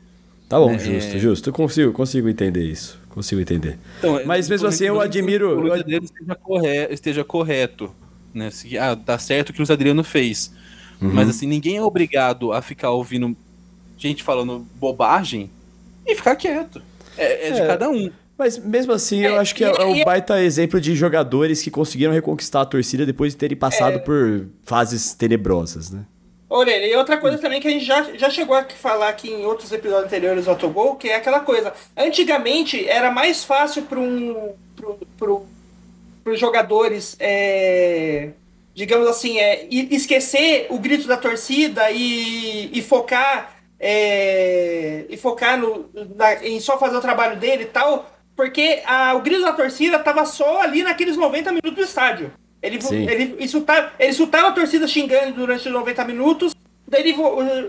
Tá 0.49 0.59
bom, 0.59 0.73
é... 0.73 0.79
justo, 0.79 1.19
justo. 1.19 1.51
Eu 1.51 1.53
consigo, 1.53 1.93
consigo 1.93 2.29
entender 2.29 2.65
isso. 2.65 2.99
Consigo 3.11 3.41
entender. 3.41 3.79
Então, 3.99 4.21
Mas 4.27 4.49
mesmo 4.49 4.67
assim, 4.67 4.85
eu 4.85 5.01
admiro. 5.01 5.63
Que 5.63 5.69
o 5.69 5.73
Adriano 5.73 6.05
esteja 6.05 6.35
correto, 6.35 6.95
esteja 6.95 7.25
correto 7.25 7.95
né? 8.37 8.51
Se, 8.51 8.77
ah, 8.79 8.95
tá 8.95 9.19
certo 9.19 9.51
o 9.51 9.53
que 9.53 9.63
o 9.63 9.73
Adriano 9.73 10.05
fez. 10.05 10.53
Uhum. 11.01 11.13
Mas 11.13 11.29
assim, 11.29 11.47
ninguém 11.47 11.79
é 11.79 11.83
obrigado 11.83 12.53
a 12.53 12.61
ficar 12.61 12.91
ouvindo 12.91 13.35
gente 13.97 14.23
falando 14.23 14.67
bobagem 14.75 15.51
e 16.07 16.15
ficar 16.15 16.37
quieto. 16.37 16.83
É, 17.17 17.49
é 17.49 17.51
de 17.53 17.61
é. 17.61 17.67
cada 17.67 17.89
um. 17.89 18.11
Mas 18.39 18.59
mesmo 18.59 18.93
assim, 18.93 19.25
eu 19.25 19.37
é, 19.37 19.39
acho 19.39 19.55
que 19.55 19.65
é, 19.65 19.69
é 19.69 19.85
um 19.85 20.05
baita 20.05 20.43
exemplo 20.43 20.81
de 20.81 20.95
jogadores 20.95 21.63
que 21.63 21.71
conseguiram 21.71 22.13
reconquistar 22.13 22.61
a 22.61 22.67
torcida 22.67 23.07
depois 23.07 23.33
de 23.33 23.39
terem 23.39 23.57
passado 23.57 23.97
é. 23.97 23.99
por 23.99 24.47
fases 24.63 25.15
tenebrosas, 25.15 25.91
né? 25.91 26.05
Olha, 26.49 26.87
e 26.87 26.95
outra 26.95 27.17
coisa 27.17 27.39
também 27.39 27.61
que 27.61 27.67
a 27.67 27.71
gente 27.71 27.85
já, 27.85 28.03
já 28.15 28.31
chegou 28.31 28.55
a 28.55 28.65
falar 28.65 29.09
aqui 29.09 29.31
em 29.31 29.45
outros 29.45 29.73
episódios 29.73 30.07
anteriores 30.07 30.45
do 30.45 30.51
Autogol, 30.51 30.95
que 30.95 31.09
é 31.09 31.17
aquela 31.17 31.41
coisa. 31.41 31.73
Antigamente 31.97 32.87
era 32.89 33.11
mais 33.11 33.43
fácil 33.43 33.83
para 33.83 33.99
um 33.99 34.53
pro, 34.77 34.99
pro, 35.19 35.47
os 36.25 36.39
jogadores, 36.39 37.17
é, 37.19 38.31
digamos 38.75 39.09
assim, 39.09 39.39
é, 39.39 39.67
esquecer 39.71 40.67
o 40.71 40.79
grito 40.79 41.09
da 41.09 41.17
torcida 41.17 41.91
e, 41.91 42.71
e 42.73 42.81
focar 42.81 43.56
é, 43.79 45.05
e 45.09 45.17
focar 45.17 45.59
no, 45.59 45.89
na, 46.15 46.35
em 46.45 46.61
só 46.61 46.79
fazer 46.79 46.97
o 46.97 47.01
trabalho 47.01 47.37
dele 47.37 47.65
e 47.65 47.67
tal, 47.67 48.11
porque 48.35 48.83
a, 48.85 49.15
o 49.15 49.21
grito 49.21 49.43
da 49.43 49.53
torcida 49.53 49.97
estava 49.97 50.25
só 50.25 50.61
ali 50.61 50.83
naqueles 50.83 51.17
90 51.17 51.51
minutos 51.51 51.75
do 51.75 51.83
estádio. 51.83 52.33
Ele, 52.63 52.79
ele, 52.91 53.37
insultava, 53.39 53.93
ele 53.99 54.11
insultava 54.11 54.49
a 54.49 54.53
torcida 54.53 54.89
xingando 54.89 55.33
durante 55.33 55.67
os 55.67 55.73
90 55.73 56.05
minutos, 56.05 56.55
daí 56.89 57.03
ele, 57.03 57.15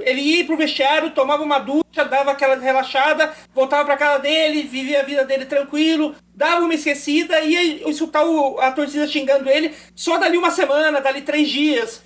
ele 0.04 0.22
ia 0.22 0.46
pro 0.46 0.58
vestiário, 0.58 1.12
tomava 1.12 1.44
uma 1.44 1.60
ducha, 1.60 2.06
dava 2.10 2.32
aquela 2.32 2.56
relaxada, 2.56 3.32
voltava 3.54 3.86
para 3.86 3.98
casa 3.98 4.20
dele, 4.20 4.64
vivia 4.64 5.02
a 5.02 5.04
vida 5.04 5.26
dele 5.26 5.46
tranquilo, 5.46 6.16
dava 6.34 6.62
uma 6.62 6.74
esquecida 6.74 7.42
e 7.42 7.52
ia 7.52 7.90
insultar 7.90 8.26
o, 8.26 8.60
a 8.60 8.72
torcida 8.72 9.08
xingando 9.08 9.50
ele 9.50 9.74
só 9.96 10.18
dali 10.18 10.38
uma 10.38 10.52
semana, 10.52 11.02
dali 11.02 11.22
três 11.22 11.50
dias. 11.50 12.02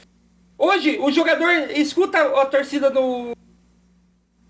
Hoje, 0.57 0.99
o 0.99 1.11
jogador 1.11 1.51
escuta 1.71 2.19
a 2.39 2.45
torcida 2.45 2.89
no, 2.89 3.33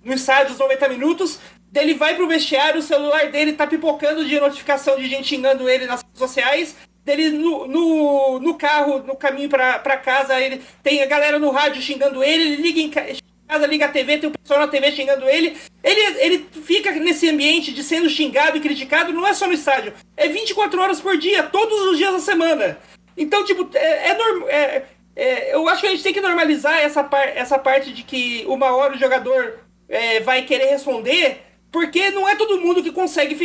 no 0.03 0.13
estádio 0.13 0.49
dos 0.49 0.59
90 0.59 0.89
minutos, 0.89 1.39
ele 1.73 1.93
vai 1.93 2.15
pro 2.15 2.27
vestiário, 2.27 2.79
o 2.79 2.83
celular 2.83 3.29
dele 3.31 3.53
tá 3.53 3.65
pipocando 3.65 4.25
de 4.25 4.39
notificação 4.39 4.97
de 4.97 5.07
gente 5.07 5.27
xingando 5.27 5.69
ele 5.69 5.85
nas 5.85 6.01
redes 6.01 6.19
sociais, 6.19 6.75
dele 7.05 7.29
no, 7.29 7.67
no, 7.67 8.39
no 8.39 8.55
carro, 8.55 8.99
no 8.99 9.15
caminho 9.15 9.49
para 9.49 9.97
casa, 9.97 10.39
ele 10.39 10.61
tem 10.83 11.01
a 11.01 11.05
galera 11.05 11.39
no 11.39 11.49
rádio 11.49 11.81
xingando 11.81 12.23
ele, 12.23 12.43
ele 12.43 12.61
liga 12.61 12.79
em 12.79 12.89
casa, 12.89 13.67
liga 13.67 13.85
a 13.85 13.89
TV, 13.89 14.17
tem 14.17 14.29
o 14.29 14.33
pessoal 14.33 14.59
na 14.59 14.67
TV 14.67 14.91
xingando 14.91 15.27
ele. 15.27 15.57
Ele, 15.83 16.01
ele 16.19 16.49
fica 16.63 16.91
nesse 16.91 17.29
ambiente 17.29 17.71
de 17.71 17.83
sendo 17.83 18.09
xingado 18.09 18.57
e 18.57 18.61
criticado, 18.61 19.13
não 19.13 19.27
é 19.27 19.33
só 19.33 19.47
no 19.47 19.53
estádio, 19.53 19.93
é 20.15 20.27
24 20.27 20.79
horas 20.81 21.01
por 21.01 21.17
dia, 21.17 21.43
todos 21.43 21.87
os 21.87 21.97
dias 21.97 22.11
da 22.11 22.19
semana. 22.19 22.77
Então, 23.17 23.43
tipo, 23.45 23.69
é, 23.73 24.09
é, 24.09 24.13
norm, 24.13 24.43
é, 24.47 24.83
é 25.15 25.55
eu 25.55 25.67
acho 25.67 25.81
que 25.81 25.87
a 25.87 25.91
gente 25.91 26.03
tem 26.03 26.13
que 26.13 26.21
normalizar 26.21 26.79
essa, 26.79 27.03
par, 27.03 27.27
essa 27.27 27.57
parte 27.57 27.91
de 27.91 28.03
que 28.03 28.43
uma 28.47 28.75
hora 28.75 28.95
o 28.95 28.99
jogador 28.99 29.59
é, 29.91 30.21
vai 30.21 30.43
querer 30.43 30.69
responder, 30.69 31.41
porque 31.71 32.09
não 32.09 32.27
é 32.27 32.35
todo 32.35 32.59
mundo 32.59 32.81
que 32.81 32.91
consegue, 32.91 33.35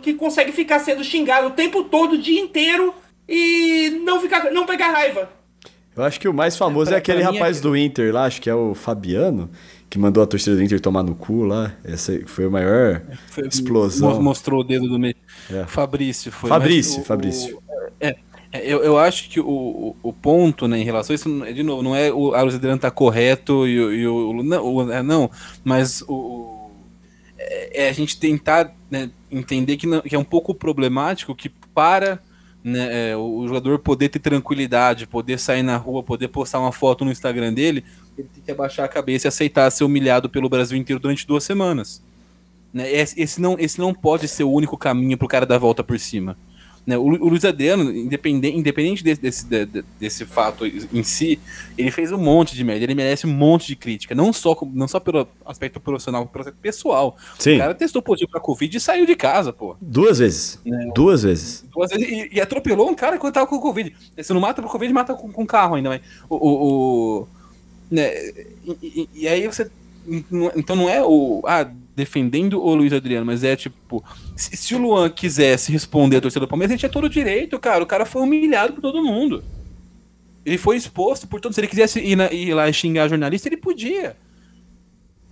que 0.00 0.14
consegue 0.14 0.52
ficar 0.52 0.78
sendo 0.78 1.04
xingado 1.04 1.48
o 1.48 1.50
tempo 1.50 1.84
todo, 1.84 2.14
o 2.14 2.18
dia 2.18 2.40
inteiro, 2.40 2.94
e 3.28 4.00
não, 4.04 4.20
ficar, 4.20 4.50
não 4.52 4.64
pegar 4.64 4.92
raiva. 4.92 5.28
Eu 5.96 6.04
acho 6.04 6.20
que 6.20 6.28
o 6.28 6.34
mais 6.34 6.56
famoso 6.56 6.90
é, 6.90 6.92
pra, 6.92 6.96
é 6.96 6.98
aquele 6.98 7.22
rapaz 7.22 7.58
é... 7.58 7.60
do 7.60 7.76
Inter 7.76 8.14
lá, 8.14 8.24
acho 8.24 8.40
que 8.40 8.48
é 8.48 8.54
o 8.54 8.74
Fabiano, 8.74 9.50
que 9.88 9.98
mandou 9.98 10.22
a 10.22 10.26
torcida 10.26 10.54
do 10.54 10.62
Inter 10.62 10.80
tomar 10.80 11.02
no 11.02 11.14
cu 11.14 11.44
lá. 11.44 11.74
Essa 11.82 12.20
foi 12.26 12.44
a 12.44 12.50
maior 12.50 13.02
foi, 13.28 13.48
explosão. 13.48 14.22
Mostrou 14.22 14.60
o 14.60 14.64
dedo 14.64 14.88
do 14.88 14.98
meio. 14.98 15.16
É. 15.50 15.64
Fabrício 15.64 16.30
foi. 16.30 16.50
Fabrício, 16.50 17.00
o, 17.00 17.04
Fabrício. 17.04 17.56
O, 17.56 17.62
é, 17.98 18.08
é, 18.08 18.16
eu, 18.64 18.82
eu 18.82 18.98
acho 18.98 19.28
que 19.28 19.40
o, 19.40 19.96
o, 20.02 20.12
ponto 20.12 20.68
né, 20.68 20.78
em 20.78 20.84
relação 20.84 21.12
a 21.12 21.16
isso, 21.16 21.52
de 21.52 21.62
novo, 21.62 21.82
não 21.82 21.96
é 21.96 22.12
o 22.12 22.34
Aros 22.34 22.54
Adriano 22.54 22.80
tá 22.80 22.90
correto 22.90 23.66
e, 23.66 23.72
e 23.72 24.06
o, 24.06 24.42
não, 24.42 24.64
o, 24.64 24.92
é, 24.92 25.02
não, 25.02 25.30
mas 25.64 26.02
o, 26.02 26.70
é, 27.38 27.84
é, 27.84 27.88
a 27.88 27.92
gente 27.92 28.18
tentar 28.18 28.74
né, 28.90 29.10
entender 29.30 29.76
que, 29.76 29.86
não, 29.86 30.00
que 30.00 30.14
é 30.14 30.18
um 30.18 30.24
pouco 30.24 30.54
problemático 30.54 31.34
que 31.34 31.48
para 31.48 32.20
né, 32.62 33.10
é, 33.10 33.16
o 33.16 33.46
jogador 33.46 33.78
poder 33.78 34.08
ter 34.08 34.18
tranquilidade, 34.18 35.06
poder 35.06 35.38
sair 35.38 35.62
na 35.62 35.76
rua, 35.76 36.02
poder 36.02 36.28
postar 36.28 36.58
uma 36.58 36.72
foto 36.72 37.04
no 37.04 37.12
Instagram 37.12 37.52
dele, 37.52 37.84
ele 38.18 38.28
tem 38.34 38.42
que 38.42 38.50
abaixar 38.50 38.84
a 38.84 38.88
cabeça 38.88 39.26
e 39.26 39.28
aceitar 39.28 39.70
ser 39.70 39.84
humilhado 39.84 40.28
pelo 40.28 40.48
Brasil 40.48 40.76
inteiro 40.76 41.00
durante 41.00 41.26
duas 41.26 41.44
semanas. 41.44 42.02
Né? 42.72 42.90
Esse, 42.92 43.40
não, 43.40 43.56
esse 43.58 43.78
não 43.78 43.94
pode 43.94 44.26
ser 44.26 44.44
o 44.44 44.50
único 44.50 44.76
caminho 44.76 45.16
para 45.16 45.26
o 45.26 45.28
cara 45.28 45.46
dar 45.46 45.56
a 45.56 45.58
volta 45.58 45.84
por 45.84 45.98
cima. 45.98 46.36
Né? 46.86 46.96
O, 46.96 47.02
o 47.02 47.28
Luiz 47.28 47.44
Adriano, 47.44 47.90
independente, 47.90 48.56
independente 48.56 49.02
desse, 49.02 49.20
desse, 49.20 49.46
desse, 49.98 50.24
fato 50.24 50.64
em 50.64 51.02
si, 51.02 51.40
ele 51.76 51.90
fez 51.90 52.12
um 52.12 52.18
monte 52.18 52.54
de 52.54 52.62
merda, 52.62 52.84
ele 52.84 52.94
merece 52.94 53.26
um 53.26 53.32
monte 53.32 53.66
de 53.66 53.74
crítica, 53.74 54.14
não 54.14 54.32
só, 54.32 54.56
não 54.72 54.86
só 54.86 55.00
pelo 55.00 55.26
aspecto 55.44 55.80
profissional, 55.80 56.24
pelo 56.26 56.42
aspecto 56.42 56.60
pessoal. 56.60 57.16
Sim. 57.38 57.56
O 57.56 57.58
cara 57.58 57.74
testou 57.74 58.00
positivo 58.00 58.30
pra 58.30 58.40
Covid 58.40 58.76
e 58.76 58.80
saiu 58.80 59.04
de 59.04 59.16
casa, 59.16 59.52
pô. 59.52 59.76
Duas 59.80 60.20
vezes. 60.20 60.60
Né? 60.64 60.92
Duas 60.94 61.24
vezes. 61.24 61.64
Duas 61.72 61.90
vezes 61.90 62.08
e, 62.08 62.36
e, 62.36 62.40
atropelou 62.40 62.88
um 62.88 62.94
cara 62.94 63.18
quando 63.18 63.34
tava 63.34 63.48
com 63.48 63.58
Covid. 63.58 63.92
Se 64.22 64.32
não 64.32 64.40
mata 64.40 64.62
por 64.62 64.70
Covid, 64.70 64.92
mata 64.92 65.14
com, 65.14 65.32
com 65.32 65.44
carro 65.44 65.74
ainda, 65.74 65.88
mas 65.88 66.00
o. 66.30 66.36
o, 66.36 67.20
o 67.22 67.28
né? 67.90 68.12
E, 68.64 68.78
e, 68.82 69.08
e 69.22 69.28
aí 69.28 69.44
você. 69.46 69.68
Então 70.54 70.76
não 70.76 70.88
é 70.88 71.02
o. 71.02 71.42
Ah, 71.44 71.68
defendendo 71.96 72.62
o 72.62 72.74
Luiz 72.74 72.92
Adriano, 72.92 73.24
mas 73.24 73.42
é 73.42 73.56
tipo, 73.56 74.04
se, 74.36 74.54
se, 74.54 74.74
o 74.74 74.78
Luan 74.78 75.08
quisesse 75.08 75.72
responder 75.72 76.18
a 76.18 76.20
torcida 76.20 76.44
do 76.44 76.48
Palmeiras, 76.48 76.70
ele 76.72 76.78
tinha 76.78 76.90
todo 76.90 77.04
o 77.04 77.08
direito, 77.08 77.58
cara. 77.58 77.82
O 77.82 77.86
cara 77.86 78.04
foi 78.04 78.20
humilhado 78.20 78.74
por 78.74 78.82
todo 78.82 79.02
mundo. 79.02 79.42
Ele 80.44 80.58
foi 80.58 80.76
exposto 80.76 81.26
por 81.26 81.40
todos. 81.40 81.54
Se 81.54 81.60
ele 81.60 81.68
quisesse 81.68 81.98
ir, 81.98 82.14
na, 82.14 82.30
ir 82.30 82.52
lá 82.52 82.70
xingar 82.70 83.08
jornalista, 83.08 83.48
ele 83.48 83.56
podia. 83.56 84.14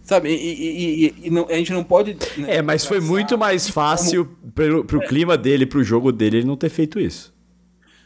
Sabe? 0.03 0.31
E, 0.31 0.35
e, 0.35 1.07
e, 1.07 1.15
e 1.25 1.31
não, 1.31 1.47
a 1.49 1.55
gente 1.55 1.73
não 1.73 1.85
pode. 1.85 2.17
Né, 2.39 2.57
é, 2.57 2.63
mas 2.63 2.87
foi 2.87 2.99
muito 2.99 3.37
mais 3.37 3.69
fácil 3.69 4.25
como... 4.25 4.53
pro, 4.53 4.85
pro 4.85 5.03
é. 5.03 5.07
clima 5.07 5.37
dele, 5.37 5.67
pro 5.67 5.85
jogo 5.85 6.11
dele, 6.11 6.39
ele 6.39 6.47
não 6.47 6.57
ter 6.57 6.71
feito 6.71 6.99
isso. 6.99 7.34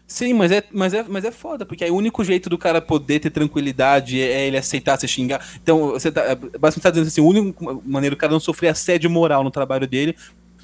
Sim, 0.09 0.33
mas 0.33 0.51
é, 0.51 0.65
mas, 0.73 0.95
é, 0.95 1.05
mas 1.07 1.23
é 1.23 1.31
foda, 1.31 1.67
porque 1.67 1.85
aí 1.85 1.91
o 1.91 1.95
único 1.95 2.25
jeito 2.25 2.49
do 2.49 2.57
cara 2.57 2.81
poder 2.81 3.21
ter 3.21 3.29
tranquilidade 3.29 4.19
é, 4.19 4.33
é 4.33 4.47
ele 4.47 4.57
aceitar 4.57 4.99
se 4.99 5.07
xingar. 5.07 5.47
Então, 5.63 5.91
você 5.91 6.11
tá, 6.11 6.35
basicamente 6.35 6.81
tá 6.81 6.91
dizendo 6.91 7.09
assim, 7.09 7.21
a 7.21 7.25
única 7.25 7.81
maneira 7.85 8.17
do 8.17 8.19
cara 8.19 8.33
não 8.33 8.41
sofrer 8.41 8.69
assédio 8.69 9.11
moral 9.11 9.45
no 9.45 9.51
trabalho 9.51 9.87
dele 9.87 10.17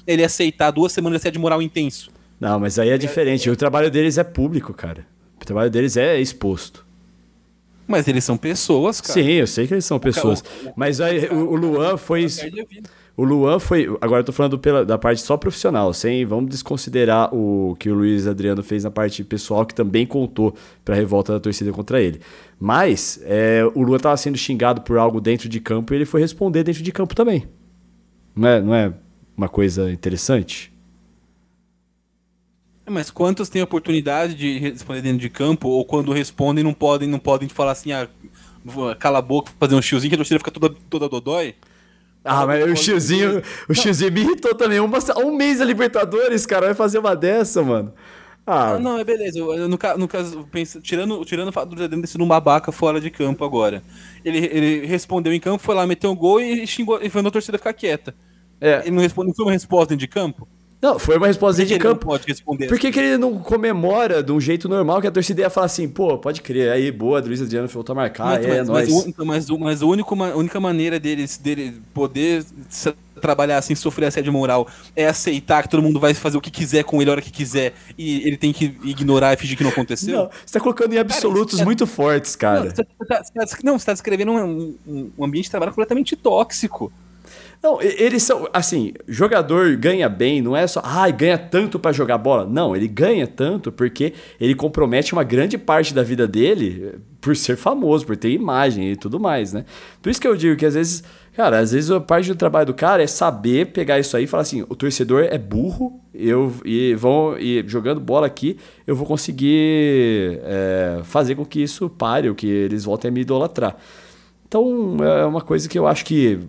é 0.07 0.13
ele 0.13 0.23
aceitar 0.23 0.71
duas 0.71 0.91
semanas 0.91 1.21
de 1.21 1.27
assédio 1.27 1.39
moral 1.39 1.61
intenso. 1.61 2.09
Não, 2.39 2.59
mas 2.59 2.79
aí 2.79 2.89
é 2.89 2.97
diferente. 2.97 3.47
O 3.47 3.55
trabalho 3.55 3.91
deles 3.91 4.17
é 4.17 4.23
público, 4.23 4.73
cara. 4.73 5.05
O 5.39 5.45
trabalho 5.45 5.69
deles 5.69 5.95
é 5.95 6.19
exposto. 6.19 6.83
Mas 7.87 8.07
eles 8.07 8.23
são 8.23 8.35
pessoas, 8.35 8.99
cara. 8.99 9.13
Sim, 9.13 9.31
eu 9.31 9.45
sei 9.45 9.67
que 9.67 9.75
eles 9.75 9.85
são 9.85 9.99
pessoas. 9.99 10.43
Mas 10.75 10.99
aí 10.99 11.27
o, 11.27 11.51
o 11.51 11.55
Luan 11.55 11.97
foi. 11.97 12.25
O 13.17 13.23
Luan 13.23 13.59
foi. 13.59 13.87
Agora 14.01 14.19
eu 14.19 14.23
tô 14.25 14.33
falando 14.33 14.59
pela, 14.59 14.85
da 14.85 14.97
parte 14.97 15.21
só 15.21 15.37
profissional, 15.37 15.93
sem. 15.93 16.25
Vamos 16.25 16.49
desconsiderar 16.49 17.33
o 17.33 17.75
que 17.79 17.89
o 17.89 17.95
Luiz 17.95 18.27
Adriano 18.27 18.61
fez 18.61 18.83
na 18.83 18.91
parte 18.91 19.23
pessoal, 19.23 19.65
que 19.65 19.73
também 19.73 20.05
contou 20.05 20.53
pra 20.83 20.95
revolta 20.95 21.31
da 21.31 21.39
torcida 21.39 21.71
contra 21.71 22.01
ele. 22.01 22.19
Mas 22.59 23.19
é, 23.23 23.63
o 23.73 23.81
Luan 23.81 23.99
tava 23.99 24.17
sendo 24.17 24.37
xingado 24.37 24.81
por 24.81 24.97
algo 24.97 25.21
dentro 25.21 25.47
de 25.47 25.61
campo 25.61 25.93
e 25.93 25.97
ele 25.97 26.05
foi 26.05 26.19
responder 26.19 26.63
dentro 26.63 26.83
de 26.83 26.91
campo 26.91 27.15
também. 27.15 27.47
Não 28.35 28.49
é, 28.49 28.61
não 28.61 28.75
é 28.75 28.93
uma 29.37 29.47
coisa 29.47 29.89
interessante? 29.89 30.73
É, 32.85 32.89
mas 32.89 33.09
quantos 33.09 33.47
têm 33.47 33.61
oportunidade 33.61 34.35
de 34.35 34.59
responder 34.59 35.01
dentro 35.01 35.19
de 35.19 35.29
campo, 35.29 35.69
ou 35.69 35.85
quando 35.85 36.11
respondem 36.11 36.63
não 36.63 36.73
podem, 36.73 37.07
não 37.07 37.17
podem 37.17 37.47
falar 37.47 37.71
assim, 37.71 37.93
ah, 37.93 38.09
cala 38.99 39.19
a 39.19 39.21
boca, 39.21 39.51
fazer 39.57 39.75
um 39.75 39.81
chiozinho 39.81 40.09
que 40.09 40.15
a 40.15 40.17
torcida 40.17 40.39
fica 40.39 40.51
toda, 40.51 40.75
toda 40.89 41.07
dodói? 41.07 41.55
Ah, 42.25 42.45
mas 42.45 42.65
o 42.65 42.75
Xiozinho, 42.75 43.41
o 43.69 43.73
Xiozinho 43.75 44.11
me 44.11 44.21
irritou 44.21 44.55
também. 44.55 44.79
Uma, 44.79 44.97
um 45.17 45.35
mês 45.35 45.61
a 45.61 45.65
Libertadores, 45.65 46.45
cara, 46.45 46.65
vai 46.65 46.75
fazer 46.75 46.97
uma 46.97 47.15
dessa, 47.15 47.61
mano. 47.61 47.93
Ah, 48.47 48.73
não, 48.73 48.93
não 48.93 48.99
é 48.99 49.03
beleza. 49.03 49.39
No, 49.39 49.67
no 49.67 50.07
caso, 50.07 50.47
penso, 50.51 50.81
tirando, 50.81 51.23
tirando 51.23 51.49
o 51.49 51.51
fato 51.51 51.75
do 51.75 52.07
ser 52.07 52.21
um 52.21 52.27
babaca 52.27 52.71
fora 52.71 52.99
de 52.99 53.11
campo 53.11 53.45
agora. 53.45 53.83
Ele, 54.23 54.37
ele 54.37 54.85
respondeu 54.85 55.33
em 55.33 55.39
campo, 55.39 55.63
foi 55.63 55.75
lá, 55.75 55.85
meteu 55.85 56.11
um 56.11 56.15
gol 56.15 56.41
e 56.41 56.65
xingou, 56.65 56.99
e 57.01 57.09
foi 57.09 57.21
na 57.21 57.31
torcida 57.31 57.57
ficar 57.57 57.73
quieta. 57.73 58.15
É. 58.59 58.81
Ele 58.81 58.91
não, 58.91 59.01
respondeu, 59.01 59.29
não 59.29 59.35
foi 59.35 59.45
uma 59.45 59.51
resposta 59.51 59.95
de 59.95 60.07
campo? 60.07 60.47
Não, 60.85 60.99
foi 60.99 61.17
uma 61.17 61.25
resposta 61.25 61.65
de 61.65 61.79
campo. 61.79 62.05
pode 62.05 62.27
responder 62.27 62.67
Por 62.67 62.77
que, 62.77 62.91
que, 62.91 62.99
ele 62.99 63.17
não 63.17 63.39
comemora 63.39 64.21
de 64.21 64.31
um 64.31 64.39
jeito 64.39 64.69
normal 64.69 65.01
que 65.01 65.07
a 65.07 65.11
torcida 65.11 65.41
ia 65.41 65.49
falar 65.49 65.65
assim, 65.65 65.89
pô, 65.89 66.15
pode 66.15 66.43
crer, 66.43 66.69
aí 66.71 66.91
boa, 66.91 67.19
Luiz 67.19 67.41
Adriano 67.41 67.67
voltou 67.67 67.93
a 67.93 67.95
marcar, 67.95 68.25
mas, 68.25 68.45
é, 68.45 68.57
mas, 68.59 68.67
nóis. 68.67 68.89
Mas, 68.93 69.15
mas, 69.17 69.49
mas 69.49 69.81
a 69.81 69.85
única, 69.87 70.13
única 70.13 70.59
maneira 70.59 70.99
dele, 70.99 71.25
dele 71.41 71.81
poder 71.91 72.45
trabalhar 73.19 73.59
sem 73.63 73.75
sofrer 73.75 74.05
assédio 74.05 74.31
moral 74.31 74.67
é 74.95 75.07
aceitar 75.07 75.63
que 75.63 75.69
todo 75.69 75.81
mundo 75.81 75.99
vai 75.99 76.13
fazer 76.13 76.37
o 76.37 76.41
que 76.41 76.51
quiser 76.51 76.83
com 76.83 77.01
ele 77.01 77.09
a 77.09 77.13
hora 77.13 77.21
que 77.21 77.31
quiser 77.31 77.73
e 77.97 78.27
ele 78.27 78.37
tem 78.37 78.53
que 78.53 78.77
ignorar 78.83 79.33
e 79.33 79.37
fingir 79.37 79.57
que 79.57 79.63
não 79.63 79.71
aconteceu? 79.71 80.15
Não, 80.15 80.29
você 80.45 80.53
tá 80.53 80.59
colocando 80.59 80.93
em 80.93 80.99
absolutos 80.99 81.55
cara, 81.55 81.63
é 81.63 81.65
muito 81.65 81.87
fortes, 81.87 82.35
cara. 82.35 82.65
Não, 82.65 82.69
você 82.69 82.83
tá, 83.07 83.23
tá, 83.23 83.57
não, 83.63 83.79
você 83.79 83.85
tá 83.87 83.93
descrevendo 83.93 84.33
um, 84.33 84.75
um, 84.85 85.11
um 85.17 85.25
ambiente 85.25 85.45
de 85.45 85.51
trabalho 85.51 85.71
completamente 85.71 86.15
tóxico. 86.15 86.93
Não, 87.61 87.81
eles 87.81 88.21
são, 88.23 88.47
assim, 88.53 88.93
jogador 89.07 89.75
ganha 89.75 90.07
bem, 90.07 90.41
não 90.41 90.55
é 90.55 90.67
só, 90.67 90.81
ah, 90.83 91.09
ganha 91.09 91.37
tanto 91.37 91.79
para 91.79 91.91
jogar 91.91 92.17
bola. 92.17 92.45
Não, 92.45 92.75
ele 92.75 92.87
ganha 92.87 93.25
tanto 93.25 93.71
porque 93.71 94.13
ele 94.39 94.53
compromete 94.53 95.13
uma 95.13 95.23
grande 95.23 95.57
parte 95.57 95.93
da 95.93 96.03
vida 96.03 96.27
dele 96.27 96.95
por 97.19 97.35
ser 97.35 97.57
famoso, 97.57 98.05
por 98.05 98.15
ter 98.15 98.29
imagem 98.29 98.91
e 98.91 98.95
tudo 98.95 99.19
mais, 99.19 99.51
né? 99.51 99.65
Por 99.99 100.11
isso 100.11 100.21
que 100.21 100.27
eu 100.27 100.35
digo 100.35 100.55
que 100.55 100.65
às 100.65 100.75
vezes, 100.75 101.03
cara, 101.35 101.57
às 101.57 101.71
vezes 101.71 101.89
a 101.89 101.99
parte 101.99 102.27
do 102.27 102.35
trabalho 102.35 102.67
do 102.67 102.73
cara 102.75 103.01
é 103.01 103.07
saber 103.07 103.71
pegar 103.71 103.97
isso 103.97 104.15
aí 104.15 104.25
e 104.25 104.27
falar 104.27 104.41
assim, 104.43 104.63
o 104.69 104.75
torcedor 104.75 105.23
é 105.23 105.37
burro, 105.39 105.99
eu 106.13 106.53
e 106.63 106.93
vão 106.93 107.35
e 107.39 107.63
jogando 107.67 107.99
bola 107.99 108.27
aqui, 108.27 108.57
eu 108.85 108.95
vou 108.95 109.07
conseguir 109.07 110.39
é, 110.43 110.99
fazer 111.03 111.33
com 111.33 111.43
que 111.43 111.63
isso 111.63 111.89
pare, 111.89 112.29
ou 112.29 112.35
que 112.35 112.47
eles 112.47 112.83
voltem 112.83 113.09
a 113.09 113.11
me 113.11 113.21
idolatrar. 113.21 113.75
Então 114.55 114.95
é 115.05 115.25
uma 115.25 115.41
coisa 115.41 115.67
que 115.67 115.77
eu 115.77 115.85
acho 115.85 116.05
que 116.05 116.39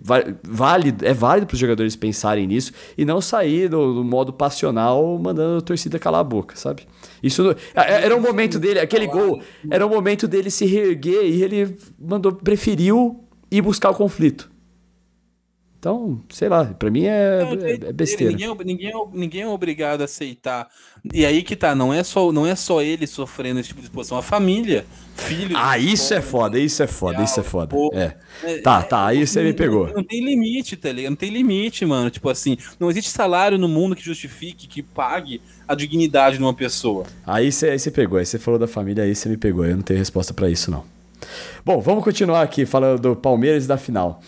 vale, 0.41 0.95
é 1.01 1.13
válido 1.13 1.45
para 1.45 1.55
os 1.55 1.59
jogadores 1.59 1.93
pensarem 1.93 2.47
nisso 2.47 2.71
e 2.97 3.03
não 3.03 3.19
sair 3.19 3.67
do, 3.67 3.95
do, 3.95 4.01
modo 4.01 4.31
passional 4.31 5.19
mandando 5.21 5.57
a 5.57 5.61
torcida 5.61 5.99
calar 5.99 6.21
a 6.21 6.23
boca, 6.23 6.55
sabe? 6.55 6.83
Isso 7.21 7.53
é, 7.75 8.05
era 8.05 8.15
o 8.15 8.21
momento 8.21 8.59
dele, 8.59 8.79
aquele 8.79 9.07
gol, 9.07 9.41
era 9.69 9.85
o 9.85 9.89
momento 9.89 10.25
dele 10.25 10.49
se 10.49 10.65
reerguer 10.65 11.25
e 11.25 11.43
ele 11.43 11.77
mandou 11.99 12.31
preferiu 12.31 13.25
ir 13.51 13.61
buscar 13.61 13.89
o 13.89 13.93
conflito. 13.93 14.49
Então, 15.87 16.21
sei 16.29 16.49
lá, 16.49 16.65
para 16.65 16.91
mim 16.91 17.05
é, 17.05 17.47
é, 17.63 17.73
é 17.87 17.93
besteira. 17.93 18.33
Ninguém, 18.33 18.49
é 18.49 18.63
ninguém, 18.65 18.89
é 18.89 18.93
ninguém 19.13 19.41
é 19.43 19.47
obrigado 19.47 20.01
a 20.01 20.03
aceitar. 20.03 20.67
E 21.13 21.25
aí 21.25 21.41
que 21.41 21.55
tá, 21.55 21.73
não 21.73 21.93
é 21.93 22.03
só, 22.03 22.29
não 22.33 22.45
é 22.45 22.57
só 22.57 22.81
ele 22.81 23.07
sofrendo 23.07 23.61
esse 23.61 23.69
tipo 23.69 23.79
de 23.79 23.87
exposição, 23.87 24.17
a 24.17 24.21
família, 24.21 24.85
filho. 25.15 25.55
Ah, 25.57 25.77
isso 25.77 26.13
é 26.13 26.19
foda, 26.21 26.59
isso 26.59 26.83
é 26.83 26.87
foda, 26.87 27.23
isso 27.23 27.39
é 27.39 27.43
foda. 27.43 27.73
É. 27.93 28.17
é. 28.43 28.57
Tá, 28.57 28.83
tá, 28.83 29.05
aí 29.05 29.25
você 29.25 29.41
me 29.41 29.53
pegou. 29.53 29.87
Não, 29.87 29.93
não 29.93 30.03
tem 30.03 30.21
limite, 30.25 30.75
tá 30.75 30.91
ligado? 30.91 31.11
Não 31.11 31.15
tem 31.15 31.29
limite, 31.29 31.85
mano. 31.85 32.09
Tipo 32.09 32.29
assim, 32.29 32.57
não 32.77 32.89
existe 32.89 33.09
salário 33.09 33.57
no 33.57 33.69
mundo 33.69 33.95
que 33.95 34.03
justifique, 34.03 34.67
que 34.67 34.83
pague 34.83 35.41
a 35.65 35.73
dignidade 35.73 36.35
de 36.35 36.43
uma 36.43 36.53
pessoa. 36.53 37.05
Aí 37.25 37.49
você 37.49 37.69
aí 37.69 37.91
pegou, 37.91 38.19
aí 38.19 38.25
você 38.25 38.37
falou 38.37 38.59
da 38.59 38.67
família, 38.67 39.05
aí 39.05 39.15
você 39.15 39.29
me 39.29 39.37
pegou. 39.37 39.65
Eu 39.65 39.77
não 39.77 39.83
tenho 39.83 39.99
resposta 39.99 40.33
para 40.33 40.49
isso, 40.49 40.69
não. 40.69 40.83
Bom, 41.65 41.79
vamos 41.79 42.03
continuar 42.03 42.41
aqui 42.41 42.65
falando 42.65 42.99
do 42.99 43.15
Palmeiras 43.15 43.65
e 43.65 43.67
da 43.67 43.77
final. 43.77 44.21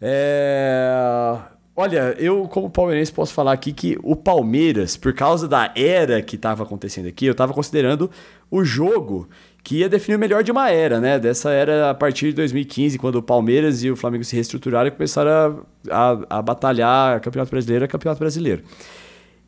É... 0.00 1.36
Olha, 1.78 2.14
eu 2.18 2.48
como 2.48 2.70
palmeirense 2.70 3.12
posso 3.12 3.34
falar 3.34 3.52
aqui 3.52 3.70
que 3.70 3.98
o 4.02 4.16
Palmeiras, 4.16 4.96
por 4.96 5.12
causa 5.12 5.46
da 5.46 5.70
era 5.76 6.22
que 6.22 6.36
estava 6.36 6.62
acontecendo 6.62 7.06
aqui, 7.06 7.26
eu 7.26 7.32
estava 7.32 7.52
considerando 7.52 8.10
o 8.50 8.64
jogo 8.64 9.28
que 9.62 9.78
ia 9.78 9.88
definir 9.88 10.16
o 10.16 10.18
melhor 10.18 10.42
de 10.42 10.50
uma 10.50 10.70
era, 10.70 11.00
né? 11.00 11.18
Dessa 11.18 11.50
era 11.50 11.90
a 11.90 11.94
partir 11.94 12.28
de 12.28 12.34
2015, 12.34 12.98
quando 12.98 13.16
o 13.16 13.22
Palmeiras 13.22 13.82
e 13.82 13.90
o 13.90 13.96
Flamengo 13.96 14.24
se 14.24 14.34
reestruturaram 14.34 14.88
e 14.88 14.90
começaram 14.90 15.66
a, 15.90 16.12
a, 16.12 16.38
a 16.38 16.42
batalhar 16.42 17.20
Campeonato 17.20 17.50
Brasileiro 17.50 17.84
a 17.84 17.88
Campeonato 17.88 18.20
Brasileiro. 18.20 18.62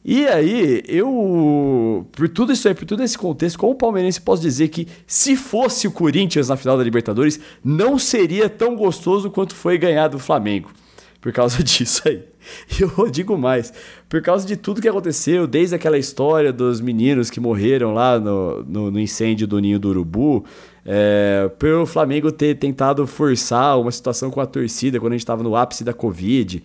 E 0.04 0.26
aí, 0.26 0.82
eu, 0.86 2.06
por 2.12 2.28
tudo 2.28 2.52
isso 2.52 2.66
aí, 2.66 2.74
por 2.74 2.86
todo 2.86 3.02
esse 3.02 3.18
contexto, 3.18 3.58
como 3.58 3.74
palmeirense, 3.74 4.20
posso 4.20 4.40
dizer 4.40 4.68
que 4.68 4.86
se 5.06 5.36
fosse 5.36 5.86
o 5.86 5.92
Corinthians 5.92 6.48
na 6.48 6.56
final 6.56 6.78
da 6.78 6.84
Libertadores, 6.84 7.38
não 7.62 7.98
seria 7.98 8.48
tão 8.48 8.74
gostoso 8.76 9.30
quanto 9.30 9.54
foi 9.54 9.76
ganhar 9.76 10.08
do 10.08 10.18
Flamengo. 10.18 10.70
Por 11.20 11.32
causa 11.32 11.62
disso 11.64 12.02
aí. 12.06 12.22
E 12.78 12.82
eu 12.82 13.10
digo 13.10 13.36
mais, 13.36 13.72
por 14.08 14.22
causa 14.22 14.46
de 14.46 14.56
tudo 14.56 14.80
que 14.80 14.88
aconteceu, 14.88 15.46
desde 15.46 15.74
aquela 15.74 15.98
história 15.98 16.52
dos 16.52 16.80
meninos 16.80 17.28
que 17.28 17.40
morreram 17.40 17.92
lá 17.92 18.18
no, 18.18 18.62
no, 18.62 18.90
no 18.90 19.00
incêndio 19.00 19.46
do 19.46 19.58
Ninho 19.58 19.78
do 19.78 19.88
Urubu, 19.88 20.44
é, 20.86 21.50
pelo 21.58 21.84
Flamengo 21.84 22.32
ter 22.32 22.54
tentado 22.54 23.06
forçar 23.06 23.78
uma 23.78 23.90
situação 23.90 24.30
com 24.30 24.40
a 24.40 24.46
torcida 24.46 24.98
quando 24.98 25.12
a 25.12 25.16
gente 25.16 25.24
estava 25.24 25.42
no 25.42 25.54
ápice 25.54 25.84
da 25.84 25.92
Covid. 25.92 26.62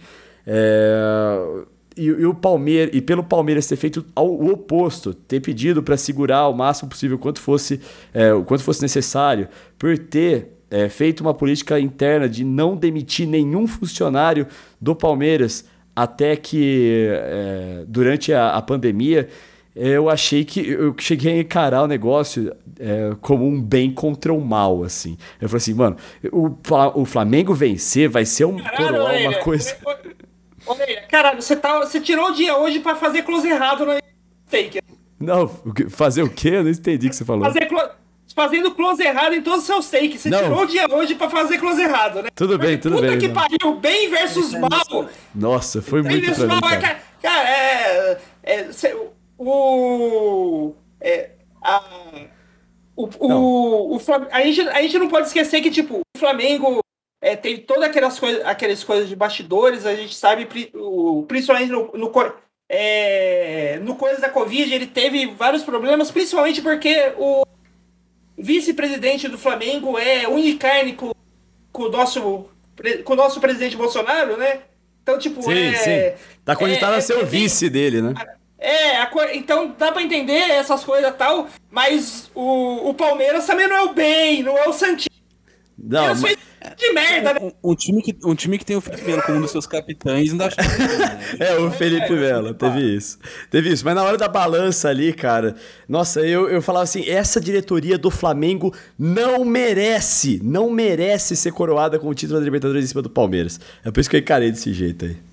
É, 0.47 1.63
e, 1.97 2.05
e, 2.05 2.25
o 2.25 2.33
Palmeiras 2.33 2.95
e 2.95 3.01
pelo 3.01 3.23
Palmeiras 3.23 3.67
ter 3.67 3.75
feito 3.75 4.05
ao, 4.15 4.29
o 4.29 4.51
oposto, 4.51 5.13
ter 5.13 5.39
pedido 5.39 5.81
para 5.81 5.97
segurar 5.97 6.47
o 6.47 6.53
máximo 6.53 6.89
possível 6.89 7.17
quanto 7.17 7.39
fosse 7.39 7.79
é, 8.13 8.33
o 8.33 8.43
quanto 8.43 8.63
fosse 8.63 8.81
necessário, 8.81 9.47
por 9.77 9.97
ter 9.97 10.53
é, 10.69 10.89
feito 10.89 11.21
uma 11.21 11.33
política 11.33 11.79
interna 11.79 12.27
de 12.27 12.43
não 12.43 12.75
demitir 12.75 13.27
nenhum 13.27 13.67
funcionário 13.67 14.47
do 14.81 14.95
Palmeiras 14.95 15.65
até 15.95 16.35
que 16.35 17.07
é, 17.11 17.83
durante 17.87 18.33
a, 18.33 18.55
a, 18.55 18.61
pandemia 18.61 19.29
eu 19.75 20.09
achei 20.09 20.43
que 20.43 20.67
eu 20.67 20.95
cheguei 20.99 21.33
a 21.33 21.39
encarar 21.41 21.83
o 21.83 21.87
negócio 21.87 22.55
é, 22.79 23.15
como 23.21 23.47
um 23.47 23.59
bem 23.59 23.91
contra 23.91 24.31
o 24.31 24.39
mal, 24.39 24.83
assim. 24.83 25.17
Eu 25.41 25.49
falei 25.49 25.57
assim, 25.57 25.73
mano, 25.73 25.97
o, 26.31 26.51
o 26.93 27.05
Flamengo 27.05 27.53
vencer 27.55 28.07
vai 28.07 28.23
ser 28.23 28.45
um 28.45 28.57
Caralho, 28.57 28.97
coroar, 28.97 29.21
uma 29.21 29.33
coisa. 29.39 29.75
Olha, 30.65 31.01
cara, 31.09 31.35
você, 31.35 31.55
tá, 31.55 31.79
você 31.79 31.99
tirou 31.99 32.29
o 32.29 32.33
dia 32.33 32.57
hoje 32.57 32.79
pra 32.79 32.95
fazer 32.95 33.23
close 33.23 33.47
errado 33.47 33.85
no 33.85 33.97
fake. 34.47 34.79
Não, 35.19 35.47
fazer 35.89 36.23
o 36.23 36.29
quê? 36.29 36.49
Eu 36.49 36.63
não 36.63 36.71
entendi 36.71 37.07
o 37.07 37.09
que 37.09 37.15
você 37.15 37.25
falou. 37.25 37.43
Fazer 37.45 37.65
close, 37.65 37.89
fazendo 38.35 38.71
close 38.71 39.01
errado 39.01 39.33
em 39.33 39.41
todos 39.41 39.61
os 39.61 39.65
seus 39.65 39.89
takes. 39.89 40.21
Você 40.21 40.29
não. 40.29 40.39
tirou 40.39 40.61
o 40.61 40.65
dia 40.65 40.87
hoje 40.89 41.15
pra 41.15 41.29
fazer 41.29 41.57
close 41.57 41.81
errado, 41.81 42.21
né? 42.21 42.29
Tudo 42.35 42.57
bem, 42.57 42.77
tudo 42.77 42.95
Puta 42.95 43.07
bem. 43.07 43.17
Puta 43.17 43.27
que 43.27 43.33
pariu, 43.33 43.75
bem 43.79 44.09
versus 44.09 44.53
mal. 44.53 45.09
Nossa, 45.33 45.81
foi 45.81 46.01
bem 46.01 46.21
muito 46.21 46.35
pra 46.35 46.47
mim, 46.47 46.61
cara. 46.61 46.81
cara. 46.81 47.01
cara, 47.21 47.49
é... 47.49 48.19
é 48.43 48.69
o... 49.37 50.73
É, 51.01 51.31
a, 51.61 51.83
o, 52.95 53.09
o, 53.19 53.95
o, 53.95 53.99
a, 54.31 54.41
gente, 54.41 54.61
a 54.61 54.81
gente 54.81 54.99
não 54.99 55.09
pode 55.09 55.27
esquecer 55.27 55.61
que, 55.61 55.71
tipo, 55.71 55.99
o 55.99 56.19
Flamengo 56.19 56.82
é, 57.23 57.37
tem 57.37 57.57
todas 57.57 57.85
aquelas, 57.85 58.19
coisa, 58.19 58.45
aquelas 58.45 58.83
coisas 58.83 59.07
de 59.07 59.15
bastidores, 59.15 59.85
a 59.85 59.95
gente 59.95 60.13
sabe, 60.13 60.45
principalmente 61.25 61.71
no, 61.71 61.89
no, 61.93 62.11
é, 62.67 63.79
no 63.81 63.95
coisa 63.95 64.19
da 64.19 64.27
Covid, 64.27 64.73
ele 64.73 64.87
teve 64.87 65.27
vários 65.27 65.63
problemas, 65.63 66.11
principalmente 66.11 66.61
porque 66.61 67.13
o 67.17 67.45
vice-presidente 68.37 69.29
do 69.29 69.37
Flamengo 69.37 69.97
é 69.97 70.27
unicarne 70.27 70.95
com, 70.95 71.13
com, 71.71 71.83
o 71.83 71.89
nosso, 71.89 72.49
com 73.05 73.13
o 73.13 73.15
nosso 73.15 73.39
presidente 73.39 73.77
Bolsonaro, 73.77 74.35
né? 74.35 74.59
Então, 75.01 75.17
tipo, 75.17 75.41
sim, 75.43 75.53
é. 75.53 75.75
Sim. 75.75 76.23
Tá 76.43 76.57
cogitado 76.57 76.95
é, 76.95 76.97
a 76.97 77.01
ser 77.01 77.17
o 77.17 77.25
vice 77.25 77.69
dele, 77.69 78.01
né? 78.01 78.13
É, 78.59 78.97
a, 78.97 79.09
então 79.33 79.73
dá 79.77 79.93
pra 79.93 80.01
entender 80.01 80.51
essas 80.51 80.83
coisas 80.83 81.09
e 81.09 81.13
tal, 81.13 81.47
mas 81.71 82.29
o, 82.35 82.89
o 82.89 82.93
Palmeiras 82.93 83.45
também 83.45 83.69
não 83.69 83.77
é 83.77 83.81
o 83.83 83.93
bem, 83.93 84.43
não 84.43 84.57
é 84.57 84.67
o 84.67 84.73
Santinho. 84.73 85.12
Não, 85.85 86.15
mas... 86.15 86.37
de 86.77 86.93
merda, 86.93 87.33
né? 87.33 87.39
Um, 87.41 87.71
um, 87.71 87.75
time 87.75 88.01
que, 88.01 88.15
um 88.23 88.33
time 88.33 88.57
que 88.57 88.65
tem 88.65 88.77
o 88.77 88.81
Felipe 88.81 89.05
Melo 89.05 89.21
como 89.23 89.37
um 89.37 89.41
dos 89.41 89.51
seus 89.51 89.67
capitães, 89.67 90.31
não 90.31 90.45
acho 90.45 90.55
que... 90.55 90.63
É, 91.43 91.57
o 91.57 91.69
Felipe 91.71 92.13
Melo, 92.13 92.53
teve 92.53 92.95
isso. 92.95 93.19
Teve 93.49 93.73
isso, 93.73 93.83
mas 93.83 93.93
na 93.93 94.03
hora 94.03 94.17
da 94.17 94.27
balança 94.27 94.87
ali, 94.87 95.11
cara, 95.11 95.55
nossa, 95.87 96.21
eu, 96.21 96.49
eu 96.49 96.61
falava 96.61 96.83
assim, 96.83 97.07
essa 97.09 97.41
diretoria 97.41 97.97
do 97.97 98.09
Flamengo 98.09 98.73
não 98.97 99.43
merece, 99.43 100.39
não 100.41 100.69
merece 100.69 101.35
ser 101.35 101.51
coroada 101.51 101.99
com 101.99 102.07
o 102.07 102.13
título 102.13 102.39
da 102.39 102.45
Libertadores 102.45 102.85
em 102.85 102.87
cima 102.87 103.01
do 103.01 103.09
Palmeiras. 103.09 103.59
É 103.83 103.91
por 103.91 103.99
isso 103.99 104.09
que 104.09 104.15
eu 104.15 104.21
encarei 104.21 104.51
desse 104.51 104.71
jeito 104.71 105.05
aí. 105.05 105.32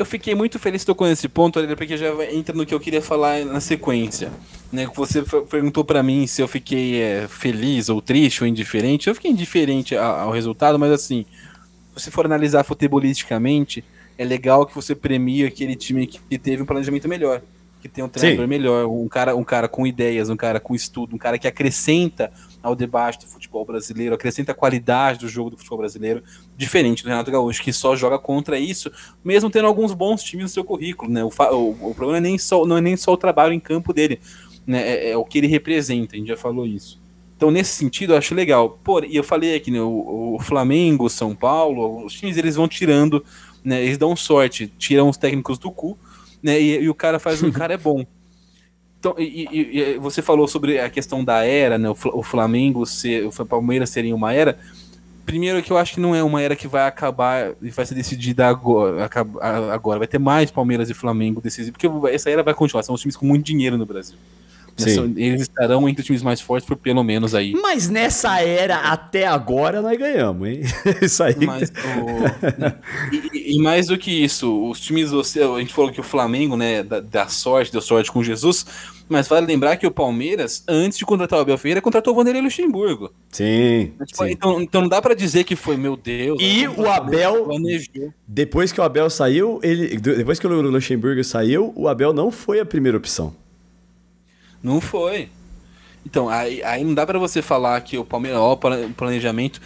Eu 0.00 0.06
fiquei 0.06 0.34
muito 0.34 0.58
feliz 0.58 0.82
com 0.82 1.06
esse 1.06 1.28
ponto, 1.28 1.60
porque 1.76 1.94
já 1.94 2.08
entra 2.32 2.56
no 2.56 2.64
que 2.64 2.72
eu 2.74 2.80
queria 2.80 3.02
falar 3.02 3.44
na 3.44 3.60
sequência. 3.60 4.32
Né? 4.72 4.88
Você 4.94 5.22
perguntou 5.50 5.84
para 5.84 6.02
mim 6.02 6.26
se 6.26 6.40
eu 6.40 6.48
fiquei 6.48 7.02
é, 7.02 7.28
feliz 7.28 7.90
ou 7.90 8.00
triste 8.00 8.42
ou 8.42 8.48
indiferente. 8.48 9.08
Eu 9.08 9.14
fiquei 9.14 9.30
indiferente 9.30 9.94
ao 9.94 10.30
resultado, 10.30 10.78
mas 10.78 10.90
assim, 10.90 11.26
se 11.94 12.04
você 12.04 12.10
for 12.10 12.24
analisar 12.24 12.64
futebolisticamente, 12.64 13.84
é 14.16 14.24
legal 14.24 14.64
que 14.64 14.74
você 14.74 14.94
premia 14.94 15.48
aquele 15.48 15.76
time 15.76 16.06
que 16.06 16.38
teve 16.38 16.62
um 16.62 16.66
planejamento 16.66 17.06
melhor, 17.06 17.42
que 17.82 17.86
tem 17.86 18.02
um 18.02 18.08
treinador 18.08 18.46
Sim. 18.46 18.48
melhor, 18.48 18.86
um 18.86 19.06
cara, 19.06 19.36
um 19.36 19.44
cara 19.44 19.68
com 19.68 19.86
ideias, 19.86 20.30
um 20.30 20.36
cara 20.36 20.58
com 20.58 20.74
estudo, 20.74 21.14
um 21.14 21.18
cara 21.18 21.38
que 21.38 21.46
acrescenta 21.46 22.32
ao 22.62 22.74
debate 22.74 23.20
do 23.20 23.26
futebol 23.26 23.64
brasileiro, 23.64 24.14
acrescenta 24.14 24.52
a 24.52 24.54
qualidade 24.54 25.20
do 25.20 25.28
jogo 25.28 25.50
do 25.50 25.56
futebol 25.56 25.78
brasileiro, 25.78 26.22
diferente 26.56 27.02
do 27.02 27.08
Renato 27.08 27.30
Gaúcho, 27.30 27.62
que 27.62 27.72
só 27.72 27.96
joga 27.96 28.18
contra 28.18 28.58
isso, 28.58 28.90
mesmo 29.24 29.50
tendo 29.50 29.66
alguns 29.66 29.92
bons 29.92 30.22
times 30.22 30.44
no 30.44 30.48
seu 30.48 30.64
currículo. 30.64 31.10
Né? 31.10 31.24
O, 31.24 31.28
o, 31.28 31.90
o 31.90 31.94
problema 31.94 32.18
é 32.18 32.20
nem 32.20 32.38
só, 32.38 32.66
não 32.66 32.76
é 32.76 32.80
nem 32.80 32.96
só 32.96 33.12
o 33.12 33.16
trabalho 33.16 33.52
em 33.52 33.60
campo 33.60 33.92
dele, 33.92 34.20
né? 34.66 34.80
é, 34.82 35.10
é, 35.10 35.16
o 35.16 35.24
que 35.24 35.38
ele 35.38 35.46
representa, 35.46 36.14
a 36.14 36.18
gente 36.18 36.28
já 36.28 36.36
falou 36.36 36.66
isso. 36.66 37.00
Então, 37.40 37.50
nesse 37.50 37.72
sentido, 37.72 38.12
eu 38.12 38.18
acho 38.18 38.34
legal. 38.34 38.78
Pô, 38.84 39.02
e 39.02 39.16
eu 39.16 39.24
falei 39.24 39.54
aqui, 39.54 39.70
né, 39.70 39.80
o, 39.80 40.34
o 40.36 40.38
Flamengo, 40.40 41.08
São 41.08 41.34
Paulo, 41.34 42.04
os 42.04 42.12
times 42.12 42.36
eles 42.36 42.54
vão 42.54 42.68
tirando, 42.68 43.24
né, 43.64 43.82
eles 43.82 43.96
dão 43.96 44.14
sorte, 44.14 44.70
tiram 44.78 45.08
os 45.08 45.16
técnicos 45.16 45.58
do 45.58 45.70
cu, 45.70 45.98
né, 46.42 46.60
e, 46.60 46.82
e 46.82 46.90
o 46.90 46.94
cara 46.94 47.18
faz, 47.18 47.42
o 47.42 47.50
cara 47.50 47.72
é 47.72 47.78
bom. 47.78 48.04
Então, 49.00 49.14
e, 49.18 49.48
e, 49.50 49.78
e, 49.78 49.98
você 49.98 50.20
falou 50.20 50.46
sobre 50.46 50.78
a 50.78 50.90
questão 50.90 51.24
da 51.24 51.42
era, 51.42 51.78
né? 51.78 51.88
O, 51.88 52.22
Flamengo 52.22 52.84
ser, 52.84 53.26
o 53.26 53.46
Palmeiras 53.46 53.88
seria 53.88 54.14
uma 54.14 54.34
era. 54.34 54.58
primeiro 55.24 55.62
que 55.62 55.72
eu 55.72 55.78
acho 55.78 55.94
que 55.94 56.00
não 56.00 56.14
é 56.14 56.22
uma 56.22 56.42
era 56.42 56.54
que 56.54 56.68
vai 56.68 56.86
acabar 56.86 57.52
e 57.62 57.70
vai 57.70 57.86
ser 57.86 57.94
decidida 57.94 58.46
agora, 58.46 59.08
agora. 59.72 59.98
Vai 59.98 60.06
ter 60.06 60.18
mais 60.18 60.50
Palmeiras 60.50 60.90
e 60.90 60.94
Flamengo 60.94 61.40
decididos, 61.40 61.70
porque 61.70 62.14
essa 62.14 62.28
era 62.28 62.42
vai 62.42 62.52
continuar. 62.52 62.82
São 62.82 62.94
os 62.94 63.00
times 63.00 63.16
com 63.16 63.24
muito 63.24 63.42
dinheiro 63.42 63.78
no 63.78 63.86
Brasil. 63.86 64.18
Sim. 64.76 65.14
Eles 65.16 65.42
estarão 65.42 65.88
entre 65.88 66.00
os 66.00 66.06
times 66.06 66.22
mais 66.22 66.40
fortes 66.40 66.66
por 66.66 66.76
pelo 66.76 67.02
menos 67.02 67.34
aí. 67.34 67.52
Mas 67.52 67.88
nessa 67.88 68.40
era, 68.40 68.76
até 68.76 69.26
agora, 69.26 69.82
nós 69.82 69.98
ganhamos, 69.98 70.48
hein? 70.48 70.60
Isso 71.02 71.22
aí. 71.22 71.36
Mas, 71.44 71.70
o... 71.70 73.12
e, 73.34 73.54
e, 73.56 73.62
mais 73.62 73.88
do 73.88 73.98
que 73.98 74.10
isso, 74.10 74.68
os 74.68 74.80
times. 74.80 75.12
A 75.12 75.58
gente 75.58 75.72
falou 75.74 75.92
que 75.92 76.00
o 76.00 76.04
Flamengo, 76.04 76.56
né, 76.56 76.82
da, 76.82 77.00
da 77.00 77.28
sorte, 77.28 77.72
deu 77.72 77.80
sorte 77.80 78.10
com 78.10 78.22
Jesus. 78.22 78.64
Mas 79.10 79.26
vale 79.26 79.44
lembrar 79.44 79.76
que 79.76 79.84
o 79.84 79.90
Palmeiras, 79.90 80.62
antes 80.68 80.96
de 80.96 81.04
contratar 81.04 81.40
o 81.40 81.42
Abel 81.42 81.58
Ferreira, 81.58 81.82
contratou 81.82 82.12
o 82.12 82.16
Vanderlei 82.16 82.40
Luxemburgo. 82.40 83.12
Sim, 83.28 83.92
tipo, 84.06 84.24
sim. 84.24 84.30
Então, 84.30 84.60
então 84.60 84.82
não 84.82 84.88
dá 84.88 85.02
para 85.02 85.14
dizer 85.14 85.42
que 85.42 85.56
foi, 85.56 85.76
meu 85.76 85.96
Deus. 85.96 86.38
E 86.40 86.68
o 86.68 86.88
Abel, 86.88 87.44
planejou. 87.44 88.14
depois 88.24 88.70
que 88.70 88.80
o 88.80 88.84
Abel 88.84 89.10
saiu, 89.10 89.58
ele, 89.64 89.98
depois 89.98 90.38
que 90.38 90.46
o 90.46 90.60
Luxemburgo 90.62 91.24
saiu, 91.24 91.72
o 91.74 91.88
Abel 91.88 92.12
não 92.12 92.30
foi 92.30 92.60
a 92.60 92.64
primeira 92.64 92.96
opção. 92.96 93.34
Não 94.62 94.80
foi. 94.80 95.28
Então, 96.04 96.28
aí, 96.28 96.62
aí 96.62 96.82
não 96.84 96.94
dá 96.94 97.06
para 97.06 97.18
você 97.18 97.42
falar 97.42 97.80
que 97.82 97.98
o 97.98 98.04
Palmeiras, 98.04 98.40
ó, 98.40 98.52
o 98.52 98.94
planejamento. 98.94 99.60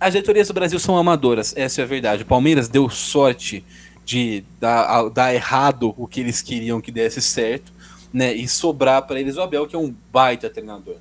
As 0.00 0.12
diretorias 0.12 0.46
do 0.48 0.54
Brasil 0.54 0.78
são 0.78 0.96
amadoras, 0.96 1.54
essa 1.56 1.80
é 1.80 1.84
a 1.84 1.86
verdade. 1.86 2.22
O 2.22 2.26
Palmeiras 2.26 2.68
deu 2.68 2.88
sorte 2.88 3.64
de 4.04 4.44
dar, 4.60 5.08
dar 5.10 5.34
errado 5.34 5.92
o 5.96 6.06
que 6.06 6.20
eles 6.20 6.40
queriam 6.40 6.80
que 6.80 6.90
desse 6.90 7.20
certo, 7.20 7.72
né? 8.12 8.32
E 8.32 8.48
sobrar 8.48 9.06
para 9.06 9.20
eles 9.20 9.36
o 9.36 9.42
Abel, 9.42 9.66
que 9.66 9.76
é 9.76 9.78
um 9.78 9.94
baita 10.12 10.48
treinador. 10.48 10.96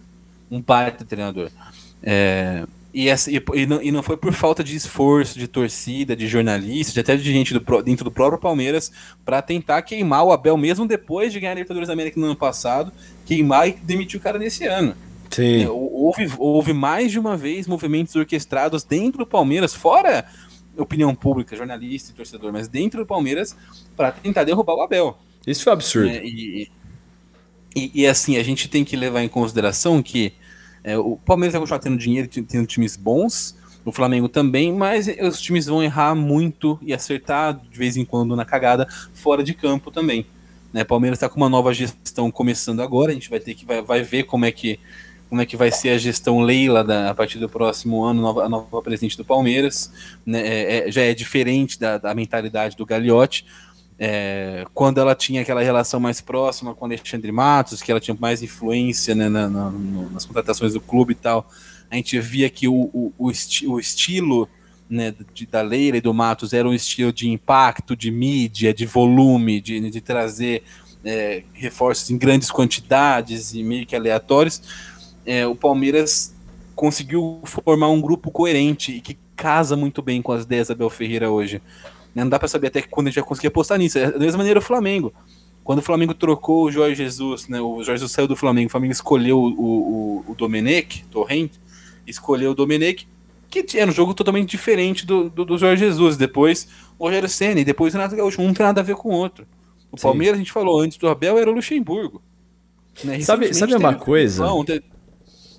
Um 0.49 0.61
baita 0.61 1.05
treinador. 1.05 1.49
É, 2.01 2.65
e, 2.97 3.09
essa, 3.09 3.29
e, 3.29 3.39
e, 3.53 3.65
não, 3.67 3.79
e, 3.79 3.91
não, 3.91 4.01
foi 4.01 4.17
por 4.17 4.33
falta 4.33 4.63
de 4.63 4.75
esforço 4.75 5.37
de 5.37 5.47
torcida, 5.47 6.15
de 6.15 6.27
jornalistas, 6.27 6.95
de 6.95 6.99
até 6.99 7.15
de 7.15 7.31
gente 7.31 7.53
do, 7.53 7.81
dentro 7.83 8.03
do 8.03 8.09
próprio 8.09 8.39
Palmeiras, 8.39 8.91
para 9.23 9.39
tentar 9.39 9.83
queimar 9.83 10.23
o 10.23 10.31
Abel, 10.31 10.57
mesmo 10.57 10.87
depois 10.87 11.31
de 11.31 11.39
ganhar 11.39 11.51
a 11.51 11.53
Libertadores 11.53 11.87
da 11.87 11.93
América 11.93 12.19
no 12.19 12.25
ano 12.25 12.35
passado, 12.35 12.91
queimar 13.23 13.67
e 13.67 13.73
demitir 13.73 14.19
o 14.19 14.23
cara 14.23 14.39
nesse 14.39 14.65
ano. 14.65 14.95
Sim. 15.29 15.65
É, 15.65 15.69
houve, 15.69 16.27
houve 16.39 16.73
mais 16.73 17.11
de 17.11 17.19
uma 17.19 17.37
vez 17.37 17.67
movimentos 17.67 18.15
orquestrados 18.15 18.83
dentro 18.83 19.19
do 19.19 19.27
Palmeiras, 19.27 19.75
fora 19.75 20.25
opinião 20.75 21.13
pública, 21.13 21.55
jornalista 21.55 22.11
e 22.11 22.15
torcedor, 22.15 22.51
mas 22.51 22.67
dentro 22.67 23.01
do 23.01 23.05
Palmeiras, 23.05 23.55
para 23.95 24.11
tentar 24.11 24.43
derrubar 24.43 24.73
o 24.73 24.81
Abel. 24.81 25.17
Isso 25.45 25.63
foi 25.63 25.73
absurdo. 25.73 26.09
É, 26.09 26.25
e, 26.25 27.91
e, 27.93 28.07
assim, 28.07 28.37
a 28.37 28.43
gente 28.43 28.67
tem 28.67 28.83
que 28.83 28.95
levar 28.95 29.21
em 29.21 29.29
consideração 29.29 30.01
que 30.01 30.33
é, 30.87 30.97
o 30.97 31.17
Palmeiras 31.17 31.51
vai 31.51 31.59
continuar 31.59 31.79
tendo 31.79 31.97
dinheiro, 31.97 32.29
tendo 32.29 32.65
times 32.65 32.95
bons, 32.95 33.57
o 33.83 33.91
Flamengo 33.91 34.29
também, 34.29 34.71
mas 34.71 35.09
os 35.21 35.41
times 35.41 35.65
vão 35.65 35.83
errar 35.83 36.15
muito 36.15 36.79
e 36.81 36.93
acertar 36.93 37.59
de 37.59 37.77
vez 37.77 37.97
em 37.97 38.05
quando 38.05 38.37
na 38.37 38.45
cagada 38.45 38.87
fora 39.13 39.43
de 39.43 39.53
campo 39.53 39.91
também. 39.91 40.25
Né? 40.71 40.85
Palmeiras 40.85 41.17
está 41.17 41.27
com 41.27 41.35
uma 41.35 41.49
nova 41.49 41.73
gestão 41.73 42.31
começando 42.31 42.81
agora, 42.81 43.11
a 43.11 43.13
gente 43.13 43.29
vai 43.29 43.41
ter 43.41 43.53
que 43.53 43.65
vai, 43.65 43.81
vai 43.81 44.01
ver 44.01 44.23
como 44.23 44.45
é 44.45 44.51
que 44.51 44.79
como 45.29 45.41
é 45.41 45.45
que 45.45 45.57
vai 45.57 45.69
ser 45.69 45.89
a 45.89 45.97
gestão 45.97 46.39
Leila 46.39 46.85
da, 46.85 47.09
a 47.09 47.13
partir 47.13 47.37
do 47.37 47.49
próximo 47.49 48.01
ano, 48.01 48.21
nova, 48.21 48.45
a 48.45 48.49
nova 48.49 48.81
presidente 48.81 49.17
do 49.17 49.25
Palmeiras. 49.25 49.91
Né? 50.25 50.39
É, 50.39 50.87
é, 50.87 50.91
já 50.91 51.01
é 51.01 51.13
diferente 51.13 51.77
da, 51.77 51.97
da 51.97 52.15
mentalidade 52.15 52.77
do 52.77 52.85
Gagliotti 52.85 53.45
é, 53.99 54.65
quando 54.73 54.99
ela 54.99 55.15
tinha 55.15 55.41
aquela 55.41 55.61
relação 55.61 55.99
mais 55.99 56.21
próxima 56.21 56.75
com 56.75 56.85
Alexandre 56.85 57.31
Matos, 57.31 57.81
que 57.81 57.91
ela 57.91 57.99
tinha 57.99 58.15
mais 58.19 58.43
influência 58.43 59.15
né, 59.15 59.27
na, 59.27 59.49
na, 59.49 59.71
nas 60.11 60.25
contratações 60.25 60.73
do 60.73 60.81
clube 60.81 61.13
e 61.13 61.15
tal, 61.15 61.49
a 61.89 61.95
gente 61.95 62.19
via 62.19 62.49
que 62.49 62.67
o, 62.67 62.73
o, 62.93 63.13
o, 63.17 63.31
esti 63.31 63.65
o 63.65 63.79
estilo 63.79 64.47
né, 64.89 65.13
de, 65.33 65.45
da 65.45 65.61
Leila 65.61 65.97
e 65.97 66.01
do 66.01 66.13
Matos 66.13 66.53
era 66.53 66.67
um 66.67 66.73
estilo 66.73 67.11
de 67.11 67.27
impacto, 67.29 67.95
de 67.95 68.11
mídia, 68.11 68.73
de 68.73 68.85
volume, 68.85 69.59
de, 69.59 69.89
de 69.89 70.01
trazer 70.01 70.63
é, 71.03 71.43
reforços 71.53 72.09
em 72.11 72.17
grandes 72.17 72.51
quantidades 72.51 73.53
e 73.53 73.63
meio 73.63 73.85
que 73.85 73.95
aleatórios. 73.95 74.61
É, 75.25 75.45
o 75.47 75.55
Palmeiras 75.55 76.35
conseguiu 76.75 77.41
formar 77.43 77.89
um 77.89 77.99
grupo 77.99 78.29
coerente 78.29 78.91
e 78.91 79.01
que 79.01 79.17
casa 79.35 79.75
muito 79.75 80.01
bem 80.01 80.21
com 80.21 80.31
as 80.31 80.43
ideias 80.43 80.67
da 80.67 80.75
Bel 80.75 80.89
Ferreira 80.89 81.29
hoje. 81.29 81.61
Não 82.23 82.29
dá 82.29 82.39
para 82.39 82.47
saber 82.47 82.67
até 82.67 82.81
quando 82.81 83.07
a 83.07 83.09
gente 83.09 83.19
vai 83.19 83.27
conseguir 83.27 83.47
apostar 83.47 83.77
nisso. 83.77 83.97
É 83.97 84.11
da 84.11 84.19
mesma 84.19 84.37
maneira 84.37 84.59
o 84.59 84.61
Flamengo. 84.61 85.13
Quando 85.63 85.79
o 85.79 85.81
Flamengo 85.81 86.13
trocou 86.13 86.63
o 86.65 86.71
Jorge 86.71 86.95
Jesus, 86.95 87.47
né, 87.47 87.59
o 87.59 87.83
Jorge 87.83 87.99
Jesus 87.99 88.11
saiu 88.11 88.27
do 88.27 88.35
Flamengo, 88.35 88.67
o 88.67 88.71
Flamengo 88.71 88.93
escolheu 88.93 89.37
o, 89.37 89.49
o, 89.49 90.25
o 90.29 90.35
Domenech, 90.35 91.03
Torrent, 91.11 91.51
escolheu 92.07 92.51
o 92.51 92.55
Domenech, 92.55 93.05
que 93.49 93.77
era 93.77 93.91
um 93.91 93.93
jogo 93.93 94.13
totalmente 94.13 94.49
diferente 94.49 95.05
do, 95.05 95.29
do, 95.29 95.43
do 95.43 95.57
Jorge 95.57 95.83
Jesus. 95.85 96.15
Depois 96.15 96.67
o 96.97 97.05
Rogério 97.05 97.27
Senna, 97.27 97.59
e 97.59 97.65
depois 97.65 97.93
o 97.93 97.97
Renato 97.97 98.15
Gaúcho. 98.15 98.41
Um 98.41 98.47
não 98.47 98.53
tem 98.53 98.65
nada 98.65 98.81
a 98.81 98.83
ver 98.83 98.95
com 98.95 99.09
o 99.09 99.11
outro. 99.11 99.45
O 99.91 99.97
Sim. 99.97 100.03
Palmeiras, 100.03 100.35
a 100.35 100.39
gente 100.39 100.51
falou 100.51 100.79
antes 100.79 100.97
do 100.97 101.07
Abel, 101.07 101.37
era 101.37 101.49
o 101.49 101.53
Luxemburgo. 101.53 102.21
Né? 103.03 103.19
Sabe, 103.21 103.53
sabe 103.53 103.75
uma 103.75 103.93
coisa? 103.93 104.43
Não, 104.43 104.65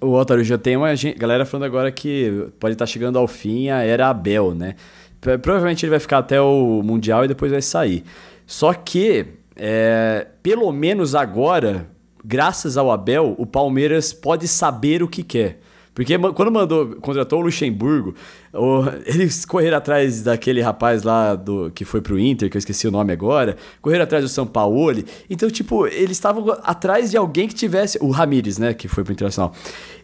O 0.01 0.13
Otávio 0.13 0.45
já 0.45 0.59
tem 0.59 0.77
uma 0.77 0.89
galera 1.17 1.47
falando 1.47 1.65
agora 1.65 1.91
que 1.91 2.49
pode 2.59 2.75
estar 2.75 2.87
chegando 2.87 3.19
ao 3.19 3.29
fim 3.29 3.69
a 3.69 3.83
era 3.83 4.09
Abel, 4.09 4.55
né? 4.55 4.75
Provavelmente 5.21 5.85
ele 5.85 5.91
vai 5.91 6.01
ficar 6.01 6.19
até 6.19 6.41
o 6.41 6.83
Mundial 6.83 7.25
e 7.25 7.29
depois 7.29 7.51
vai 7.51 7.63
sair. 7.63 8.05
Só 8.47 8.73
que, 8.73 9.27
é, 9.57 10.27
pelo 10.43 10.71
menos 10.73 11.15
agora, 11.15 11.89
graças 12.25 12.77
ao 12.77 12.91
Abel, 12.91 13.35
o 13.39 13.45
Palmeiras 13.45 14.13
pode 14.13 14.47
saber 14.47 15.03
o 15.03 15.09
que 15.09 15.23
quer. 15.23 15.61
Porque 15.99 16.17
quando 16.17 16.53
mandou, 16.53 16.95
contratou 17.01 17.41
o 17.41 17.43
Luxemburgo, 17.43 18.15
o, 18.55 18.85
eles 19.05 19.45
correram 19.45 19.79
atrás 19.79 20.23
daquele 20.23 20.61
rapaz 20.61 21.03
lá 21.03 21.35
do 21.35 21.73
que 21.73 21.85
foi 21.85 22.01
pro 22.01 22.17
Inter, 22.17 22.49
que 22.49 22.57
eu 22.57 22.61
esqueci 22.61 22.87
o 22.87 22.91
nome 22.93 23.13
agora, 23.13 23.57
correram 23.83 24.05
atrás 24.05 24.23
do 24.23 24.29
São 24.29 24.47
Paulo. 24.47 25.03
Então, 25.29 25.51
tipo, 25.51 25.89
eles 25.89 26.13
estavam 26.13 26.57
atrás 26.63 27.11
de 27.11 27.17
alguém 27.17 27.49
que 27.49 27.55
tivesse. 27.55 27.99
O 28.01 28.11
Ramires, 28.11 28.59
né? 28.59 28.73
Que 28.75 28.87
foi 28.87 29.03
pro 29.03 29.13
Internacional. 29.13 29.53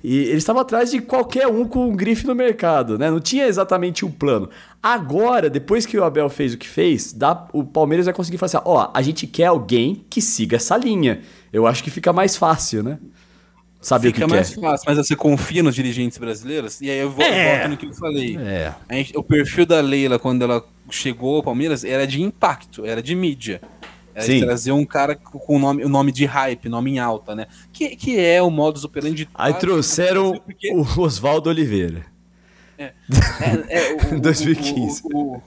E 0.02 0.16
eles 0.16 0.38
estavam 0.38 0.62
atrás 0.62 0.90
de 0.90 1.00
qualquer 1.00 1.46
um 1.46 1.64
com 1.64 1.88
um 1.88 1.94
grife 1.94 2.26
no 2.26 2.34
mercado, 2.34 2.98
né? 2.98 3.08
Não 3.08 3.20
tinha 3.20 3.46
exatamente 3.46 4.04
um 4.04 4.10
plano. 4.10 4.50
Agora, 4.82 5.48
depois 5.48 5.86
que 5.86 5.96
o 5.96 6.02
Abel 6.02 6.28
fez 6.28 6.54
o 6.54 6.58
que 6.58 6.66
fez, 6.66 7.12
dá, 7.12 7.46
o 7.52 7.62
Palmeiras 7.62 8.06
vai 8.06 8.14
conseguir 8.14 8.36
falar 8.36 8.46
assim: 8.46 8.58
ó, 8.64 8.90
a 8.92 9.00
gente 9.00 9.28
quer 9.28 9.46
alguém 9.46 10.04
que 10.10 10.20
siga 10.20 10.56
essa 10.56 10.76
linha. 10.76 11.20
Eu 11.52 11.68
acho 11.68 11.84
que 11.84 11.90
fica 11.90 12.12
mais 12.12 12.36
fácil, 12.36 12.82
né? 12.82 12.98
Saber 13.84 14.08
Fica 14.08 14.24
o 14.24 14.28
que 14.28 14.34
mais 14.34 14.54
quer. 14.54 14.60
fácil, 14.60 14.84
mas 14.88 14.96
você 14.96 15.14
confia 15.14 15.62
nos 15.62 15.74
dirigentes 15.74 16.16
brasileiros? 16.18 16.80
E 16.80 16.90
aí 16.90 16.98
eu 16.98 17.10
volto, 17.10 17.30
é. 17.30 17.58
volto 17.58 17.70
no 17.70 17.76
que 17.76 17.86
eu 17.86 17.92
falei. 17.92 18.36
É. 18.38 18.74
Gente, 18.90 19.16
o 19.16 19.22
perfil 19.22 19.66
da 19.66 19.80
Leila, 19.80 20.18
quando 20.18 20.42
ela 20.42 20.64
chegou 20.90 21.36
ao 21.36 21.42
Palmeiras, 21.42 21.84
era 21.84 22.06
de 22.06 22.22
impacto, 22.22 22.84
era 22.84 23.02
de 23.02 23.14
mídia. 23.14 23.60
Era 24.14 24.26
Sim. 24.26 24.38
de 24.38 24.46
trazer 24.46 24.72
um 24.72 24.84
cara 24.84 25.16
com 25.16 25.56
o 25.56 25.58
nome, 25.58 25.84
o 25.84 25.88
nome 25.88 26.12
de 26.12 26.24
hype, 26.24 26.68
nome 26.68 26.92
em 26.92 26.98
alta, 27.00 27.34
né? 27.34 27.46
Que, 27.72 27.96
que 27.96 28.18
é 28.18 28.40
o 28.40 28.48
modus 28.48 28.84
operandi 28.84 29.24
de 29.24 29.28
Aí 29.34 29.52
trouxeram 29.54 30.38
porque... 30.38 30.72
o 30.72 31.00
Oswaldo 31.00 31.50
Oliveira. 31.50 32.06
É, 32.78 32.92
é, 33.40 33.78
é 33.78 34.14
o, 34.14 34.18
2015. 34.22 35.02
O, 35.04 35.08
o, 35.08 35.42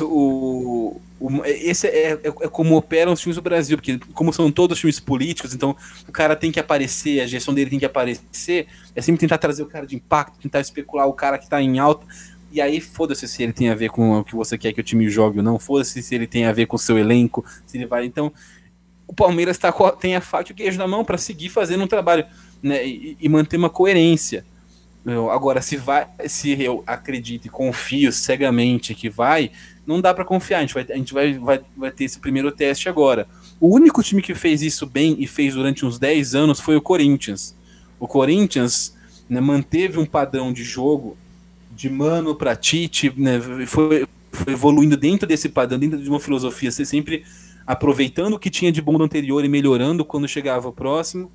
o, 0.00 0.06
o, 0.06 1.00
esse 1.44 1.86
é, 1.86 2.12
é, 2.12 2.20
é, 2.22 2.30
como 2.48 2.76
operam 2.76 3.12
os 3.12 3.20
times 3.20 3.36
do 3.36 3.42
Brasil, 3.42 3.76
porque 3.76 3.98
como 4.14 4.32
são 4.32 4.50
todos 4.50 4.78
times 4.78 4.98
políticos, 4.98 5.54
então 5.54 5.76
o 6.08 6.12
cara 6.12 6.34
tem 6.34 6.50
que 6.50 6.58
aparecer, 6.58 7.20
a 7.20 7.26
gestão 7.26 7.52
dele 7.52 7.68
tem 7.68 7.78
que 7.78 7.84
aparecer, 7.84 8.66
é 8.94 9.02
sempre 9.02 9.20
tentar 9.20 9.38
trazer 9.38 9.62
o 9.62 9.66
cara 9.66 9.86
de 9.86 9.96
impacto, 9.96 10.38
tentar 10.40 10.60
especular 10.60 11.06
o 11.06 11.12
cara 11.12 11.38
que 11.38 11.48
tá 11.48 11.60
em 11.60 11.78
alta, 11.78 12.06
e 12.50 12.60
aí 12.60 12.80
foda-se 12.80 13.28
se 13.28 13.42
ele 13.42 13.52
tem 13.52 13.68
a 13.68 13.74
ver 13.74 13.90
com 13.90 14.18
o 14.18 14.24
que 14.24 14.34
você 14.34 14.56
quer 14.56 14.72
que 14.72 14.80
o 14.80 14.84
time 14.84 15.08
jogue 15.10 15.38
ou 15.38 15.44
não, 15.44 15.58
foda-se 15.58 16.02
se 16.02 16.14
ele 16.14 16.26
tem 16.26 16.46
a 16.46 16.52
ver 16.52 16.66
com 16.66 16.76
o 16.76 16.78
seu 16.78 16.98
elenco, 16.98 17.44
se 17.66 17.76
ele 17.76 17.86
vai, 17.86 18.06
então 18.06 18.32
o 19.06 19.12
Palmeiras 19.12 19.58
tá, 19.58 19.72
tem 20.00 20.16
a 20.16 20.20
faca 20.20 20.50
e 20.50 20.52
o 20.52 20.56
queijo 20.56 20.78
na 20.78 20.86
mão 20.86 21.04
para 21.04 21.18
seguir 21.18 21.48
fazendo 21.48 21.84
um 21.84 21.88
trabalho 21.88 22.24
né, 22.62 22.86
e, 22.86 23.16
e 23.20 23.28
manter 23.28 23.56
uma 23.56 23.68
coerência. 23.68 24.44
Agora, 25.32 25.62
se 25.62 25.76
vai, 25.76 26.06
se 26.26 26.62
eu 26.62 26.84
acredito 26.86 27.46
e 27.46 27.48
confio 27.48 28.12
cegamente 28.12 28.94
que 28.94 29.08
vai, 29.08 29.50
não 29.90 30.00
dá 30.00 30.14
para 30.14 30.24
confiar. 30.24 30.58
A 30.58 30.60
gente, 30.60 30.74
vai, 30.74 30.86
a 30.88 30.96
gente 30.96 31.12
vai, 31.12 31.34
vai, 31.34 31.60
vai 31.76 31.90
ter 31.90 32.04
esse 32.04 32.18
primeiro 32.18 32.52
teste 32.52 32.88
agora. 32.88 33.26
O 33.58 33.74
único 33.74 34.02
time 34.02 34.22
que 34.22 34.34
fez 34.34 34.62
isso 34.62 34.86
bem 34.86 35.16
e 35.18 35.26
fez 35.26 35.54
durante 35.54 35.84
uns 35.84 35.98
10 35.98 36.34
anos 36.34 36.60
foi 36.60 36.76
o 36.76 36.80
Corinthians. 36.80 37.54
O 37.98 38.06
Corinthians 38.06 38.96
né, 39.28 39.40
manteve 39.40 39.98
um 39.98 40.06
padrão 40.06 40.52
de 40.52 40.62
jogo 40.62 41.16
de 41.72 41.90
mano 41.90 42.34
para 42.34 42.56
Tite, 42.56 43.12
né, 43.16 43.40
foi, 43.66 44.06
foi, 44.32 44.52
evoluindo 44.52 44.96
dentro 44.96 45.26
desse 45.26 45.48
padrão, 45.48 45.78
dentro 45.78 45.98
de 46.02 46.08
uma 46.08 46.20
filosofia, 46.20 46.70
ser 46.70 46.84
sempre 46.84 47.24
aproveitando 47.66 48.34
o 48.34 48.38
que 48.38 48.50
tinha 48.50 48.72
de 48.72 48.82
bom 48.82 48.96
do 48.96 49.04
anterior 49.04 49.44
e 49.44 49.48
melhorando 49.48 50.04
quando 50.04 50.26
chegava 50.26 50.68
o 50.68 50.72
próximo 50.72 51.30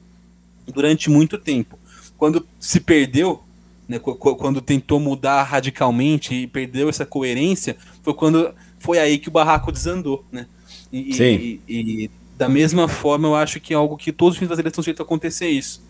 durante 0.68 1.10
muito 1.10 1.38
tempo. 1.38 1.78
Quando 2.18 2.45
se 2.60 2.80
perdeu 2.80 3.43
né, 3.88 3.99
quando 3.99 4.61
tentou 4.61 4.99
mudar 4.99 5.43
radicalmente 5.43 6.33
e 6.33 6.47
perdeu 6.47 6.89
essa 6.89 7.05
coerência, 7.05 7.77
foi 8.01 8.13
quando 8.13 8.53
foi 8.79 8.99
aí 8.99 9.17
que 9.17 9.29
o 9.29 9.31
barraco 9.31 9.71
desandou, 9.71 10.23
né? 10.31 10.47
E, 10.91 11.13
Sim. 11.13 11.23
E, 11.23 11.61
e, 11.67 12.11
da 12.38 12.49
mesma 12.49 12.88
forma, 12.88 13.27
eu 13.27 13.36
acho 13.36 13.59
que 13.59 13.73
é 13.73 13.77
algo 13.77 13.97
que 13.97 14.11
todos 14.11 14.33
os 14.33 14.38
times 14.38 14.49
brasileiros 14.49 14.71
estão 14.71 14.83
sujeitos 14.83 15.01
a 15.01 15.03
acontecer 15.03 15.47
isso. 15.47 15.81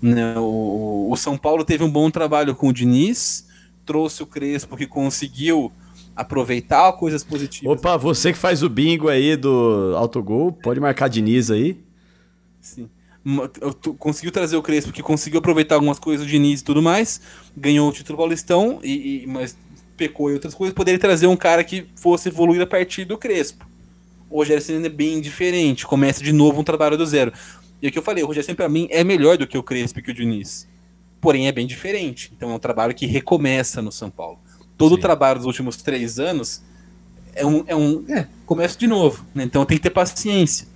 Né? 0.00 0.36
O, 0.36 1.08
o, 1.10 1.16
São 1.16 1.36
Paulo 1.36 1.64
teve 1.64 1.82
um 1.84 1.90
bom 1.90 2.10
trabalho 2.10 2.54
com 2.54 2.68
o 2.68 2.72
Diniz, 2.72 3.46
trouxe 3.84 4.22
o 4.22 4.26
Crespo, 4.26 4.76
que 4.76 4.86
conseguiu 4.86 5.72
aproveitar 6.14 6.92
coisas 6.94 7.22
positivas. 7.22 7.78
Opa, 7.78 7.96
você 7.96 8.32
que 8.32 8.38
faz 8.38 8.62
o 8.62 8.68
bingo 8.68 9.08
aí 9.08 9.36
do 9.36 9.94
autogol, 9.96 10.52
pode 10.52 10.80
marcar 10.80 11.08
Diniz 11.08 11.50
aí. 11.50 11.80
Sim. 12.60 12.88
Conseguiu 13.98 14.30
trazer 14.30 14.56
o 14.56 14.62
Crespo, 14.62 14.92
que 14.92 15.02
conseguiu 15.02 15.38
aproveitar 15.38 15.74
algumas 15.74 15.98
coisas 15.98 16.26
do 16.26 16.30
Diniz 16.30 16.60
e 16.60 16.64
tudo 16.64 16.80
mais, 16.80 17.20
ganhou 17.56 17.88
o 17.88 17.92
título 17.92 18.16
paulistão, 18.16 18.80
e, 18.82 19.24
e, 19.24 19.26
mas 19.26 19.56
pecou 19.96 20.30
em 20.30 20.34
outras 20.34 20.54
coisas, 20.54 20.74
poderia 20.74 20.98
trazer 20.98 21.26
um 21.26 21.36
cara 21.36 21.62
que 21.64 21.86
fosse 21.96 22.28
evoluir 22.28 22.62
a 22.62 22.66
partir 22.66 23.04
do 23.04 23.18
Crespo. 23.18 23.66
O 24.30 24.38
Rogério 24.38 24.62
Senna 24.62 24.86
é 24.86 24.90
bem 24.90 25.20
diferente, 25.20 25.86
começa 25.86 26.22
de 26.22 26.32
novo 26.32 26.60
um 26.60 26.64
trabalho 26.64 26.96
do 26.96 27.04
zero. 27.04 27.32
E 27.82 27.88
o 27.88 27.92
que 27.92 27.98
eu 27.98 28.02
falei, 28.02 28.22
o 28.22 28.26
Rogério 28.26 28.46
Senna 28.46 28.56
para 28.56 28.68
mim 28.68 28.88
é 28.90 29.02
melhor 29.02 29.36
do 29.36 29.46
que 29.46 29.58
o 29.58 29.62
Crespo 29.62 29.98
e 29.98 30.02
que 30.02 30.10
o 30.10 30.14
Diniz. 30.14 30.68
Porém 31.20 31.48
é 31.48 31.52
bem 31.52 31.66
diferente. 31.66 32.32
Então 32.36 32.50
é 32.50 32.54
um 32.54 32.58
trabalho 32.58 32.94
que 32.94 33.06
recomeça 33.06 33.82
no 33.82 33.90
São 33.90 34.10
Paulo. 34.10 34.38
Todo 34.76 34.90
Sim. 34.90 34.98
o 34.98 35.00
trabalho 35.00 35.38
dos 35.38 35.46
últimos 35.46 35.76
três 35.76 36.18
anos 36.18 36.62
é 37.34 37.44
um, 37.44 37.64
é 37.66 37.74
um 37.74 38.04
é, 38.08 38.26
começa 38.46 38.78
de 38.78 38.86
novo. 38.86 39.24
Né? 39.34 39.44
Então 39.44 39.64
tem 39.64 39.76
que 39.76 39.82
ter 39.82 39.90
paciência. 39.90 40.68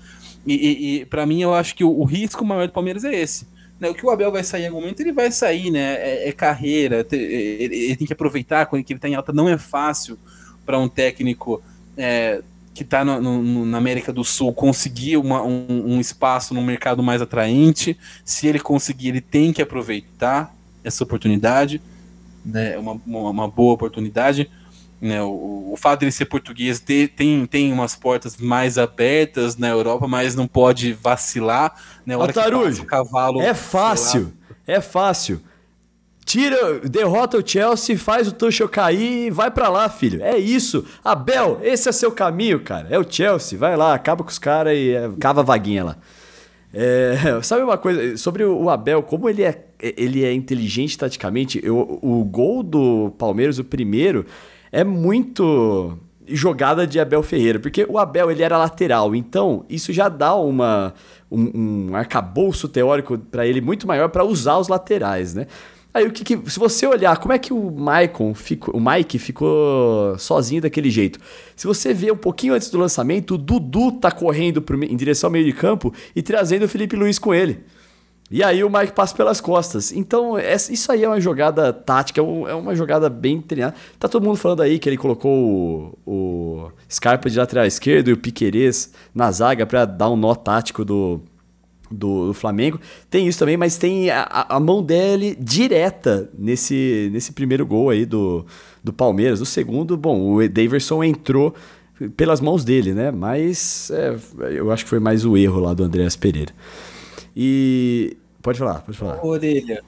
E, 0.46 0.54
e, 0.54 1.00
e 1.00 1.04
para 1.06 1.24
mim 1.24 1.40
eu 1.42 1.54
acho 1.54 1.74
que 1.74 1.84
o, 1.84 1.90
o, 1.90 2.04
risco 2.04 2.44
maior 2.44 2.66
do 2.66 2.72
Palmeiras 2.72 3.04
é 3.04 3.14
esse. 3.14 3.46
Né? 3.78 3.88
O 3.88 3.94
que 3.94 4.04
o 4.04 4.10
Abel 4.10 4.32
vai 4.32 4.42
sair 4.42 4.64
em 4.64 4.66
algum 4.66 4.80
momento, 4.80 5.00
ele 5.00 5.12
vai 5.12 5.30
sair, 5.30 5.70
né? 5.70 5.94
É, 5.94 6.28
é 6.28 6.32
carreira, 6.32 7.06
ele, 7.12 7.74
ele, 7.76 7.96
tem 7.96 8.06
que 8.06 8.12
aproveitar 8.12 8.66
quando 8.66 8.84
ele 8.84 8.94
está 8.94 9.08
em 9.08 9.14
alta. 9.14 9.32
Não 9.32 9.48
é 9.48 9.56
fácil 9.56 10.18
para 10.64 10.78
um 10.78 10.88
técnico 10.88 11.62
é, 11.96 12.42
que 12.74 12.82
está 12.82 13.04
na 13.04 13.76
América 13.76 14.12
do 14.12 14.24
Sul 14.24 14.52
conseguir 14.52 15.16
uma, 15.16 15.42
um, 15.42 15.94
um, 15.94 16.00
espaço 16.00 16.54
no 16.54 16.62
mercado 16.62 17.02
mais 17.02 17.20
atraente. 17.20 17.96
Se 18.24 18.46
ele 18.46 18.58
conseguir, 18.58 19.08
ele 19.08 19.20
tem 19.20 19.52
que 19.52 19.60
aproveitar 19.60 20.54
essa 20.82 21.04
oportunidade, 21.04 21.82
né, 22.44 22.78
uma, 22.78 23.00
uma, 23.06 23.30
uma 23.30 23.48
boa 23.48 23.74
oportunidade. 23.74 24.50
Né, 25.02 25.20
o, 25.20 25.72
o 25.72 25.76
fato 25.76 25.98
de 25.98 26.04
ele 26.04 26.12
ser 26.12 26.26
português 26.26 26.78
ter, 26.78 27.08
tem, 27.08 27.44
tem 27.44 27.72
umas 27.72 27.96
portas 27.96 28.36
mais 28.36 28.78
abertas 28.78 29.56
na 29.56 29.68
Europa, 29.68 30.06
mas 30.06 30.36
não 30.36 30.46
pode 30.46 30.92
vacilar. 30.92 31.74
Né, 32.06 32.14
Altarujo, 32.14 32.84
cavalo, 32.86 33.42
é 33.42 33.52
fácil, 33.52 34.32
é 34.64 34.80
fácil. 34.80 35.42
Tira, 36.24 36.78
derrota 36.78 37.36
o 37.36 37.42
Chelsea, 37.44 37.98
faz 37.98 38.28
o 38.28 38.32
Tuchel 38.32 38.68
cair 38.68 39.26
e 39.26 39.30
vai 39.30 39.50
para 39.50 39.68
lá, 39.68 39.88
filho. 39.88 40.22
É 40.22 40.38
isso. 40.38 40.86
Abel, 41.02 41.58
esse 41.64 41.88
é 41.88 41.92
seu 41.92 42.12
caminho, 42.12 42.60
cara. 42.60 42.86
É 42.88 42.96
o 42.96 43.04
Chelsea. 43.08 43.58
Vai 43.58 43.76
lá, 43.76 43.92
acaba 43.92 44.22
com 44.22 44.30
os 44.30 44.38
caras 44.38 44.72
e 44.76 44.92
é, 44.92 45.10
cava 45.18 45.40
a 45.40 45.44
vaguinha 45.44 45.82
lá. 45.82 45.96
É, 46.72 47.38
sabe 47.42 47.64
uma 47.64 47.76
coisa 47.76 48.16
sobre 48.16 48.44
o 48.44 48.70
Abel, 48.70 49.02
como 49.02 49.28
ele 49.28 49.42
é, 49.42 49.64
ele 49.80 50.24
é 50.24 50.32
inteligente 50.32 50.96
taticamente? 50.96 51.60
Eu, 51.62 51.98
o 52.00 52.24
gol 52.24 52.62
do 52.62 53.12
Palmeiras, 53.18 53.58
o 53.58 53.64
primeiro, 53.64 54.24
é 54.72 54.82
muito 54.82 55.98
jogada 56.26 56.86
de 56.86 56.98
Abel 56.98 57.22
Ferreira, 57.22 57.58
porque 57.58 57.86
o 57.88 57.98
Abel 57.98 58.30
ele 58.30 58.42
era 58.42 58.56
lateral, 58.56 59.14
então 59.14 59.64
isso 59.68 59.92
já 59.92 60.08
dá 60.08 60.34
uma, 60.34 60.94
um, 61.30 61.90
um 61.90 61.96
arcabouço 61.96 62.68
teórico 62.68 63.18
para 63.18 63.46
ele 63.46 63.60
muito 63.60 63.86
maior 63.86 64.08
para 64.08 64.24
usar 64.24 64.56
os 64.56 64.68
laterais, 64.68 65.34
né? 65.34 65.46
Aí 65.94 66.06
o 66.06 66.10
que, 66.10 66.24
que, 66.24 66.50
se 66.50 66.58
você 66.58 66.86
olhar 66.86 67.18
como 67.18 67.34
é 67.34 67.38
que 67.38 67.52
o 67.52 67.70
Maicon 67.70 68.32
ficou, 68.32 68.74
o 68.74 68.80
Mike 68.80 69.18
ficou 69.18 70.18
sozinho 70.18 70.62
daquele 70.62 70.88
jeito. 70.88 71.18
Se 71.54 71.66
você 71.66 71.92
ver 71.92 72.12
um 72.12 72.16
pouquinho 72.16 72.54
antes 72.54 72.70
do 72.70 72.78
lançamento, 72.78 73.34
o 73.34 73.38
Dudu 73.38 73.92
tá 73.92 74.10
correndo 74.10 74.62
pro, 74.62 74.82
em 74.82 74.96
direção 74.96 75.28
ao 75.28 75.32
meio 75.32 75.44
de 75.44 75.52
campo 75.52 75.92
e 76.16 76.22
trazendo 76.22 76.64
o 76.64 76.68
Felipe 76.68 76.96
Luiz 76.96 77.18
com 77.18 77.34
ele. 77.34 77.62
E 78.32 78.42
aí 78.42 78.64
o 78.64 78.70
Mike 78.70 78.92
passa 78.92 79.14
pelas 79.14 79.42
costas. 79.42 79.92
Então, 79.92 80.36
isso 80.38 80.90
aí 80.90 81.04
é 81.04 81.08
uma 81.08 81.20
jogada 81.20 81.70
tática, 81.70 82.18
é, 82.18 82.24
é 82.24 82.54
uma 82.54 82.74
jogada 82.74 83.10
bem 83.10 83.42
treinada. 83.42 83.74
Tá 83.98 84.08
todo 84.08 84.24
mundo 84.24 84.36
falando 84.36 84.62
aí 84.62 84.78
que 84.78 84.88
ele 84.88 84.96
colocou 84.96 85.94
o, 86.06 86.10
o 86.10 86.72
Scarpa 86.90 87.28
de 87.28 87.38
lateral 87.38 87.66
esquerdo 87.66 88.08
e 88.08 88.12
o 88.14 88.16
Piquerez 88.16 88.90
na 89.14 89.30
zaga 89.30 89.66
para 89.66 89.84
dar 89.84 90.08
um 90.08 90.16
nó 90.16 90.34
tático 90.34 90.82
do, 90.82 91.20
do, 91.90 92.28
do, 92.28 92.32
Flamengo. 92.32 92.80
Tem 93.10 93.28
isso 93.28 93.38
também, 93.38 93.58
mas 93.58 93.76
tem 93.76 94.08
a, 94.08 94.46
a, 94.48 94.58
mão 94.58 94.82
dele 94.82 95.36
direta 95.38 96.30
nesse, 96.36 97.10
nesse 97.12 97.32
primeiro 97.32 97.66
gol 97.66 97.90
aí 97.90 98.06
do, 98.06 98.46
do 98.82 98.94
Palmeiras. 98.94 99.42
O 99.42 99.46
segundo, 99.46 99.94
bom, 99.94 100.36
o 100.36 100.48
Daverson 100.48 101.04
entrou 101.04 101.54
pelas 102.16 102.40
mãos 102.40 102.64
dele, 102.64 102.94
né? 102.94 103.10
Mas 103.10 103.90
é, 103.90 104.16
eu 104.56 104.72
acho 104.72 104.84
que 104.84 104.90
foi 104.90 105.00
mais 105.00 105.26
o 105.26 105.36
erro 105.36 105.60
lá 105.60 105.74
do 105.74 105.84
Andréas 105.84 106.16
Pereira. 106.16 106.54
E. 107.36 108.16
Pode 108.42 108.58
falar, 108.58 108.80
pode 108.80 108.98
falar. 108.98 109.24
Orelha, 109.24 109.84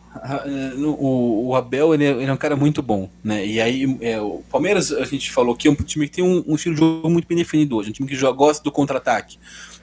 o, 0.79 1.49
o 1.49 1.57
Abel 1.57 1.93
ele 1.93 2.05
é, 2.05 2.11
ele 2.11 2.25
é, 2.25 2.33
um 2.33 2.37
cara 2.37 2.55
muito 2.55 2.81
bom, 2.81 3.11
né? 3.23 3.45
E 3.45 3.61
aí, 3.61 3.99
é, 4.01 4.21
o 4.21 4.45
Palmeiras, 4.49 4.93
a 4.93 5.05
gente 5.05 5.33
falou 5.33 5.57
que 5.57 5.67
é 5.67 5.71
um 5.73 5.75
time 5.75 6.09
que 6.09 6.17
tem 6.17 6.25
um, 6.25 6.45
um 6.47 6.55
estilo 6.55 6.77
de 6.77 6.81
jogo 6.81 7.11
muito 7.11 7.27
bem 7.27 7.37
definido 7.37 7.77
hoje, 7.77 7.91
um 7.91 7.93
time 7.93 8.09
que 8.09 8.15
joga, 8.15 8.37
gosta 8.37 8.63
do 8.63 8.71
contra-ataque, 8.71 9.39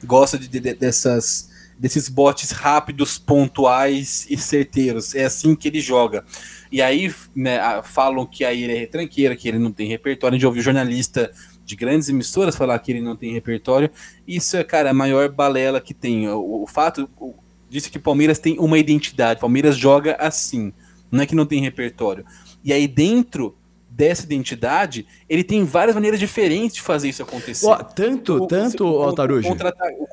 gosta 0.05 0.39
de, 0.39 0.47
de, 0.47 0.73
dessas 0.73 1.51
desses 1.77 2.07
botes 2.07 2.51
rápidos, 2.51 3.17
pontuais 3.17 4.27
e 4.29 4.37
certeiros. 4.37 5.15
É 5.15 5.25
assim 5.25 5.55
que 5.55 5.67
ele 5.67 5.81
joga. 5.81 6.23
E 6.71 6.79
aí 6.79 7.11
né, 7.35 7.59
falam 7.83 8.23
que 8.23 8.45
aí 8.45 8.63
ele 8.63 8.73
é 8.73 8.77
retranqueiro, 8.77 9.35
que 9.35 9.47
ele 9.47 9.57
não 9.57 9.71
tem 9.71 9.87
repertório. 9.87 10.35
A 10.35 10.37
gente 10.37 10.45
ouviu 10.45 10.61
jornalista 10.61 11.31
de 11.65 11.75
grandes 11.75 12.07
emissoras 12.07 12.55
falar 12.55 12.77
que 12.77 12.91
ele 12.91 13.01
não 13.01 13.15
tem 13.15 13.33
repertório. 13.33 13.89
Isso 14.27 14.55
é, 14.55 14.63
cara, 14.63 14.91
a 14.91 14.93
maior 14.93 15.27
balela 15.29 15.81
que 15.81 15.93
tem. 15.93 16.29
O, 16.29 16.61
o 16.61 16.67
fato 16.67 17.09
o, 17.19 17.33
disse 17.71 17.89
que 17.89 17.97
o 17.97 18.01
Palmeiras 18.01 18.37
tem 18.37 18.59
uma 18.59 18.77
identidade. 18.77 19.37
O 19.37 19.41
Palmeiras 19.41 19.77
joga 19.77 20.15
assim. 20.19 20.73
Não 21.09 21.23
é 21.23 21.25
que 21.25 21.35
não 21.35 21.45
tem 21.45 21.61
repertório. 21.61 22.25
E 22.63 22.73
aí 22.73 22.87
dentro 22.87 23.55
dessa 23.89 24.23
identidade, 24.23 25.05
ele 25.27 25.43
tem 25.43 25.63
várias 25.65 25.95
maneiras 25.95 26.19
diferentes 26.19 26.75
de 26.75 26.81
fazer 26.81 27.09
isso 27.09 27.21
acontecer. 27.21 27.65
Oh, 27.65 27.75
tanto, 27.83 28.35
o, 28.35 28.47
tanto, 28.47 28.85
o, 28.85 29.01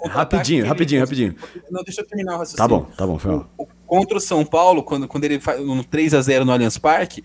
rapidinho, 0.08 0.66
rapidinho, 0.66 1.00
rapidinho. 1.00 1.34
Não, 1.70 1.82
deixa 1.82 2.00
eu 2.00 2.06
terminar 2.06 2.34
o 2.34 2.38
raciocínio. 2.38 2.58
Tá 2.58 2.68
bom, 2.68 2.90
tá 2.96 3.06
bom, 3.06 3.18
foi 3.18 3.34
o, 3.56 3.68
Contra 3.86 4.18
o 4.18 4.20
São 4.20 4.44
Paulo, 4.44 4.82
quando, 4.82 5.06
quando 5.06 5.24
ele 5.24 5.40
faz 5.40 5.64
no 5.64 5.82
3 5.82 6.12
a 6.12 6.20
0 6.20 6.44
no 6.44 6.52
Allianz 6.52 6.76
Parque, 6.76 7.24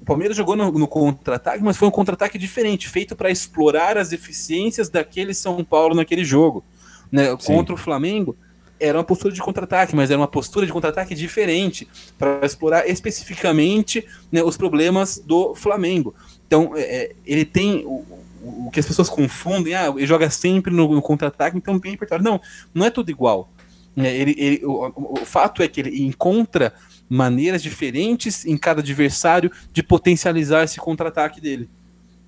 o 0.00 0.04
Palmeiras 0.04 0.36
jogou 0.36 0.56
no, 0.56 0.72
no 0.72 0.88
contra-ataque, 0.88 1.62
mas 1.62 1.76
foi 1.76 1.86
um 1.86 1.92
contra-ataque 1.92 2.36
diferente, 2.36 2.88
feito 2.88 3.14
para 3.14 3.30
explorar 3.30 3.96
as 3.96 4.12
eficiências 4.12 4.90
daquele 4.90 5.32
São 5.32 5.64
Paulo 5.64 5.94
naquele 5.94 6.24
jogo. 6.24 6.64
Né? 7.10 7.36
Contra 7.46 7.74
o 7.74 7.78
Flamengo, 7.78 8.36
era 8.82 8.98
uma 8.98 9.04
postura 9.04 9.32
de 9.32 9.40
contra-ataque, 9.40 9.94
mas 9.94 10.10
era 10.10 10.18
uma 10.18 10.28
postura 10.28 10.66
de 10.66 10.72
contra-ataque 10.72 11.14
diferente, 11.14 11.88
para 12.18 12.44
explorar 12.44 12.88
especificamente 12.88 14.04
né, 14.30 14.42
os 14.42 14.56
problemas 14.56 15.18
do 15.24 15.54
Flamengo. 15.54 16.14
Então, 16.46 16.72
é, 16.76 16.80
é, 16.80 17.12
ele 17.24 17.44
tem 17.44 17.84
o, 17.86 18.04
o, 18.42 18.70
que 18.72 18.80
as 18.80 18.86
pessoas 18.86 19.08
confundem, 19.08 19.74
ah, 19.74 19.92
ele 19.96 20.06
joga 20.06 20.28
sempre 20.28 20.74
no, 20.74 20.92
no 20.94 21.00
contra-ataque, 21.00 21.56
então 21.56 21.78
tem 21.78 21.92
repertório. 21.92 22.24
Não, 22.24 22.40
não 22.74 22.84
é 22.84 22.90
tudo 22.90 23.10
igual. 23.10 23.48
É, 23.96 24.14
ele, 24.14 24.34
ele, 24.36 24.64
o, 24.64 24.92
o 24.96 25.24
fato 25.24 25.62
é 25.62 25.68
que 25.68 25.80
ele 25.80 26.02
encontra 26.04 26.74
maneiras 27.08 27.62
diferentes 27.62 28.44
em 28.46 28.56
cada 28.56 28.80
adversário 28.80 29.50
de 29.72 29.82
potencializar 29.82 30.64
esse 30.64 30.78
contra-ataque 30.78 31.40
dele. 31.40 31.68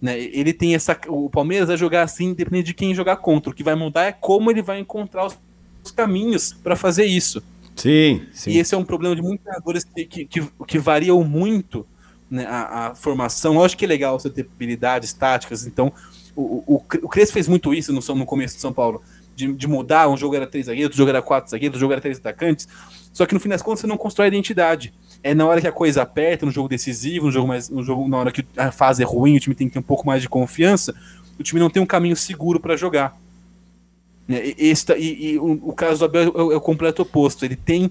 Né? 0.00 0.20
Ele 0.20 0.52
tem 0.52 0.74
essa. 0.74 0.98
O 1.08 1.30
Palmeiras 1.30 1.68
vai 1.68 1.78
jogar 1.78 2.02
assim, 2.02 2.26
independente 2.26 2.66
de 2.66 2.74
quem 2.74 2.94
jogar 2.94 3.16
contra. 3.16 3.50
O 3.50 3.54
que 3.54 3.64
vai 3.64 3.74
mudar 3.74 4.04
é 4.04 4.12
como 4.12 4.50
ele 4.50 4.60
vai 4.60 4.78
encontrar 4.78 5.24
os 5.24 5.38
caminhos 5.90 6.52
para 6.52 6.76
fazer 6.76 7.04
isso. 7.04 7.42
Sim, 7.76 8.22
sim. 8.32 8.50
E 8.52 8.58
esse 8.58 8.74
é 8.74 8.78
um 8.78 8.84
problema 8.84 9.16
de 9.16 9.22
muitos 9.22 9.42
treinadores 9.44 9.84
que, 9.84 10.04
que, 10.04 10.24
que, 10.24 10.42
que 10.66 10.78
variam 10.78 11.22
muito 11.24 11.86
né, 12.30 12.46
a, 12.46 12.88
a, 12.88 12.94
formação. 12.94 13.62
Acho 13.62 13.76
que 13.76 13.84
é 13.84 13.88
legal 13.88 14.18
você 14.18 14.30
ter 14.30 14.42
habilidades 14.42 15.12
táticas. 15.12 15.66
Então, 15.66 15.92
o, 16.36 16.76
o, 16.76 16.82
o 17.02 17.08
Crespo 17.08 17.34
fez 17.34 17.48
muito 17.48 17.74
isso 17.74 17.92
no, 17.92 18.00
no 18.14 18.26
começo 18.26 18.54
de 18.54 18.60
São 18.60 18.72
Paulo. 18.72 19.02
De, 19.34 19.52
de 19.52 19.66
mudar, 19.66 20.08
um 20.08 20.16
jogo 20.16 20.36
era 20.36 20.46
três 20.46 20.66
zagueiros, 20.66 20.90
outro 20.90 20.98
jogo 20.98 21.10
era 21.10 21.20
quatro 21.20 21.50
zagueiros, 21.50 21.74
outro 21.74 21.80
jogo 21.80 21.92
era 21.92 22.00
três 22.00 22.18
atacantes. 22.18 22.68
Só 23.12 23.26
que 23.26 23.34
no 23.34 23.40
fim 23.40 23.48
das 23.48 23.62
contas 23.62 23.80
você 23.80 23.86
não 23.86 23.96
constrói 23.96 24.28
identidade. 24.28 24.94
É 25.22 25.34
na 25.34 25.46
hora 25.46 25.60
que 25.60 25.66
a 25.66 25.72
coisa 25.72 26.02
aperta, 26.02 26.46
no 26.46 26.52
jogo 26.52 26.68
decisivo, 26.68 27.26
no 27.26 27.32
jogo 27.32 27.48
mais, 27.48 27.68
no 27.68 27.82
jogo 27.82 28.06
na 28.08 28.18
hora 28.18 28.30
que 28.30 28.44
a 28.56 28.70
fase 28.70 29.02
é 29.02 29.06
ruim, 29.06 29.36
o 29.36 29.40
time 29.40 29.54
tem 29.54 29.66
que 29.66 29.72
ter 29.72 29.78
um 29.80 29.82
pouco 29.82 30.06
mais 30.06 30.22
de 30.22 30.28
confiança, 30.28 30.94
o 31.38 31.42
time 31.42 31.60
não 31.60 31.70
tem 31.70 31.82
um 31.82 31.86
caminho 31.86 32.14
seguro 32.14 32.60
para 32.60 32.76
jogar. 32.76 33.16
Né, 34.26 34.54
esse, 34.58 34.86
tá, 34.86 34.96
e, 34.96 35.32
e 35.32 35.38
o, 35.38 35.60
o, 35.62 35.72
caso 35.72 35.98
do 36.00 36.04
Abel 36.06 36.32
é, 36.34 36.54
é, 36.54 36.56
o 36.56 36.60
completo 36.60 37.02
oposto. 37.02 37.44
Ele 37.44 37.56
tem 37.56 37.90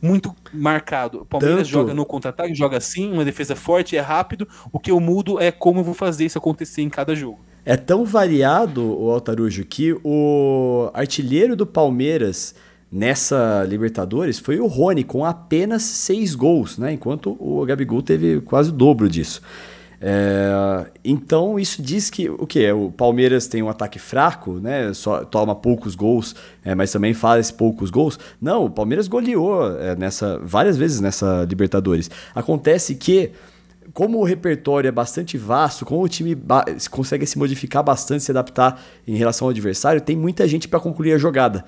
muito 0.00 0.34
marcado. 0.52 1.22
O 1.22 1.24
Palmeiras 1.24 1.58
Tanto... 1.58 1.70
joga 1.70 1.94
no 1.94 2.04
contra-ataque, 2.04 2.54
joga 2.54 2.76
assim, 2.76 3.12
uma 3.12 3.24
defesa 3.24 3.54
forte, 3.54 3.96
é 3.96 4.00
rápido. 4.00 4.46
O 4.72 4.78
que 4.78 4.90
eu 4.90 5.00
mudo 5.00 5.40
é 5.40 5.50
como 5.50 5.80
eu 5.80 5.84
vou 5.84 5.94
fazer 5.94 6.24
isso 6.24 6.38
acontecer 6.38 6.82
em 6.82 6.88
cada 6.88 7.14
jogo. 7.14 7.38
É 7.64 7.76
tão 7.76 8.04
variado, 8.04 8.82
o 8.82 9.10
Altarujo, 9.10 9.64
que 9.64 9.94
o 10.02 10.90
artilheiro 10.94 11.54
do 11.54 11.66
Palmeiras 11.66 12.54
nessa 12.90 13.64
Libertadores 13.68 14.38
foi 14.38 14.58
o 14.58 14.66
Rony, 14.66 15.04
com 15.04 15.24
apenas 15.24 15.82
seis 15.82 16.34
gols, 16.34 16.78
né? 16.78 16.92
Enquanto 16.92 17.36
o 17.38 17.64
Gabigol 17.64 18.02
teve 18.02 18.40
quase 18.40 18.70
o 18.70 18.72
dobro 18.72 19.08
disso. 19.08 19.42
É, 20.02 20.86
então 21.04 21.58
isso 21.58 21.82
diz 21.82 22.08
que 22.08 22.30
o 22.30 22.46
que 22.46 22.72
o 22.72 22.90
Palmeiras 22.90 23.46
tem 23.46 23.62
um 23.62 23.68
ataque 23.68 23.98
fraco, 23.98 24.54
né? 24.54 24.94
Só 24.94 25.24
toma 25.24 25.54
poucos 25.54 25.94
gols, 25.94 26.34
é, 26.64 26.74
mas 26.74 26.90
também 26.90 27.12
faz 27.12 27.50
poucos 27.50 27.90
gols. 27.90 28.18
Não, 28.40 28.64
o 28.64 28.70
Palmeiras 28.70 29.06
goleou 29.08 29.78
é, 29.78 29.94
nessa 29.96 30.38
várias 30.42 30.78
vezes 30.78 31.00
nessa 31.00 31.44
Libertadores. 31.48 32.10
Acontece 32.34 32.94
que 32.94 33.32
como 33.92 34.18
o 34.18 34.24
repertório 34.24 34.88
é 34.88 34.92
bastante 34.92 35.36
vasto, 35.36 35.84
como 35.84 36.02
o 36.02 36.08
time 36.08 36.36
consegue 36.90 37.26
se 37.26 37.36
modificar 37.36 37.82
bastante, 37.82 38.22
se 38.22 38.30
adaptar 38.30 38.80
em 39.06 39.16
relação 39.16 39.46
ao 39.46 39.50
adversário, 39.50 40.00
tem 40.00 40.16
muita 40.16 40.46
gente 40.46 40.68
para 40.68 40.80
concluir 40.80 41.12
a 41.12 41.18
jogada. 41.18 41.64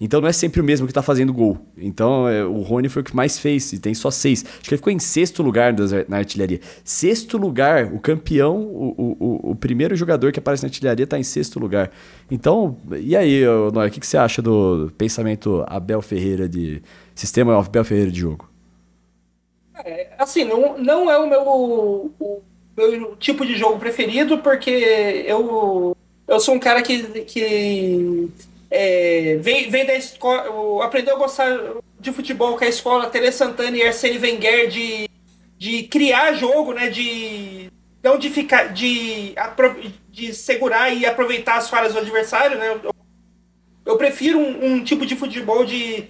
Então 0.00 0.20
não 0.20 0.28
é 0.28 0.32
sempre 0.32 0.60
o 0.60 0.64
mesmo 0.64 0.86
que 0.86 0.90
está 0.90 1.02
fazendo 1.02 1.32
gol. 1.32 1.58
Então 1.76 2.28
é, 2.28 2.44
o 2.44 2.60
Rony 2.60 2.88
foi 2.88 3.02
o 3.02 3.04
que 3.04 3.16
mais 3.16 3.38
fez, 3.38 3.72
e 3.72 3.78
tem 3.78 3.94
só 3.94 4.10
seis. 4.10 4.44
Acho 4.44 4.62
que 4.62 4.70
ele 4.70 4.76
ficou 4.76 4.92
em 4.92 4.98
sexto 4.98 5.42
lugar 5.42 5.74
na 6.08 6.18
artilharia. 6.18 6.60
Sexto 6.84 7.38
lugar, 7.38 7.92
o 7.92 7.98
campeão, 7.98 8.58
o, 8.58 9.16
o, 9.18 9.50
o 9.50 9.54
primeiro 9.54 9.96
jogador 9.96 10.32
que 10.32 10.38
aparece 10.38 10.62
na 10.62 10.68
artilharia 10.68 11.04
está 11.04 11.18
em 11.18 11.22
sexto 11.22 11.58
lugar. 11.58 11.90
Então, 12.30 12.76
e 13.00 13.16
aí, 13.16 13.42
Noé, 13.72 13.88
o 13.88 13.90
que, 13.90 14.00
que 14.00 14.06
você 14.06 14.18
acha 14.18 14.42
do 14.42 14.92
pensamento 14.98 15.64
Abel 15.66 16.02
Ferreira 16.02 16.48
de. 16.48 16.82
Sistema 17.14 17.58
Abel 17.58 17.82
Ferreira 17.82 18.10
de 18.10 18.20
jogo? 18.20 18.46
É, 19.82 20.08
assim, 20.18 20.44
não, 20.44 20.76
não 20.78 21.10
é 21.10 21.18
o 21.18 21.26
meu, 21.26 21.42
o 22.20 22.42
meu 22.76 23.16
tipo 23.16 23.46
de 23.46 23.56
jogo 23.56 23.78
preferido, 23.78 24.38
porque 24.38 25.24
eu, 25.26 25.96
eu 26.28 26.40
sou 26.40 26.54
um 26.54 26.58
cara 26.58 26.82
que, 26.82 27.02
que 27.22 28.28
é, 28.70 29.36
vem, 29.40 29.70
vem 29.70 29.86
da 29.86 29.94
escola, 29.94 30.84
aprendeu 30.84 31.16
a 31.16 31.18
gostar 31.18 31.56
de 32.00 32.12
futebol 32.12 32.56
com 32.56 32.64
a 32.64 32.68
escola 32.68 33.08
Tele 33.08 33.30
Santana 33.32 33.76
e 33.76 33.82
Arsene 33.82 34.18
Wenger 34.18 34.68
de, 34.68 35.08
de 35.56 35.84
criar 35.84 36.32
jogo, 36.34 36.72
né? 36.72 36.88
De 36.90 37.70
não 38.02 38.18
de 38.18 38.30
ficar 38.30 38.72
de, 38.72 39.34
de 40.10 40.32
segurar 40.32 40.90
e 40.90 41.04
aproveitar 41.04 41.56
as 41.56 41.68
falhas 41.68 41.92
do 41.92 41.98
adversário, 41.98 42.58
né? 42.58 42.80
Eu, 42.84 42.94
eu 43.84 43.96
prefiro 43.96 44.38
um, 44.38 44.74
um, 44.74 44.84
tipo 44.84 45.04
de 45.04 45.16
futebol 45.16 45.64
de 45.64 46.08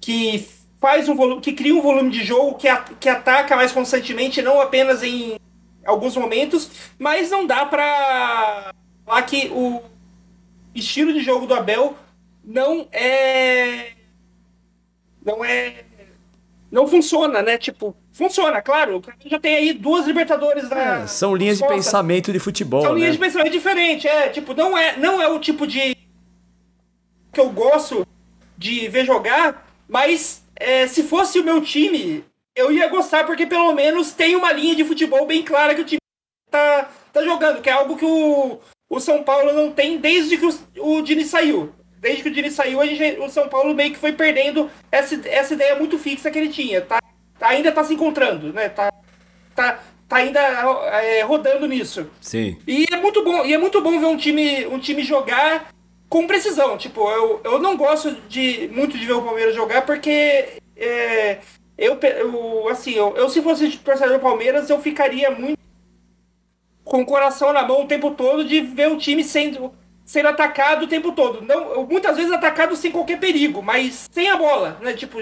que 0.00 0.48
faz 0.80 1.08
um 1.08 1.14
volume, 1.14 1.40
que 1.40 1.52
cria 1.52 1.74
um 1.74 1.82
volume 1.82 2.10
de 2.10 2.24
jogo 2.24 2.56
que, 2.56 2.68
a, 2.68 2.78
que 2.78 3.08
ataca 3.08 3.56
mais 3.56 3.72
constantemente, 3.72 4.40
não 4.40 4.60
apenas 4.60 5.02
em 5.02 5.38
alguns 5.84 6.16
momentos, 6.16 6.70
mas 6.98 7.30
não 7.30 7.46
dá 7.46 7.66
para 7.66 8.72
falar 9.04 9.22
que 9.22 9.48
o 9.48 9.82
estilo 10.74 11.12
de 11.12 11.20
jogo 11.20 11.46
do 11.46 11.54
Abel 11.54 11.96
não 12.44 12.88
é. 12.90 13.92
Não 15.24 15.44
é. 15.44 15.84
Não 16.70 16.86
funciona, 16.86 17.42
né? 17.42 17.58
Tipo, 17.58 17.94
funciona, 18.12 18.62
claro. 18.62 19.02
Já 19.26 19.38
tem 19.38 19.54
aí 19.54 19.72
duas 19.74 20.06
Libertadores 20.06 20.68
da. 20.68 21.02
É, 21.02 21.06
são 21.06 21.34
linhas 21.34 21.58
de 21.58 21.66
pensamento 21.66 22.32
de 22.32 22.38
futebol. 22.38 22.82
São 22.82 22.94
né? 22.94 23.00
linhas 23.00 23.14
de 23.14 23.20
pensamento 23.20 23.52
diferentes, 23.52 24.06
é. 24.06 24.28
Tipo, 24.30 24.54
não 24.54 24.76
é, 24.76 24.96
não 24.96 25.20
é 25.20 25.28
o 25.28 25.38
tipo 25.38 25.66
de. 25.66 25.94
que 27.32 27.40
eu 27.40 27.50
gosto 27.50 28.06
de 28.56 28.88
ver 28.88 29.04
jogar, 29.04 29.70
mas 29.86 30.42
é, 30.56 30.86
se 30.86 31.02
fosse 31.02 31.38
o 31.38 31.44
meu 31.44 31.60
time, 31.60 32.24
eu 32.54 32.72
ia 32.72 32.88
gostar, 32.88 33.24
porque 33.24 33.46
pelo 33.46 33.72
menos 33.74 34.12
tem 34.12 34.34
uma 34.34 34.52
linha 34.52 34.74
de 34.74 34.84
futebol 34.84 35.26
bem 35.26 35.42
clara 35.42 35.74
que 35.74 35.82
o 35.82 35.84
time 35.84 36.00
tá, 36.50 36.90
tá 37.12 37.22
jogando, 37.22 37.60
que 37.60 37.68
é 37.68 37.72
algo 37.72 37.96
que 37.96 38.04
o, 38.04 38.58
o 38.88 39.00
São 39.00 39.22
Paulo 39.22 39.52
não 39.52 39.70
tem 39.70 39.98
desde 39.98 40.38
que 40.38 40.46
o, 40.46 40.54
o 40.78 41.02
Dini 41.02 41.24
saiu. 41.24 41.72
Desde 42.00 42.22
que 42.22 42.28
o 42.28 42.32
Dini 42.32 42.50
saiu, 42.50 42.84
gente, 42.86 43.20
o 43.20 43.28
São 43.28 43.48
Paulo 43.48 43.74
meio 43.74 43.92
que 43.92 43.98
foi 43.98 44.12
perdendo 44.12 44.70
essa, 44.90 45.20
essa 45.28 45.54
ideia 45.54 45.76
muito 45.76 45.98
fixa 45.98 46.30
que 46.30 46.38
ele 46.38 46.48
tinha. 46.48 46.80
Tá, 46.80 47.00
ainda 47.40 47.72
tá 47.72 47.84
se 47.84 47.94
encontrando, 47.94 48.52
né? 48.52 48.68
Tá, 48.68 48.92
tá, 49.54 49.80
tá 50.08 50.16
ainda 50.16 50.40
é, 50.40 51.22
rodando 51.22 51.66
nisso. 51.66 52.08
Sim. 52.20 52.56
E 52.66 52.86
é 52.90 52.96
muito 52.96 53.22
bom, 53.22 53.44
e 53.44 53.52
é 53.52 53.58
muito 53.58 53.80
bom 53.80 53.98
ver 53.98 54.06
um 54.06 54.16
time, 54.16 54.66
um 54.66 54.78
time 54.78 55.02
jogar 55.02 55.70
com 56.08 56.26
precisão. 56.26 56.78
Tipo, 56.78 57.10
eu, 57.10 57.40
eu 57.44 57.58
não 57.58 57.76
gosto 57.76 58.12
de 58.28 58.68
muito 58.72 58.96
de 58.96 59.04
ver 59.04 59.14
o 59.14 59.22
Palmeiras 59.22 59.54
jogar 59.54 59.82
porque 59.84 60.60
é, 60.76 61.38
eu, 61.76 61.98
eu, 62.00 62.68
assim, 62.68 62.92
eu, 62.92 63.16
eu 63.16 63.28
se 63.28 63.42
fosse 63.42 63.76
torcedor 63.78 64.14
do 64.14 64.22
Palmeiras, 64.22 64.70
eu 64.70 64.80
ficaria 64.80 65.30
muito 65.30 65.57
com 66.88 67.02
o 67.02 67.06
coração 67.06 67.52
na 67.52 67.62
mão 67.62 67.82
o 67.82 67.86
tempo 67.86 68.10
todo 68.12 68.44
de 68.44 68.60
ver 68.60 68.90
o 68.90 68.96
time 68.96 69.22
sendo, 69.22 69.72
sendo 70.04 70.28
atacado 70.28 70.84
o 70.84 70.88
tempo 70.88 71.12
todo. 71.12 71.42
Não, 71.42 71.86
muitas 71.86 72.16
vezes 72.16 72.32
atacado 72.32 72.74
sem 72.74 72.90
qualquer 72.90 73.20
perigo, 73.20 73.62
mas 73.62 74.08
sem 74.10 74.30
a 74.30 74.36
bola, 74.36 74.78
né? 74.80 74.94
Tipo, 74.94 75.18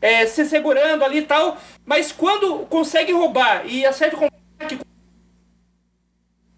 é, 0.00 0.26
se 0.26 0.44
segurando 0.44 1.04
ali 1.04 1.18
e 1.18 1.22
tal. 1.22 1.56
Mas 1.84 2.12
quando 2.12 2.66
consegue 2.66 3.12
roubar 3.12 3.66
e 3.66 3.84
acerta 3.86 4.16
o 4.16 4.18
contato 4.18 4.86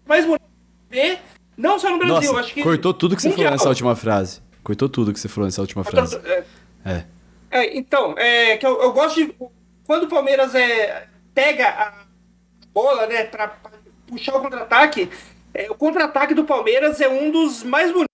mais 0.05 0.25
bonito 0.25 0.51
ver 0.89 1.19
não 1.55 1.79
só 1.79 1.89
no 1.89 1.97
Brasil, 1.97 2.33
Nossa, 2.33 2.39
acho 2.39 2.53
que. 2.53 2.61
Cortou 2.61 2.93
tudo 2.93 3.15
que 3.15 3.21
você 3.21 3.29
mundial. 3.29 3.45
falou 3.45 3.57
nessa 3.57 3.69
última 3.69 3.95
frase. 3.95 4.41
Cortou 4.63 4.89
tudo 4.89 5.13
que 5.13 5.19
você 5.19 5.29
falou 5.29 5.45
nessa 5.45 5.61
última 5.61 5.83
frase. 5.83 6.19
É. 6.25 6.43
é. 6.85 7.05
é 7.51 7.77
então, 7.77 8.15
é, 8.17 8.57
que 8.57 8.65
eu, 8.65 8.81
eu, 8.81 8.91
gosto 8.91 9.15
de. 9.15 9.33
Quando 9.85 10.03
o 10.03 10.07
Palmeiras 10.07 10.53
é, 10.55 11.07
pega 11.33 11.69
a 11.69 12.05
bola, 12.73 13.07
né, 13.07 13.23
pra 13.25 13.55
puxar 14.11 14.35
o 14.35 14.41
contra-ataque, 14.41 15.09
é, 15.53 15.71
o 15.71 15.75
contra-ataque 15.75 16.33
do 16.33 16.43
Palmeiras 16.43 16.99
é 16.99 17.07
um 17.07 17.31
dos 17.31 17.63
mais 17.63 17.91
bonitos. 17.91 18.07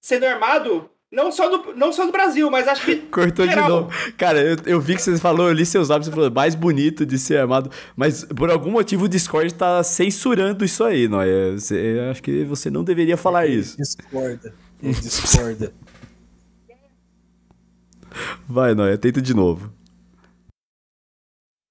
Sendo 0.00 0.24
armado 0.26 0.90
não 1.10 1.30
só 1.30 1.48
do, 1.48 1.74
não 1.74 1.92
só 1.92 2.04
do 2.04 2.12
Brasil, 2.12 2.50
mas 2.50 2.66
acho 2.66 2.84
que. 2.84 2.96
Cortou 3.10 3.46
geral. 3.46 3.64
de 3.64 3.70
novo. 3.70 4.12
Cara, 4.16 4.40
eu, 4.40 4.56
eu 4.66 4.80
vi 4.80 4.96
que 4.96 5.02
você 5.02 5.16
falou, 5.16 5.48
eu 5.48 5.54
li 5.54 5.64
seus 5.64 5.88
lábios, 5.88 6.06
você 6.06 6.14
falou 6.14 6.30
mais 6.30 6.54
bonito 6.54 7.06
de 7.06 7.18
ser 7.18 7.38
amado. 7.38 7.70
Mas 7.96 8.24
por 8.24 8.50
algum 8.50 8.70
motivo 8.70 9.04
o 9.04 9.08
Discord 9.08 9.54
tá 9.54 9.82
censurando 9.82 10.64
isso 10.64 10.82
aí, 10.82 11.08
não 11.08 11.22
é? 11.22 11.28
Eu 11.70 12.10
acho 12.10 12.22
que 12.22 12.44
você 12.44 12.70
não 12.70 12.82
deveria 12.82 13.16
falar 13.16 13.46
isso. 13.46 13.76
Discorda. 13.76 14.54
Discorda. 14.82 15.72
Vai, 18.48 18.74
Noia, 18.74 18.98
tenta 18.98 19.22
de 19.22 19.34
novo. 19.34 19.72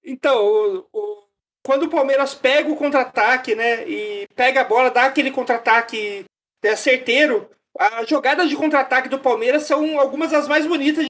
Então, 0.04 0.36
o, 0.36 0.86
o, 0.92 1.23
quando 1.66 1.84
o 1.84 1.90
Palmeiras 1.90 2.36
pega 2.36 2.70
o 2.70 2.76
contra-ataque, 2.76 3.56
né? 3.56 3.88
E 3.88 4.28
pega 4.36 4.62
a 4.62 4.66
bola, 4.66 4.92
dá 4.92 5.06
aquele 5.06 5.32
contra-ataque 5.32 6.26
é 6.64 6.76
certeiro 6.78 7.50
as 7.78 8.08
jogadas 8.08 8.50
de 8.50 8.56
contra-ataque 8.56 9.10
do 9.10 9.20
Palmeiras 9.20 9.64
são 9.64 10.00
algumas 10.00 10.32
das 10.32 10.48
mais 10.48 10.66
bonitas, 10.66 11.06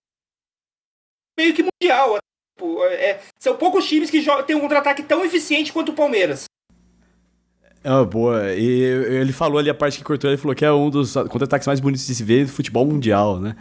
meio 1.38 1.54
que 1.54 1.64
mundial. 1.64 2.18
Tipo, 2.56 2.84
é, 2.86 3.20
são 3.40 3.56
poucos 3.58 3.88
times 3.88 4.10
que 4.10 4.24
têm 4.46 4.56
um 4.56 4.62
contra-ataque 4.62 5.04
tão 5.04 5.26
eficiente 5.26 5.74
quanto 5.74 5.92
o 5.92 5.96
Palmeiras. 5.96 6.46
Ah, 7.84 8.06
boa. 8.06 8.54
E 8.54 8.82
ele 8.82 9.34
falou 9.34 9.58
ali 9.58 9.70
a 9.70 9.74
parte 9.74 9.98
que 9.98 10.04
cortou, 10.06 10.30
ele 10.30 10.38
falou 10.38 10.56
que 10.56 10.64
é 10.64 10.72
um 10.72 10.90
dos 10.90 11.14
contra-ataques 11.14 11.68
mais 11.68 11.82
bonitos 11.82 12.08
de 12.08 12.16
se 12.16 12.24
ver 12.24 12.44
no 12.44 12.48
futebol 12.48 12.86
mundial, 12.86 13.40
né? 13.40 13.58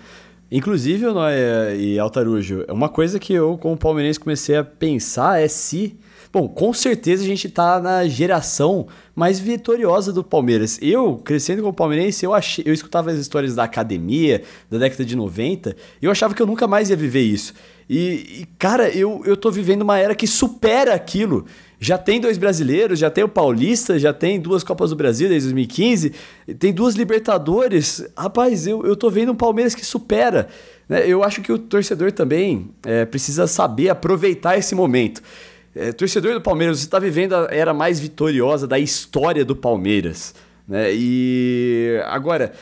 Inclusive, 0.49 1.07
Noé 1.07 1.75
e 1.77 1.99
Altarujo, 1.99 2.65
uma 2.69 2.89
coisa 2.89 3.19
que 3.19 3.33
eu, 3.33 3.57
como 3.59 3.77
palmeirense, 3.77 4.21
comecei 4.21 4.55
a 4.55 4.63
pensar 4.63 5.41
é 5.41 5.49
se 5.49 5.99
Bom, 6.33 6.49
com 6.49 6.73
certeza 6.73 7.23
a 7.23 7.27
gente 7.27 7.47
tá 7.51 7.79
na 7.79 8.09
geração 8.09 8.87
mais 9.15 9.39
vitoriosa 9.39 10.11
do 10.11 10.25
Palmeiras. 10.25 10.79
Eu, 10.81 11.19
crescendo 11.19 11.61
como 11.61 11.75
palmeirense, 11.75 12.25
eu, 12.25 12.33
achei, 12.33 12.65
eu 12.67 12.73
escutava 12.73 13.11
as 13.11 13.19
histórias 13.19 13.55
da 13.55 13.65
academia, 13.65 14.43
da 14.71 14.79
década 14.79 15.05
de 15.05 15.15
90, 15.15 15.77
e 16.01 16.07
eu 16.07 16.11
achava 16.11 16.33
que 16.33 16.41
eu 16.41 16.47
nunca 16.47 16.67
mais 16.67 16.89
ia 16.89 16.97
viver 16.97 17.21
isso. 17.21 17.53
E, 17.87 18.41
e, 18.41 18.49
cara, 18.59 18.89
eu, 18.89 19.21
eu 19.27 19.37
tô 19.37 19.51
vivendo 19.51 19.83
uma 19.83 19.99
era 19.99 20.15
que 20.15 20.27
supera 20.27 20.95
aquilo. 20.95 21.45
Já 21.79 21.99
tem 21.99 22.19
dois 22.19 22.39
brasileiros, 22.39 22.99
já 22.99 23.11
tem 23.11 23.25
o 23.25 23.29
Paulista, 23.29 23.99
já 23.99 24.15
tem 24.15 24.41
duas 24.41 24.65
Copas 24.65 24.89
do 24.89 24.97
Brasil 24.97 25.29
desde 25.29 25.49
2015, 25.49 26.15
tem 26.59 26.73
duas 26.73 26.95
Libertadores. 26.95 28.07
Rapaz, 28.17 28.67
eu, 28.67 28.87
eu 28.87 28.97
tô 28.97 29.11
vendo 29.11 29.33
um 29.33 29.37
Palmeiras 29.37 29.75
que 29.75 29.85
supera. 29.85 30.49
Né? 30.89 31.07
Eu 31.07 31.23
acho 31.23 31.43
que 31.43 31.53
o 31.53 31.59
torcedor 31.59 32.11
também 32.13 32.71
é, 32.85 33.05
precisa 33.05 33.47
saber 33.47 33.91
aproveitar 33.91 34.57
esse 34.57 34.75
momento. 34.75 35.21
É, 35.75 35.91
torcedor 35.91 36.35
do 36.35 36.41
Palmeiras, 36.41 36.79
você 36.79 36.85
está 36.85 36.99
vivendo 36.99 37.35
a 37.35 37.49
era 37.51 37.73
mais 37.73 37.99
vitoriosa 37.99 38.67
da 38.67 38.79
história 38.79 39.45
do 39.45 39.57
Palmeiras. 39.57 40.35
Né? 40.69 40.93
E 40.93 42.01
agora, 42.07 42.53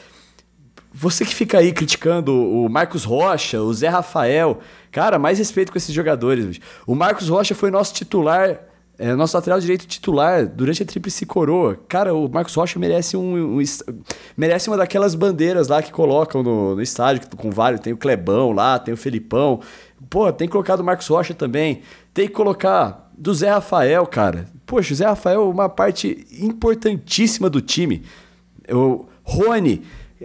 você 0.92 1.24
que 1.24 1.34
fica 1.34 1.58
aí 1.58 1.72
criticando 1.72 2.32
o 2.32 2.68
Marcos 2.68 3.04
Rocha, 3.04 3.60
o 3.62 3.72
Zé 3.72 3.88
Rafael, 3.88 4.58
cara, 4.90 5.18
mais 5.18 5.38
respeito 5.38 5.70
com 5.70 5.78
esses 5.78 5.94
jogadores. 5.94 6.60
O 6.86 6.94
Marcos 6.94 7.28
Rocha 7.28 7.54
foi 7.54 7.70
nosso 7.70 7.94
titular, 7.94 8.60
é, 8.98 9.14
nosso 9.14 9.36
lateral 9.36 9.60
direito 9.60 9.86
titular 9.86 10.46
durante 10.46 10.82
a 10.82 10.86
Tríplice 10.86 11.24
Coroa. 11.26 11.78
Cara, 11.88 12.12
o 12.12 12.28
Marcos 12.28 12.54
Rocha 12.54 12.78
merece 12.78 13.16
um, 13.16 13.58
um, 13.58 13.62
merece 14.36 14.68
uma 14.68 14.76
daquelas 14.76 15.14
bandeiras 15.14 15.68
lá 15.68 15.80
que 15.80 15.92
colocam 15.92 16.42
no, 16.42 16.74
no 16.74 16.82
estádio, 16.82 17.22
com 17.36 17.50
vários, 17.50 17.80
tem 17.80 17.92
o 17.92 17.96
Clebão 17.96 18.52
lá, 18.52 18.78
tem 18.78 18.92
o 18.92 18.96
Felipão. 18.96 19.60
Pô, 20.08 20.32
tem 20.32 20.48
que 20.48 20.52
colocar 20.52 20.76
do 20.76 20.82
Marcos 20.82 21.06
Rocha 21.06 21.34
também. 21.34 21.82
Tem 22.12 22.26
que 22.26 22.34
colocar 22.34 22.99
do 23.20 23.34
Zé 23.34 23.50
Rafael, 23.50 24.06
cara. 24.06 24.46
Poxa, 24.64 24.94
o 24.94 24.96
Zé 24.96 25.04
Rafael 25.04 25.42
é 25.42 25.44
uma 25.44 25.68
parte 25.68 26.26
importantíssima 26.40 27.50
do 27.50 27.60
time. 27.60 28.02
O 28.70 29.04
Rony, 29.22 29.82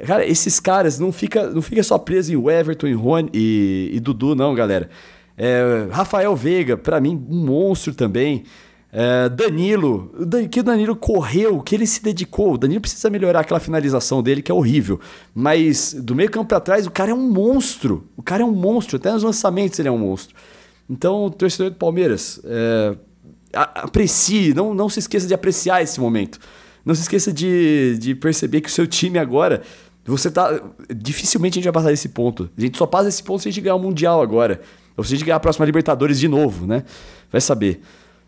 cara, 0.08 0.26
esses 0.26 0.62
caras 0.62 0.98
não 0.98 1.12
fica, 1.12 1.50
não 1.50 1.62
fica 1.62 1.84
só 1.84 1.98
preso 1.98 2.34
em 2.34 2.50
Everton, 2.50 2.88
em 2.88 2.94
Rony 2.94 3.30
e, 3.34 3.92
e 3.94 4.00
Dudu, 4.00 4.34
não, 4.34 4.56
galera. 4.56 4.90
É, 5.38 5.88
Rafael 5.92 6.34
Veiga, 6.38 6.78
para 6.78 7.02
mim, 7.02 7.22
um 7.30 7.46
monstro 7.46 7.94
também. 7.94 8.44
É, 8.94 9.28
Danilo, 9.28 10.10
que 10.50 10.62
o 10.62 10.64
Danilo 10.64 10.96
correu, 10.96 11.60
que 11.60 11.76
ele 11.76 11.86
se 11.86 12.02
dedicou. 12.02 12.54
O 12.54 12.58
Danilo 12.58 12.80
precisa 12.80 13.10
melhorar 13.10 13.42
aquela 13.42 13.60
finalização 13.60 14.24
dele, 14.24 14.42
que 14.42 14.50
é 14.50 14.56
horrível. 14.56 15.02
Mas 15.34 15.94
do 15.94 16.16
meio 16.16 16.32
campo 16.32 16.48
para 16.48 16.62
trás, 16.62 16.88
o 16.88 16.92
cara 16.92 17.12
é 17.12 17.14
um 17.14 17.30
monstro. 17.30 18.08
O 18.16 18.24
cara 18.24 18.42
é 18.42 18.46
um 18.46 18.54
monstro. 18.54 18.96
Até 18.96 19.12
nos 19.12 19.24
lançamentos 19.24 19.78
ele 19.80 19.90
é 19.90 19.92
um 19.92 19.98
monstro. 19.98 20.34
Então, 20.90 21.30
torcedor 21.30 21.72
do 21.72 21.78
Palmeiras, 21.78 22.40
é, 22.44 22.96
aprecie, 23.54 24.54
não, 24.54 24.74
não 24.74 24.90
se 24.90 25.00
esqueça 25.00 25.28
de 25.28 25.34
apreciar 25.34 25.82
esse 25.82 26.00
momento. 26.00 26.40
Não 26.86 26.94
se 26.94 27.02
esqueça 27.02 27.34
de, 27.34 27.98
de 28.00 28.14
perceber 28.14 28.62
que 28.62 28.70
o 28.70 28.72
seu 28.72 28.86
time 28.86 29.18
agora. 29.18 29.64
Você 30.06 30.30
tá. 30.30 30.62
Dificilmente 30.96 31.54
a 31.54 31.58
gente 31.60 31.64
vai 31.64 31.74
passar 31.74 31.92
esse 31.92 32.10
ponto. 32.10 32.50
A 32.56 32.62
gente 32.62 32.78
só 32.78 32.86
passa 32.86 33.10
esse 33.10 33.24
ponto 33.24 33.42
se 33.42 33.50
a 33.50 33.52
gente 33.52 33.64
ganhar 33.64 33.76
o 33.76 33.80
Mundial 33.80 34.22
agora. 34.22 34.62
Ou 34.96 35.04
se 35.04 35.14
a 35.14 35.18
gente 35.18 35.26
ganhar 35.26 35.38
a 35.38 35.40
próxima 35.40 35.66
Libertadores 35.66 36.20
de 36.20 36.28
novo, 36.28 36.68
né? 36.68 36.84
Vai 37.32 37.42
saber. 37.42 37.82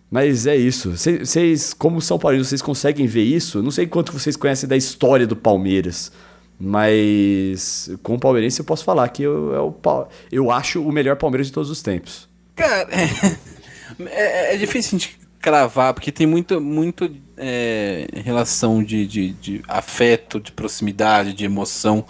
Mas 0.10 0.48
é 0.48 0.56
isso. 0.56 0.98
Vocês, 0.98 1.74
como 1.74 2.02
São 2.02 2.18
Paulo, 2.18 2.44
vocês 2.44 2.62
conseguem 2.62 3.06
ver 3.06 3.24
isso? 3.24 3.62
Não 3.62 3.72
sei 3.72 3.86
quanto 3.86 4.12
vocês 4.12 4.36
conhecem 4.36 4.68
da 4.68 4.76
história 4.76 5.28
do 5.28 5.36
Palmeiras. 5.36 6.12
Mas 6.60 7.92
com 8.02 8.16
o 8.16 8.20
palmeirense 8.20 8.60
eu 8.60 8.66
posso 8.66 8.84
falar 8.84 9.08
que 9.10 9.22
eu, 9.22 9.54
eu, 9.54 9.82
é 9.86 10.08
eu 10.32 10.50
acho 10.50 10.82
o 10.82 10.92
melhor 10.92 11.16
Palmeiras 11.16 11.48
de 11.48 11.54
todos 11.54 11.70
os 11.70 11.84
tempos. 11.84 12.27
Cara, 12.58 12.90
é, 12.92 14.52
é, 14.52 14.56
é 14.56 14.58
difícil 14.58 14.98
a 14.98 15.00
gente 15.00 15.20
cravar, 15.40 15.94
porque 15.94 16.12
tem 16.12 16.26
muito, 16.28 16.60
muito 16.60 17.10
é, 17.38 18.08
relação 18.26 18.84
de, 18.84 19.06
de, 19.06 19.30
de, 19.34 19.62
afeto, 19.68 20.40
de 20.40 20.52
proximidade, 20.52 21.34
de 21.34 21.46
emoção. 21.46 22.04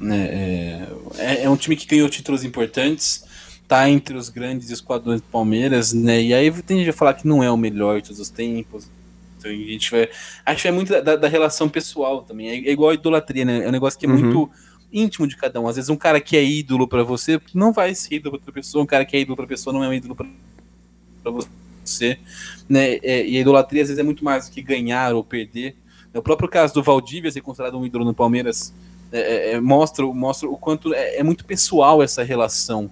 Né? 0.00 0.26
É, 0.26 0.88
é, 1.18 1.44
é, 1.44 1.50
um 1.50 1.56
time 1.56 1.76
que 1.76 1.86
ganhou 1.86 2.08
títulos 2.08 2.42
importantes, 2.42 3.24
tá 3.68 3.88
entre 3.88 4.16
os 4.16 4.28
grandes 4.30 4.70
esquadrões 4.70 5.20
do 5.20 5.28
Palmeiras, 5.28 5.92
né? 5.92 6.20
E 6.20 6.34
aí 6.34 6.50
tem 6.62 6.78
gente 6.78 6.86
que 6.86 6.92
falar 6.92 7.14
que 7.14 7.28
não 7.28 7.42
é 7.42 7.50
o 7.50 7.56
melhor 7.56 8.00
de 8.00 8.08
todos 8.08 8.20
os 8.20 8.28
tempos. 8.28 8.90
Então 9.38 9.50
a 9.50 9.54
gente 9.54 9.90
vai. 9.90 10.08
Acho 10.44 10.62
que 10.62 10.68
é 10.68 10.72
muito 10.72 10.88
da, 11.02 11.16
da 11.16 11.28
relação 11.28 11.68
pessoal 11.68 12.22
também. 12.22 12.48
É, 12.48 12.70
igual 12.70 12.90
a 12.90 12.94
idolatria, 12.94 13.44
né? 13.44 13.64
É 13.64 13.68
um 13.68 13.72
negócio 13.72 13.98
que 13.98 14.06
é 14.06 14.08
uhum. 14.08 14.18
muito 14.18 14.50
íntimo 14.92 15.26
de 15.26 15.36
cada 15.36 15.60
um. 15.60 15.66
Às 15.66 15.76
vezes 15.76 15.88
um 15.88 15.96
cara 15.96 16.20
que 16.20 16.36
é 16.36 16.44
ídolo 16.44 16.86
para 16.86 17.02
você 17.02 17.40
não 17.54 17.72
vai 17.72 17.94
ser 17.94 18.16
ídolo 18.16 18.32
pra 18.32 18.38
outra 18.40 18.52
pessoa, 18.52 18.84
um 18.84 18.86
cara 18.86 19.04
que 19.04 19.16
é 19.16 19.20
ídolo 19.20 19.36
pra 19.36 19.46
pessoa 19.46 19.72
não 19.72 19.82
é 19.82 19.88
um 19.88 19.94
ídolo 19.94 20.14
pra 20.14 20.26
você. 21.24 22.18
Né? 22.68 22.94
É, 23.02 23.26
e 23.26 23.36
a 23.36 23.40
idolatria 23.40 23.82
às 23.82 23.88
vezes 23.88 23.98
é 23.98 24.04
muito 24.04 24.24
mais 24.24 24.48
do 24.48 24.52
que 24.52 24.62
ganhar 24.62 25.14
ou 25.14 25.24
perder. 25.24 25.76
O 26.14 26.22
próprio 26.22 26.48
caso 26.48 26.74
do 26.74 26.82
Valdívia 26.82 27.30
ser 27.30 27.40
considerado 27.40 27.78
um 27.78 27.86
ídolo 27.86 28.04
no 28.04 28.12
Palmeiras 28.12 28.72
é, 29.10 29.20
é, 29.20 29.52
é 29.52 29.60
mostra, 29.60 30.04
mostra 30.06 30.48
o 30.48 30.56
quanto 30.56 30.92
é, 30.94 31.18
é, 31.18 31.22
muito 31.22 31.44
pessoal 31.44 32.02
essa 32.02 32.22
relação. 32.22 32.90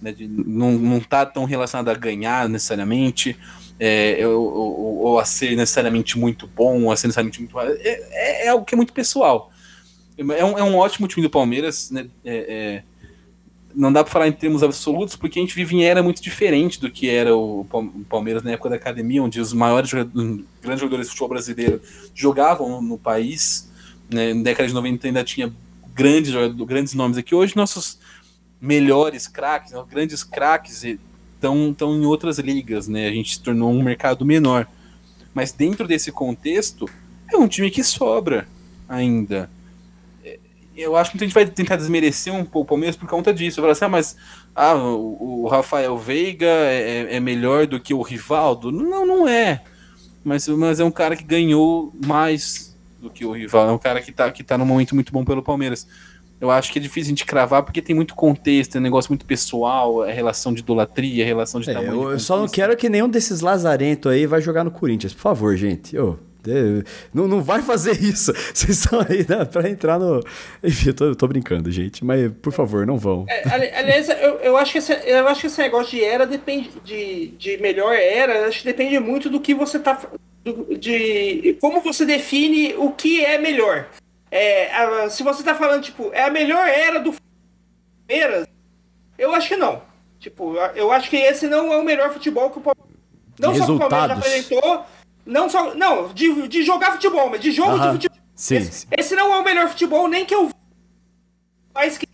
Né? 0.00 0.12
De 0.12 0.26
não, 0.26 0.72
não 0.72 1.00
tá 1.00 1.26
tão 1.26 1.44
relacionada 1.44 1.90
a 1.90 1.94
ganhar 1.94 2.48
necessariamente. 2.48 3.36
É, 3.78 4.24
ou, 4.26 4.54
ou, 4.54 4.96
ou, 4.98 5.18
a 5.18 5.24
ser 5.24 5.56
necessariamente 5.56 6.16
muito 6.16 6.46
bom, 6.46 6.84
ou 6.84 6.92
a 6.92 6.96
ser 6.96 7.08
necessariamente 7.08 7.40
muito. 7.40 7.58
É, 7.58 8.44
é, 8.44 8.48
algo 8.48 8.64
que 8.64 8.74
é 8.74 8.76
muito 8.76 8.92
pessoal. 8.92 9.51
É 10.16 10.44
um, 10.44 10.58
é 10.58 10.62
um 10.62 10.76
ótimo 10.76 11.08
time 11.08 11.26
do 11.26 11.30
Palmeiras, 11.30 11.90
né? 11.90 12.06
É, 12.24 12.82
não 13.74 13.92
dá 13.92 14.04
para 14.04 14.12
falar 14.12 14.28
em 14.28 14.32
termos 14.32 14.62
absolutos, 14.62 15.16
porque 15.16 15.38
a 15.38 15.42
gente 15.42 15.54
vive 15.54 15.76
em 15.76 15.84
era 15.84 16.02
muito 16.02 16.22
diferente 16.22 16.80
do 16.80 16.90
que 16.90 17.08
era 17.08 17.34
o 17.34 17.66
Palmeiras 18.08 18.42
na 18.42 18.52
época 18.52 18.70
da 18.70 18.76
academia, 18.76 19.22
onde 19.22 19.40
os 19.40 19.52
maiores 19.52 19.88
jogadores, 19.88 20.44
grandes 20.60 20.80
jogadores 20.80 21.06
de 21.06 21.10
futebol 21.10 21.28
brasileiro 21.30 21.80
jogavam 22.14 22.82
no 22.82 22.98
país. 22.98 23.70
Né? 24.10 24.34
Na 24.34 24.42
década 24.42 24.68
de 24.68 24.74
90 24.74 25.06
ainda 25.06 25.24
tinha 25.24 25.52
grandes, 25.94 26.32
grandes 26.66 26.94
nomes 26.94 27.16
aqui. 27.16 27.34
Hoje, 27.34 27.56
nossos 27.56 27.98
melhores 28.60 29.26
craques, 29.26 29.72
né? 29.72 29.82
grandes 29.90 30.22
craques, 30.22 30.84
estão 30.84 31.74
em 31.80 32.04
outras 32.04 32.38
ligas. 32.38 32.88
Né? 32.88 33.08
A 33.08 33.12
gente 33.12 33.34
se 33.34 33.40
tornou 33.40 33.72
um 33.72 33.82
mercado 33.82 34.24
menor. 34.24 34.68
Mas 35.34 35.50
dentro 35.50 35.88
desse 35.88 36.12
contexto, 36.12 36.88
é 37.32 37.36
um 37.38 37.48
time 37.48 37.70
que 37.70 37.82
sobra 37.82 38.46
ainda 38.86 39.48
eu 40.76 40.96
acho 40.96 41.10
que 41.10 41.16
muita 41.16 41.26
gente 41.26 41.34
vai 41.34 41.46
tentar 41.46 41.76
desmerecer 41.76 42.32
um 42.32 42.44
pouco 42.44 42.60
o 42.60 42.64
Palmeiras 42.66 42.96
por 42.96 43.08
conta 43.08 43.32
disso. 43.32 43.60
Falar 43.60 43.72
assim, 43.72 43.84
ah, 43.84 43.88
mas 43.88 44.16
ah, 44.54 44.74
o, 44.74 45.42
o 45.44 45.48
Rafael 45.48 45.96
Veiga 45.98 46.46
é, 46.46 47.06
é, 47.10 47.16
é, 47.16 47.20
melhor 47.20 47.66
do 47.66 47.78
que 47.78 47.92
o 47.92 48.02
Rivaldo? 48.02 48.72
Não, 48.72 49.06
não 49.06 49.28
é. 49.28 49.62
Mas, 50.24 50.48
mas 50.48 50.80
é 50.80 50.84
um 50.84 50.90
cara 50.90 51.16
que 51.16 51.24
ganhou 51.24 51.92
mais 52.04 52.76
do 53.00 53.10
que 53.10 53.24
o 53.24 53.32
Rivaldo. 53.32 53.72
É 53.72 53.74
um 53.74 53.78
cara 53.78 54.00
que 54.00 54.12
tá, 54.12 54.30
que 54.30 54.42
tá 54.42 54.56
num 54.56 54.64
momento 54.64 54.94
muito 54.94 55.12
bom 55.12 55.24
pelo 55.24 55.42
Palmeiras. 55.42 55.86
Eu 56.40 56.50
acho 56.50 56.72
que 56.72 56.78
é 56.78 56.82
difícil 56.82 57.08
a 57.08 57.10
gente 57.10 57.24
cravar 57.24 57.62
porque 57.62 57.80
tem 57.80 57.94
muito 57.94 58.16
contexto, 58.16 58.74
é 58.74 58.80
um 58.80 58.82
negócio 58.82 59.10
muito 59.10 59.24
pessoal, 59.24 60.04
é 60.04 60.12
relação 60.12 60.52
de 60.52 60.60
idolatria, 60.60 61.24
relação 61.24 61.60
de 61.60 61.70
é, 61.70 61.74
tamanho. 61.74 62.10
Eu, 62.10 62.16
de 62.16 62.22
só 62.22 62.36
não 62.36 62.48
quero 62.48 62.76
que 62.76 62.88
nenhum 62.88 63.08
desses 63.08 63.40
lazarentos 63.40 64.10
aí 64.10 64.26
vai 64.26 64.40
jogar 64.40 64.64
no 64.64 64.70
Corinthians, 64.70 65.12
por 65.12 65.20
favor, 65.20 65.56
gente. 65.56 65.96
Oh. 65.96 66.16
Não, 67.12 67.28
não 67.28 67.42
vai 67.42 67.62
fazer 67.62 67.92
isso. 68.02 68.32
Vocês 68.32 68.78
estão 68.78 69.00
aí 69.00 69.26
né, 69.28 69.44
para 69.44 69.68
entrar 69.68 69.98
no. 69.98 70.20
Enfim, 70.62 70.88
eu 70.88 70.94
tô, 70.94 71.04
eu 71.06 71.16
tô, 71.16 71.28
brincando, 71.28 71.70
gente. 71.70 72.04
Mas, 72.04 72.32
por 72.40 72.52
favor, 72.52 72.86
não 72.86 72.98
vão. 72.98 73.24
É, 73.28 73.76
aliás, 73.78 74.08
eu, 74.08 74.36
eu, 74.40 74.56
acho 74.56 74.72
que 74.72 74.78
esse, 74.78 74.92
eu 74.92 75.26
acho 75.28 75.40
que 75.40 75.46
esse 75.46 75.60
negócio 75.60 75.90
de 75.90 76.04
era 76.04 76.26
depende. 76.26 76.70
De, 76.84 77.28
de 77.38 77.56
melhor 77.58 77.94
era, 77.94 78.46
acho 78.46 78.60
que 78.60 78.66
depende 78.66 78.98
muito 78.98 79.30
do 79.30 79.40
que 79.40 79.54
você 79.54 79.78
tá. 79.78 80.00
De 80.78 81.56
como 81.60 81.80
você 81.80 82.04
define 82.04 82.74
o 82.74 82.90
que 82.90 83.24
é 83.24 83.38
melhor. 83.38 83.88
É, 84.30 84.74
a, 84.74 85.10
se 85.10 85.22
você 85.22 85.42
tá 85.42 85.54
falando, 85.54 85.82
tipo, 85.82 86.10
é 86.12 86.24
a 86.24 86.30
melhor 86.30 86.66
era 86.66 86.98
do 86.98 87.14
Palmeiras, 88.08 88.48
eu 89.18 89.32
acho 89.34 89.48
que 89.48 89.56
não. 89.56 89.82
Tipo, 90.18 90.54
eu 90.74 90.90
acho 90.90 91.10
que 91.10 91.16
esse 91.16 91.46
não 91.48 91.72
é 91.72 91.76
o 91.76 91.84
melhor 91.84 92.12
futebol 92.12 92.48
que 92.50 92.58
o 92.58 92.62
Palmeiras. 92.62 92.92
Não 93.38 93.54
só 93.54 93.74
o 93.74 93.78
Palmeiras 93.78 94.18
apresentou, 94.18 94.86
não 95.24 95.48
só. 95.48 95.74
Não, 95.74 96.12
de, 96.12 96.48
de 96.48 96.62
jogar 96.62 96.92
futebol, 96.92 97.30
mas 97.30 97.40
de 97.40 97.50
jogo 97.50 97.78
de 97.78 97.92
futebol. 97.92 98.18
Sim, 98.34 98.56
esse, 98.56 98.72
sim. 98.72 98.86
esse, 98.96 99.14
não 99.14 99.32
é 99.32 99.38
o 99.38 99.44
melhor 99.44 99.68
futebol, 99.68 100.08
nem 100.08 100.24
que 100.24 100.34
eu 100.34 100.50
mas 101.74 101.96
que 101.96 102.06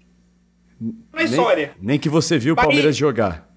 na 1.12 1.24
história. 1.24 1.74
Nem 1.80 1.98
que 1.98 2.08
você 2.08 2.38
viu 2.38 2.54
o 2.54 2.56
Palmeiras 2.56 2.96
jogar. 2.96 3.48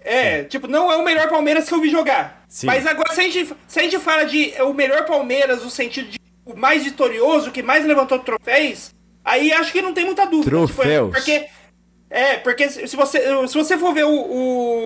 É, 0.00 0.44
tipo, 0.44 0.66
não 0.66 0.90
é 0.90 0.96
o 0.96 1.04
melhor 1.04 1.28
Palmeiras 1.28 1.68
que 1.68 1.74
eu 1.74 1.80
vi 1.80 1.90
jogar. 1.90 2.44
Sim. 2.48 2.66
Mas 2.66 2.86
agora, 2.86 3.12
se 3.14 3.20
a, 3.20 3.24
gente, 3.24 3.54
se 3.66 3.78
a 3.78 3.82
gente 3.82 3.98
fala 3.98 4.24
de 4.24 4.52
o 4.62 4.72
melhor 4.72 5.04
Palmeiras 5.04 5.62
no 5.62 5.70
sentido 5.70 6.08
de 6.08 6.18
o 6.44 6.56
mais 6.56 6.84
vitorioso, 6.84 7.50
que 7.50 7.62
mais 7.62 7.84
levantou 7.84 8.18
troféus, 8.18 8.94
aí 9.24 9.52
acho 9.52 9.72
que 9.72 9.82
não 9.82 9.92
tem 9.92 10.04
muita 10.04 10.26
dúvida. 10.26 10.50
Troféus. 10.50 11.08
Tipo, 11.08 11.12
porque, 11.12 11.46
é, 12.10 12.36
porque 12.38 12.70
se 12.70 12.96
você, 12.96 13.46
se 13.46 13.54
você 13.54 13.76
for 13.76 13.92
ver 13.92 14.04
o, 14.04 14.10
o 14.10 14.84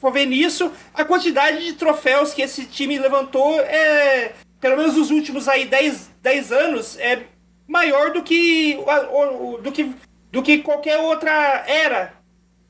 for 0.00 0.10
ver 0.10 0.26
nisso, 0.26 0.72
a 0.94 1.04
quantidade 1.04 1.64
de 1.64 1.74
troféus 1.74 2.32
que 2.32 2.42
esse 2.42 2.64
time 2.64 2.98
levantou 2.98 3.60
é, 3.60 4.32
pelo 4.58 4.76
menos 4.76 4.96
nos 4.96 5.10
últimos 5.10 5.46
aí 5.46 5.66
10, 5.66 6.10
10 6.22 6.52
anos, 6.52 6.98
é 6.98 7.22
maior 7.68 8.12
do 8.12 8.22
que, 8.22 8.78
do 9.62 9.70
que, 9.70 9.94
do 10.32 10.42
que 10.42 10.58
qualquer 10.58 10.98
outra 10.98 11.30
era 11.66 12.14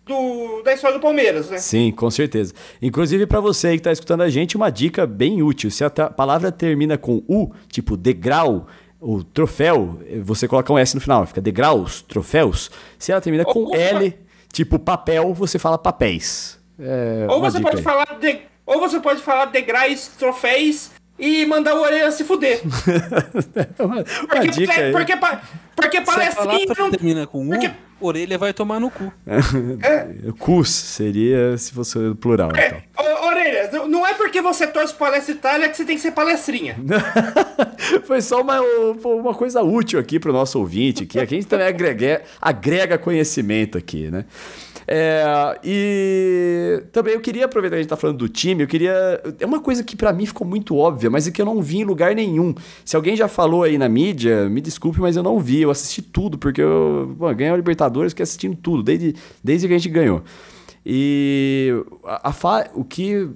do, 0.05 0.63
da 0.63 0.75
história 0.75 0.99
do 0.99 1.03
Palmeiras, 1.03 1.49
né? 1.49 1.59
Sim, 1.59 1.93
com 1.93 2.11
certeza. 2.11 2.53
Inclusive, 2.83 3.27
para 3.27 3.41
você 3.41 3.71
que 3.71 3.77
está 3.77 3.93
escutando 3.93 4.23
a 4.23 4.29
gente, 4.29 4.57
uma 4.57 4.71
dica 4.71 5.07
bem 5.07 5.41
útil. 5.41 5.71
Se 5.71 5.85
a 5.85 5.91
palavra 5.91 6.51
termina 6.51 6.99
com 6.99 7.23
U, 7.29 7.53
tipo 7.69 7.97
degrau, 7.97 8.67
o 9.01 9.25
troféu, 9.25 10.01
você 10.23 10.47
coloca 10.47 10.73
um 10.73 10.79
S 10.79 10.95
no 10.95 11.01
final, 11.01 11.25
fica 11.27 11.41
degraus, 11.41 12.03
troféus. 12.03 12.71
Se 12.99 13.13
ela 13.13 13.21
termina 13.21 13.45
com 13.45 13.75
L, 13.75 14.15
tipo 14.53 14.79
papel, 14.79 15.33
você 15.33 15.59
fala 15.59 15.79
papéis. 15.79 16.60
É, 16.81 17.27
ou 17.29 17.41
você 17.41 17.61
pode 17.61 17.77
aí. 17.77 17.83
falar 17.83 18.19
de, 18.21 18.39
ou 18.65 18.81
você 18.81 19.01
pode 19.01 19.21
falar 19.21 19.47
degraus, 19.47 20.09
troféus 20.19 20.91
e 21.19 21.45
mandar 21.45 21.75
o 21.75 21.83
orelha 21.83 22.11
se 22.11 22.25
fuder. 22.25 22.63
uma, 23.79 24.03
porque, 24.03 24.49
dica 24.49 24.73
aí. 24.73 24.93
porque, 24.93 25.17
porque, 25.17 25.39
porque 25.77 26.01
palestrinha 26.01 26.75
não 26.79 26.91
termina 26.91 27.27
com 27.27 27.43
um, 27.43 27.49
porque... 27.49 27.71
orelha 28.01 28.39
vai 28.39 28.55
tomar 28.55 28.81
no 28.81 28.91
cu. 28.91 29.13
é. 29.27 30.33
Cus 30.39 30.71
seria 30.71 31.59
se 31.59 31.73
fosse 31.73 31.99
plural. 32.15 32.51
É. 32.57 32.69
Então. 32.69 32.83
Orelha, 33.01 33.71
não 33.89 34.07
é 34.07 34.15
porque 34.15 34.41
você 34.41 34.67
torce 34.67 34.95
palestra 34.95 35.35
Itália 35.35 35.69
que 35.69 35.77
você 35.77 35.85
tem 35.85 35.97
que 35.97 36.03
ser 36.03 36.13
palestrinha. 36.13 36.77
Foi 38.05 38.21
só 38.21 38.41
uma, 38.41 38.61
uma 39.05 39.35
coisa 39.35 39.63
útil 39.63 39.99
aqui 39.99 40.19
para 40.19 40.31
o 40.31 40.33
nosso 40.33 40.59
ouvinte, 40.59 41.07
que 41.07 41.19
aqui 41.19 41.35
a 41.35 41.39
gente 41.39 41.49
também 41.49 41.67
agrega, 41.67 42.23
agrega 42.41 42.99
conhecimento 42.99 43.79
aqui, 43.79 44.11
né? 44.11 44.25
É, 44.93 45.23
e 45.63 46.83
também 46.91 47.15
eu 47.15 47.21
queria 47.21 47.45
aproveitar 47.45 47.77
que 47.77 47.79
a 47.79 47.83
gente 47.83 47.91
tá 47.91 47.97
falando 47.97 48.19
do 48.19 48.29
time, 48.29 48.65
eu 48.65 48.67
queria. 48.67 49.23
É 49.39 49.47
uma 49.47 49.61
coisa 49.61 49.85
que 49.85 49.95
para 49.95 50.13
mim 50.13 50.27
ficou 50.27 50.45
muito 50.45 50.77
óbvia, 50.77 51.09
mas 51.09 51.29
é 51.29 51.31
que 51.31 51.41
eu 51.41 51.47
não 51.47 51.63
vi 51.63 51.79
em 51.79 51.85
lugar 51.85 52.13
nenhum. 52.13 52.53
Se 52.85 52.97
alguém 52.97 53.15
já 53.15 53.29
falou 53.29 53.63
aí 53.63 53.79
na 53.79 53.89
mídia, 53.89 54.49
me 54.49 54.61
desculpe, 54.61 55.01
mas 55.01 55.15
eu 55.17 55.23
não 55.23 55.39
vi. 55.39 55.63
Eu 55.63 55.71
assisti 55.71 56.03
tudo, 56.03 56.37
porque 56.37 56.61
eu 56.61 57.15
bom, 57.17 57.33
ganhei 57.33 57.53
o 57.53 57.57
Libertadores, 57.57 58.11
fiquei 58.11 58.25
assistindo 58.25 58.57
tudo, 58.57 58.83
desde, 58.83 59.15
desde 59.45 59.69
que 59.69 59.75
a 59.75 59.79
gente 59.79 59.89
ganhou. 59.89 60.25
E 60.93 61.73
a, 62.05 62.31
a 62.31 62.71
o 62.75 62.83
que. 62.83 63.31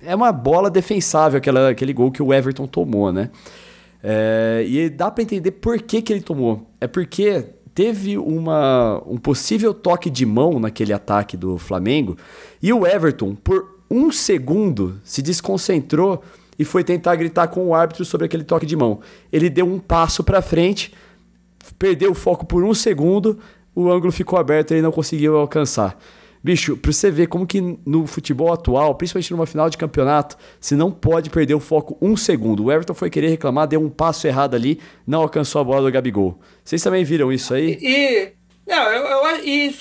É 0.00 0.14
uma 0.14 0.30
bola 0.30 0.70
defensável 0.70 1.38
aquela, 1.38 1.70
aquele 1.70 1.92
gol 1.92 2.12
que 2.12 2.22
o 2.22 2.32
Everton 2.32 2.68
tomou, 2.68 3.10
né? 3.10 3.30
É, 4.00 4.64
e 4.64 4.88
dá 4.88 5.10
para 5.10 5.24
entender 5.24 5.50
por 5.50 5.82
que, 5.82 6.00
que 6.00 6.12
ele 6.12 6.20
tomou. 6.20 6.70
É 6.80 6.86
porque 6.86 7.46
teve 7.74 8.16
uma, 8.16 9.02
um 9.04 9.16
possível 9.16 9.74
toque 9.74 10.08
de 10.08 10.24
mão 10.24 10.60
naquele 10.60 10.92
ataque 10.92 11.36
do 11.36 11.58
Flamengo 11.58 12.16
e 12.62 12.72
o 12.72 12.86
Everton, 12.86 13.34
por 13.34 13.80
um 13.90 14.12
segundo, 14.12 15.00
se 15.02 15.20
desconcentrou 15.20 16.22
e 16.56 16.64
foi 16.64 16.84
tentar 16.84 17.16
gritar 17.16 17.48
com 17.48 17.66
o 17.66 17.74
árbitro 17.74 18.04
sobre 18.04 18.26
aquele 18.26 18.44
toque 18.44 18.66
de 18.66 18.76
mão. 18.76 19.00
Ele 19.32 19.50
deu 19.50 19.66
um 19.66 19.80
passo 19.80 20.22
para 20.22 20.40
frente, 20.40 20.92
perdeu 21.76 22.12
o 22.12 22.14
foco 22.14 22.46
por 22.46 22.62
um 22.62 22.72
segundo, 22.72 23.40
o 23.74 23.90
ângulo 23.90 24.12
ficou 24.12 24.38
aberto 24.38 24.70
e 24.70 24.74
ele 24.74 24.82
não 24.82 24.92
conseguiu 24.92 25.36
alcançar. 25.36 25.98
Bicho, 26.44 26.76
pra 26.76 26.92
você 26.92 27.10
ver 27.10 27.28
como 27.28 27.46
que 27.46 27.60
no 27.86 28.06
futebol 28.06 28.52
atual, 28.52 28.96
principalmente 28.96 29.30
numa 29.30 29.46
final 29.46 29.70
de 29.70 29.76
campeonato, 29.76 30.36
você 30.60 30.74
não 30.74 30.90
pode 30.90 31.30
perder 31.30 31.54
o 31.54 31.60
foco 31.60 31.96
um 32.02 32.16
segundo. 32.16 32.64
O 32.64 32.72
Everton 32.72 32.94
foi 32.94 33.08
querer 33.08 33.28
reclamar, 33.28 33.68
deu 33.68 33.80
um 33.80 33.88
passo 33.88 34.26
errado 34.26 34.54
ali, 34.54 34.80
não 35.06 35.20
alcançou 35.20 35.60
a 35.60 35.64
bola 35.64 35.82
do 35.82 35.92
Gabigol. 35.92 36.40
Vocês 36.64 36.82
também 36.82 37.04
viram 37.04 37.32
isso 37.32 37.54
aí? 37.54 37.78
E. 37.80 38.32
Não, 38.66 38.82
eu, 38.90 39.04
eu, 39.04 39.72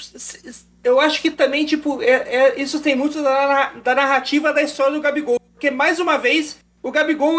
eu 0.83 0.99
acho 0.99 1.21
que 1.21 1.31
também, 1.31 1.65
tipo, 1.65 2.01
é, 2.01 2.07
é, 2.09 2.61
isso 2.61 2.79
tem 2.79 2.95
muito 2.95 3.21
da, 3.21 3.73
da 3.83 3.95
narrativa 3.95 4.53
da 4.53 4.61
história 4.61 4.93
do 4.93 5.01
Gabigol. 5.01 5.39
Porque, 5.53 5.71
mais 5.71 5.99
uma 5.99 6.17
vez, 6.17 6.57
o 6.81 6.91
Gabigol 6.91 7.37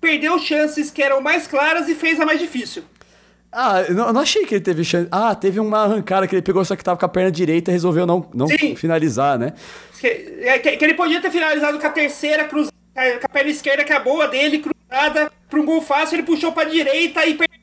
perdeu 0.00 0.38
chances 0.38 0.90
que 0.90 1.02
eram 1.02 1.20
mais 1.20 1.46
claras 1.46 1.88
e 1.88 1.94
fez 1.94 2.20
a 2.20 2.26
mais 2.26 2.38
difícil. 2.40 2.84
Ah, 3.56 3.82
eu 3.88 3.94
não, 3.94 4.08
eu 4.08 4.12
não 4.12 4.20
achei 4.20 4.44
que 4.44 4.56
ele 4.56 4.64
teve 4.64 4.82
chance. 4.82 5.06
Ah, 5.12 5.32
teve 5.32 5.60
uma 5.60 5.84
arrancada 5.84 6.26
que 6.26 6.34
ele 6.34 6.42
pegou, 6.42 6.64
só 6.64 6.74
que 6.74 6.82
tava 6.82 6.98
com 6.98 7.06
a 7.06 7.08
perna 7.08 7.30
direita 7.30 7.70
e 7.70 7.72
resolveu 7.72 8.04
não, 8.04 8.28
não 8.34 8.48
finalizar, 8.76 9.38
né? 9.38 9.52
Que, 10.00 10.08
é, 10.40 10.58
que, 10.58 10.76
que, 10.76 10.84
ele 10.84 10.94
podia 10.94 11.20
ter 11.20 11.30
finalizado 11.30 11.78
com 11.78 11.86
a 11.86 11.90
terceira 11.90 12.46
cruzada, 12.46 12.74
com 12.94 13.26
a 13.26 13.28
perna 13.28 13.50
esquerda, 13.50 13.84
que 13.84 13.92
é 13.92 13.96
a 13.96 14.00
boa 14.00 14.26
dele, 14.26 14.58
cruzada, 14.58 15.30
para 15.48 15.60
um 15.60 15.64
gol 15.64 15.80
fácil, 15.80 16.16
ele 16.16 16.24
puxou 16.24 16.50
pra 16.50 16.64
direita 16.64 17.24
e 17.24 17.34
perdeu. 17.34 17.60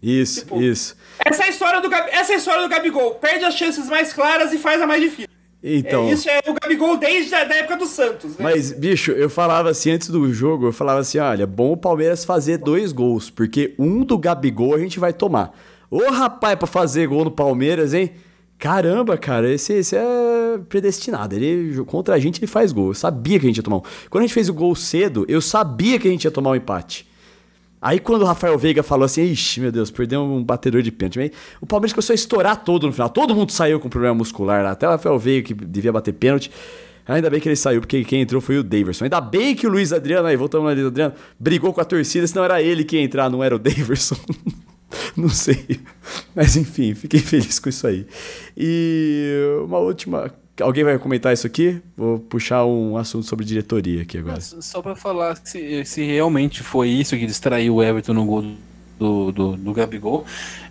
Isso, 0.00 0.40
tipo, 0.40 0.62
isso. 0.62 0.96
Essa 1.24 1.42
é, 1.42 1.46
a 1.46 1.50
história 1.50 1.80
do, 1.80 1.92
essa 1.92 2.32
é 2.32 2.34
a 2.36 2.38
história 2.38 2.62
do 2.62 2.68
Gabigol. 2.68 3.14
Perde 3.16 3.44
as 3.44 3.56
chances 3.56 3.88
mais 3.88 4.12
claras 4.12 4.52
e 4.52 4.58
faz 4.58 4.80
a 4.80 4.86
mais 4.86 5.02
difícil. 5.02 5.33
Então, 5.66 6.08
é, 6.08 6.12
isso 6.12 6.28
é 6.28 6.42
o 6.46 6.52
Gabigol 6.52 6.98
desde 6.98 7.34
a 7.34 7.42
da 7.44 7.54
época 7.54 7.78
do 7.78 7.86
Santos. 7.86 8.32
Né? 8.32 8.36
Mas, 8.38 8.70
bicho, 8.70 9.12
eu 9.12 9.30
falava 9.30 9.70
assim 9.70 9.92
antes 9.92 10.10
do 10.10 10.30
jogo, 10.30 10.66
eu 10.66 10.72
falava 10.74 11.00
assim: 11.00 11.16
olha, 11.16 11.46
bom 11.46 11.72
o 11.72 11.76
Palmeiras 11.76 12.22
fazer 12.22 12.58
dois 12.58 12.92
gols, 12.92 13.30
porque 13.30 13.74
um 13.78 14.04
do 14.04 14.18
Gabigol 14.18 14.74
a 14.74 14.78
gente 14.78 15.00
vai 15.00 15.14
tomar. 15.14 15.58
Ô 15.90 16.10
rapaz, 16.10 16.58
pra 16.58 16.66
fazer 16.66 17.08
gol 17.08 17.24
no 17.24 17.30
Palmeiras, 17.30 17.94
hein? 17.94 18.10
Caramba, 18.58 19.16
cara, 19.16 19.50
esse, 19.50 19.72
esse 19.72 19.96
é 19.96 20.58
predestinado. 20.68 21.34
Ele 21.34 21.82
contra 21.84 22.14
a 22.14 22.18
gente 22.18 22.40
ele 22.40 22.46
faz 22.46 22.70
gol. 22.70 22.88
Eu 22.88 22.94
sabia 22.94 23.40
que 23.40 23.46
a 23.46 23.48
gente 23.48 23.56
ia 23.56 23.62
tomar 23.62 23.78
um. 23.78 23.82
Quando 24.10 24.24
a 24.24 24.26
gente 24.26 24.34
fez 24.34 24.50
o 24.50 24.54
gol 24.54 24.74
cedo, 24.74 25.24
eu 25.28 25.40
sabia 25.40 25.98
que 25.98 26.06
a 26.06 26.10
gente 26.10 26.24
ia 26.24 26.30
tomar 26.30 26.50
um 26.50 26.56
empate. 26.56 27.08
Aí 27.84 27.98
quando 27.98 28.22
o 28.22 28.24
Rafael 28.24 28.56
Veiga 28.56 28.82
falou 28.82 29.04
assim, 29.04 29.24
ixi, 29.24 29.60
meu 29.60 29.70
Deus, 29.70 29.90
perdeu 29.90 30.22
um 30.22 30.42
batedor 30.42 30.80
de 30.80 30.90
pênalti. 30.90 31.30
O 31.60 31.66
Palmeiras 31.66 31.92
começou 31.92 32.14
a 32.14 32.16
estourar 32.16 32.64
todo 32.64 32.86
no 32.86 32.92
final. 32.94 33.10
Todo 33.10 33.34
mundo 33.34 33.52
saiu 33.52 33.78
com 33.78 33.90
problema 33.90 34.14
muscular 34.14 34.64
lá. 34.64 34.70
Até 34.70 34.88
o 34.88 34.90
Rafael 34.92 35.18
Veiga 35.18 35.48
que 35.48 35.52
devia 35.52 35.92
bater 35.92 36.14
pênalti. 36.14 36.50
Ainda 37.06 37.28
bem 37.28 37.38
que 37.38 37.46
ele 37.46 37.56
saiu, 37.56 37.82
porque 37.82 38.02
quem 38.02 38.22
entrou 38.22 38.40
foi 38.40 38.56
o 38.56 38.62
Daverson. 38.62 39.04
Ainda 39.04 39.20
bem 39.20 39.54
que 39.54 39.66
o 39.66 39.70
Luiz 39.70 39.92
Adriano, 39.92 40.26
aí 40.26 40.34
voltamos 40.34 40.66
no 40.66 40.74
Luiz 40.74 40.86
Adriano, 40.86 41.12
brigou 41.38 41.74
com 41.74 41.80
a 41.82 41.84
torcida, 41.84 42.26
senão 42.26 42.42
era 42.42 42.62
ele 42.62 42.84
que 42.84 42.96
ia 42.96 43.02
entrar, 43.02 43.28
não 43.28 43.44
era 43.44 43.54
o 43.54 43.58
Daverson. 43.58 44.16
não 45.14 45.28
sei. 45.28 45.80
Mas 46.34 46.56
enfim, 46.56 46.94
fiquei 46.94 47.20
feliz 47.20 47.58
com 47.58 47.68
isso 47.68 47.86
aí. 47.86 48.06
E 48.56 49.60
uma 49.62 49.78
última 49.78 50.32
Alguém 50.60 50.84
vai 50.84 50.98
comentar 50.98 51.32
isso 51.32 51.46
aqui? 51.46 51.80
Vou 51.96 52.18
puxar 52.18 52.64
um 52.64 52.96
assunto 52.96 53.26
sobre 53.26 53.44
diretoria 53.44 54.02
aqui 54.02 54.18
agora. 54.18 54.40
Só 54.40 54.80
para 54.80 54.94
falar 54.94 55.36
se, 55.42 55.84
se 55.84 56.04
realmente 56.04 56.62
foi 56.62 56.88
isso 56.88 57.16
que 57.16 57.26
distraiu 57.26 57.76
o 57.76 57.82
Everton 57.82 58.14
no 58.14 58.24
gol 58.24 58.44
do, 58.98 59.32
do, 59.32 59.56
do 59.56 59.72
Gabigol. 59.72 60.24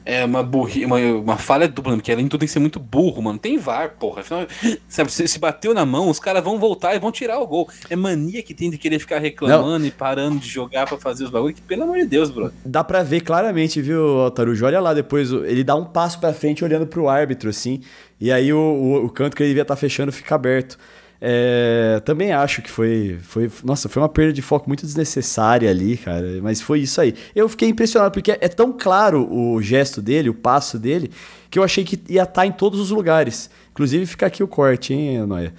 É 0.06 0.26
uma 0.26 0.44
burri, 0.44 0.86
uma, 0.86 0.98
uma 0.98 1.38
falha 1.38 1.68
dupla, 1.68 1.94
porque 1.94 2.12
além 2.12 2.26
de 2.26 2.30
tudo 2.30 2.42
tem 2.42 2.48
que 2.48 2.52
ser 2.52 2.60
muito 2.60 2.80
burro, 2.80 3.22
mano. 3.22 3.40
Tem 3.40 3.58
VAR, 3.58 3.92
porra. 3.98 4.20
Afinal, 4.20 4.46
sabe, 4.88 5.12
se, 5.12 5.28
se 5.28 5.40
bateu 5.40 5.74
na 5.74 5.86
mão, 5.86 6.10
os 6.10 6.20
caras 6.20 6.44
vão 6.44 6.60
voltar 6.60 6.94
e 6.94 7.00
vão 7.00 7.12
tirar 7.12 7.40
o 7.40 7.48
gol. 7.48 7.70
É 7.90 7.96
mania 7.96 8.44
que 8.44 8.54
tem 8.54 8.70
de 8.70 8.78
querer 8.78 9.00
ficar 9.00 9.20
reclamando 9.20 9.80
Não. 9.80 9.86
e 9.86 9.92
parando 9.92 10.40
de 10.40 10.50
jogar 10.50 10.88
para 10.88 10.98
fazer 10.98 11.24
os 11.24 11.30
bagulhos. 11.30 11.58
Que, 11.58 11.62
pelo 11.62 11.84
amor 11.84 11.98
de 11.98 12.06
Deus, 12.06 12.30
bro. 12.30 12.52
Dá 12.66 12.84
pra 12.84 13.02
ver 13.02 13.22
claramente, 13.22 13.82
viu, 13.82 14.30
Tarujo? 14.32 14.66
Olha 14.66 14.82
lá 14.82 14.94
depois, 14.94 15.32
ele 15.32 15.64
dá 15.64 15.76
um 15.76 15.86
passo 15.86 16.20
pra 16.20 16.34
frente 16.34 16.66
olhando 16.66 16.86
pro 16.86 17.08
árbitro, 17.08 17.50
assim. 17.50 17.82
E 18.20 18.32
aí 18.32 18.52
o, 18.52 18.58
o, 18.58 19.06
o 19.06 19.10
canto 19.10 19.38
que 19.38 19.44
ele 19.44 19.50
devia 19.50 19.62
estar 19.62 19.76
tá 19.76 19.80
fechando 19.80 20.12
fica 20.12 20.36
aberto. 20.36 20.78
É, 21.26 22.02
também 22.04 22.34
acho 22.34 22.62
que 22.62 22.70
foi, 22.70 23.18
foi. 23.22 23.50
Nossa, 23.64 23.88
foi 23.88 24.02
uma 24.02 24.10
perda 24.10 24.34
de 24.34 24.42
foco 24.42 24.70
muito 24.70 24.86
desnecessária 24.86 25.70
ali, 25.70 25.96
cara. 25.96 26.42
Mas 26.42 26.60
foi 26.60 26.82
isso 26.82 27.00
aí. 27.00 27.16
Eu 27.34 27.48
fiquei 27.48 27.70
impressionado, 27.70 28.12
porque 28.12 28.32
é 28.32 28.50
tão 28.50 28.74
claro 28.74 29.26
o 29.34 29.62
gesto 29.62 30.02
dele, 30.02 30.30
o 30.30 30.34
passo 30.34 30.78
dele, 30.78 31.10
que 31.50 31.58
eu 31.58 31.64
achei 31.64 31.86
que 31.86 31.98
ia 32.10 32.24
estar 32.24 32.42
tá 32.42 32.46
em 32.46 32.52
todos 32.52 32.78
os 32.78 32.90
lugares. 32.90 33.50
Inclusive, 33.72 34.06
fica 34.06 34.26
aqui 34.26 34.44
o 34.44 34.48
corte, 34.50 34.94
hein, 34.94 35.26
Noia? 35.26 35.54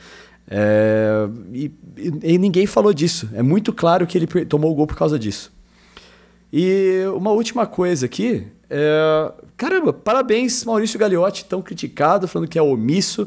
É, 0.50 1.26
e, 1.50 1.72
e, 2.22 2.36
ninguém 2.36 2.66
falou 2.66 2.92
disso. 2.92 3.30
É 3.32 3.42
muito 3.42 3.72
claro 3.72 4.06
que 4.06 4.18
ele 4.18 4.26
tomou 4.44 4.70
o 4.70 4.74
gol 4.74 4.86
por 4.86 4.98
causa 4.98 5.18
disso. 5.18 5.50
E 6.52 7.04
uma 7.16 7.30
última 7.30 7.66
coisa 7.66 8.04
aqui. 8.04 8.46
É, 8.68 9.32
caramba, 9.56 9.94
parabéns, 9.94 10.62
Maurício 10.62 10.98
Gagliotti, 10.98 11.46
tão 11.46 11.62
criticado, 11.62 12.28
falando 12.28 12.48
que 12.48 12.58
é 12.58 12.62
omisso. 12.62 13.26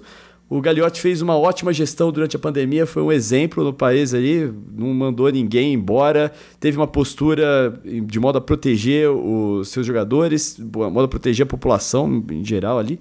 O 0.49 0.61
Gagliotti 0.61 1.01
fez 1.01 1.21
uma 1.21 1.37
ótima 1.37 1.73
gestão 1.73 2.09
durante 2.09 2.37
a 2.37 2.39
pandemia, 2.39 2.85
foi 2.85 3.03
um 3.03 3.11
exemplo 3.11 3.65
no 3.65 3.73
país 3.73 4.13
ali, 4.13 4.49
não 4.71 4.93
mandou 4.93 5.29
ninguém 5.29 5.73
embora, 5.73 6.31
teve 6.57 6.77
uma 6.77 6.87
postura 6.87 7.77
de 7.83 8.17
modo 8.17 8.37
a 8.37 8.41
proteger 8.41 9.09
os 9.09 9.67
seus 9.67 9.85
jogadores, 9.85 10.55
de 10.57 10.63
modo 10.63 11.01
a 11.01 11.07
proteger 11.07 11.45
a 11.45 11.49
população 11.49 12.23
em 12.31 12.45
geral 12.45 12.79
ali. 12.79 12.97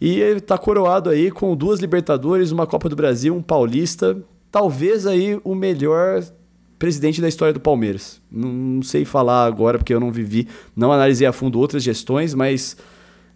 E 0.00 0.20
ele 0.20 0.38
está 0.38 0.56
coroado 0.56 1.10
aí 1.10 1.30
com 1.30 1.54
duas 1.54 1.80
Libertadores, 1.80 2.50
uma 2.50 2.66
Copa 2.66 2.88
do 2.88 2.96
Brasil, 2.96 3.34
um 3.34 3.42
Paulista, 3.42 4.16
talvez 4.50 5.06
aí 5.06 5.38
o 5.44 5.54
melhor 5.54 6.24
presidente 6.78 7.20
da 7.20 7.28
história 7.28 7.52
do 7.52 7.60
Palmeiras. 7.60 8.22
Não, 8.32 8.48
não 8.50 8.82
sei 8.82 9.04
falar 9.04 9.44
agora 9.44 9.76
porque 9.76 9.92
eu 9.92 10.00
não 10.00 10.10
vivi, 10.10 10.48
não 10.74 10.90
analisei 10.90 11.26
a 11.26 11.32
fundo 11.32 11.60
outras 11.60 11.82
gestões, 11.82 12.34
mas 12.34 12.78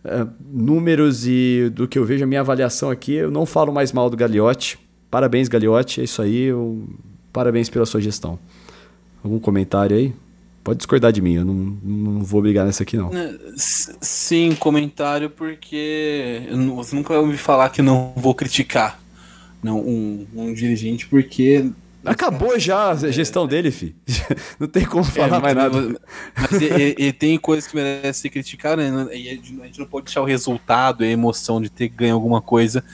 uh, 0.04 0.30
números 0.40 1.26
e 1.26 1.70
do 1.74 1.88
que 1.88 1.98
eu 1.98 2.04
vejo, 2.04 2.24
a 2.24 2.26
minha 2.26 2.40
avaliação 2.40 2.90
aqui, 2.90 3.14
eu 3.14 3.30
não 3.30 3.46
falo 3.46 3.72
mais 3.72 3.92
mal 3.92 4.08
do 4.08 4.16
Gagliotti. 4.16 4.78
Parabéns, 5.10 5.48
Gagliotti, 5.48 6.00
é 6.00 6.04
isso 6.04 6.20
aí. 6.20 6.48
Parabéns 7.32 7.68
pela 7.68 7.86
sua 7.86 8.00
gestão. 8.00 8.38
Algum 9.22 9.38
comentário 9.38 9.96
aí? 9.96 10.14
Pode 10.62 10.78
discordar 10.78 11.12
de 11.12 11.20
mim, 11.20 11.34
eu 11.34 11.44
não, 11.44 11.54
não 11.54 12.24
vou 12.24 12.40
brigar 12.40 12.64
nessa 12.64 12.84
aqui, 12.84 12.96
não. 12.96 13.10
É, 13.14 13.34
sim, 13.56 14.54
comentário, 14.58 15.28
porque 15.28 16.42
eu 16.48 16.56
nunca 16.56 17.18
ouvi 17.18 17.36
falar 17.36 17.68
que 17.68 17.82
não 17.82 18.14
vou 18.16 18.34
criticar 18.34 18.98
não, 19.64 19.78
um, 19.78 20.26
um 20.34 20.52
dirigente, 20.52 21.06
porque 21.06 21.70
Acabou 22.04 22.58
já 22.58 22.90
a 22.90 23.10
gestão 23.10 23.46
dele, 23.46 23.70
fi. 23.70 23.94
Não 24.58 24.68
tem 24.68 24.84
como 24.84 25.04
falar 25.04 25.38
é, 25.38 25.40
mais 25.40 25.56
nada. 25.56 26.00
Mas 26.36 26.60
ele, 26.60 26.94
ele, 26.98 27.12
tem 27.12 27.38
coisas 27.38 27.66
que 27.66 27.74
merecem 27.74 28.12
ser 28.12 28.30
criticadas, 28.30 28.92
né? 28.92 29.16
E 29.16 29.28
a 29.28 29.32
gente 29.34 29.78
não 29.78 29.86
pode 29.86 30.06
deixar 30.06 30.20
o 30.20 30.24
resultado, 30.24 31.04
a 31.04 31.06
emoção 31.06 31.60
de 31.60 31.70
ter 31.70 31.88
ganho 31.88 32.14
alguma 32.14 32.42
coisa, 32.42 32.84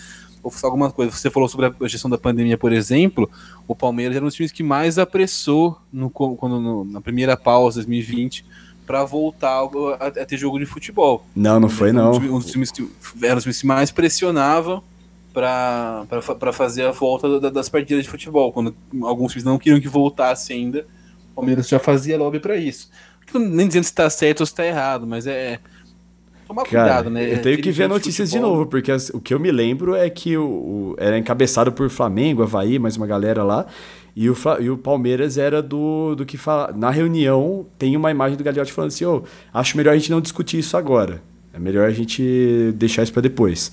ou 0.42 0.52
alguma 0.62 0.90
coisa. 0.90 1.12
Você 1.12 1.30
falou 1.30 1.48
sobre 1.48 1.66
a 1.66 1.88
gestão 1.88 2.10
da 2.10 2.18
pandemia, 2.18 2.56
por 2.56 2.72
exemplo. 2.72 3.28
O 3.66 3.74
Palmeiras 3.74 4.16
era 4.16 4.24
um 4.24 4.28
dos 4.28 4.34
times 4.34 4.52
que 4.52 4.62
mais 4.62 4.98
apressou 4.98 5.78
no, 5.92 6.10
quando, 6.10 6.60
no, 6.60 6.84
na 6.84 7.00
primeira 7.00 7.36
pausa, 7.36 7.80
2020, 7.80 8.44
para 8.86 9.04
voltar 9.04 9.60
a, 10.00 10.06
a, 10.06 10.10
ter 10.10 10.36
jogo 10.36 10.58
de 10.58 10.66
futebol. 10.66 11.24
Não, 11.34 11.60
não 11.60 11.68
foi, 11.68 11.92
não. 11.92 12.12
Um 12.12 12.38
dos 12.38 12.50
times 12.50 12.70
que 12.70 12.88
eram 13.22 13.38
os 13.38 13.44
times 13.44 13.60
que 13.60 13.66
mais 13.66 13.90
pressionavam 13.90 14.82
para 15.32 16.52
fazer 16.52 16.84
a 16.84 16.90
volta 16.90 17.50
das 17.50 17.68
partidas 17.68 18.04
de 18.04 18.10
futebol. 18.10 18.52
Quando 18.52 18.74
alguns 19.02 19.32
times 19.32 19.44
não 19.44 19.58
queriam 19.58 19.80
que 19.80 19.88
voltasse 19.88 20.52
ainda, 20.52 20.86
o 21.32 21.36
Palmeiras 21.36 21.68
já 21.68 21.78
fazia 21.78 22.18
lobby 22.18 22.40
para 22.40 22.56
isso. 22.56 22.90
Nem 23.34 23.68
dizendo 23.68 23.84
se 23.84 23.90
está 23.90 24.10
certo 24.10 24.40
ou 24.40 24.46
se 24.46 24.52
está 24.52 24.66
errado, 24.66 25.06
mas 25.06 25.26
é. 25.26 25.60
Tomar 26.46 26.64
Cara, 26.64 26.84
cuidado, 26.84 27.10
né? 27.10 27.32
Eu 27.32 27.42
tenho 27.42 27.62
que 27.62 27.70
ver 27.70 27.88
notícias 27.88 28.28
de, 28.28 28.36
de, 28.36 28.42
novo, 28.42 28.66
porque 28.66 28.90
as, 28.90 29.08
o 29.10 29.20
que 29.20 29.32
eu 29.32 29.38
me 29.38 29.52
lembro 29.52 29.94
é 29.94 30.10
que 30.10 30.36
o, 30.36 30.44
o, 30.44 30.94
era 30.98 31.16
encabeçado 31.16 31.70
por 31.70 31.88
Flamengo, 31.88 32.42
Havaí, 32.42 32.76
mais 32.76 32.96
uma 32.96 33.06
galera 33.06 33.44
lá. 33.44 33.66
E 34.16 34.28
o, 34.28 34.36
e 34.58 34.68
o 34.68 34.76
Palmeiras 34.76 35.38
era 35.38 35.62
do, 35.62 36.16
do 36.16 36.26
que 36.26 36.36
fala. 36.36 36.72
Na 36.72 36.90
reunião, 36.90 37.64
tem 37.78 37.96
uma 37.96 38.10
imagem 38.10 38.36
do 38.36 38.42
Gagliotti 38.42 38.72
falando 38.72 38.88
assim: 38.88 39.04
oh, 39.04 39.22
acho 39.54 39.76
melhor 39.76 39.92
a 39.92 39.96
gente 39.96 40.10
não 40.10 40.20
discutir 40.20 40.58
isso 40.58 40.76
agora. 40.76 41.22
É 41.52 41.58
melhor 41.58 41.86
a 41.86 41.92
gente 41.92 42.72
deixar 42.74 43.04
isso 43.04 43.12
para 43.12 43.22
depois. 43.22 43.70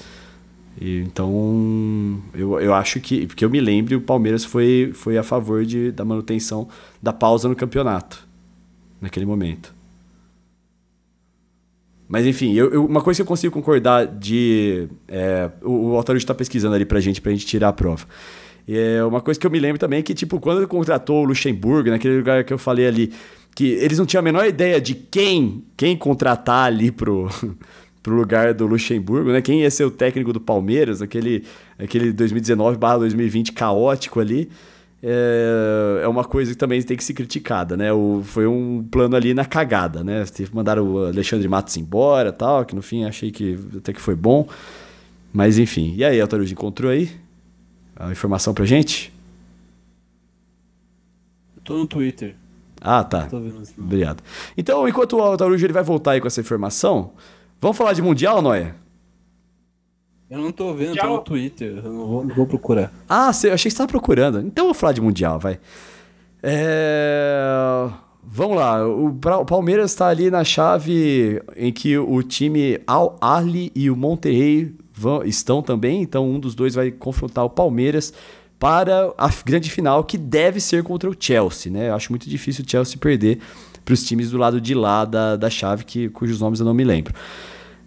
Então, 0.79 2.21
eu, 2.35 2.59
eu 2.59 2.73
acho 2.73 2.99
que, 2.99 3.25
porque 3.25 3.43
eu 3.43 3.49
me 3.49 3.59
lembro, 3.59 3.97
o 3.97 4.01
Palmeiras 4.01 4.45
foi, 4.45 4.91
foi 4.93 5.17
a 5.17 5.23
favor 5.23 5.65
de, 5.65 5.91
da 5.91 6.05
manutenção 6.05 6.67
da 7.01 7.11
pausa 7.11 7.49
no 7.49 7.55
campeonato, 7.55 8.27
naquele 9.01 9.25
momento. 9.25 9.73
Mas 12.07 12.25
enfim, 12.25 12.53
eu, 12.53 12.71
eu, 12.71 12.85
uma 12.85 13.01
coisa 13.01 13.17
que 13.17 13.21
eu 13.23 13.25
consigo 13.27 13.53
concordar 13.53 14.05
de. 14.05 14.87
É, 15.07 15.49
o, 15.63 15.89
o 15.89 15.95
Altarujo 15.97 16.23
está 16.23 16.33
pesquisando 16.33 16.75
ali 16.75 16.85
pra 16.85 16.99
gente, 16.99 17.19
pra 17.19 17.31
gente 17.31 17.45
tirar 17.45 17.69
a 17.69 17.73
prova. 17.73 18.05
É 18.67 19.03
uma 19.03 19.19
coisa 19.19 19.39
que 19.39 19.47
eu 19.47 19.51
me 19.51 19.59
lembro 19.59 19.79
também 19.79 19.99
é 19.99 20.01
que, 20.01 20.13
tipo, 20.13 20.39
quando 20.39 20.59
ele 20.59 20.67
contratou 20.67 21.23
o 21.23 21.25
Luxemburgo, 21.25 21.89
naquele 21.89 22.17
lugar 22.17 22.43
que 22.43 22.53
eu 22.53 22.57
falei 22.57 22.85
ali, 22.85 23.13
que 23.55 23.65
eles 23.65 23.97
não 23.97 24.05
tinham 24.05 24.19
a 24.19 24.23
menor 24.23 24.45
ideia 24.45 24.79
de 24.79 24.93
quem, 24.93 25.63
quem 25.75 25.97
contratar 25.97 26.65
ali 26.65 26.91
pro, 26.91 27.29
pro 28.07 28.15
lugar 28.15 28.53
do 28.53 28.65
Luxemburgo, 28.65 29.33
né? 29.33 29.41
Quem 29.41 29.63
ia 29.63 29.69
ser 29.69 29.83
o 29.83 29.91
técnico 29.91 30.31
do 30.31 30.39
Palmeiras, 30.39 31.01
aquele, 31.01 31.43
aquele 31.77 32.13
2019/2020 32.13 33.51
caótico 33.51 34.21
ali. 34.21 34.49
É, 35.03 35.99
é 36.03 36.07
uma 36.07 36.23
coisa 36.23 36.51
que 36.51 36.57
também 36.57 36.81
tem 36.81 36.95
que 36.95 37.03
ser 37.03 37.13
criticada, 37.13 37.75
né? 37.75 37.91
O, 37.91 38.21
foi 38.23 38.47
um 38.47 38.81
plano 38.89 39.17
ali 39.17 39.33
na 39.33 39.43
cagada, 39.43 40.05
né? 40.05 40.23
Mandaram 40.53 40.89
o 40.89 41.05
Alexandre 41.05 41.49
Matos 41.49 41.75
embora 41.75 42.31
tal, 42.31 42.63
que 42.63 42.73
no 42.73 42.81
fim 42.81 43.03
achei 43.03 43.29
que 43.29 43.59
até 43.75 43.91
que 43.91 43.99
foi 43.99 44.15
bom. 44.15 44.47
Mas 45.33 45.59
enfim. 45.59 45.93
E 45.97 46.05
aí, 46.05 46.19
Altarujo, 46.21 46.53
encontrou 46.53 46.89
aí 46.89 47.11
a 47.93 48.09
informação 48.09 48.53
pra 48.53 48.65
gente? 48.65 49.13
Eu 51.57 51.61
tô 51.61 51.77
no 51.77 51.85
Twitter. 51.85 52.35
Ah, 52.79 53.03
tá. 53.03 53.27
Obrigado. 53.77 54.23
Então, 54.57 54.87
enquanto 54.87 55.17
o 55.17 55.21
Altarujo 55.21 55.65
ele 55.65 55.73
vai 55.73 55.83
voltar 55.83 56.11
aí 56.11 56.21
com 56.21 56.27
essa 56.27 56.39
informação, 56.39 57.11
vamos 57.59 57.77
falar 57.77 57.93
de 57.93 58.01
Mundial, 58.01 58.41
Noia? 58.41 58.75
Eu 60.29 60.39
não 60.39 60.51
tô 60.51 60.73
vendo, 60.73 60.89
Mundial. 60.89 61.07
tô 61.07 61.13
no 61.13 61.21
Twitter. 61.21 61.81
Eu 61.83 61.91
não 61.91 62.07
vou, 62.07 62.25
não 62.25 62.35
vou 62.35 62.45
procurar. 62.45 62.91
Ah, 63.07 63.31
eu 63.43 63.53
achei 63.53 63.69
que 63.69 63.71
você 63.71 63.77
tava 63.77 63.87
procurando. 63.87 64.39
Então 64.41 64.65
eu 64.65 64.67
vou 64.67 64.73
falar 64.73 64.93
de 64.93 65.01
Mundial, 65.01 65.39
vai. 65.39 65.59
É... 66.43 67.89
Vamos 68.29 68.57
lá, 68.57 68.85
o 68.85 69.45
Palmeiras 69.45 69.91
está 69.91 70.09
ali 70.09 70.29
na 70.29 70.43
chave 70.43 71.41
em 71.55 71.71
que 71.71 71.97
o 71.97 72.21
time 72.21 72.77
Al 72.85 73.17
Ahly 73.21 73.71
e 73.73 73.89
o 73.89 73.95
Monterrey 73.95 74.75
vão, 74.93 75.23
estão 75.23 75.61
também, 75.61 76.01
então 76.01 76.29
um 76.29 76.37
dos 76.37 76.53
dois 76.53 76.75
vai 76.75 76.91
confrontar 76.91 77.45
o 77.45 77.49
Palmeiras 77.49 78.13
para 78.59 79.13
a 79.17 79.29
grande 79.45 79.71
final 79.71 80.03
que 80.03 80.17
deve 80.17 80.59
ser 80.59 80.83
contra 80.83 81.09
o 81.09 81.15
Chelsea, 81.17 81.71
né? 81.71 81.87
Eu 81.87 81.95
acho 81.95 82.11
muito 82.11 82.29
difícil 82.29 82.65
o 82.65 82.69
Chelsea 82.69 82.97
perder 82.97 83.39
para 83.87 83.93
os 83.93 84.03
times 84.03 84.31
do 84.31 84.37
lado 84.37 84.59
de 84.59 84.73
lá 84.73 85.05
da, 85.05 85.37
da 85.37 85.49
chave, 85.49 85.85
que, 85.85 86.09
cujos 86.09 86.41
nomes 86.41 86.59
eu 86.59 86.65
não 86.65 86.73
me 86.73 86.83
lembro. 86.83 87.13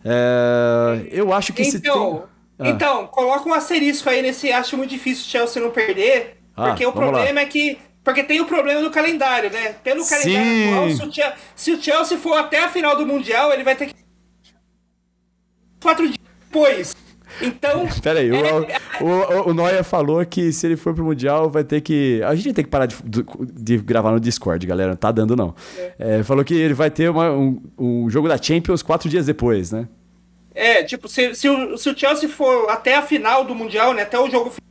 É, 0.03 1.07
eu 1.11 1.31
acho 1.31 1.53
que 1.53 1.61
então, 1.61 2.25
tem... 2.57 2.67
ah. 2.67 2.71
Então, 2.71 3.07
coloca 3.07 3.47
um 3.47 3.53
asterisco 3.53 4.09
aí 4.09 4.23
nesse. 4.23 4.51
Acho 4.51 4.79
muito 4.79 4.89
difícil 4.89 5.27
o 5.27 5.29
Chelsea 5.29 5.63
não 5.63 5.71
perder, 5.71 6.39
ah, 6.57 6.69
porque 6.69 6.87
o 6.87 6.93
problema 6.93 7.35
lá. 7.35 7.41
é 7.43 7.45
que 7.45 7.79
porque 8.03 8.25
tem 8.25 8.41
o 8.41 8.47
problema 8.47 8.81
do 8.81 8.91
calendário, 8.91 9.51
né? 9.51 9.75
Pelo 9.85 10.09
calendário 10.09 10.71
atual, 10.71 10.89
se 10.89 10.95
o, 10.95 11.13
Chelsea, 11.13 11.35
se 11.55 11.73
o 11.73 11.83
Chelsea 11.83 12.19
for 12.19 12.33
até 12.33 12.65
a 12.65 12.71
final 12.71 12.97
do 12.97 13.07
Mundial, 13.07 13.53
ele 13.53 13.63
vai 13.63 13.77
ter 13.77 13.89
que. 13.89 13.95
Quatro 15.83 16.07
dias 16.07 16.19
depois. 16.47 16.97
Então. 17.40 17.86
Peraí, 18.02 18.31
é... 18.31 19.02
o, 19.02 19.07
o, 19.07 19.51
o 19.51 19.55
Noia 19.55 19.82
falou 19.82 20.24
que 20.24 20.52
se 20.52 20.66
ele 20.66 20.77
for 20.77 20.94
pro 20.94 21.05
Mundial 21.05 21.51
vai 21.51 21.65
ter 21.65 21.81
que. 21.81 22.23
A 22.24 22.35
gente 22.35 22.52
tem 22.52 22.65
que 22.65 22.70
parar 22.70 22.86
de, 22.86 22.97
de 23.52 23.78
gravar 23.78 24.12
no 24.12 24.20
Discord, 24.20 24.66
galera. 24.66 24.90
Não 24.90 24.97
tá 24.97 25.11
dando, 25.12 25.36
não. 25.36 25.55
É. 25.98 26.19
É, 26.19 26.23
falou 26.23 26.44
que 26.44 26.55
ele 26.55 26.74
vai 26.74 26.90
ter 26.90 27.11
uma, 27.11 27.31
um, 27.31 27.62
um 27.78 28.11
jogo 28.11 28.28
da 28.28 28.40
Champions 28.40 28.82
quatro 28.82 29.09
dias 29.09 29.27
depois, 29.27 29.73
né? 29.73 29.89
É, 30.55 30.82
tipo, 30.82 31.09
se, 31.09 31.35
se, 31.35 31.48
o, 31.48 31.77
se 31.78 31.89
o 31.89 31.97
Chelsea 31.97 32.28
for 32.28 32.69
até 32.69 32.97
a 32.97 33.02
final 33.02 33.44
do 33.44 33.55
Mundial, 33.55 33.94
né? 33.94 34.02
Até 34.02 34.19
o 34.19 34.28
jogo 34.28 34.51
final 34.51 34.70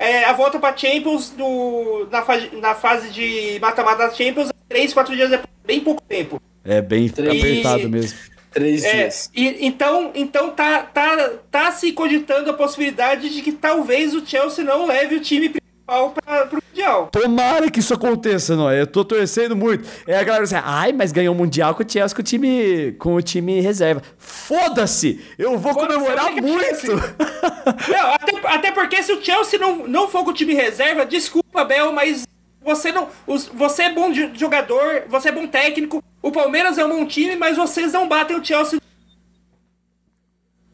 é, 0.00 0.24
a 0.24 0.32
volta 0.32 0.58
para 0.58 0.74
Champions 0.74 1.28
do, 1.28 2.08
na, 2.10 2.22
fase, 2.22 2.56
na 2.56 2.74
fase 2.74 3.10
de 3.10 3.58
mata-mata 3.60 4.08
da 4.08 4.10
Champions, 4.10 4.50
três, 4.66 4.94
quatro 4.94 5.14
dias 5.14 5.28
depois, 5.28 5.50
bem 5.66 5.78
pouco 5.80 6.00
tempo. 6.00 6.40
É 6.64 6.80
bem 6.80 7.06
apertado 7.06 7.86
mesmo. 7.90 8.18
Três 8.52 8.84
é, 8.84 8.94
dias. 8.94 9.30
E, 9.34 9.66
então, 9.66 10.10
então 10.14 10.50
tá, 10.50 10.82
tá, 10.82 11.30
tá 11.50 11.72
se 11.72 11.92
cogitando 11.92 12.50
a 12.50 12.54
possibilidade 12.54 13.30
de 13.30 13.42
que 13.42 13.52
talvez 13.52 14.14
o 14.14 14.26
Chelsea 14.26 14.64
não 14.64 14.86
leve 14.86 15.16
o 15.16 15.20
time 15.20 15.48
principal 15.48 16.10
para 16.10 16.48
o 16.50 16.60
Mundial. 16.70 17.08
Tomara 17.12 17.70
que 17.70 17.80
isso 17.80 17.94
aconteça, 17.94 18.56
não 18.56 18.70
é? 18.70 18.80
Eu 18.80 18.86
tô 18.86 19.04
torcendo 19.04 19.56
muito. 19.56 19.88
É 20.06 20.18
a 20.18 20.22
galera 20.22 20.44
assim, 20.44 20.56
ai, 20.62 20.92
mas 20.92 21.12
ganhou 21.12 21.34
o 21.34 21.38
Mundial 21.38 21.74
com 21.74 21.82
o 21.82 21.88
Chelsea 21.88 22.14
com 22.14 22.22
o 22.22 22.24
time, 22.24 22.92
com 22.98 23.14
o 23.14 23.22
time 23.22 23.60
reserva. 23.60 24.02
Foda-se! 24.18 25.20
Eu 25.38 25.58
vou 25.58 25.74
comemorar 25.74 26.32
muito! 26.32 26.92
não, 27.88 28.14
até, 28.14 28.32
até 28.44 28.72
porque 28.72 29.02
se 29.02 29.12
o 29.12 29.22
Chelsea 29.22 29.58
não, 29.58 29.86
não 29.86 30.08
for 30.08 30.24
com 30.24 30.30
o 30.30 30.34
time 30.34 30.54
reserva, 30.54 31.06
desculpa, 31.06 31.64
Bel, 31.64 31.92
mas 31.92 32.24
você 32.62 32.92
não. 32.92 33.08
Você 33.26 33.84
é 33.84 33.92
bom 33.92 34.12
jogador, 34.34 35.04
você 35.08 35.28
é 35.28 35.32
bom 35.32 35.46
técnico. 35.46 36.02
O 36.22 36.30
Palmeiras 36.30 36.78
é 36.78 36.84
um 36.84 36.90
bom 36.90 37.06
time, 37.06 37.36
mas 37.36 37.56
vocês 37.56 37.92
não 37.92 38.08
batem 38.08 38.36
o 38.36 38.44
Chelsea 38.44 38.80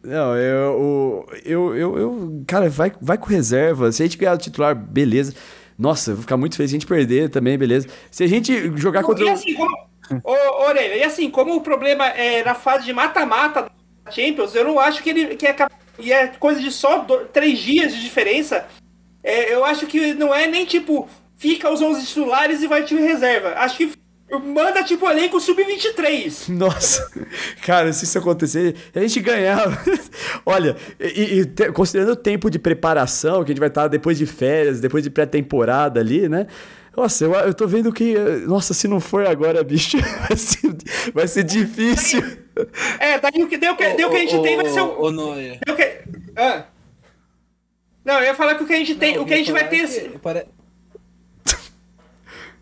não, 0.07 0.37
eu, 0.37 1.27
eu, 1.45 1.77
eu, 1.77 1.99
eu, 1.99 2.45
Cara, 2.47 2.71
vai, 2.71 2.93
vai 3.01 3.19
com 3.19 3.27
reserva. 3.27 3.91
Se 3.91 4.03
a 4.03 4.07
gente 4.07 4.17
ganhar 4.17 4.35
o 4.35 4.39
titular, 4.39 4.73
beleza. 4.73 5.35
Nossa, 5.77 6.15
vou 6.15 6.23
ficar 6.23 6.37
muito 6.37 6.57
feliz 6.57 6.71
se 6.71 6.77
a 6.77 6.79
gente 6.79 6.87
perder 6.87 7.29
também, 7.29 7.59
beleza. 7.59 7.89
Se 8.11 8.23
a 8.23 8.27
gente 8.29 8.73
jogar 8.77 9.03
contra. 9.03 9.25
E 9.25 9.29
assim, 9.29 9.55
como, 9.55 9.77
ô, 10.23 10.65
Orelha, 10.65 10.95
e 10.95 11.03
assim, 11.03 11.29
como 11.29 11.57
o 11.57 11.61
problema 11.61 12.07
é 12.07 12.45
na 12.45 12.55
fase 12.55 12.85
de 12.85 12.93
mata-mata 12.93 13.69
da 14.05 14.11
Champions, 14.13 14.55
eu 14.55 14.65
não 14.65 14.79
acho 14.79 15.03
que 15.03 15.11
ele 15.11 15.35
que 15.35 15.47
é, 15.47 15.57
e 15.99 16.13
é 16.13 16.29
coisa 16.29 16.61
de 16.61 16.71
só 16.71 16.99
dois, 16.99 17.29
três 17.33 17.59
dias 17.59 17.93
de 17.93 18.01
diferença. 18.01 18.65
É, 19.25 19.53
eu 19.53 19.65
acho 19.65 19.87
que 19.87 20.15
não 20.15 20.33
é 20.33 20.47
nem 20.47 20.65
tipo, 20.65 21.09
fica 21.37 21.71
os 21.71 21.81
11 21.81 22.07
titulares 22.07 22.63
e 22.63 22.67
vai 22.67 22.85
time 22.85 23.01
reserva. 23.01 23.55
Acho 23.57 23.77
que 23.77 23.93
Manda 24.29 24.83
tipo 24.83 25.09
elenco 25.09 25.39
sub-23. 25.39 26.49
Nossa, 26.49 27.09
cara, 27.65 27.93
se 27.93 28.05
isso 28.05 28.19
acontecer, 28.19 28.75
a 28.93 28.99
gente 29.01 29.21
ganhar. 29.21 29.61
Olha, 30.45 30.77
e, 30.99 31.39
e 31.39 31.45
te, 31.45 31.71
considerando 31.71 32.11
o 32.11 32.17
tempo 32.17 32.51
de 32.51 32.59
preparação 32.59 33.45
que 33.45 33.53
a 33.53 33.55
gente 33.55 33.61
vai 33.61 33.69
estar 33.69 33.87
depois 33.87 34.19
de 34.19 34.27
férias, 34.27 34.81
depois 34.81 35.05
de 35.05 35.11
pré-temporada 35.11 36.01
ali, 36.01 36.29
né? 36.29 36.49
Nossa, 36.97 37.25
eu, 37.25 37.33
eu 37.35 37.55
tô 37.55 37.69
vendo 37.69 37.93
que. 37.93 38.17
Nossa, 38.47 38.75
se 38.75 38.89
não 38.89 38.99
for 38.99 39.25
agora, 39.27 39.63
bicho, 39.63 39.97
vai 40.27 40.37
ser, 40.37 40.77
vai 41.15 41.29
ser 41.29 41.45
difícil. 41.45 42.21
É, 42.99 43.21
daí 43.21 43.45
o 43.45 43.49
que, 43.49 43.57
deu, 43.57 43.77
que, 43.77 43.91
deu 43.95 44.11
que 44.11 44.17
a 44.17 44.21
gente 44.21 44.43
tem 44.43 44.57
vai 44.57 44.69
ser 44.69 44.81
o. 44.81 45.03
O 45.03 45.13
Noia. 45.13 45.61
Que, 45.65 46.01
ah. 46.35 46.65
Não, 48.05 48.15
eu 48.15 48.25
ia 48.25 48.35
falar 48.35 48.57
que 48.57 48.65
o 48.65 48.67
que 48.67 48.73
a 48.73 48.79
gente 48.79 48.97
tem. 48.97 49.17
Não, 49.17 49.23
o 49.23 49.27
que 49.27 49.35
a 49.35 49.37
gente 49.37 49.53
vai 49.53 49.69
ter. 49.69 49.87
Que, 49.87 50.19
pare... 50.19 50.47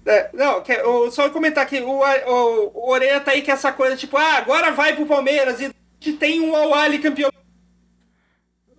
É, 0.06 0.28
não, 0.34 0.60
que, 0.60 0.74
só 1.10 1.30
comentar 1.30 1.64
aqui, 1.64 1.80
o, 1.80 2.00
o, 2.00 2.92
o 2.92 3.20
tá 3.24 3.30
aí 3.30 3.42
com 3.42 3.52
essa 3.52 3.72
coisa, 3.72 3.96
tipo, 3.96 4.16
ah, 4.16 4.34
agora 4.34 4.70
vai 4.70 4.94
pro 4.94 5.06
Palmeiras 5.06 5.60
e 5.60 5.72
tem 6.12 6.40
um 6.40 6.54
Awali 6.54 6.98
campeão. 6.98 7.30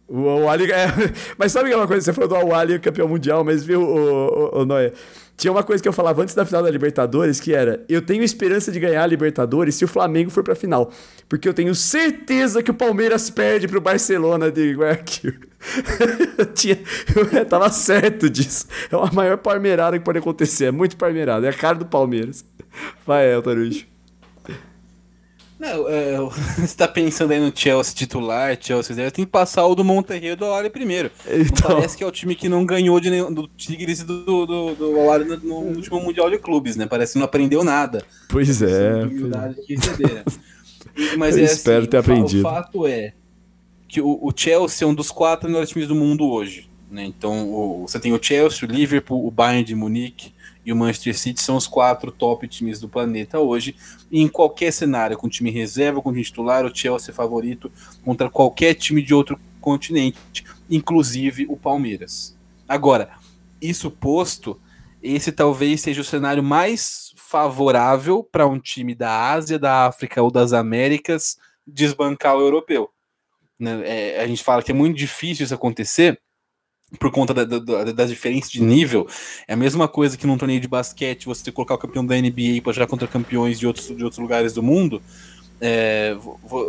O 0.08 0.30
Awali, 0.30 0.72
é, 0.72 0.86
mas 1.38 1.52
sabe 1.52 1.70
que 1.70 1.74
é 1.74 1.78
uma 1.78 1.88
coisa, 1.88 2.06
você 2.06 2.14
falou 2.14 2.30
do 2.30 2.36
Awali 2.36 2.80
campeão 2.80 3.08
mundial, 3.08 3.44
mas 3.44 3.64
viu, 3.64 3.82
o, 3.82 4.28
o, 4.58 4.62
o 4.62 4.66
Noia, 4.66 4.94
tinha 5.38 5.52
uma 5.52 5.64
coisa 5.64 5.84
que 5.84 5.90
eu 5.90 5.94
falava 5.94 6.22
antes 6.22 6.34
da 6.34 6.46
final 6.46 6.64
da 6.64 6.70
Libertadores, 6.70 7.40
que 7.40 7.54
era: 7.54 7.84
eu 7.90 8.02
tenho 8.02 8.24
esperança 8.24 8.72
de 8.72 8.80
ganhar 8.80 9.04
a 9.04 9.08
Libertadores 9.08 9.76
se 9.76 9.84
o 9.84 9.88
Flamengo 9.88 10.30
for 10.30 10.44
pra 10.44 10.56
final. 10.56 10.92
Porque 11.28 11.48
eu 11.48 11.54
tenho 11.54 11.74
certeza 11.76 12.64
que 12.64 12.72
o 12.72 12.74
Palmeiras 12.74 13.30
perde 13.30 13.68
pro 13.68 13.82
Barcelona 13.82 14.52
de 14.52 14.74
Guayaquil. 14.74 15.34
eu, 16.38 16.46
tinha, 16.46 16.80
eu 17.34 17.46
tava 17.46 17.70
certo 17.70 18.30
disso. 18.30 18.68
É 18.92 18.96
a 18.96 19.12
maior 19.12 19.38
palmeirada 19.38 19.98
que 19.98 20.06
pode 20.06 20.20
acontecer. 20.20 20.66
É 20.66 20.72
muito 20.72 20.96
palmeirada. 20.96 21.48
É 21.48 21.50
a 21.50 21.54
cara 21.54 21.76
do 21.76 21.86
Palmeiras. 21.86 22.46
Vai, 23.06 23.34
Eltarujo. 23.34 23.95
Não, 25.66 25.90
é, 25.90 26.18
você 26.62 26.78
tá 26.78 26.88
pensando 26.88 27.32
aí 27.32 27.40
no 27.40 27.52
Chelsea 27.56 27.96
titular, 27.96 28.56
Chelsea 28.60 28.96
tem 29.12 29.26
que 29.26 29.32
passar 29.32 29.66
o 29.66 29.74
do 29.74 29.84
Monterrey 29.84 30.36
do 30.36 30.46
Awali 30.46 30.70
primeiro. 30.70 31.10
Então... 31.28 31.76
Parece 31.76 31.98
que 31.98 32.04
é 32.04 32.08
o 32.08 32.12
time 32.12 32.36
que 32.36 32.48
não 32.48 32.64
ganhou 32.64 33.00
de 33.00 33.10
nenhum, 33.10 33.34
do 33.34 33.48
Tigres 33.48 34.02
e 34.02 34.04
do, 34.04 34.46
do, 34.46 34.76
do, 34.76 34.92
no, 34.92 35.38
no, 35.38 35.56
último 35.76 36.00
Mundial 36.00 36.30
de 36.30 36.38
Clubes, 36.38 36.76
né? 36.76 36.86
Parece 36.86 37.14
que 37.14 37.20
não 37.20 37.26
aprendeu 37.26 37.64
nada. 37.64 38.06
Pois 38.30 38.62
é. 38.62 39.06
Mas 41.18 41.36
Eu 41.36 41.44
é 41.44 41.46
espero 41.46 41.80
assim, 41.80 41.90
ter 41.90 41.98
aprendido. 41.98 42.48
O 42.48 42.52
fato 42.52 42.88
é 42.88 43.14
que 43.88 44.00
o, 44.00 44.20
o, 44.22 44.32
Chelsea 44.36 44.86
é 44.86 44.90
um 44.90 44.94
dos 44.94 45.10
quatro 45.10 45.50
melhores 45.50 45.70
times 45.70 45.88
do 45.88 45.96
mundo 45.96 46.30
hoje. 46.30 46.70
Né? 46.90 47.06
Então 47.06 47.50
o, 47.50 47.88
você 47.88 48.00
tem 48.00 48.14
o 48.14 48.20
Chelsea, 48.22 48.68
o 48.68 48.72
Liverpool, 48.72 49.26
o 49.26 49.32
Bayern 49.32 49.64
de 49.64 49.76
Munique, 49.76 50.34
e 50.66 50.74
o 50.74 50.76
Manchester 50.76 51.18
City 51.18 51.42
são 51.42 51.56
os 51.56 51.68
quatro 51.68 52.12
top 52.12 52.48
times 52.48 52.80
do 52.80 52.90
planeta 52.90 53.40
hoje. 53.40 53.76
E 54.12 54.22
em 54.22 54.28
qualquer 54.28 54.72
cenário, 54.72 55.18
com 55.18 55.30
time 55.30 55.52
reserva, 55.52 56.02
com 56.02 56.12
time 56.12 56.24
titular, 56.24 56.66
o 56.66 56.76
Chelsea 56.76 57.12
é 57.12 57.14
favorito 57.14 57.72
contra 58.04 58.30
qualquer 58.30 58.74
time 58.74 59.02
de 59.02 59.14
outro 59.14 59.40
continente, 59.62 60.44
inclusive 60.70 61.46
o 61.48 61.56
Palmeiras. 61.56 62.36
Agora, 62.68 63.12
isso 63.62 63.92
posto, 63.92 64.60
esse 65.02 65.32
talvez 65.32 65.82
seja 65.82 66.02
o 66.02 66.06
cenário 66.06 66.44
mais 66.44 67.14
favorável 67.16 68.24
para 68.24 68.48
um 68.48 68.60
time 68.60 68.96
da 68.96 69.32
Ásia, 69.32 69.60
da 69.60 69.86
África 69.86 70.22
ou 70.22 70.32
das 70.32 70.54
Américas 70.54 71.38
desbancar 71.66 72.36
o 72.36 72.42
europeu. 72.42 72.90
Né? 73.60 73.82
É, 73.86 74.22
a 74.22 74.28
gente 74.28 74.44
fala 74.44 74.62
que 74.62 74.72
é 74.72 74.76
muito 74.76 74.98
difícil 74.98 75.44
isso 75.44 75.54
acontecer, 75.54 76.20
por 77.00 77.12
conta 77.12 77.34
da, 77.34 77.44
da, 77.44 77.84
das 77.92 78.10
diferenças 78.10 78.52
de 78.52 78.62
nível, 78.62 79.08
é 79.48 79.54
a 79.54 79.58
mesma 79.58 79.88
coisa 79.88 80.18
que 80.18 80.26
num 80.28 80.38
torneio 80.38 80.60
de 80.60 80.68
basquete 80.68 81.26
você 81.26 81.52
colocar 81.52 81.76
o 81.76 81.78
campeão 81.78 82.06
da 82.06 82.16
NBA 82.16 82.62
para 82.64 82.74
jogar 82.74 82.88
contra 82.88 83.08
campeões 83.08 83.60
de 83.60 83.68
outros, 83.68 83.88
de 83.88 84.04
outros 84.04 84.20
lugares 84.20 84.54
do 84.54 84.64
mundo. 84.64 85.02
É, 85.62 86.16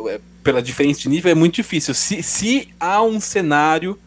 é, 0.08 0.20
pela 0.44 0.62
diferença 0.62 1.00
de 1.00 1.08
nível 1.08 1.30
é 1.30 1.34
muito 1.34 1.56
difícil. 1.56 1.92
Se, 1.94 2.22
se 2.22 2.68
há 2.78 3.02
um 3.02 3.20
cenário 3.20 3.98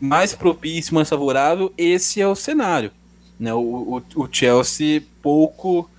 mais 0.00 0.34
propício, 0.34 0.94
mais 0.94 1.08
favorável, 1.08 1.72
esse 1.76 2.20
é 2.20 2.28
o 2.28 2.34
cenário. 2.34 2.90
Né? 3.38 3.52
O, 3.52 4.02
o, 4.16 4.22
o 4.22 4.28
Chelsea 4.30 5.02
pouco 5.20 5.90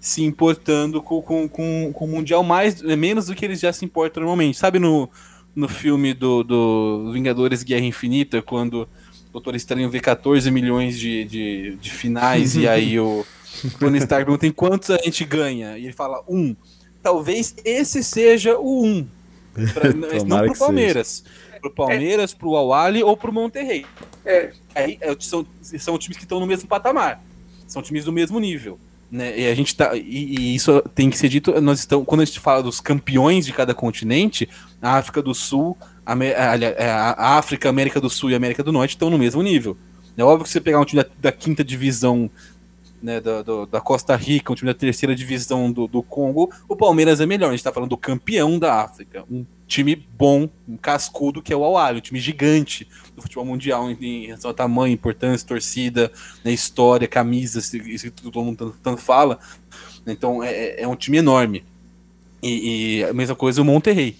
se 0.00 0.22
importando 0.24 1.00
com, 1.00 1.22
com, 1.22 1.48
com, 1.48 1.92
com 1.92 2.04
o 2.04 2.08
Mundial, 2.08 2.42
mais, 2.42 2.82
menos 2.82 3.26
do 3.26 3.34
que 3.36 3.44
eles 3.44 3.60
já 3.60 3.72
se 3.72 3.84
importam 3.84 4.20
normalmente. 4.20 4.58
Sabe 4.58 4.80
no, 4.80 5.08
no 5.54 5.68
filme 5.68 6.14
do, 6.14 6.42
do 6.42 7.10
Vingadores 7.12 7.62
Guerra 7.62 7.84
Infinita, 7.84 8.40
quando 8.40 8.82
o 8.82 9.32
Doutor 9.32 9.54
Estranho 9.54 9.90
vê 9.90 10.00
14 10.00 10.50
milhões 10.50 10.98
de, 10.98 11.24
de, 11.24 11.76
de 11.76 11.90
finais 11.90 12.56
e 12.56 12.66
aí 12.66 12.98
o 12.98 13.24
Tony 13.78 13.98
Stark 13.98 14.24
pergunta 14.24 14.46
em 14.46 14.52
quantos 14.52 14.90
a 14.90 14.98
gente 14.98 15.24
ganha? 15.24 15.76
E 15.78 15.84
ele 15.84 15.92
fala 15.92 16.22
um. 16.28 16.56
Talvez 17.02 17.54
esse 17.64 18.02
seja 18.02 18.58
o 18.58 18.84
um. 18.84 19.06
Pra, 19.74 19.92
não 20.24 20.46
pro 20.46 20.58
Palmeiras. 20.58 21.24
pro 21.60 21.70
Palmeiras, 21.70 22.32
é. 22.32 22.36
pro 22.36 22.56
Awali 22.56 23.02
ou 23.02 23.14
pro 23.14 23.30
Monterrey. 23.30 23.84
É. 24.24 24.50
Aí 24.74 24.96
é, 24.98 25.14
são, 25.20 25.46
são 25.60 25.98
times 25.98 26.16
que 26.16 26.22
estão 26.22 26.40
no 26.40 26.46
mesmo 26.46 26.66
patamar. 26.66 27.22
São 27.66 27.82
times 27.82 28.06
do 28.06 28.12
mesmo 28.12 28.40
nível. 28.40 28.78
Né? 29.10 29.40
E 29.40 29.46
a 29.46 29.54
gente 29.54 29.76
tá. 29.76 29.94
E, 29.94 30.00
e, 30.00 30.54
isso 30.54 30.80
tem 30.94 31.10
que 31.10 31.18
ser 31.18 31.28
dito. 31.28 31.60
Nós 31.60 31.80
estamos, 31.80 32.06
quando 32.06 32.22
a 32.22 32.24
gente 32.24 32.40
fala 32.40 32.62
dos 32.62 32.80
campeões 32.80 33.44
de 33.44 33.52
cada 33.52 33.74
continente, 33.74 34.48
a 34.82 34.96
África 34.96 35.22
do 35.22 35.34
Sul, 35.34 35.78
a, 36.04 36.12
a, 36.12 37.10
a 37.12 37.38
África, 37.38 37.68
América 37.68 38.00
do 38.00 38.10
Sul 38.10 38.30
e 38.30 38.34
América 38.34 38.62
do 38.62 38.72
Norte 38.72 38.90
estão 38.90 39.08
no 39.08 39.18
mesmo 39.18 39.42
nível. 39.42 39.76
É 40.16 40.22
óbvio 40.24 40.44
que 40.44 40.50
você 40.50 40.60
pegar 40.60 40.80
um 40.80 40.84
time 40.84 41.02
da, 41.02 41.08
da 41.20 41.32
quinta 41.32 41.64
divisão 41.64 42.28
né, 43.02 43.20
da, 43.20 43.42
do, 43.42 43.66
da 43.66 43.80
Costa 43.80 44.14
Rica, 44.14 44.52
um 44.52 44.54
time 44.54 44.72
da 44.72 44.78
terceira 44.78 45.14
divisão 45.14 45.72
do, 45.72 45.88
do 45.88 46.02
Congo, 46.02 46.52
o 46.68 46.76
Palmeiras 46.76 47.20
é 47.20 47.26
melhor. 47.26 47.48
A 47.48 47.50
gente 47.50 47.60
está 47.60 47.72
falando 47.72 47.90
do 47.90 47.96
campeão 47.96 48.58
da 48.58 48.80
África. 48.80 49.24
Um 49.30 49.44
time 49.66 49.96
bom, 49.96 50.48
um 50.68 50.76
cascudo, 50.76 51.42
que 51.42 51.52
é 51.52 51.56
o 51.56 51.64
Al 51.64 51.94
um 51.94 52.00
time 52.00 52.20
gigante 52.20 52.86
do 53.16 53.22
futebol 53.22 53.44
mundial 53.44 53.90
em, 53.90 53.96
em 54.00 54.26
relação 54.26 54.50
a 54.50 54.54
tamanho, 54.54 54.94
importância, 54.94 55.46
torcida, 55.46 56.12
né, 56.44 56.52
história, 56.52 57.08
camisas, 57.08 57.72
isso 57.74 58.10
que 58.10 58.22
todo 58.22 58.42
mundo 58.42 58.58
tanto, 58.58 58.78
tanto 58.82 59.02
fala. 59.02 59.38
Então 60.06 60.42
é, 60.42 60.52
é, 60.52 60.82
é, 60.82 60.88
um 60.88 60.96
time 60.96 61.18
enorme. 61.18 61.64
E, 62.42 62.98
e, 62.98 63.04
a 63.04 63.12
mesma 63.12 63.36
coisa 63.36 63.62
o 63.62 63.64
Monterrey, 63.64 64.16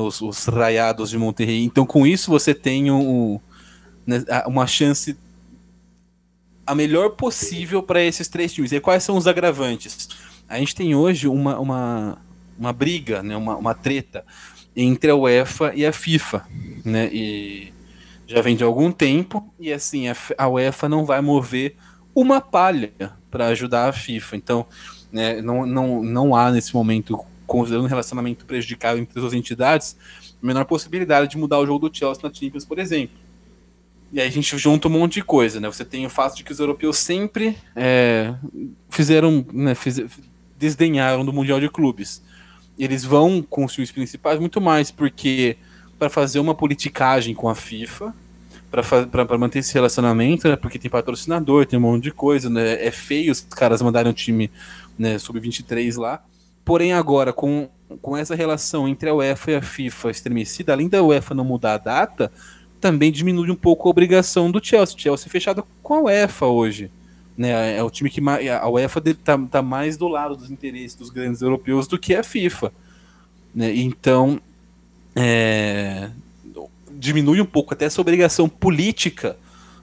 os, 0.00 0.20
os 0.20 0.46
raiados 0.46 1.10
de 1.10 1.18
Monterrey. 1.18 1.64
Então 1.64 1.86
com 1.86 2.06
isso 2.06 2.30
você 2.30 2.54
tem 2.54 2.90
um, 2.90 3.38
né, 4.06 4.24
uma 4.46 4.66
chance 4.66 5.16
a 6.66 6.74
melhor 6.74 7.10
possível 7.10 7.82
para 7.82 8.02
esses 8.02 8.28
três 8.28 8.52
times. 8.52 8.72
E 8.72 8.80
quais 8.80 9.02
são 9.02 9.16
os 9.16 9.26
agravantes? 9.26 10.08
A 10.48 10.58
gente 10.58 10.74
tem 10.74 10.94
hoje 10.94 11.28
uma, 11.28 11.58
uma, 11.58 12.18
uma 12.58 12.72
briga, 12.72 13.22
né, 13.22 13.36
uma, 13.36 13.56
uma 13.56 13.74
treta 13.74 14.24
entre 14.76 15.10
a 15.10 15.16
UEFA 15.16 15.72
e 15.74 15.86
a 15.86 15.92
FIFA, 15.92 16.44
né? 16.84 17.08
E 17.12 17.72
já 18.26 18.40
vem 18.40 18.56
de 18.56 18.64
algum 18.64 18.90
tempo 18.90 19.52
e 19.60 19.72
assim 19.72 20.08
a, 20.08 20.16
a 20.38 20.48
UEFA 20.48 20.88
não 20.88 21.04
vai 21.04 21.20
mover 21.20 21.76
uma 22.14 22.40
palha 22.40 22.92
para 23.30 23.48
ajudar 23.48 23.88
a 23.88 23.92
FIFA. 23.92 24.36
Então, 24.36 24.66
né, 25.12 25.40
não, 25.42 25.66
não, 25.66 26.02
não 26.02 26.36
há 26.36 26.50
nesse 26.50 26.74
momento, 26.74 27.18
considerando 27.58 27.84
um 27.84 27.88
relacionamento 27.88 28.44
prejudicável 28.44 29.02
entre 29.02 29.18
as 29.18 29.22
duas 29.22 29.32
entidades, 29.32 29.96
menor 30.42 30.64
possibilidade 30.64 31.30
de 31.30 31.38
mudar 31.38 31.58
o 31.58 31.66
jogo 31.66 31.88
do 31.88 31.96
Chelsea 31.96 32.22
na 32.22 32.32
Champions, 32.32 32.64
por 32.64 32.78
exemplo. 32.78 33.16
E 34.12 34.20
aí 34.20 34.28
a 34.28 34.30
gente 34.30 34.56
junta 34.56 34.86
um 34.86 34.90
monte 34.90 35.14
de 35.14 35.24
coisa, 35.24 35.58
né? 35.58 35.68
Você 35.68 35.84
tem 35.84 36.06
o 36.06 36.10
fato 36.10 36.36
de 36.36 36.44
que 36.44 36.52
os 36.52 36.60
europeus 36.60 36.98
sempre 36.98 37.56
é, 37.74 38.34
fizeram, 38.88 39.44
né, 39.52 39.74
fiz, 39.74 40.00
desdenharam 40.56 41.24
do 41.24 41.32
Mundial 41.32 41.58
de 41.58 41.68
Clubes. 41.68 42.22
Eles 42.78 43.04
vão 43.04 43.42
com 43.42 43.64
os 43.64 43.72
times 43.72 43.90
principais 43.90 44.38
muito 44.38 44.60
mais 44.60 44.90
porque 44.90 45.56
para 45.98 46.08
fazer 46.08 46.38
uma 46.38 46.54
politicagem 46.54 47.34
com 47.34 47.48
a 47.48 47.54
FIFA, 47.54 48.14
para 49.10 49.38
manter 49.38 49.60
esse 49.60 49.72
relacionamento, 49.74 50.48
né? 50.48 50.56
Porque 50.56 50.78
tem 50.78 50.90
patrocinador, 50.90 51.66
tem 51.66 51.78
um 51.78 51.82
monte 51.82 52.04
de 52.04 52.10
coisa, 52.10 52.50
né? 52.50 52.84
É 52.84 52.90
feio 52.90 53.30
os 53.32 53.40
caras 53.40 53.80
mandarem 53.80 54.10
um 54.10 54.14
time 54.14 54.50
né, 54.98 55.18
sub-23 55.18 55.96
lá. 55.98 56.22
Porém, 56.64 56.92
agora, 56.92 57.32
com, 57.32 57.68
com 58.00 58.16
essa 58.16 58.34
relação 58.34 58.88
entre 58.88 59.08
a 59.08 59.14
UEFA 59.14 59.50
e 59.50 59.54
a 59.56 59.62
FIFA 59.62 60.10
estremecida, 60.10 60.72
além 60.72 60.88
da 60.88 61.02
UEFA 61.02 61.34
não 61.34 61.44
mudar 61.44 61.74
a 61.74 61.78
data, 61.78 62.32
também 62.80 63.12
diminui 63.12 63.50
um 63.50 63.56
pouco 63.56 63.88
a 63.88 63.90
obrigação 63.90 64.50
do 64.50 64.64
Chelsea. 64.64 64.96
O 64.96 65.00
Chelsea 65.00 65.26
é 65.26 65.30
fechado 65.30 65.66
com 65.82 65.94
a 65.94 66.00
UEFA 66.02 66.46
hoje. 66.46 66.90
Né? 67.36 67.76
É 67.76 67.82
o 67.82 67.90
time 67.90 68.08
que 68.08 68.20
a 68.50 68.68
UEFA 68.68 69.02
está 69.10 69.38
tá 69.38 69.62
mais 69.62 69.96
do 69.96 70.08
lado 70.08 70.36
dos 70.36 70.50
interesses 70.50 70.94
dos 70.94 71.10
grandes 71.10 71.42
europeus 71.42 71.86
do 71.86 71.98
que 71.98 72.14
a 72.14 72.22
FIFA. 72.22 72.72
Né? 73.54 73.74
Então, 73.74 74.40
é, 75.14 76.10
diminui 76.92 77.40
um 77.40 77.46
pouco 77.46 77.74
até 77.74 77.84
essa 77.84 78.00
obrigação 78.00 78.48
política 78.48 79.36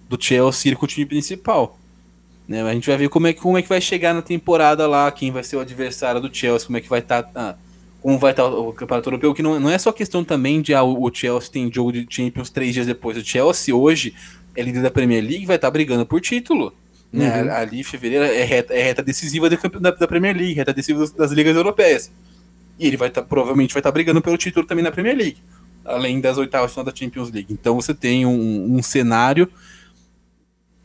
do 0.10 0.22
Chelsea 0.22 0.76
com 0.76 0.86
o 0.86 0.88
time 0.88 1.06
principal. 1.06 1.78
Né? 2.52 2.62
A 2.62 2.74
gente 2.74 2.90
vai 2.90 2.98
ver 2.98 3.08
como 3.08 3.28
é, 3.28 3.34
como 3.34 3.58
é 3.58 3.62
que 3.62 3.70
vai 3.70 3.80
chegar 3.80 4.14
na 4.14 4.22
temporada 4.22 4.86
lá, 4.86 5.10
quem 5.10 5.32
vai 5.32 5.42
ser 5.42 5.56
o 5.56 5.62
adversário 5.62 6.20
do 6.20 6.36
Chelsea, 6.36 6.68
como 6.68 6.78
é 6.78 6.82
que 6.82 6.90
vai 6.90 7.00
estar. 7.00 7.24
Tá, 7.24 7.32
ah, 7.34 7.56
como 8.02 8.18
vai 8.18 8.32
estar 8.32 8.46
o 8.46 8.74
campeonato 8.74 9.08
europeu, 9.08 9.34
que 9.34 9.44
não, 9.44 9.60
não 9.60 9.70
é 9.70 9.78
só 9.78 9.92
questão 9.92 10.24
também 10.24 10.60
de 10.60 10.74
ah, 10.74 10.84
o 10.84 11.10
Chelsea 11.14 11.52
tem 11.52 11.72
jogo 11.72 11.94
de 11.94 12.06
Champions 12.10 12.50
três 12.50 12.74
dias 12.74 12.86
depois. 12.86 13.16
O 13.16 13.24
Chelsea 13.24 13.74
hoje 13.74 14.14
é 14.54 14.62
líder 14.62 14.82
da 14.82 14.92
Premier 14.92 15.24
League 15.24 15.46
vai 15.46 15.56
estar 15.56 15.72
brigando 15.72 16.06
por 16.06 16.20
título. 16.20 16.74
Né? 17.14 17.44
Uhum. 17.44 17.52
Ali, 17.52 17.84
fevereiro, 17.84 18.26
é 18.26 18.44
reta, 18.44 18.74
é 18.74 18.84
reta 18.84 19.02
decisiva 19.04 19.50
da, 19.50 19.92
da, 19.92 20.08
Premier 20.08 20.36
League, 20.36 20.54
reta 20.54 20.74
decisiva 20.74 21.00
das, 21.00 21.12
das 21.12 21.32
ligas 21.32 21.56
europeias. 21.56 22.12
E 22.78 22.88
ele 22.88 22.98
vai 22.98 23.08
estar, 23.08 23.22
provavelmente 23.22 23.74
vai 23.74 23.80
estar 23.80 23.92
brigando 23.92 24.22
pelo 24.22 24.36
título 24.36 24.66
também 24.66 24.84
na 24.84 24.92
Premier 24.92 25.16
League, 25.16 25.38
além 25.86 26.20
das 26.20 26.38
oitavas 26.38 26.72
final 26.72 26.84
da 26.84 26.94
Champions 26.94 27.32
League. 27.32 27.54
Então 27.54 27.76
você 27.76 27.94
tem 27.94 28.26
um, 28.26 28.76
um 28.76 28.84
cenário 28.84 29.48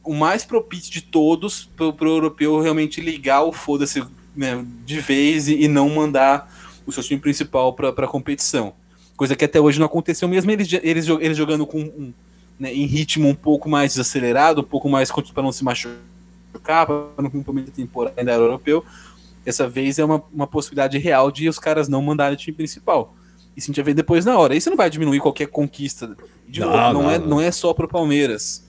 o 0.07 0.15
mais 0.15 0.45
propício 0.45 0.91
de 0.91 1.03
todos 1.03 1.65
para 1.77 1.87
o 1.87 2.09
europeu 2.09 2.61
realmente 2.61 3.01
ligar 3.01 3.43
o 3.43 3.53
foda-se 3.53 4.05
né, 4.35 4.65
de 4.85 5.01
vez 5.01 5.49
e, 5.49 5.63
e 5.63 5.69
não 5.69 5.89
mandar 5.89 6.53
o 6.87 6.93
seu 6.93 7.03
time 7.03 7.21
principal 7.21 7.73
para 7.73 7.91
a 7.91 8.09
competição. 8.09 8.75
Coisa 9.17 9.35
que 9.35 9.45
até 9.45 9.61
hoje 9.61 9.79
não 9.79 9.87
aconteceu, 9.87 10.29
mesmo 10.29 10.51
eles, 10.51 10.73
eles, 10.83 11.09
eles 11.09 11.37
jogando 11.37 11.67
com 11.67 11.81
um, 11.81 12.13
né, 12.59 12.73
em 12.73 12.87
ritmo 12.87 13.29
um 13.29 13.35
pouco 13.35 13.69
mais 13.69 13.93
desacelerado, 13.93 14.61
um 14.61 14.65
pouco 14.65 14.89
mais 14.89 15.11
para 15.11 15.43
não 15.43 15.53
se 15.53 15.65
machucar, 15.65 16.87
para 16.87 17.23
não 17.23 17.31
comprometer 17.31 17.73
a 17.73 17.77
temporada 17.77 18.15
ainda 18.17 18.33
era 18.33 18.43
europeu. 18.43 18.85
Essa 19.45 19.69
vez 19.69 19.99
é 19.99 20.05
uma, 20.05 20.23
uma 20.33 20.47
possibilidade 20.47 20.99
real 20.99 21.31
de 21.31 21.49
os 21.49 21.59
caras 21.59 21.89
não 21.89 22.03
mandarem 22.03 22.35
o 22.35 22.37
time 22.37 22.57
principal. 22.57 23.15
E 23.57 23.61
se 23.61 23.71
a 23.71 23.73
gente 23.73 23.83
ver 23.83 23.95
depois 23.95 24.25
na 24.25 24.37
hora. 24.37 24.55
Isso 24.55 24.69
não 24.69 24.77
vai 24.77 24.91
diminuir 24.91 25.21
qualquer 25.21 25.47
conquista. 25.47 26.15
De 26.47 26.61
não, 26.61 26.71
não, 26.71 26.93
não, 26.93 27.11
é, 27.11 27.19
não 27.19 27.41
é 27.41 27.51
só 27.51 27.73
pro 27.73 27.89
Palmeiras. 27.89 28.66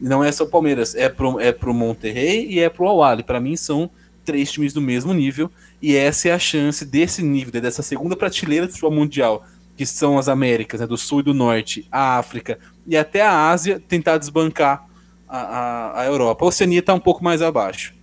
Não 0.00 0.22
é 0.22 0.30
só 0.30 0.44
o 0.44 0.48
Palmeiras, 0.48 0.94
é 0.94 1.08
pro, 1.08 1.40
é 1.40 1.52
pro 1.52 1.74
Monterrey 1.74 2.46
e 2.48 2.60
é 2.60 2.68
pro 2.68 2.88
Awali. 2.88 3.22
Para 3.22 3.40
mim 3.40 3.56
são 3.56 3.90
três 4.24 4.52
times 4.52 4.72
do 4.72 4.80
mesmo 4.80 5.12
nível 5.12 5.50
e 5.80 5.96
essa 5.96 6.28
é 6.28 6.32
a 6.32 6.38
chance 6.38 6.84
desse 6.84 7.22
nível, 7.22 7.60
dessa 7.60 7.82
segunda 7.82 8.14
prateleira 8.14 8.66
do 8.66 8.72
futebol 8.72 8.92
mundial, 8.92 9.44
que 9.76 9.86
são 9.86 10.18
as 10.18 10.28
Américas, 10.28 10.80
né, 10.80 10.86
do 10.86 10.96
Sul 10.96 11.20
e 11.20 11.22
do 11.22 11.34
Norte, 11.34 11.86
a 11.90 12.18
África 12.18 12.58
e 12.86 12.96
até 12.96 13.22
a 13.22 13.50
Ásia, 13.50 13.82
tentar 13.88 14.18
desbancar 14.18 14.86
a, 15.28 15.38
a, 15.38 16.02
a 16.02 16.06
Europa. 16.06 16.44
A 16.44 16.48
Oceania 16.48 16.80
está 16.80 16.94
um 16.94 17.00
pouco 17.00 17.24
mais 17.24 17.42
abaixo. 17.42 17.94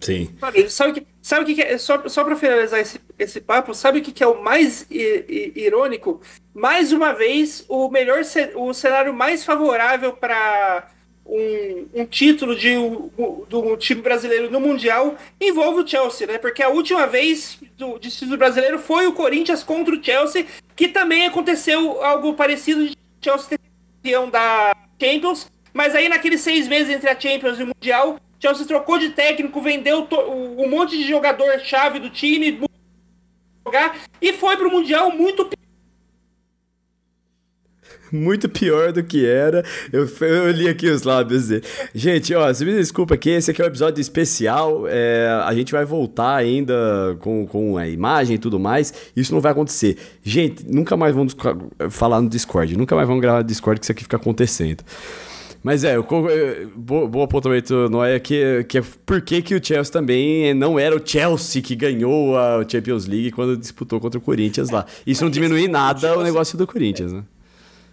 Sim. 0.00 0.28
Sabe 0.68 0.90
o 0.90 0.94
que, 0.94 1.06
sabe 1.22 1.44
que, 1.46 1.54
que 1.54 1.62
é, 1.62 1.78
só, 1.78 2.06
só 2.08 2.22
para 2.24 2.36
finalizar 2.36 2.78
esse, 2.78 3.00
esse 3.18 3.40
papo, 3.40 3.72
sabe 3.74 4.00
o 4.00 4.02
que, 4.02 4.12
que 4.12 4.22
é 4.22 4.26
o 4.26 4.42
mais 4.42 4.86
irônico? 4.90 6.20
Mais 6.54 6.92
uma 6.92 7.14
vez, 7.14 7.64
o 7.68 7.88
melhor 7.88 8.22
o 8.56 8.74
cenário 8.74 9.14
mais 9.14 9.44
favorável 9.44 10.12
para 10.12 10.90
um, 11.26 11.88
um 11.94 12.06
título 12.06 12.54
de, 12.54 12.74
do 13.48 13.76
time 13.76 14.02
brasileiro 14.02 14.50
no 14.50 14.60
Mundial 14.60 15.16
envolve 15.40 15.82
o 15.82 15.86
Chelsea, 15.86 16.26
né? 16.26 16.38
Porque 16.38 16.62
a 16.62 16.68
última 16.68 17.06
vez 17.06 17.58
do, 17.76 17.98
de 17.98 18.10
título 18.10 18.36
brasileiro 18.36 18.78
foi 18.78 19.06
o 19.06 19.12
Corinthians 19.12 19.62
contra 19.62 19.94
o 19.94 20.02
Chelsea, 20.02 20.46
que 20.76 20.88
também 20.88 21.26
aconteceu 21.26 22.02
algo 22.04 22.34
parecido 22.34 22.86
de 22.86 22.96
Chelsea 23.22 23.50
ter 23.50 23.60
campeão 23.96 24.28
da 24.28 24.74
Champions, 25.00 25.50
mas 25.72 25.94
aí 25.94 26.08
naqueles 26.08 26.40
seis 26.40 26.68
meses 26.68 26.94
entre 26.94 27.08
a 27.08 27.18
Champions 27.18 27.58
e 27.58 27.62
o 27.62 27.66
Mundial, 27.68 28.18
Chelsea 28.38 28.66
trocou 28.66 28.98
de 28.98 29.10
técnico, 29.10 29.60
vendeu 29.60 30.06
um 30.28 30.68
monte 30.68 30.98
de 30.98 31.08
jogador 31.08 31.58
chave 31.60 31.98
do 31.98 32.10
time, 32.10 32.60
jogar 33.66 33.96
e 34.20 34.32
foi 34.34 34.56
para 34.56 34.68
o 34.68 34.70
Mundial 34.70 35.10
muito 35.10 35.48
muito 38.14 38.48
pior 38.48 38.92
do 38.92 39.02
que 39.02 39.26
era. 39.26 39.64
Eu, 39.92 40.08
eu 40.20 40.50
li 40.50 40.68
aqui 40.68 40.88
os 40.88 41.02
lábios 41.02 41.48
dele. 41.48 41.64
Gente, 41.94 42.34
ó, 42.34 42.52
você 42.52 42.64
me 42.64 42.72
desculpa 42.72 43.14
aqui, 43.14 43.30
esse 43.30 43.50
aqui 43.50 43.60
é 43.60 43.64
um 43.64 43.68
episódio 43.68 44.00
especial. 44.00 44.84
É, 44.88 45.28
a 45.44 45.54
gente 45.54 45.72
vai 45.72 45.84
voltar 45.84 46.36
ainda 46.36 47.16
com, 47.20 47.46
com 47.46 47.76
a 47.76 47.88
imagem 47.88 48.36
e 48.36 48.38
tudo 48.38 48.58
mais. 48.58 48.94
Isso 49.16 49.34
não 49.34 49.40
vai 49.40 49.52
acontecer. 49.52 49.96
Gente, 50.22 50.64
nunca 50.66 50.96
mais 50.96 51.14
vamos 51.14 51.36
falar 51.90 52.20
no 52.20 52.28
Discord. 52.28 52.76
Nunca 52.76 52.94
mais 52.94 53.06
vamos 53.06 53.20
gravar 53.20 53.38
no 53.38 53.44
Discord 53.44 53.80
que 53.80 53.84
isso 53.84 53.92
aqui 53.92 54.02
fica 54.02 54.16
acontecendo. 54.16 54.84
Mas 55.64 55.82
é, 55.82 55.98
o 55.98 56.04
bom 56.76 57.22
apontamento, 57.22 57.88
Noé, 57.88 58.20
que, 58.20 58.64
que 58.64 58.76
é 58.76 58.82
por 59.06 59.22
que, 59.22 59.40
que 59.40 59.54
o 59.54 59.64
Chelsea 59.64 59.90
também 59.90 60.52
não 60.52 60.78
era 60.78 60.94
o 60.94 61.00
Chelsea 61.02 61.62
que 61.62 61.74
ganhou 61.74 62.36
a 62.36 62.62
Champions 62.68 63.06
League 63.06 63.30
quando 63.30 63.56
disputou 63.56 63.98
contra 63.98 64.18
o 64.18 64.22
Corinthians 64.22 64.68
lá. 64.68 64.84
Isso 65.06 65.24
não 65.24 65.30
diminui 65.30 65.66
nada 65.66 66.18
o 66.18 66.22
negócio 66.22 66.58
do 66.58 66.66
Corinthians, 66.66 67.14
né? 67.14 67.24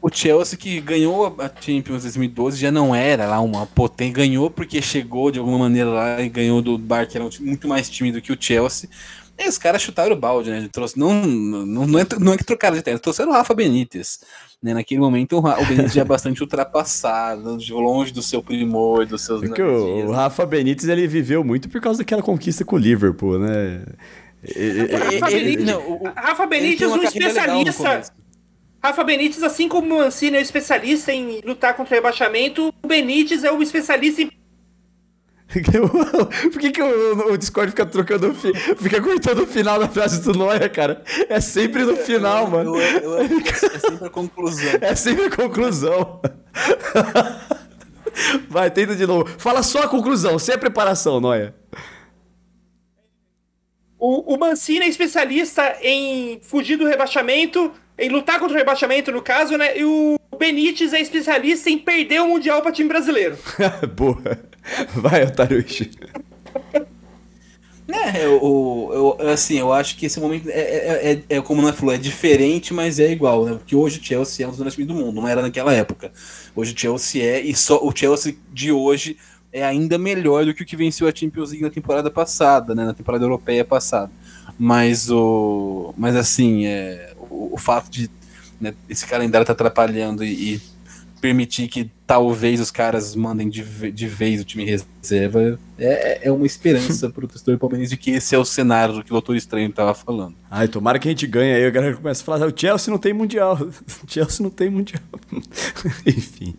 O 0.01 0.09
Chelsea 0.11 0.57
que 0.57 0.81
ganhou 0.81 1.35
a 1.37 1.51
Champions 1.61 2.01
2012 2.01 2.57
já 2.57 2.71
não 2.71 2.95
era 2.95 3.27
lá 3.27 3.39
uma 3.39 3.67
potência, 3.67 4.15
ganhou 4.15 4.49
porque 4.49 4.81
chegou 4.81 5.29
de 5.29 5.37
alguma 5.37 5.59
maneira 5.59 5.89
lá 5.89 6.21
e 6.21 6.27
ganhou 6.27 6.59
do 6.59 6.75
Bar, 6.75 7.07
que 7.07 7.15
era 7.15 7.23
um 7.23 7.29
muito 7.39 7.67
mais 7.67 7.87
tímido 7.87 8.19
que 8.19 8.31
o 8.31 8.37
Chelsea. 8.39 8.89
E 9.37 9.47
os 9.47 9.57
caras 9.57 9.81
chutaram 9.81 10.15
o 10.15 10.19
balde, 10.19 10.49
né? 10.49 10.69
Trouxe, 10.71 10.99
não, 10.99 11.13
não, 11.13 11.87
não, 11.87 11.99
é, 11.99 12.05
não 12.19 12.33
é 12.33 12.37
que 12.37 12.43
trocaram 12.43 12.75
de 12.75 12.81
técnico, 12.81 13.03
trouxeram 13.03 13.31
o 13.31 13.33
Rafa 13.33 13.53
Benítez. 13.53 14.19
Né? 14.61 14.73
Naquele 14.73 14.99
momento 14.99 15.37
o, 15.37 15.65
Benítez 15.65 15.93
já 15.93 16.01
é 16.01 16.05
bastante 16.05 16.41
ultrapassado, 16.43 17.57
longe 17.69 18.11
do 18.11 18.21
seu 18.21 18.41
primor, 18.41 19.05
dos 19.05 19.21
seus. 19.21 19.43
É 19.43 19.49
que 19.49 19.61
o, 19.61 20.07
o, 20.07 20.11
Rafa 20.11 20.45
Benítez 20.45 20.87
ele 20.87 21.07
viveu 21.07 21.43
muito 21.43 21.69
por 21.69 21.79
causa 21.79 21.99
daquela 21.99 22.21
conquista 22.21 22.65
com 22.65 22.75
o 22.75 22.79
Liverpool, 22.79 23.39
né? 23.39 23.83
Rafa, 24.43 25.27
Benítez, 25.27 25.65
não, 25.65 25.91
o, 25.91 26.03
Rafa 26.15 26.45
Benítez, 26.47 26.91
um 26.91 27.03
especialista 27.03 28.01
Rafa 28.83 29.03
Benítez, 29.03 29.43
assim 29.43 29.67
como 29.67 29.95
o 29.95 29.97
Mancini 29.99 30.37
é 30.37 30.39
um 30.39 30.43
especialista 30.43 31.13
em 31.13 31.39
lutar 31.45 31.75
contra 31.75 31.93
o 31.93 31.95
rebaixamento, 31.95 32.73
o 32.83 32.87
Benítez 32.87 33.43
é 33.43 33.51
um 33.51 33.61
especialista 33.61 34.23
em 34.23 34.31
Por 35.51 36.59
que, 36.61 36.71
que 36.71 36.81
o, 36.81 37.33
o, 37.33 37.37
Discord 37.37 37.71
fica 37.71 37.85
trocando, 37.85 38.33
fica 38.33 39.01
cortando 39.01 39.43
o 39.43 39.47
final 39.47 39.77
da 39.77 39.87
frase 39.87 40.21
do 40.21 40.33
Noia, 40.33 40.69
cara? 40.69 41.03
É 41.27 41.41
sempre 41.41 41.83
no 41.83 41.97
final, 41.97 42.49
mano. 42.49 42.77
Eu, 42.77 42.81
eu, 42.81 43.11
eu, 43.11 43.21
é 43.21 43.27
sempre 43.79 44.07
a 44.07 44.09
conclusão. 44.09 44.71
É 44.79 44.95
sempre 44.95 45.25
a 45.25 45.29
conclusão. 45.29 46.21
Vai, 48.47 48.71
tenta 48.71 48.95
de 48.95 49.05
novo. 49.05 49.29
Fala 49.37 49.61
só 49.61 49.83
a 49.83 49.87
conclusão, 49.89 50.39
sem 50.39 50.55
a 50.55 50.57
preparação, 50.57 51.19
Noia. 51.19 51.53
O, 53.99 54.33
o 54.33 54.39
Mancini 54.39 54.85
é 54.85 54.87
especialista 54.87 55.77
em 55.81 56.39
fugir 56.41 56.77
do 56.77 56.87
rebaixamento, 56.87 57.71
em 57.97 58.09
lutar 58.09 58.39
contra 58.39 58.55
o 58.55 58.57
rebaixamento, 58.57 59.11
no 59.11 59.21
caso, 59.21 59.57
né? 59.57 59.77
E 59.77 59.83
o 59.83 60.19
Benítez 60.37 60.93
é 60.93 60.99
especialista 60.99 61.69
em 61.69 61.77
perder 61.77 62.21
o 62.21 62.27
Mundial 62.27 62.61
para 62.61 62.71
time 62.71 62.89
brasileiro. 62.89 63.37
Boa. 63.95 64.39
Vai, 64.95 65.23
Otarushi. 65.23 65.91
É, 67.87 68.25
eu, 68.25 69.17
eu, 69.19 69.29
assim, 69.29 69.59
eu 69.59 69.73
acho 69.73 69.97
que 69.97 70.05
esse 70.05 70.19
momento 70.19 70.49
é, 70.49 70.59
é, 70.59 71.11
é, 71.11 71.37
é 71.37 71.41
como 71.41 71.61
não 71.61 71.73
falou, 71.73 71.93
é 71.93 71.97
diferente, 71.97 72.73
mas 72.73 72.99
é 72.99 73.11
igual, 73.11 73.45
né? 73.45 73.53
Porque 73.53 73.75
hoje 73.75 73.99
o 73.99 74.03
Chelsea 74.03 74.45
é 74.45 74.47
um 74.47 74.51
dos 74.51 74.59
melhores 74.59 74.75
times 74.75 74.87
do 74.87 74.93
mundo, 74.93 75.19
não 75.19 75.27
era 75.27 75.41
naquela 75.41 75.73
época. 75.73 76.11
Hoje 76.55 76.73
o 76.73 76.79
Chelsea 76.79 77.21
é, 77.21 77.41
e 77.41 77.53
só 77.53 77.83
o 77.83 77.91
Chelsea 77.93 78.35
de 78.51 78.71
hoje 78.71 79.17
é 79.51 79.63
ainda 79.63 79.97
melhor 79.97 80.45
do 80.45 80.53
que 80.53 80.63
o 80.63 80.65
que 80.65 80.77
venceu 80.77 81.07
a 81.07 81.13
Champions 81.13 81.49
League 81.49 81.63
na 81.63 81.69
temporada 81.69 82.09
passada, 82.09 82.73
né? 82.73 82.85
Na 82.85 82.93
temporada 82.93 83.25
europeia 83.25 83.65
passada. 83.65 84.11
Mas 84.57 85.11
o. 85.11 85.93
Mas 85.97 86.15
assim, 86.15 86.65
é, 86.65 87.10
o, 87.31 87.57
fato 87.57 87.89
de 87.89 88.09
né, 88.59 88.73
esse 88.89 89.05
calendário 89.07 89.45
tá 89.45 89.53
atrapalhando 89.53 90.23
e, 90.23 90.55
e, 90.55 90.61
permitir 91.19 91.67
que 91.67 91.87
talvez 92.07 92.59
os 92.59 92.71
caras 92.71 93.15
mandem 93.15 93.47
de, 93.47 93.91
de 93.91 94.07
vez 94.07 94.41
o 94.41 94.43
time 94.43 94.65
reserva 94.65 95.59
é, 95.77 96.27
é 96.27 96.31
uma 96.31 96.47
esperança 96.47 97.11
pro 97.11 97.27
torcedor 97.27 97.59
palmeirense 97.59 97.91
de 97.91 97.97
que 97.97 98.09
esse 98.09 98.33
é 98.33 98.39
o 98.39 98.43
cenário 98.43 98.95
do 98.95 99.03
que 99.03 99.11
o 99.11 99.13
Doutor 99.13 99.35
Estranho 99.35 99.71
tava 99.71 99.93
falando. 99.93 100.33
Ai, 100.49 100.67
tomara 100.67 100.97
que 100.97 101.07
a 101.07 101.11
gente 101.11 101.27
ganhe 101.27 101.53
aí, 101.53 101.63
a 101.63 101.69
galera 101.69 101.95
começa 101.95 102.23
a 102.23 102.25
falar, 102.25 102.47
o 102.47 102.53
Chelsea 102.59 102.91
não 102.91 102.97
tem 102.97 103.13
mundial, 103.13 103.55
o 103.61 104.11
Chelsea 104.11 104.43
não 104.43 104.49
tem 104.49 104.71
mundial. 104.71 105.03
Enfim. 106.05 106.55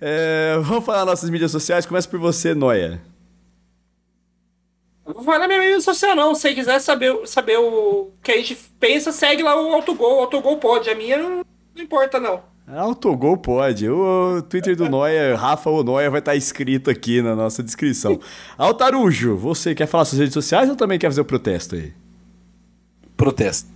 É, 0.00 0.58
vamos 0.62 0.84
falar 0.84 1.04
nossas 1.04 1.30
mídias 1.30 1.52
sociais, 1.52 1.86
começa 1.86 2.08
por 2.08 2.18
você, 2.18 2.54
Noia. 2.54 3.00
Falar 5.14 5.40
na 5.40 5.48
minha 5.48 5.60
mídia 5.60 5.80
social, 5.80 6.14
não. 6.14 6.34
Se 6.34 6.54
quiser 6.54 6.78
saber, 6.80 7.26
saber 7.26 7.58
o 7.58 8.10
que 8.22 8.32
a 8.32 8.36
gente 8.36 8.56
pensa, 8.78 9.12
segue 9.12 9.42
lá 9.42 9.60
o 9.60 9.72
Autogol. 9.74 10.18
O 10.18 10.20
Autogol 10.20 10.58
pode. 10.58 10.88
A 10.90 10.94
minha 10.94 11.16
não, 11.16 11.44
não 11.74 11.82
importa, 11.82 12.18
não. 12.20 12.42
Autogol 12.66 13.36
pode. 13.36 13.88
O 13.88 14.42
Twitter 14.42 14.76
do 14.76 14.88
Noia, 14.88 15.36
Rafa 15.36 15.68
ou 15.68 15.82
Noia, 15.82 16.10
vai 16.10 16.20
estar 16.20 16.36
escrito 16.36 16.90
aqui 16.90 17.20
na 17.20 17.34
nossa 17.34 17.62
descrição. 17.62 18.18
Altarujo, 18.56 19.36
você 19.36 19.74
quer 19.74 19.86
falar 19.86 20.04
suas 20.04 20.20
redes 20.20 20.34
sociais 20.34 20.70
ou 20.70 20.76
também 20.76 20.98
quer 20.98 21.08
fazer 21.08 21.20
o 21.20 21.24
protesto 21.24 21.74
aí? 21.74 21.92
Protesto. 23.16 23.68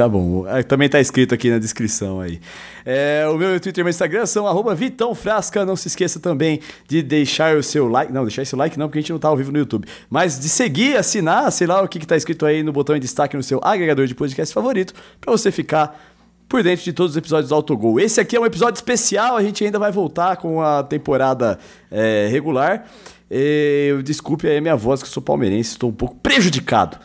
Tá 0.00 0.08
bom, 0.08 0.48
é, 0.48 0.62
também 0.62 0.88
tá 0.88 0.98
escrito 0.98 1.34
aqui 1.34 1.50
na 1.50 1.58
descrição 1.58 2.22
aí. 2.22 2.40
É, 2.86 3.26
o 3.28 3.36
meu 3.36 3.60
Twitter 3.60 3.82
e 3.82 3.84
meu 3.84 3.90
Instagram 3.90 4.24
são 4.24 4.46
arroba 4.46 4.74
Vitão 4.74 5.14
Frasca. 5.14 5.62
Não 5.62 5.76
se 5.76 5.88
esqueça 5.88 6.18
também 6.18 6.60
de 6.88 7.02
deixar 7.02 7.54
o 7.54 7.62
seu 7.62 7.86
like. 7.86 8.10
Não, 8.10 8.24
deixar 8.24 8.40
esse 8.40 8.56
like 8.56 8.78
não, 8.78 8.88
porque 8.88 8.98
a 8.98 9.02
gente 9.02 9.12
não 9.12 9.18
tá 9.18 9.28
ao 9.28 9.36
vivo 9.36 9.52
no 9.52 9.58
YouTube. 9.58 9.86
Mas 10.08 10.40
de 10.40 10.48
seguir, 10.48 10.96
assinar, 10.96 11.52
sei 11.52 11.66
lá 11.66 11.82
o 11.82 11.86
que, 11.86 11.98
que 11.98 12.06
tá 12.06 12.16
escrito 12.16 12.46
aí 12.46 12.62
no 12.62 12.72
botão 12.72 12.94
de 12.94 13.00
destaque 13.02 13.36
no 13.36 13.42
seu 13.42 13.60
agregador 13.62 14.06
de 14.06 14.14
podcast 14.14 14.54
favorito, 14.54 14.94
para 15.20 15.30
você 15.30 15.52
ficar 15.52 16.02
por 16.48 16.62
dentro 16.62 16.82
de 16.82 16.94
todos 16.94 17.10
os 17.10 17.16
episódios 17.18 17.50
do 17.50 17.54
Autogol. 17.54 18.00
Esse 18.00 18.22
aqui 18.22 18.34
é 18.36 18.40
um 18.40 18.46
episódio 18.46 18.78
especial, 18.78 19.36
a 19.36 19.42
gente 19.42 19.62
ainda 19.62 19.78
vai 19.78 19.92
voltar 19.92 20.38
com 20.38 20.62
a 20.62 20.82
temporada 20.82 21.58
é, 21.90 22.26
regular. 22.30 22.86
E, 23.30 24.00
desculpe 24.02 24.48
aí 24.48 24.56
a 24.56 24.60
minha 24.62 24.76
voz, 24.76 25.02
que 25.02 25.08
eu 25.10 25.12
sou 25.12 25.22
palmeirense, 25.22 25.72
estou 25.72 25.90
um 25.90 25.92
pouco 25.92 26.14
prejudicado. 26.22 26.96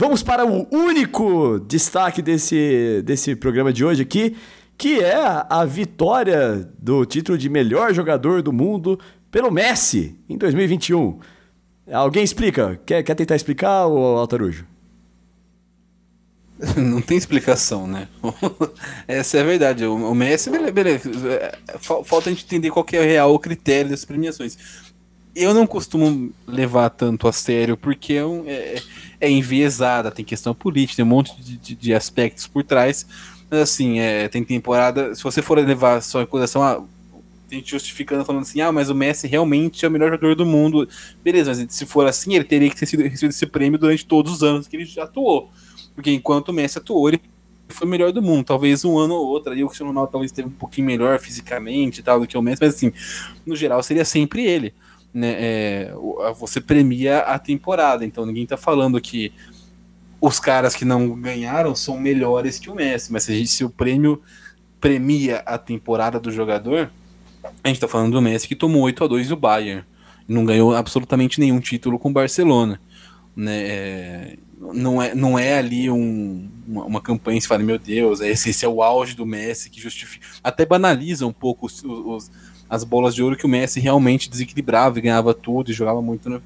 Vamos 0.00 0.22
para 0.22 0.46
o 0.46 0.66
único 0.74 1.60
destaque 1.68 2.22
desse, 2.22 3.02
desse 3.04 3.36
programa 3.36 3.70
de 3.70 3.84
hoje 3.84 4.00
aqui, 4.00 4.34
que 4.78 4.98
é 4.98 5.14
a 5.14 5.62
vitória 5.66 6.66
do 6.78 7.04
título 7.04 7.36
de 7.36 7.50
melhor 7.50 7.92
jogador 7.92 8.40
do 8.40 8.50
mundo 8.50 8.98
pelo 9.30 9.50
Messi 9.50 10.18
em 10.26 10.38
2021. 10.38 11.18
Alguém 11.92 12.24
explica? 12.24 12.80
Quer, 12.86 13.02
quer 13.02 13.14
tentar 13.14 13.36
explicar, 13.36 13.88
o 13.88 14.16
Altarujo? 14.16 14.64
Não 16.78 17.02
tem 17.02 17.18
explicação, 17.18 17.86
né? 17.86 18.08
Essa 19.06 19.36
é 19.36 19.40
a 19.42 19.44
verdade. 19.44 19.84
O, 19.84 20.14
Messi, 20.14 20.48
beleza, 20.48 20.72
beleza. 20.72 21.10
É, 21.30 21.58
falta 21.78 22.30
a 22.30 22.32
gente 22.32 22.46
entender 22.46 22.70
qual 22.70 22.86
é 22.90 22.98
o 22.98 23.02
real 23.02 23.38
critério 23.38 23.90
das 23.90 24.06
premiações. 24.06 24.56
Eu 25.34 25.54
não 25.54 25.66
costumo 25.66 26.32
levar 26.46 26.90
tanto 26.90 27.28
a 27.28 27.32
sério, 27.32 27.76
porque 27.76 28.14
é, 28.14 28.24
é, 28.46 28.82
é 29.20 29.30
enviesada, 29.30 30.10
tem 30.10 30.24
questão 30.24 30.52
política, 30.52 30.96
tem 30.96 31.04
um 31.04 31.08
monte 31.08 31.40
de, 31.40 31.56
de, 31.56 31.74
de 31.74 31.94
aspectos 31.94 32.46
por 32.46 32.64
trás. 32.64 33.06
Mas 33.48 33.60
assim, 33.60 34.00
é, 34.00 34.28
tem 34.28 34.42
temporada. 34.42 35.14
Se 35.14 35.22
você 35.22 35.40
for 35.40 35.58
levar 35.58 36.02
só 36.02 36.22
em 36.22 36.26
consideração, 36.26 36.62
ah, 36.62 36.82
tem 37.48 37.62
justificando, 37.64 38.24
falando 38.24 38.42
assim, 38.42 38.60
ah, 38.60 38.70
mas 38.70 38.90
o 38.90 38.94
Messi 38.94 39.26
realmente 39.26 39.84
é 39.84 39.88
o 39.88 39.90
melhor 39.90 40.10
jogador 40.10 40.34
do 40.34 40.46
mundo. 40.46 40.88
Beleza, 41.22 41.52
mas 41.52 41.74
se 41.74 41.84
for 41.84 42.06
assim, 42.06 42.34
ele 42.34 42.44
teria 42.44 42.70
que 42.70 42.76
ter 42.76 42.86
sido, 42.86 43.02
recebido 43.02 43.30
esse 43.30 43.46
prêmio 43.46 43.78
durante 43.78 44.06
todos 44.06 44.32
os 44.32 44.42
anos 44.42 44.68
que 44.68 44.76
ele 44.76 44.84
já 44.84 45.04
atuou. 45.04 45.50
Porque 45.94 46.12
enquanto 46.12 46.48
o 46.48 46.52
Messi 46.52 46.78
atuou, 46.78 47.08
ele 47.08 47.20
foi 47.68 47.86
o 47.86 47.90
melhor 47.90 48.12
do 48.12 48.22
mundo. 48.22 48.44
Talvez 48.44 48.84
um 48.84 48.98
ano 48.98 49.14
ou 49.14 49.26
outro 49.26 49.52
ali, 49.52 49.62
o 49.62 49.66
Cristiano 49.66 49.90
Ronaldo 49.90 50.12
talvez 50.12 50.30
esteve 50.30 50.48
um 50.48 50.52
pouquinho 50.52 50.86
melhor 50.86 51.18
fisicamente 51.18 52.02
tal 52.02 52.20
do 52.20 52.26
que 52.26 52.38
o 52.38 52.42
Messi, 52.42 52.62
mas 52.62 52.74
assim, 52.74 52.92
no 53.44 53.54
geral 53.54 53.82
seria 53.82 54.04
sempre 54.04 54.44
ele 54.44 54.72
né, 55.12 55.36
é, 55.38 55.94
você 56.38 56.60
premia 56.60 57.20
a 57.20 57.38
temporada. 57.38 58.04
Então 58.04 58.26
ninguém 58.26 58.44
está 58.44 58.56
falando 58.56 59.00
que 59.00 59.32
os 60.20 60.38
caras 60.38 60.74
que 60.74 60.84
não 60.84 61.18
ganharam 61.20 61.74
são 61.74 61.98
melhores 61.98 62.58
que 62.58 62.70
o 62.70 62.74
Messi, 62.74 63.12
mas 63.12 63.24
se, 63.24 63.34
gente, 63.34 63.50
se 63.50 63.64
o 63.64 63.70
prêmio 63.70 64.22
premia 64.80 65.38
a 65.46 65.56
temporada 65.58 66.20
do 66.20 66.30
jogador, 66.30 66.90
a 67.64 67.68
gente 67.68 67.76
está 67.76 67.88
falando 67.88 68.12
do 68.12 68.22
Messi 68.22 68.46
que 68.46 68.56
tomou 68.56 68.82
8 68.82 69.04
a 69.04 69.06
2 69.06 69.28
do 69.28 69.36
Bayern 69.36 69.84
não 70.30 70.44
ganhou 70.44 70.74
absolutamente 70.74 71.40
nenhum 71.40 71.58
título 71.58 71.98
com 71.98 72.08
o 72.08 72.12
Barcelona. 72.12 72.80
Né, 73.34 73.62
é, 73.62 74.38
não, 74.58 75.02
é, 75.02 75.14
não 75.14 75.38
é 75.38 75.58
ali 75.58 75.90
um, 75.90 76.48
uma, 76.66 76.84
uma, 76.84 77.00
campanha 77.00 77.38
que 77.38 77.42
se 77.42 77.48
fala, 77.48 77.62
meu 77.62 77.78
Deus, 77.78 78.20
esse, 78.20 78.50
esse 78.50 78.64
é 78.64 78.68
o 78.68 78.82
auge 78.82 79.16
do 79.16 79.26
Messi 79.26 79.70
que 79.70 79.80
justifica. 79.80 80.26
Até 80.42 80.64
banaliza 80.64 81.26
um 81.26 81.32
pouco 81.32 81.66
os, 81.66 81.82
os 81.82 82.30
as 82.70 82.84
bolas 82.84 83.14
de 83.14 83.22
ouro 83.22 83.36
que 83.36 83.44
o 83.44 83.48
Messi 83.48 83.80
realmente 83.80 84.30
desequilibrava 84.30 84.98
e 84.98 85.02
ganhava 85.02 85.34
tudo 85.34 85.70
e 85.70 85.74
jogava 85.74 86.00
muito. 86.00 86.30
No... 86.30 86.36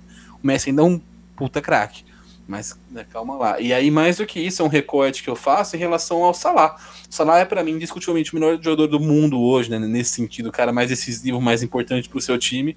O 0.43 0.47
Messi 0.47 0.71
ainda 0.71 0.81
é 0.81 0.85
um 0.87 0.99
puta 1.37 1.61
craque. 1.61 2.03
Mas 2.47 2.79
né, 2.91 3.07
calma 3.11 3.37
lá. 3.37 3.61
E 3.61 3.73
aí, 3.73 3.91
mais 3.91 4.17
do 4.17 4.27
que 4.27 4.41
isso, 4.41 4.63
é 4.63 4.65
um 4.65 4.69
recorte 4.69 5.23
que 5.23 5.31
eu 5.31 5.37
faço 5.37 5.77
em 5.77 5.79
relação 5.79 6.23
ao 6.23 6.35
Salah. 6.35 6.77
O 7.11 7.15
Salah 7.15 7.39
é, 7.39 7.45
para 7.45 7.63
mim, 7.63 7.73
indiscutivelmente 7.73 8.33
o 8.33 8.39
melhor 8.39 8.59
jogador 8.63 8.87
do 8.87 9.01
mundo 9.01 9.41
hoje, 9.41 9.71
né? 9.71 9.79
Nesse 9.79 10.11
sentido, 10.11 10.49
o 10.49 10.53
cara 10.53 10.73
mais 10.73 10.91
decisivo, 10.91 11.41
mais 11.41 11.63
importante 11.63 12.09
pro 12.09 12.21
seu 12.21 12.39
time. 12.39 12.77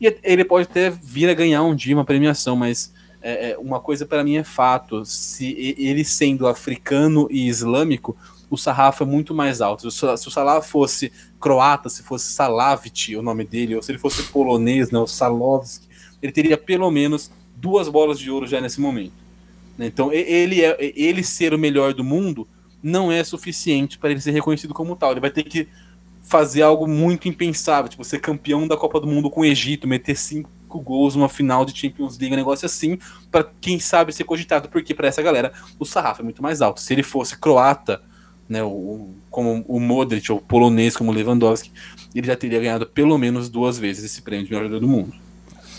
E 0.00 0.14
ele 0.22 0.44
pode 0.44 0.68
até 0.68 0.90
vir 0.90 1.28
a 1.28 1.34
ganhar 1.34 1.62
um 1.62 1.74
dia 1.74 1.94
uma 1.94 2.04
premiação, 2.04 2.54
mas 2.54 2.92
é, 3.20 3.50
é 3.50 3.58
uma 3.58 3.80
coisa 3.80 4.06
para 4.06 4.22
mim 4.22 4.36
é 4.36 4.44
fato. 4.44 5.04
Se 5.04 5.74
ele 5.78 6.04
sendo 6.04 6.46
africano 6.46 7.28
e 7.30 7.48
islâmico, 7.48 8.16
o 8.50 8.56
sarrafo 8.56 9.02
é 9.02 9.06
muito 9.06 9.34
mais 9.34 9.60
alto. 9.60 9.90
Se 9.90 10.04
o 10.04 10.30
Salah 10.30 10.62
fosse 10.62 11.12
croata, 11.38 11.88
se 11.88 12.02
fosse 12.02 12.32
Salavit 12.32 13.16
o 13.16 13.22
nome 13.22 13.44
dele, 13.44 13.76
ou 13.76 13.82
se 13.82 13.90
ele 13.92 13.98
fosse 13.98 14.22
polonês, 14.24 14.90
né, 14.90 14.98
o 14.98 15.06
Salovski, 15.06 15.86
ele 16.22 16.32
teria 16.32 16.56
pelo 16.56 16.90
menos 16.90 17.30
duas 17.56 17.88
bolas 17.88 18.18
de 18.18 18.30
ouro 18.30 18.46
já 18.46 18.60
nesse 18.60 18.80
momento. 18.80 19.12
Né? 19.76 19.86
Então, 19.86 20.12
ele, 20.12 20.64
é, 20.64 20.76
ele 20.80 21.22
ser 21.22 21.54
o 21.54 21.58
melhor 21.58 21.94
do 21.94 22.02
mundo 22.02 22.46
não 22.82 23.10
é 23.10 23.22
suficiente 23.24 23.98
para 23.98 24.10
ele 24.10 24.20
ser 24.20 24.32
reconhecido 24.32 24.74
como 24.74 24.96
tal. 24.96 25.12
Ele 25.12 25.20
vai 25.20 25.30
ter 25.30 25.44
que 25.44 25.68
fazer 26.22 26.62
algo 26.62 26.86
muito 26.86 27.28
impensável, 27.28 27.88
tipo 27.88 28.04
ser 28.04 28.20
campeão 28.20 28.68
da 28.68 28.76
Copa 28.76 29.00
do 29.00 29.06
Mundo 29.06 29.30
com 29.30 29.40
o 29.40 29.44
Egito, 29.44 29.88
meter 29.88 30.16
cinco 30.16 30.50
gols 30.68 31.16
numa 31.16 31.28
final 31.28 31.64
de 31.64 31.76
Champions 31.76 32.18
League, 32.18 32.34
um 32.34 32.36
negócio 32.36 32.66
assim, 32.66 32.98
para 33.30 33.50
quem 33.60 33.80
sabe 33.80 34.12
ser 34.12 34.24
cogitado, 34.24 34.68
porque 34.68 34.94
para 34.94 35.08
essa 35.08 35.22
galera 35.22 35.52
o 35.78 35.86
sarrafo 35.86 36.20
é 36.20 36.24
muito 36.24 36.42
mais 36.42 36.60
alto. 36.60 36.80
Se 36.80 36.92
ele 36.92 37.02
fosse 37.02 37.38
croata, 37.38 38.02
né, 38.48 38.62
o, 38.62 39.10
como 39.30 39.64
o 39.68 39.78
Modric 39.78 40.30
ou 40.32 40.40
polonês 40.40 40.96
como 40.96 41.12
Lewandowski, 41.12 41.72
ele 42.14 42.26
já 42.26 42.36
teria 42.36 42.58
ganhado 42.58 42.86
pelo 42.86 43.18
menos 43.18 43.48
duas 43.48 43.78
vezes 43.78 44.04
esse 44.04 44.22
prêmio 44.22 44.46
de 44.46 44.50
melhor 44.50 44.64
jogador 44.64 44.80
do 44.80 44.88
mundo. 44.88 45.12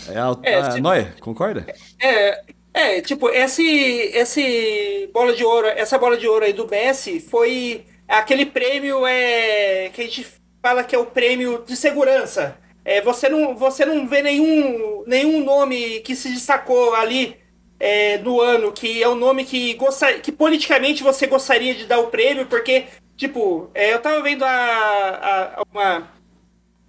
É, 0.08 0.18
a, 0.18 0.36
é, 0.42 0.54
a, 0.54 0.68
tipo, 0.68 0.82
Noé, 0.82 1.12
concorda? 1.20 1.66
É, 2.00 2.42
é, 2.72 3.00
tipo, 3.00 3.28
esse, 3.28 3.62
esse 3.62 5.10
bola 5.12 5.34
de 5.34 5.44
ouro, 5.44 5.66
essa 5.66 5.98
bola 5.98 6.16
de 6.16 6.26
ouro 6.26 6.44
aí 6.44 6.52
do 6.52 6.68
Messi 6.68 7.20
foi 7.20 7.84
aquele 8.06 8.46
prêmio 8.46 9.06
é, 9.06 9.90
que 9.92 10.00
a 10.00 10.04
gente 10.04 10.26
fala 10.62 10.84
que 10.84 10.94
é 10.94 10.98
o 10.98 11.06
prêmio 11.06 11.64
de 11.66 11.76
segurança. 11.76 12.56
É, 12.84 13.00
você, 13.00 13.28
não, 13.28 13.54
você 13.54 13.84
não 13.84 14.06
vê 14.06 14.22
nenhum, 14.22 15.04
nenhum 15.06 15.44
nome 15.44 16.00
que 16.00 16.16
se 16.16 16.30
destacou 16.30 16.94
ali 16.94 17.36
é, 17.80 18.18
do 18.18 18.40
ano, 18.40 18.70
que 18.70 19.02
é 19.02 19.08
o 19.08 19.16
nome 19.16 19.44
que, 19.44 19.74
gosta, 19.74 20.12
que 20.14 20.30
politicamente 20.30 21.02
você 21.02 21.26
gostaria 21.26 21.74
de 21.74 21.86
dar 21.86 21.98
o 21.98 22.08
prêmio, 22.08 22.46
porque 22.46 22.86
Tipo, 23.20 23.70
é, 23.74 23.92
eu 23.92 24.00
tava 24.00 24.22
vendo 24.22 24.42
a, 24.46 24.48
a, 24.48 25.62
uma, 25.70 26.08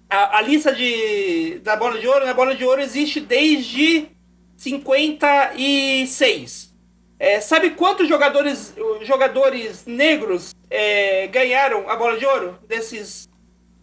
a, 0.09 0.37
a, 0.37 0.41
lista 0.41 0.73
de, 0.73 1.59
da 1.61 1.75
bola 1.75 1.99
de 1.99 2.07
ouro. 2.07 2.25
Né? 2.25 2.33
bola 2.33 2.55
de 2.55 2.63
ouro 2.63 2.79
existe 2.79 3.19
desde 3.19 4.07
56. 4.55 6.73
É, 7.19 7.41
sabe 7.41 7.71
quantos 7.71 8.07
jogadores, 8.07 8.73
jogadores 9.01 9.85
negros 9.85 10.55
é, 10.69 11.27
ganharam 11.27 11.89
a 11.89 11.97
bola 11.97 12.17
de 12.17 12.25
ouro 12.25 12.57
desses 12.65 13.27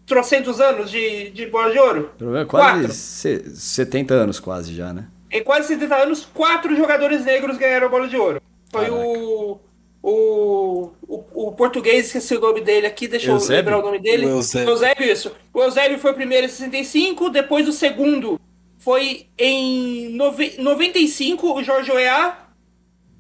trocentos 0.07 0.59
anos 0.59 0.91
de, 0.91 1.29
de 1.29 1.45
bola 1.49 1.71
de 1.71 1.79
ouro? 1.79 2.13
Quase 2.47 2.47
quatro. 2.47 2.95
70 2.95 4.15
anos 4.15 4.41
quase 4.41 4.75
já, 4.75 4.95
né? 4.95 5.07
Em 5.31 5.43
quase 5.43 5.69
70 5.69 5.97
anos, 5.97 6.29
quatro 6.33 6.75
jogadores 6.77 7.25
negros 7.25 7.59
ganharam 7.59 7.87
a 7.87 7.91
bola 7.91 8.09
de 8.09 8.17
ouro. 8.17 8.41
Foi 8.71 8.91
o, 8.91 9.61
o, 10.03 10.91
o, 11.07 11.49
o, 11.49 11.53
português, 11.53 12.07
esqueci 12.07 12.35
o 12.35 12.41
nome 12.41 12.61
dele 12.61 12.87
aqui, 12.87 13.07
deixa 13.07 13.31
Eusébio? 13.31 13.55
eu 13.55 13.57
lembrar 13.59 13.79
o 13.79 13.83
nome 13.83 13.99
dele. 13.99 14.27
O 14.27 14.31
Eusébio. 14.31 14.71
Eusébio, 14.71 15.13
isso. 15.13 15.33
O 15.53 15.63
Eusébio 15.63 15.99
foi 15.99 16.13
o 16.13 16.15
primeiro 16.15 16.47
em 16.47 16.49
65, 16.49 17.31
depois 17.31 17.69
o 17.69 17.73
segundo 17.73 18.41
foi 18.79 19.27
em 19.37 20.17
95, 20.59 21.53
o 21.53 21.63
Jorge 21.63 21.91
Oea. 21.91 22.37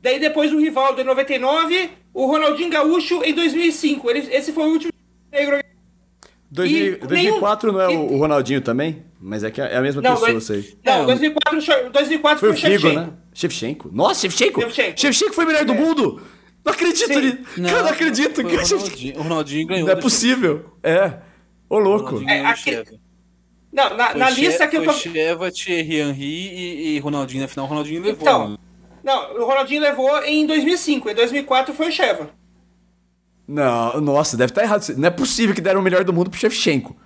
Daí 0.01 0.21
depois 0.21 0.53
o 0.53 0.59
Rivaldo 0.59 1.01
em 1.01 1.05
99, 1.05 1.91
o 2.15 2.27
Ronaldinho 2.27 2.71
Gaúcho 2.71 3.23
em 3.25 3.35
2005. 3.35 4.09
Ele, 4.11 4.35
esse 4.35 4.53
foi 4.53 4.65
o 4.65 4.73
último 4.73 4.93
negro. 5.31 5.59
2000, 6.51 7.01
2004 7.01 7.73
nenhum, 7.73 7.79
não 7.79 7.85
é 7.85 7.95
o, 7.95 8.13
o 8.15 8.19
Ronaldinho 8.19 8.61
também? 8.63 9.05
Mas 9.21 9.43
é 9.43 9.51
que 9.51 9.61
é 9.61 9.77
a 9.77 9.81
mesma 9.81 10.01
não, 10.01 10.13
pessoa, 10.13 10.31
dois, 10.31 10.45
sei. 10.45 10.79
Não, 10.85 11.07
2004, 11.07 11.91
2004 11.91 12.39
foi, 12.39 12.57
foi 12.57 12.71
o 12.71 12.79
Figo, 12.79 12.93
né? 12.93 13.11
Shevchenko. 13.35 13.91
Nossa, 13.93 14.21
Shevchenko! 14.23 14.61
Shevchenko, 14.61 15.01
Shevchenko 15.01 15.35
foi 15.35 15.45
o 15.45 15.47
melhor 15.49 15.63
é. 15.63 15.65
do 15.65 15.75
mundo! 15.75 16.23
Não 16.65 16.73
acredito 16.73 17.19
nisso! 17.19 17.39
Não, 17.57 17.71
Cara, 17.71 17.83
não 17.83 17.91
acredito 17.91 18.45
que 18.45 18.57
o 18.57 18.61
Ronaldinho, 18.61 19.19
o 19.19 19.23
Ronaldinho 19.23 19.67
ganhou. 19.67 19.87
Não 19.87 19.93
é 19.93 19.97
possível. 19.97 20.73
É. 20.83 21.15
Ô, 21.69 21.79
louco. 21.79 22.23
É, 22.29 22.45
aqui... 22.47 22.85
Não, 23.73 23.97
na, 23.97 24.15
na 24.15 24.31
lista 24.31 24.67
que 24.67 24.77
eu 24.77 24.85
tô. 24.85 24.93
Sheva, 24.93 25.51
Thierry 25.51 26.01
Henry 26.01 26.25
e, 26.25 26.97
e 26.97 26.99
Ronaldinho 27.01 27.43
na 27.43 27.49
final. 27.49 27.67
O 27.67 27.69
Ronaldinho 27.69 28.03
levou. 28.03 28.23
Então, 28.23 28.51
né? 28.51 28.57
não, 29.05 29.35
o 29.37 29.45
Ronaldinho 29.45 29.83
levou 29.83 30.23
em 30.25 30.47
2005. 30.47 31.11
Em 31.11 31.15
2004 31.15 31.75
foi 31.75 31.89
o 31.89 31.93
Sheva. 31.93 32.31
Não, 33.47 34.01
nossa, 34.01 34.37
deve 34.37 34.51
estar 34.51 34.63
errado. 34.63 34.87
Não 34.97 35.09
é 35.09 35.11
possível 35.11 35.55
que 35.55 35.61
deram 35.61 35.81
o 35.81 35.83
melhor 35.83 36.05
do 36.05 36.13
mundo 36.13 36.31
pro 36.31 36.39
Shevchenko. 36.39 36.97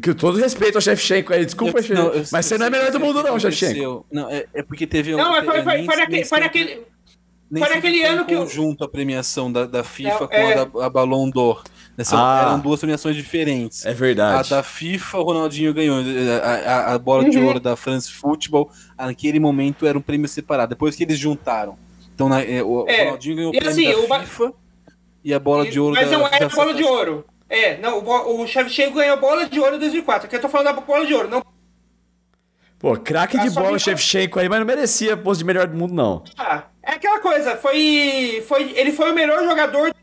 Que 0.00 0.14
todo 0.14 0.38
respeito 0.38 0.76
ao 0.76 0.80
Shevchenko 0.80 1.34
aí, 1.34 1.44
desculpa, 1.44 1.80
eu, 1.80 1.94
não, 1.94 2.06
eu, 2.14 2.24
mas 2.32 2.46
você 2.46 2.56
não 2.56 2.66
é 2.66 2.70
melhor 2.70 2.90
do 2.90 2.98
mundo, 2.98 3.22
não, 3.22 3.38
Shevchenko. 3.38 4.06
Não, 4.10 4.30
é, 4.30 4.46
é 4.54 4.62
porque 4.62 4.86
teve. 4.86 5.14
Não, 5.14 5.30
mas 5.30 5.44
foi, 5.44 5.62
foi, 5.62 5.84
foi, 5.84 5.96
naquele, 5.96 6.24
foi 6.24 6.40
naquele. 6.40 6.82
Foi 7.58 7.68
naquele 7.68 8.02
ano 8.02 8.24
que. 8.24 8.34
conjunto 8.34 8.84
a 8.84 8.88
premiação 8.88 9.52
da, 9.52 9.66
da 9.66 9.84
FIFA 9.84 10.28
é, 10.30 10.54
com 10.54 10.60
a, 10.60 10.64
da, 10.64 10.86
a 10.86 10.90
Ballon 10.90 11.28
d'Or. 11.28 11.62
Nessa, 11.96 12.16
ah, 12.16 12.46
eram 12.46 12.60
duas 12.60 12.80
premiações 12.80 13.14
diferentes. 13.14 13.84
É 13.84 13.92
verdade. 13.92 14.54
A 14.54 14.56
da 14.56 14.62
FIFA, 14.62 15.18
o 15.18 15.22
Ronaldinho 15.24 15.74
ganhou. 15.74 15.98
A, 16.42 16.48
a, 16.48 16.94
a 16.94 16.98
bola 16.98 17.24
uhum. 17.24 17.28
de 17.28 17.38
ouro 17.38 17.60
da 17.60 17.76
France 17.76 18.10
Football, 18.10 18.70
naquele 18.96 19.38
momento 19.38 19.86
era 19.86 19.98
um 19.98 20.00
prêmio 20.00 20.26
separado. 20.26 20.70
Depois 20.70 20.96
que 20.96 21.02
eles 21.02 21.18
juntaram. 21.18 21.76
Então, 22.14 22.30
na, 22.30 22.40
é, 22.42 22.62
o, 22.62 22.86
é. 22.88 23.04
Ronaldinho 23.04 23.36
ganhou 23.36 23.50
o 23.50 23.52
prêmio 23.52 23.70
assim, 23.70 24.08
da 24.08 24.20
FIFA 24.20 24.54
e 25.22 25.34
a 25.34 25.38
bola 25.38 25.66
e, 25.66 25.70
de 25.70 25.78
ouro 25.78 25.94
mas 25.94 26.10
da 26.10 26.18
Mas 26.18 26.30
não 26.30 26.36
era 26.36 26.46
a 26.46 26.48
bola 26.48 26.74
de 26.74 26.82
ouro. 26.82 27.24
É, 27.52 27.76
não, 27.76 27.98
o, 27.98 28.40
o 28.40 28.46
Shevchenko 28.46 28.94
ganhou 28.94 29.18
bola 29.18 29.44
de 29.44 29.60
ouro 29.60 29.76
em 29.76 29.78
2004. 29.78 30.26
Aqui 30.26 30.36
eu 30.36 30.40
tô 30.40 30.48
falando 30.48 30.74
da 30.74 30.80
bola 30.80 31.04
de 31.04 31.12
ouro, 31.12 31.28
não. 31.28 31.44
Pô, 32.78 32.96
craque 32.96 33.38
de 33.38 33.50
bola 33.50 33.72
o 33.72 33.78
Shevchenko 33.78 34.40
aí, 34.40 34.48
mas 34.48 34.58
não 34.58 34.66
merecia 34.66 35.18
posto 35.18 35.40
de 35.40 35.44
melhor 35.44 35.66
do 35.66 35.76
mundo, 35.76 35.92
não. 35.92 36.24
Ah, 36.38 36.64
é 36.82 36.92
aquela 36.92 37.20
coisa, 37.20 37.54
foi, 37.58 38.42
foi, 38.48 38.72
ele 38.74 38.90
foi 38.90 39.12
o 39.12 39.14
melhor 39.14 39.44
jogador 39.44 39.94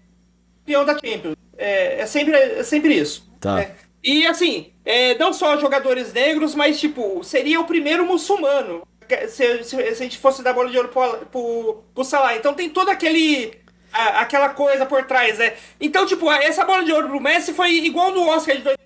campeão 0.60 0.86
da 0.86 0.94
Champions. 0.94 1.36
É, 1.58 2.02
é, 2.02 2.06
sempre, 2.06 2.36
é 2.36 2.62
sempre 2.62 2.94
isso. 2.94 3.28
Tá. 3.40 3.62
É, 3.62 3.72
e 4.04 4.28
assim, 4.28 4.72
é, 4.86 5.18
não 5.18 5.34
só 5.34 5.58
jogadores 5.58 6.14
negros, 6.14 6.54
mas 6.54 6.80
tipo, 6.80 7.24
seria 7.24 7.60
o 7.60 7.66
primeiro 7.66 8.06
muçulmano 8.06 8.88
se, 9.28 9.64
se, 9.64 9.64
se 9.64 9.76
a 9.76 9.96
gente 9.96 10.20
fosse 10.20 10.44
dar 10.44 10.54
bola 10.54 10.70
de 10.70 10.78
ouro 10.78 10.90
pro, 10.90 11.26
pro, 11.32 11.84
pro 11.96 12.04
Salah. 12.04 12.36
Então 12.36 12.54
tem 12.54 12.70
todo 12.70 12.90
aquele 12.90 13.58
a, 13.92 14.22
aquela 14.22 14.50
coisa 14.50 14.86
por 14.86 15.04
trás, 15.06 15.38
né? 15.38 15.54
Então, 15.80 16.06
tipo, 16.06 16.32
essa 16.32 16.66
bola 16.66 16.84
de 16.84 16.92
ouro 16.92 17.08
pro 17.08 17.20
Messi 17.20 17.54
foi 17.54 17.72
igual 17.74 18.12
no 18.12 18.28
Oscar 18.28 18.58
de 18.58 18.64
dois... 18.64 18.78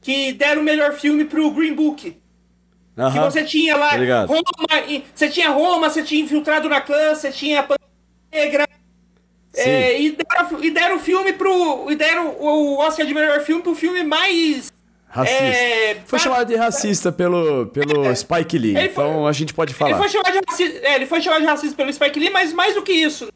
que 0.00 0.32
deram 0.32 0.62
o 0.62 0.64
melhor 0.64 0.92
filme 0.92 1.24
pro 1.24 1.50
Green 1.50 1.74
Book. 1.74 2.20
Uhum. 2.96 3.12
Que 3.12 3.18
você 3.18 3.44
tinha 3.44 3.76
lá 3.76 3.90
Roma, 4.26 4.42
você 5.14 5.28
tinha 5.28 5.48
Roma, 5.50 5.88
você 5.88 6.02
tinha 6.02 6.22
Infiltrado 6.22 6.68
na 6.68 6.80
Clã, 6.80 7.14
você 7.14 7.30
tinha 7.30 7.66
Negra. 8.32 8.68
É, 9.56 10.00
e, 10.00 10.10
deram, 10.12 10.64
e 10.64 10.70
deram 10.70 10.96
o 10.96 11.00
filme 11.00 11.32
pro. 11.32 11.90
E 11.90 11.96
deram 11.96 12.36
o 12.38 12.78
Oscar 12.78 13.04
de 13.04 13.12
melhor 13.12 13.40
filme 13.40 13.62
pro 13.62 13.74
filme 13.74 14.04
mais. 14.04 14.70
Racista. 15.08 15.42
É, 15.42 15.96
foi 16.06 16.18
chamado 16.20 16.46
de 16.46 16.54
racista 16.54 17.10
pelo, 17.10 17.66
pelo 17.66 18.04
é, 18.04 18.14
Spike 18.14 18.56
Lee, 18.56 18.74
foi, 18.74 18.84
então 18.84 19.26
a 19.26 19.32
gente 19.32 19.52
pode 19.52 19.74
falar. 19.74 19.90
Ele 19.90 19.98
foi, 19.98 20.08
chamado 20.08 20.32
de 20.32 20.40
racista, 20.48 20.86
é, 20.86 20.94
ele 20.94 21.06
foi 21.06 21.20
chamado 21.20 21.40
de 21.40 21.46
racista 21.48 21.76
pelo 21.76 21.92
Spike 21.92 22.20
Lee, 22.20 22.30
mas 22.30 22.52
mais 22.52 22.76
do 22.76 22.82
que 22.82 22.92
isso. 22.92 23.28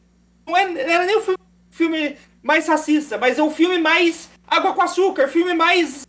Não, 0.46 0.56
é, 0.56 0.68
não 0.68 0.80
era 0.80 1.06
nem 1.06 1.16
o 1.16 1.22
filme, 1.22 1.38
filme 1.70 2.16
mais 2.42 2.66
racista, 2.68 3.16
mas 3.18 3.38
é 3.38 3.42
o 3.42 3.50
filme 3.50 3.78
mais 3.78 4.28
água 4.46 4.72
com 4.74 4.82
açúcar, 4.82 5.28
filme 5.28 5.54
mais. 5.54 6.06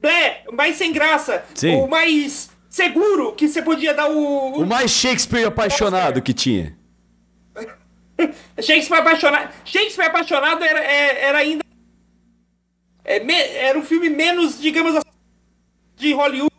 Blé, 0.00 0.44
mais 0.52 0.76
sem 0.76 0.92
graça. 0.92 1.44
Sim. 1.54 1.76
O 1.76 1.86
mais 1.86 2.50
seguro 2.68 3.34
que 3.34 3.48
você 3.48 3.60
podia 3.60 3.92
dar 3.92 4.10
o. 4.10 4.16
O, 4.16 4.62
o 4.62 4.66
mais 4.66 4.90
Shakespeare 4.90 5.44
apaixonado 5.44 6.22
que 6.22 6.32
tinha. 6.32 6.76
Shakespeare 8.60 9.00
apaixonado. 9.00 9.52
Shakespeare 9.64 10.06
apaixonado 10.08 10.64
era, 10.64 10.80
é, 10.80 11.24
era 11.24 11.38
ainda. 11.38 11.64
É, 13.04 13.66
era 13.66 13.78
um 13.78 13.82
filme 13.82 14.08
menos, 14.08 14.60
digamos 14.60 14.94
assim, 14.94 15.10
de 15.96 16.12
Hollywood. 16.12 16.50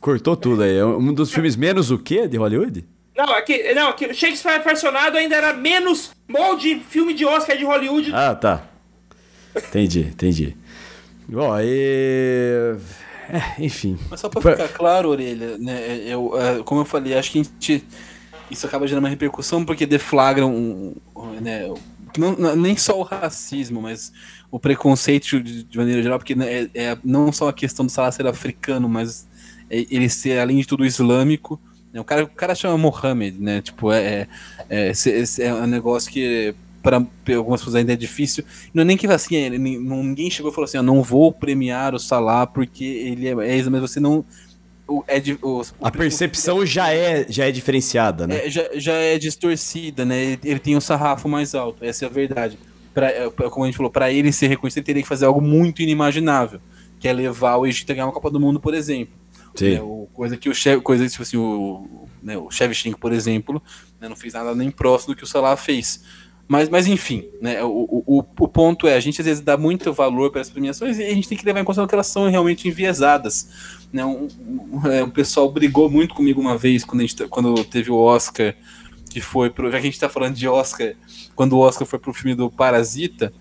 Cortou 0.00 0.36
tudo 0.36 0.62
aí. 0.62 0.76
É 0.76 0.84
um 0.84 1.12
dos 1.12 1.32
filmes 1.32 1.56
menos 1.56 1.90
o 1.90 1.98
quê 1.98 2.26
de 2.26 2.36
Hollywood? 2.36 2.86
Não, 3.16 3.32
aqui, 3.32 3.72
não, 3.74 3.88
aqui, 3.88 4.12
Shakespeare 4.12 4.56
apaixonado 4.56 5.16
ainda 5.16 5.34
era 5.34 5.52
menos 5.54 6.10
molde 6.28 6.80
filme 6.88 7.14
de 7.14 7.24
Oscar 7.24 7.56
de 7.56 7.64
Hollywood. 7.64 8.12
Ah, 8.14 8.34
tá. 8.34 8.62
Entendi, 9.56 10.00
entendi. 10.00 10.56
Bom, 11.26 11.50
e... 11.58 12.76
É, 13.28 13.64
enfim. 13.64 13.98
Mas 14.10 14.20
só 14.20 14.28
pra 14.28 14.40
ficar 14.40 14.68
claro, 14.68 15.08
Orelha, 15.08 15.58
né, 15.58 15.98
eu, 16.06 16.32
é, 16.40 16.62
como 16.62 16.82
eu 16.82 16.84
falei, 16.84 17.14
acho 17.14 17.32
que 17.32 17.40
a 17.40 17.42
gente, 17.42 17.84
isso 18.50 18.66
acaba 18.66 18.86
gerando 18.86 19.04
uma 19.04 19.10
repercussão 19.10 19.64
porque 19.64 19.84
deflagram 19.84 20.48
um, 20.48 20.94
né, 21.40 21.68
não, 22.16 22.54
nem 22.54 22.76
só 22.76 22.98
o 22.98 23.02
racismo, 23.02 23.82
mas 23.82 24.12
o 24.50 24.58
preconceito 24.58 25.40
de, 25.40 25.64
de 25.64 25.78
maneira 25.78 26.02
geral, 26.02 26.18
porque 26.18 26.34
né, 26.34 26.52
é, 26.52 26.70
é, 26.74 26.98
não 27.04 27.32
só 27.32 27.48
a 27.48 27.52
questão 27.52 27.84
do 27.84 27.90
Salah 27.90 28.12
ser 28.12 28.26
africano, 28.26 28.88
mas 28.88 29.26
é, 29.68 29.84
ele 29.90 30.08
ser, 30.08 30.38
além 30.38 30.58
de 30.58 30.66
tudo, 30.66 30.84
islâmico, 30.84 31.60
o 32.00 32.04
cara, 32.04 32.24
o 32.24 32.28
cara 32.28 32.54
chama 32.54 32.76
Mohammed, 32.78 33.38
né? 33.40 33.62
Tipo, 33.62 33.92
é, 33.92 34.26
é, 34.68 34.92
é, 34.92 35.46
é 35.46 35.54
um 35.54 35.66
negócio 35.66 36.10
que 36.10 36.54
para 36.86 37.04
algumas 37.36 37.60
pessoas 37.60 37.74
ainda 37.74 37.92
é 37.92 37.96
difícil. 37.96 38.44
Não 38.72 38.82
é 38.82 38.84
nem 38.84 38.96
que 38.96 39.06
assim, 39.08 39.34
ele, 39.34 39.58
ninguém 39.58 40.30
chegou 40.30 40.52
e 40.52 40.54
falou 40.54 40.66
assim: 40.66 40.76
eu 40.76 40.82
não 40.84 41.02
vou 41.02 41.32
premiar 41.32 41.94
o 41.94 41.98
Salah 41.98 42.46
porque 42.46 42.84
ele 42.84 43.26
é, 43.26 43.32
é 43.32 43.62
mas 43.68 43.80
você 43.80 43.98
não. 43.98 44.24
O, 44.88 45.02
é 45.08 45.20
o, 45.42 45.62
a 45.82 45.90
percepção 45.90 46.62
é, 46.62 46.66
já, 46.66 46.94
é, 46.94 47.26
já 47.28 47.46
é 47.46 47.50
diferenciada, 47.50 48.24
né? 48.24 48.46
É, 48.46 48.48
já, 48.50 48.62
já 48.74 48.92
é 48.92 49.18
distorcida, 49.18 50.04
né? 50.04 50.22
Ele, 50.22 50.40
ele 50.44 50.60
tem 50.60 50.76
um 50.76 50.80
sarrafo 50.80 51.28
mais 51.28 51.56
alto, 51.56 51.84
essa 51.84 52.04
é 52.04 52.08
a 52.08 52.10
verdade. 52.10 52.56
Pra, 52.94 53.10
é, 53.10 53.28
como 53.28 53.64
a 53.64 53.66
gente 53.66 53.76
falou, 53.76 53.90
para 53.90 54.12
ele 54.12 54.30
ser 54.30 54.46
reconhecido, 54.46 54.78
ele 54.78 54.86
teria 54.86 55.02
que 55.02 55.08
fazer 55.08 55.24
algo 55.24 55.40
muito 55.40 55.82
inimaginável, 55.82 56.60
que 57.00 57.08
é 57.08 57.12
levar 57.12 57.56
o 57.56 57.66
Egito 57.66 57.90
a 57.90 57.94
ganhar 57.96 58.06
uma 58.06 58.12
Copa 58.12 58.30
do 58.30 58.38
Mundo, 58.38 58.60
por 58.60 58.74
exemplo. 58.74 59.12
Né, 59.64 59.80
o, 59.80 60.08
coisa 60.12 60.36
que 60.36 60.48
o 60.48 60.54
chefe, 60.54 60.82
coisa 60.82 61.08
tipo 61.08 61.22
assim, 61.22 61.36
o, 61.36 62.08
né, 62.22 62.36
o 62.36 62.48
por 62.98 63.12
exemplo, 63.12 63.62
né, 64.00 64.08
não 64.08 64.16
fez 64.16 64.34
nada 64.34 64.54
nem 64.54 64.70
próximo 64.70 65.14
do 65.14 65.18
que 65.18 65.24
o 65.24 65.26
Salah 65.26 65.56
fez. 65.56 66.02
Mas, 66.48 66.68
mas 66.68 66.86
enfim, 66.86 67.28
né, 67.40 67.62
o, 67.64 68.04
o, 68.06 68.18
o 68.18 68.48
ponto 68.48 68.86
é, 68.86 68.94
a 68.94 69.00
gente 69.00 69.20
às 69.20 69.26
vezes 69.26 69.42
dá 69.42 69.56
muito 69.56 69.92
valor 69.92 70.30
para 70.30 70.40
as 70.40 70.48
premiações 70.48 70.98
e 70.98 71.02
a 71.02 71.14
gente 71.14 71.28
tem 71.28 71.36
que 71.36 71.44
levar 71.44 71.60
em 71.60 71.64
consideração 71.64 71.88
que 71.88 71.94
elas 71.94 72.06
são 72.06 72.30
realmente 72.30 72.68
enviesadas. 72.68 73.48
Né, 73.92 74.04
um, 74.04 74.28
um, 74.38 74.86
é, 74.86 75.02
o 75.02 75.10
pessoal 75.10 75.50
brigou 75.50 75.90
muito 75.90 76.14
comigo 76.14 76.40
uma 76.40 76.56
vez 76.56 76.84
quando, 76.84 77.00
a 77.00 77.06
gente, 77.06 77.26
quando 77.28 77.64
teve 77.64 77.90
o 77.90 77.96
Oscar, 77.96 78.54
que 79.10 79.20
foi 79.20 79.50
pro, 79.50 79.66
já 79.66 79.72
que 79.72 79.76
a 79.78 79.80
gente 79.80 79.94
está 79.94 80.08
falando 80.08 80.34
de 80.34 80.46
Oscar, 80.46 80.94
quando 81.34 81.54
o 81.54 81.58
Oscar 81.58 81.86
foi 81.86 81.98
pro 81.98 82.14
filme 82.14 82.34
do 82.34 82.50
Parasita, 82.50 83.32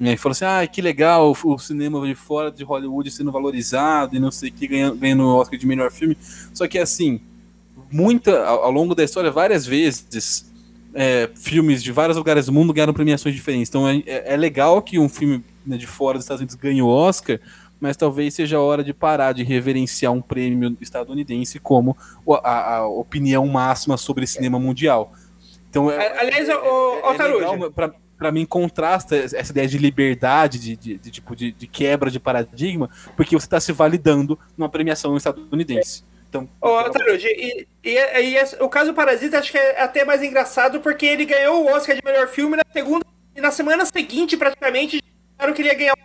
e 0.00 0.16
falou 0.16 0.32
assim: 0.32 0.44
ah, 0.46 0.66
que 0.66 0.80
legal 0.80 1.36
o 1.44 1.58
cinema 1.58 2.04
de 2.06 2.14
fora 2.14 2.50
de 2.50 2.64
Hollywood 2.64 3.10
sendo 3.10 3.30
valorizado 3.30 4.16
e 4.16 4.18
não 4.18 4.30
sei 4.30 4.48
o 4.48 4.52
que, 4.52 4.66
ganhando, 4.66 4.96
ganhando 4.96 5.24
o 5.24 5.36
Oscar 5.36 5.58
de 5.58 5.66
melhor 5.66 5.90
filme. 5.90 6.16
Só 6.54 6.66
que 6.66 6.78
assim, 6.78 7.20
muita, 7.92 8.44
ao, 8.46 8.64
ao 8.64 8.70
longo 8.70 8.94
da 8.94 9.04
história, 9.04 9.30
várias 9.30 9.66
vezes, 9.66 10.50
é, 10.94 11.28
filmes 11.34 11.82
de 11.82 11.92
vários 11.92 12.16
lugares 12.16 12.46
do 12.46 12.52
mundo 12.52 12.72
ganharam 12.72 12.94
premiações 12.94 13.34
diferentes. 13.34 13.68
Então 13.68 13.86
é, 13.86 14.02
é 14.06 14.36
legal 14.36 14.80
que 14.80 14.98
um 14.98 15.08
filme 15.08 15.44
né, 15.66 15.76
de 15.76 15.86
fora 15.86 16.16
dos 16.16 16.24
Estados 16.24 16.40
Unidos 16.40 16.54
ganhe 16.54 16.80
o 16.80 16.88
Oscar, 16.88 17.38
mas 17.78 17.96
talvez 17.96 18.34
seja 18.34 18.56
a 18.56 18.60
hora 18.60 18.82
de 18.82 18.94
parar 18.94 19.32
de 19.32 19.42
reverenciar 19.42 20.12
um 20.12 20.20
prêmio 20.22 20.76
estadunidense 20.80 21.58
como 21.58 21.96
a, 22.42 22.76
a 22.76 22.86
opinião 22.86 23.46
máxima 23.46 23.96
sobre 23.96 24.26
cinema 24.26 24.58
mundial. 24.58 25.12
Então, 25.68 25.90
é, 25.90 26.18
Aliás, 26.18 26.48
o, 26.48 26.52
o, 26.52 27.12
é, 27.12 27.84
é 27.84 27.92
para 28.20 28.30
mim 28.30 28.44
contrasta 28.44 29.16
essa 29.16 29.50
ideia 29.50 29.66
de 29.66 29.78
liberdade, 29.78 30.58
de, 30.58 30.76
de, 30.76 30.98
de 30.98 31.10
tipo 31.10 31.34
de, 31.34 31.52
de, 31.52 31.66
quebra 31.66 32.10
de 32.10 32.20
paradigma, 32.20 32.90
porque 33.16 33.34
você 33.34 33.46
está 33.46 33.58
se 33.58 33.72
validando 33.72 34.38
numa 34.58 34.68
premiação 34.68 35.16
estadunidense. 35.16 36.04
Então, 36.28 36.46
Taruji, 36.60 37.26
e, 37.26 37.66
e, 37.82 37.98
e, 37.98 38.36
e, 38.36 38.62
o 38.62 38.68
caso 38.68 38.92
Parasita 38.92 39.38
acho 39.38 39.50
que 39.50 39.56
é 39.56 39.80
até 39.80 40.04
mais 40.04 40.22
engraçado 40.22 40.80
porque 40.80 41.06
ele 41.06 41.24
ganhou 41.24 41.64
o 41.64 41.72
Oscar 41.72 41.96
de 41.96 42.02
melhor 42.04 42.28
filme 42.28 42.58
na 42.58 42.62
segunda 42.70 43.06
e 43.34 43.40
na 43.40 43.50
semana 43.50 43.86
seguinte, 43.86 44.36
praticamente, 44.36 45.02
disseram 45.02 45.54
que 45.54 45.62
ele 45.62 45.70
ia 45.70 45.74
ganhar 45.74 45.96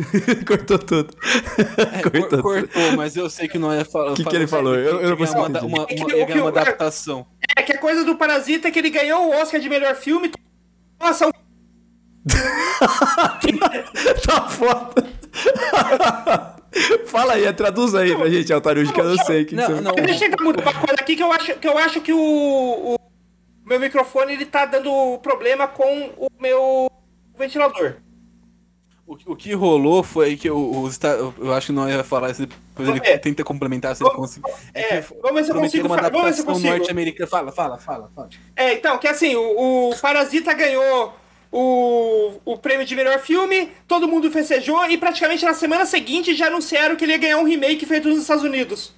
cortou 0.46 0.78
tudo. 0.78 1.14
É, 1.76 2.02
cortou, 2.02 2.42
cortou, 2.42 2.92
mas 2.96 3.16
eu 3.16 3.28
sei 3.28 3.48
que 3.48 3.58
não 3.58 3.74
ia 3.74 3.84
falar. 3.84 4.12
O 4.12 4.14
que, 4.14 4.24
que 4.24 4.36
ele 4.36 4.46
falou? 4.46 4.74
Eu, 4.74 5.00
eu 5.00 5.10
não 5.10 5.16
consigo 5.16 5.40
uma, 5.40 5.48
uma, 5.60 5.86
uma, 5.86 6.34
uma 6.40 6.48
adaptação. 6.48 7.26
É 7.56 7.62
que 7.62 7.72
a 7.72 7.78
coisa 7.78 8.04
do 8.04 8.16
Parasita 8.16 8.68
é 8.68 8.70
que 8.70 8.78
ele 8.78 8.90
ganhou 8.90 9.28
o 9.28 9.40
Oscar 9.40 9.60
de 9.60 9.68
melhor 9.68 9.96
filme. 9.96 10.30
Nossa, 10.98 11.26
um... 11.26 11.30
tá 14.26 14.48
foda. 14.48 15.10
Fala 17.06 17.34
aí, 17.34 17.52
traduz 17.52 17.94
aí 17.94 18.16
pra 18.16 18.28
gente, 18.28 18.52
Altarujo, 18.52 18.92
que 18.92 19.00
eu 19.00 19.04
não 19.04 19.24
sei. 19.24 19.44
Que 19.44 19.54
não, 19.54 19.66
você... 19.66 19.80
não, 19.80 19.94
Deixa 19.94 20.26
eu 20.26 20.44
mudar 20.44 20.62
uma 20.62 20.74
coisa 20.74 21.00
aqui 21.00 21.16
que 21.16 21.22
eu 21.22 21.32
acho 21.32 21.54
que, 21.54 21.68
eu 21.68 21.78
acho 21.78 22.00
que 22.00 22.12
o, 22.12 22.18
o 22.18 22.96
meu 23.64 23.80
microfone 23.80 24.34
ele 24.34 24.46
tá 24.46 24.66
dando 24.66 25.18
problema 25.18 25.66
com 25.66 26.12
o 26.16 26.28
meu 26.38 26.90
ventilador. 27.36 27.96
O, 29.10 29.32
o 29.32 29.34
que 29.34 29.52
rolou 29.54 30.04
foi 30.04 30.36
que 30.36 30.48
os 30.48 31.00
eu 31.36 31.52
acho 31.52 31.66
que 31.66 31.72
não 31.72 31.90
ia 31.90 32.04
falar 32.04 32.30
isso, 32.30 32.46
depois 32.46 32.88
ele 32.88 33.00
é. 33.02 33.18
tenta 33.18 33.42
complementar 33.42 33.96
se 33.96 34.04
ele 34.04 34.10
conseguir. 34.10 34.48
É, 34.72 34.98
é, 34.98 35.00
vamos 35.00 35.34
ver 35.34 35.44
se 35.44 35.50
eu 35.50 35.56
consigo. 35.56 35.86
Uma 35.88 35.96
adaptação 35.96 36.20
vamos 36.20 36.30
ver 36.30 36.36
se 36.36 36.40
eu 36.42 36.46
consigo. 36.46 36.76
norte-americana. 36.76 37.26
Fala, 37.28 37.50
fala, 37.50 37.76
fala, 37.78 38.08
fala. 38.14 38.28
É, 38.54 38.74
então, 38.74 38.96
que 38.98 39.08
assim, 39.08 39.34
o, 39.34 39.90
o 39.90 39.96
Parasita 40.00 40.52
ganhou 40.54 41.12
o, 41.50 42.34
o 42.44 42.56
prêmio 42.56 42.86
de 42.86 42.94
melhor 42.94 43.18
filme, 43.18 43.72
todo 43.88 44.06
mundo 44.06 44.30
festejou 44.30 44.88
e 44.88 44.96
praticamente 44.96 45.44
na 45.44 45.54
semana 45.54 45.84
seguinte 45.86 46.32
já 46.32 46.46
anunciaram 46.46 46.94
que 46.94 47.04
ele 47.04 47.10
ia 47.10 47.18
ganhar 47.18 47.38
um 47.38 47.44
remake 47.44 47.84
feito 47.84 48.08
nos 48.08 48.18
Estados 48.20 48.44
Unidos. 48.44 48.94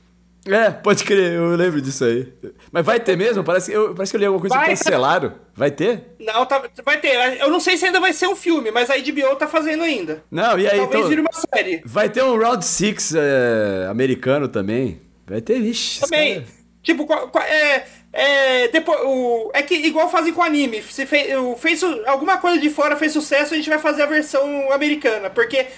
É, 0.47 0.71
pode 0.71 1.05
crer, 1.05 1.35
eu 1.35 1.55
lembro 1.55 1.81
disso 1.81 2.05
aí. 2.05 2.33
Mas 2.73 2.85
vai 2.85 2.99
ter 2.99 3.17
mesmo? 3.17 3.45
Parece, 3.45 3.73
eu, 3.73 3.95
parece 3.95 4.11
que 4.11 4.17
eu 4.17 4.21
li 4.21 4.27
alguma 4.27 4.41
coisa 4.41 4.57
vai, 4.57 4.65
que 4.65 4.71
cancelaram. 4.71 5.35
Vai 5.55 5.71
ter? 5.71 6.15
Não, 6.19 6.45
tá, 6.45 6.63
vai 6.85 6.99
ter. 6.99 7.41
Eu 7.41 7.49
não 7.49 7.61
sei 7.61 7.77
se 7.77 7.85
ainda 7.85 8.01
vai 8.01 8.13
ser 8.13 8.27
um 8.27 8.35
filme, 8.35 8.71
mas 8.71 8.91
a 8.91 8.97
HBO 8.97 9.37
tá 9.37 9.47
fazendo 9.47 9.85
ainda. 9.85 10.25
Não, 10.31 10.59
e 10.59 10.67
aí. 10.67 10.79
Talvez 10.79 10.99
então, 10.99 11.09
vire 11.09 11.21
uma 11.21 11.33
série. 11.33 11.83
Vai 11.85 12.09
ter 12.09 12.25
um 12.25 12.37
Round 12.37 12.65
6 12.65 13.15
é, 13.15 13.87
americano 13.89 14.49
também. 14.49 15.01
Vai 15.27 15.41
ter, 15.41 15.61
vixe. 15.61 16.01
Também. 16.01 16.41
Cara... 16.41 16.63
Tipo, 16.83 17.07
é, 17.39 17.85
é, 18.13 18.69
depois, 18.69 19.01
o, 19.05 19.51
é 19.55 19.63
que 19.63 19.75
igual 19.75 20.11
fazem 20.11 20.33
com 20.33 20.43
anime. 20.43 20.83
Se 20.83 21.07
fez, 21.07 21.29
fez 21.59 21.83
alguma 22.07 22.39
coisa 22.39 22.59
de 22.59 22.69
fora 22.69 22.97
fez 22.97 23.13
sucesso, 23.13 23.55
a 23.55 23.57
gente 23.57 23.69
vai 23.69 23.79
fazer 23.79 24.03
a 24.03 24.07
versão 24.07 24.73
americana. 24.73 25.31
Porque 25.31 25.69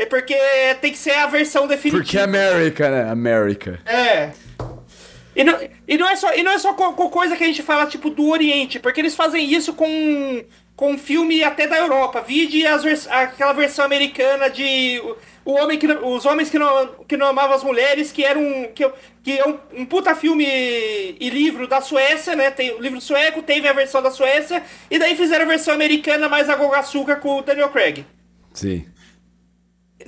é 0.00 0.06
porque 0.06 0.34
tem 0.80 0.92
que 0.92 0.98
ser 0.98 1.12
a 1.12 1.26
versão 1.26 1.66
definitiva. 1.66 2.02
Porque 2.02 2.16
é 2.16 2.22
América, 2.22 2.90
né? 2.90 3.10
América. 3.10 3.78
É. 3.84 4.30
E 5.36 5.44
não, 5.44 5.58
e 5.86 5.98
não 5.98 6.08
é 6.08 6.16
só, 6.16 6.34
e 6.34 6.42
não 6.42 6.52
é 6.52 6.58
só 6.58 6.72
com, 6.72 6.92
coisa 7.10 7.36
que 7.36 7.44
a 7.44 7.46
gente 7.46 7.62
fala, 7.62 7.84
tipo, 7.84 8.08
do 8.08 8.30
Oriente, 8.30 8.78
porque 8.78 8.98
eles 8.98 9.14
fazem 9.14 9.52
isso 9.52 9.74
com, 9.74 10.42
com 10.74 10.96
filme 10.96 11.44
até 11.44 11.66
da 11.66 11.76
Europa. 11.76 12.22
Vide 12.22 12.66
as, 12.66 13.06
aquela 13.08 13.52
versão 13.52 13.84
americana 13.84 14.48
de 14.48 15.02
o 15.44 15.52
homem 15.52 15.78
que, 15.78 15.86
os 15.86 16.24
homens 16.24 16.48
que 16.48 16.58
não, 16.58 16.86
que 17.06 17.18
não 17.18 17.26
amavam 17.26 17.54
as 17.54 17.62
mulheres, 17.62 18.10
que 18.10 18.24
era 18.24 18.38
um, 18.38 18.68
que, 18.74 18.90
que 19.22 19.38
é 19.38 19.46
um, 19.46 19.58
um 19.82 19.84
puta 19.84 20.14
filme 20.14 20.46
e 20.46 21.28
livro 21.28 21.68
da 21.68 21.82
Suécia, 21.82 22.34
né? 22.34 22.50
Tem 22.50 22.72
o 22.72 22.80
livro 22.80 23.02
sueco, 23.02 23.42
teve 23.42 23.68
a 23.68 23.74
versão 23.74 24.00
da 24.00 24.10
Suécia, 24.10 24.62
e 24.90 24.98
daí 24.98 25.14
fizeram 25.14 25.44
a 25.44 25.48
versão 25.48 25.74
americana 25.74 26.26
mais 26.26 26.48
a 26.48 26.54
açúcar 26.78 27.16
com 27.16 27.36
o 27.36 27.42
Daniel 27.42 27.68
Craig. 27.68 28.06
Sim. 28.54 28.86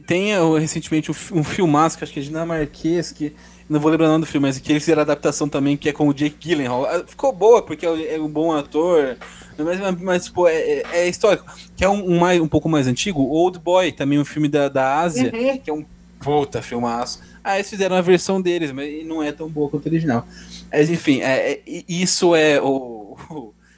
Tem 0.07 0.33
recentemente 0.59 1.11
um, 1.11 1.15
um 1.33 1.45
filmaço, 1.45 1.97
que 1.97 2.05
acho 2.05 2.12
que 2.12 2.20
é 2.20 2.23
dinamarquês, 2.23 3.12
que 3.12 3.35
não 3.69 3.81
vou 3.81 3.91
lembrar 3.91 4.09
o 4.09 4.11
nome 4.11 4.24
do 4.24 4.27
filme, 4.27 4.47
mas 4.47 4.59
que 4.59 4.70
eles 4.70 4.83
fizeram 4.83 5.03
adaptação 5.03 5.49
também, 5.49 5.77
que 5.77 5.89
é 5.89 5.93
com 5.93 6.07
o 6.07 6.12
Jake 6.12 6.37
Gyllenhaal. 6.39 6.85
Ah, 6.85 7.05
ficou 7.07 7.33
boa, 7.33 7.62
porque 7.62 7.87
é 7.87 8.20
um 8.20 8.29
bom 8.29 8.53
ator, 8.53 9.16
mas, 9.59 10.01
mas 10.01 10.29
pô, 10.29 10.49
é, 10.49 10.55
é, 10.55 10.85
é 10.93 11.09
histórico. 11.09 11.47
Que 11.77 11.85
é 11.85 11.89
um, 11.89 12.12
um, 12.12 12.19
mais, 12.19 12.41
um 12.41 12.49
pouco 12.49 12.69
mais 12.69 12.87
antigo, 12.87 13.23
Old 13.23 13.59
Boy, 13.59 13.93
também 13.93 14.19
um 14.19 14.24
filme 14.24 14.49
da, 14.49 14.69
da 14.69 15.01
Ásia, 15.01 15.33
uhum. 15.35 15.59
que 15.59 15.70
é 15.70 15.73
um 15.73 15.85
puta 16.20 16.61
filmaço. 16.61 17.20
Ah, 17.43 17.57
eles 17.57 17.69
fizeram 17.69 17.97
a 17.97 18.01
versão 18.01 18.41
deles, 18.41 18.70
mas 18.70 19.05
não 19.07 19.23
é 19.23 19.33
tão 19.33 19.49
boa 19.49 19.69
quanto 19.69 19.87
o 19.87 19.89
original. 19.89 20.27
Mas 20.70 20.91
enfim, 20.91 21.20
é, 21.20 21.53
é 21.53 21.61
isso 21.89 22.37
é 22.37 22.61
o, 22.61 23.02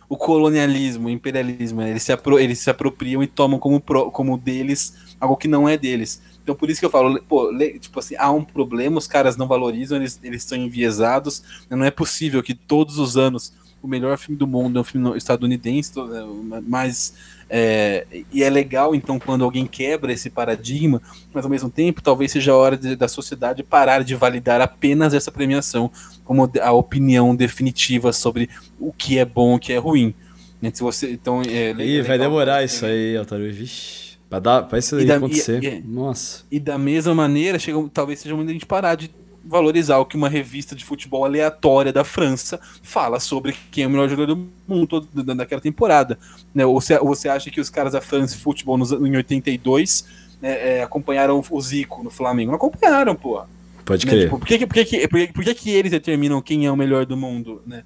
o, 0.08 0.16
colonialismo, 0.16 1.08
o 1.08 1.10
imperialismo. 1.10 1.80
Né? 1.80 1.90
Eles 1.90 2.02
se, 2.02 2.12
eles 2.40 2.58
se 2.58 2.70
apropriam 2.70 3.22
e 3.22 3.26
tomam 3.26 3.58
como, 3.58 3.80
como 3.80 4.38
deles 4.38 5.14
algo 5.20 5.36
que 5.36 5.48
não 5.48 5.68
é 5.68 5.76
deles. 5.76 6.22
Então 6.42 6.54
por 6.54 6.68
isso 6.68 6.78
que 6.78 6.86
eu 6.86 6.90
falo, 6.90 7.20
pô, 7.22 7.50
tipo 7.80 7.98
assim, 7.98 8.14
há 8.18 8.30
um 8.30 8.44
problema, 8.44 8.98
os 8.98 9.06
caras 9.06 9.36
não 9.36 9.46
valorizam, 9.46 9.96
eles, 9.96 10.20
eles 10.22 10.42
estão 10.42 10.58
enviesados. 10.58 11.42
Não 11.70 11.84
é 11.84 11.90
possível 11.90 12.42
que 12.42 12.54
todos 12.54 12.98
os 12.98 13.16
anos 13.16 13.52
o 13.82 13.88
melhor 13.88 14.16
filme 14.16 14.38
do 14.38 14.46
mundo 14.46 14.78
é 14.78 14.80
um 14.80 14.84
filme 14.84 15.16
estadunidense, 15.16 15.92
é, 15.98 16.62
mas 16.66 17.14
é, 17.48 18.06
e 18.32 18.42
é 18.42 18.50
legal 18.50 18.94
então 18.94 19.18
quando 19.18 19.44
alguém 19.44 19.66
quebra 19.66 20.12
esse 20.12 20.30
paradigma, 20.30 21.00
mas 21.32 21.44
ao 21.44 21.50
mesmo 21.50 21.70
tempo 21.70 22.02
talvez 22.02 22.32
seja 22.32 22.52
a 22.52 22.56
hora 22.56 22.76
de, 22.76 22.96
da 22.96 23.08
sociedade 23.08 23.62
parar 23.62 24.02
de 24.02 24.14
validar 24.14 24.60
apenas 24.60 25.14
essa 25.14 25.30
premiação 25.30 25.90
como 26.24 26.50
a 26.60 26.72
opinião 26.72 27.34
definitiva 27.34 28.12
sobre 28.12 28.48
o 28.78 28.92
que 28.92 29.18
é 29.18 29.24
bom, 29.24 29.54
o 29.54 29.58
que 29.58 29.72
é 29.72 29.78
ruim. 29.78 30.14
Né, 30.60 30.70
se 30.72 30.82
você 30.82 31.12
então 31.12 31.42
é, 31.42 31.72
Ih, 31.72 32.02
vai 32.02 32.18
demorar 32.18 32.64
isso 32.64 32.86
aí, 32.86 33.16
Otário. 33.18 33.52
Vixe. 33.52 34.14
Pra, 34.30 34.38
dar, 34.38 34.62
pra 34.62 34.78
isso 34.78 34.96
aí 34.96 35.04
da, 35.04 35.16
acontecer. 35.16 35.62
E, 35.62 35.66
e, 35.66 35.80
Nossa. 35.82 36.44
E 36.50 36.58
da 36.58 36.78
mesma 36.78 37.14
maneira, 37.14 37.58
chega, 37.58 37.78
talvez 37.92 38.20
seja 38.20 38.34
muito 38.34 38.48
a 38.48 38.52
gente 38.52 38.66
parar 38.66 38.94
de 38.94 39.10
valorizar 39.46 39.98
o 39.98 40.06
que 40.06 40.16
uma 40.16 40.28
revista 40.28 40.74
de 40.74 40.84
futebol 40.84 41.24
aleatória 41.24 41.92
da 41.92 42.04
França 42.04 42.58
fala 42.82 43.20
sobre 43.20 43.54
quem 43.70 43.84
é 43.84 43.86
o 43.86 43.90
melhor 43.90 44.08
jogador 44.08 44.34
do 44.34 44.48
mundo 44.66 45.00
daquela 45.36 45.60
temporada. 45.60 46.18
Né? 46.54 46.64
Ou, 46.64 46.80
você, 46.80 47.28
acha 47.28 47.50
que 47.50 47.60
os 47.60 47.68
caras 47.68 47.92
da 47.92 48.00
France 48.00 48.36
Futebol 48.36 48.78
nos, 48.78 48.92
em 48.92 49.16
82 49.16 50.06
né, 50.40 50.78
é, 50.78 50.82
acompanharam 50.82 51.42
o 51.50 51.60
Zico 51.60 52.02
no 52.02 52.10
Flamengo? 52.10 52.50
Não 52.50 52.56
acompanharam, 52.56 53.14
pô. 53.14 53.42
Pode 53.84 54.06
né? 54.06 54.12
crer. 54.12 54.24
Tipo, 54.24 54.38
por, 54.38 54.46
que, 54.46 54.66
por, 54.66 54.74
que, 54.74 55.08
por, 55.08 55.18
que, 55.18 55.32
por 55.32 55.44
que, 55.44 55.54
que 55.54 55.70
eles 55.70 55.90
determinam 55.90 56.40
quem 56.40 56.66
é 56.66 56.70
o 56.70 56.76
melhor 56.76 57.04
do 57.04 57.16
mundo, 57.16 57.62
né? 57.66 57.84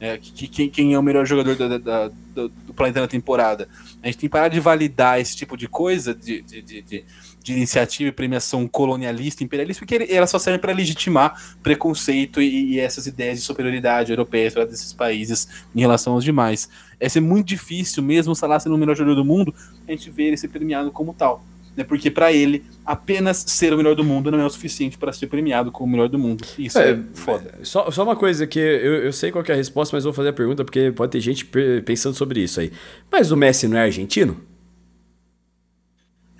É, 0.00 0.16
que, 0.16 0.46
que, 0.46 0.68
quem 0.68 0.94
é 0.94 0.98
o 0.98 1.02
melhor 1.02 1.26
jogador 1.26 1.56
do, 1.56 1.78
do, 1.78 2.12
do, 2.32 2.48
do, 2.48 2.74
planeta 2.74 3.00
na 3.00 3.08
temporada. 3.08 3.68
A 4.00 4.06
gente 4.06 4.18
tem 4.18 4.28
que 4.28 4.32
parar 4.32 4.46
de 4.46 4.60
validar 4.60 5.20
esse 5.20 5.34
tipo 5.34 5.56
de 5.56 5.66
coisa, 5.66 6.14
de, 6.14 6.40
de, 6.40 6.62
de, 6.62 6.82
de, 6.82 7.04
de 7.48 7.56
iniciativa 7.56 8.08
e 8.08 8.12
premiação 8.12 8.68
colonialista, 8.68 9.42
imperialista, 9.42 9.84
porque 9.84 10.06
ela 10.10 10.26
só 10.26 10.38
serve 10.38 10.58
para 10.58 10.72
legitimar 10.72 11.56
preconceito 11.62 12.40
e, 12.40 12.74
e, 12.74 12.78
essas 12.80 13.06
ideias 13.06 13.38
de 13.38 13.44
superioridade 13.44 14.12
europeia 14.12 14.50
desses 14.66 14.92
países 14.92 15.48
em 15.74 15.80
relação 15.80 16.12
aos 16.12 16.24
demais. 16.24 16.68
É 17.00 17.08
ser 17.08 17.20
muito 17.20 17.46
difícil, 17.46 18.02
mesmo 18.02 18.32
o 18.32 18.36
Salah 18.36 18.60
sendo 18.60 18.74
o 18.74 18.78
melhor 18.78 18.96
jogador 18.96 19.16
do 19.16 19.24
mundo, 19.24 19.54
a 19.86 19.90
gente 19.90 20.10
ver 20.10 20.24
ele 20.24 20.36
ser 20.36 20.48
premiado 20.48 20.90
como 20.90 21.14
tal 21.14 21.44
né? 21.78 21.84
Porque 21.84 22.10
para 22.10 22.32
ele, 22.32 22.64
apenas 22.84 23.44
ser 23.46 23.72
o 23.72 23.76
melhor 23.76 23.94
do 23.94 24.02
mundo 24.02 24.32
não 24.32 24.40
é 24.40 24.44
o 24.44 24.50
suficiente 24.50 24.98
para 24.98 25.12
ser 25.12 25.28
premiado 25.28 25.70
como 25.70 25.86
o 25.86 25.90
melhor 25.92 26.08
do 26.08 26.18
mundo. 26.18 26.44
Isso 26.58 26.76
é, 26.76 26.90
é 26.90 26.98
foda. 27.14 27.54
Só, 27.62 27.88
só 27.92 28.02
uma 28.02 28.16
coisa 28.16 28.48
que 28.48 28.58
eu, 28.58 29.04
eu 29.04 29.12
sei 29.12 29.30
qual 29.30 29.44
é 29.46 29.52
a 29.52 29.54
resposta, 29.54 29.96
mas 29.96 30.02
vou 30.02 30.12
fazer 30.12 30.30
a 30.30 30.32
pergunta 30.32 30.64
porque 30.64 30.90
pode 30.90 31.12
ter 31.12 31.20
gente 31.20 31.48
pensando 31.84 32.16
sobre 32.16 32.42
isso 32.42 32.58
aí. 32.58 32.72
Mas 33.10 33.30
o 33.30 33.36
Messi 33.36 33.68
não 33.68 33.78
é 33.78 33.84
argentino? 33.84 34.47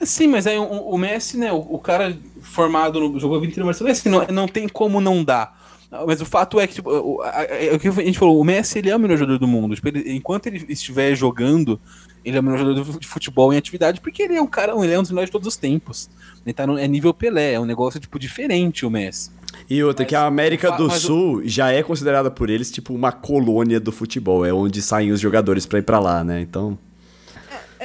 Sim, 0.01 0.29
mas 0.29 0.47
aí 0.47 0.57
o, 0.59 0.65
o 0.65 0.97
Messi, 0.97 1.37
né, 1.37 1.53
o, 1.53 1.59
o, 1.59 1.79
cara 1.79 2.17
formado 2.41 3.01
no 3.01 3.19
jogo 3.19 3.41
20 3.41 3.59
no 3.59 3.67
Barcelona, 3.67 3.93
assim, 3.93 4.09
não, 4.09 4.27
não 4.29 4.49
tem 4.49 4.69
como 4.69 5.01
não 5.01 5.25
dar. 5.25 5.59
Mas 6.07 6.21
o 6.21 6.27
fato 6.27 6.61
é 6.61 6.67
que, 6.67 6.75
tipo, 6.75 6.91
o, 6.91 7.23
a, 7.23 7.31
a, 7.31 7.45
é 7.45 7.75
o 7.75 7.81
que 7.81 7.89
a 7.89 7.93
gente 7.93 8.19
falou, 8.19 8.39
o 8.39 8.45
Messi 8.45 8.79
ele 8.79 8.91
é 8.91 8.97
o 8.97 8.99
melhor 8.99 9.17
jogador 9.17 9.39
do 9.39 9.49
mundo. 9.49 9.75
Tipo, 9.75 9.89
ele, 9.89 10.13
enquanto 10.13 10.47
ele 10.47 10.65
estiver 10.69 11.15
jogando, 11.15 11.81
ele 12.25 12.37
é 12.37 12.41
o 12.41 12.43
melhor 12.43 12.59
jogador 12.59 12.99
de 12.99 13.07
futebol 13.07 13.53
em 13.53 13.57
atividade, 13.57 14.01
porque 14.01 14.23
ele 14.23 14.37
é 14.37 14.43
um 14.43 14.47
cara, 14.47 14.73
ele 14.85 14.93
é 14.93 14.99
um 14.99 15.03
dos 15.03 15.11
melhores 15.11 15.29
de 15.29 15.33
todos 15.33 15.49
os 15.49 15.57
tempos. 15.57 16.11
Ele 16.45 16.53
tá 16.53 16.67
no, 16.67 16.79
é 16.79 16.87
nível 16.87 17.15
Pelé, 17.15 17.55
é 17.55 17.61
um 17.61 17.65
negócio, 17.65 17.99
tipo, 17.99 18.19
diferente 18.19 18.85
o 18.85 18.91
Messi. 18.91 19.31
E 19.69 19.83
outra, 19.83 20.05
mas, 20.05 20.11
que 20.11 20.15
a 20.15 20.27
América 20.27 20.71
do 20.73 20.91
Sul 20.91 21.43
já 21.45 21.73
é 21.73 21.83
considerada 21.83 22.31
por 22.31 22.51
eles, 22.51 22.71
tipo, 22.71 22.95
uma 22.95 23.11
colônia 23.11 23.81
do 23.81 23.91
futebol. 23.91 24.45
É 24.45 24.53
onde 24.53 24.83
saem 24.83 25.11
os 25.11 25.21
jogadores 25.21 25.65
para 25.65 25.79
ir 25.79 25.83
para 25.83 25.99
lá, 25.99 26.23
né? 26.23 26.41
Então... 26.41 26.79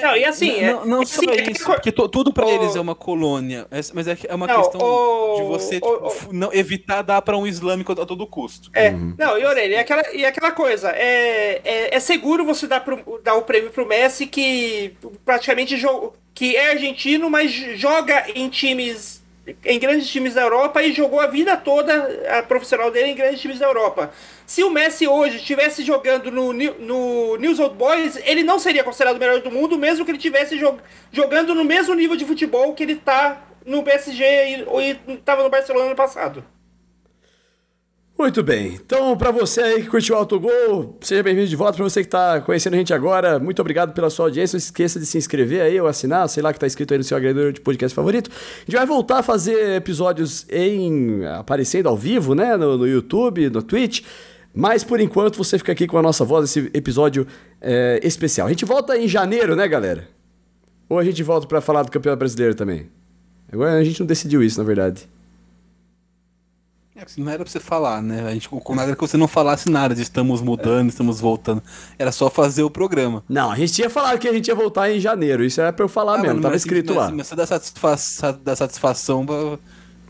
Não, 0.02 0.16
e 0.16 0.26
assim. 0.26 0.62
Não, 0.62 0.84
é, 0.84 0.86
não 0.86 1.02
é, 1.02 1.06
só 1.06 1.22
assim, 1.22 1.52
isso, 1.52 1.66
porque 1.66 1.92
tudo 1.92 2.34
para 2.34 2.50
eles 2.50 2.76
é 2.76 2.80
uma 2.80 2.96
colônia. 2.96 3.68
É, 3.72 3.80
mas 3.94 4.08
é, 4.08 4.18
é 4.28 4.36
uma 4.36 4.48
não, 4.48 4.62
questão 4.62 4.82
o, 4.82 5.36
de 5.36 5.44
você 5.44 5.80
o, 5.82 6.10
tipo, 6.10 6.34
não, 6.34 6.54
evitar 6.54 7.02
dar 7.02 7.22
para 7.22 7.38
um 7.38 7.46
islâmico 7.46 7.92
a 7.92 8.06
todo 8.06 8.26
custo. 8.28 8.70
É, 8.74 8.90
uhum. 8.90 9.14
não, 9.18 9.38
e 9.38 9.46
Orelha, 9.46 9.76
e 9.76 9.78
aquela, 9.78 10.12
e 10.14 10.26
aquela 10.26 10.52
coisa, 10.52 10.90
é, 10.92 11.62
é, 11.64 11.96
é 11.96 12.00
seguro 12.00 12.46
você 12.46 12.68
dar, 12.68 12.82
pro, 12.82 13.22
dar 13.24 13.36
o 13.36 13.44
prêmio 13.44 13.72
pro 13.72 13.88
Messi 13.88 14.26
que 14.26 14.96
praticamente 15.26 15.76
que 16.34 16.56
é 16.56 16.72
argentino, 16.72 17.30
mas 17.30 17.52
joga 17.52 18.26
em 18.34 18.50
times 18.50 19.24
em 19.66 19.78
grandes 19.78 20.10
times 20.10 20.34
da 20.34 20.42
Europa 20.42 20.82
e 20.82 20.94
jogou 20.94 21.20
a 21.20 21.28
vida 21.28 21.58
toda 21.58 21.94
a 22.38 22.44
profissional 22.44 22.90
dele 22.90 23.10
em 23.10 23.16
grandes 23.16 23.42
times 23.42 23.60
da 23.60 23.66
Europa. 23.66 24.12
Se 24.46 24.64
o 24.64 24.70
Messi 24.70 25.08
hoje 25.08 25.38
estivesse 25.38 25.84
jogando 25.84 26.30
no, 26.30 26.52
no 26.54 27.38
News 27.38 27.60
Old 27.60 27.76
Boys, 27.76 28.18
ele 28.24 28.44
não 28.44 28.60
seria 28.60 28.84
considerado 28.84 29.16
o 29.16 29.20
melhor 29.20 29.42
do 29.42 29.52
mundo, 29.52 29.78
mesmo 29.78 30.04
que 30.04 30.12
ele 30.12 30.18
estivesse 30.18 30.58
jog, 30.58 30.80
jogando 31.12 31.56
no 31.56 31.64
mesmo 31.64 31.94
nível 31.94 32.16
de 32.16 32.26
futebol 32.26 32.74
que 32.74 32.84
ele 32.84 32.96
tá 32.96 33.42
no 33.66 33.84
PSG 33.84 34.24
e 34.24 35.14
estava 35.14 35.44
no 35.44 35.50
Barcelona 35.50 35.90
no 35.90 35.96
passado. 35.96 36.44
Muito 38.18 38.44
bem. 38.44 38.76
Então, 38.76 39.18
para 39.18 39.32
você 39.32 39.60
aí 39.60 39.82
que 39.82 39.90
curtiu 39.90 40.16
o 40.16 40.18
Autogol, 40.20 40.98
seja 41.02 41.24
bem-vindo 41.24 41.48
de 41.48 41.56
volta. 41.56 41.74
Para 41.76 41.84
você 41.84 42.02
que 42.02 42.08
está 42.08 42.40
conhecendo 42.42 42.76
a 42.76 42.78
gente 42.78 42.94
agora, 42.94 43.40
muito 43.40 43.60
obrigado 43.60 43.92
pela 43.92 44.08
sua 44.10 44.28
audiência. 44.28 44.56
Não 44.56 44.60
esqueça 44.60 45.00
de 45.00 45.06
se 45.06 45.18
inscrever 45.18 45.62
aí 45.62 45.82
ou 45.82 45.88
assinar, 45.88 46.30
sei 46.30 46.44
lá 46.44 46.54
que 46.54 46.58
está 46.58 46.68
inscrito 46.68 46.94
aí 46.94 47.00
no 47.00 47.04
seu 47.04 47.18
agregador 47.18 47.52
de 47.52 47.60
podcast 47.60 47.96
favorito. 47.96 48.30
A 48.32 48.60
gente 48.60 48.76
vai 48.76 48.86
voltar 48.86 49.20
a 49.20 49.24
fazer 49.24 49.76
episódios 49.76 50.46
em 50.50 51.26
aparecendo 51.26 51.90
ao 51.90 51.98
vivo, 51.98 52.36
né, 52.36 52.56
no, 52.56 52.78
no 52.78 52.88
YouTube, 52.88 53.50
no 53.50 53.64
Twitch. 53.64 54.04
Mas 54.54 54.84
por 54.84 55.00
enquanto 55.00 55.38
você 55.38 55.58
fica 55.58 55.72
aqui 55.72 55.88
com 55.88 55.98
a 55.98 56.02
nossa 56.02 56.24
voz, 56.24 56.46
esse 56.46 56.70
episódio 56.74 57.26
é, 57.60 58.00
especial. 58.04 58.48
A 58.48 58.50
gente 58.52 58.66
volta 58.66 58.98
em 58.98 59.08
janeiro, 59.08 59.56
né, 59.56 59.68
galera? 59.68 60.08
Ou 60.88 61.00
a 61.00 61.04
gente 61.04 61.24
volta 61.24 61.48
para 61.48 61.60
falar 61.60 61.84
do 61.84 61.92
Campeonato 61.92 62.20
Brasileiro 62.20 62.54
também? 62.54 62.90
Agora 63.52 63.74
a 63.74 63.84
gente 63.84 64.00
não 64.00 64.08
decidiu 64.08 64.44
isso, 64.44 64.60
na 64.60 64.64
verdade. 64.64 65.10
É, 66.96 67.04
não 67.18 67.32
era 67.32 67.44
pra 67.44 67.52
você 67.52 67.60
falar, 67.60 68.02
né? 68.04 68.28
A 68.28 68.34
gente 68.34 68.48
com 68.48 68.76
nada 68.76 68.96
que 68.96 69.02
você 69.02 69.18
não 69.18 69.28
falasse 69.28 69.70
nada 69.70 69.96
de 69.96 70.02
estamos 70.04 70.42
mudando, 70.42 70.86
é. 70.86 70.90
estamos 70.90 71.20
voltando. 71.20 71.64
Era 71.98 72.12
só 72.12 72.30
fazer 72.30 72.62
o 72.62 72.70
programa. 72.70 73.24
Não, 73.28 73.52
a 73.52 73.56
gente 73.56 73.74
tinha 73.74 73.90
falado 73.90 74.20
que 74.20 74.28
a 74.28 74.34
gente 74.34 74.48
ia 74.48 74.56
voltar 74.56 74.92
em 74.92 75.00
janeiro. 75.00 75.44
Isso 75.44 75.60
era 75.60 75.74
pra 75.74 75.84
eu 75.84 75.90
falar 75.90 76.20
ah, 76.20 76.22
mesmo, 76.22 76.42
tava 76.42 76.56
escrito 76.56 76.94
lá. 76.94 77.10
Mas 77.10 77.28
você 77.28 77.36
dá, 77.36 77.48
satisfa 77.48 77.98
dá 78.44 78.56
satisfação 78.56 79.26
pra... 79.26 79.58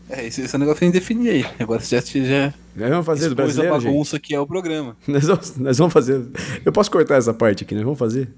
É, 0.08 0.26
esse, 0.26 0.42
esse 0.42 0.58
negócio 0.58 0.82
a 0.82 0.84
gente 0.84 0.94
definir 0.94 1.30
aí. 1.30 1.46
Agora 1.58 1.80
você 1.80 2.00
já, 2.00 2.02
já 2.26 2.52
nós 2.76 2.90
vamos 2.90 3.06
fazer 3.06 3.28
do 3.28 3.34
brasileiro, 3.34 3.74
a 3.74 3.78
bagunça 3.78 4.16
gente. 4.16 4.26
que 4.26 4.34
é 4.34 4.40
o 4.40 4.46
programa. 4.46 4.96
Nós 5.08 5.24
vamos, 5.24 5.56
nós 5.56 5.78
vamos 5.78 5.92
fazer... 5.92 6.22
Eu 6.64 6.72
posso 6.72 6.90
cortar 6.90 7.16
essa 7.16 7.32
parte 7.32 7.64
aqui, 7.64 7.74
nós 7.74 7.84
vamos 7.84 7.98
fazer? 7.98 8.28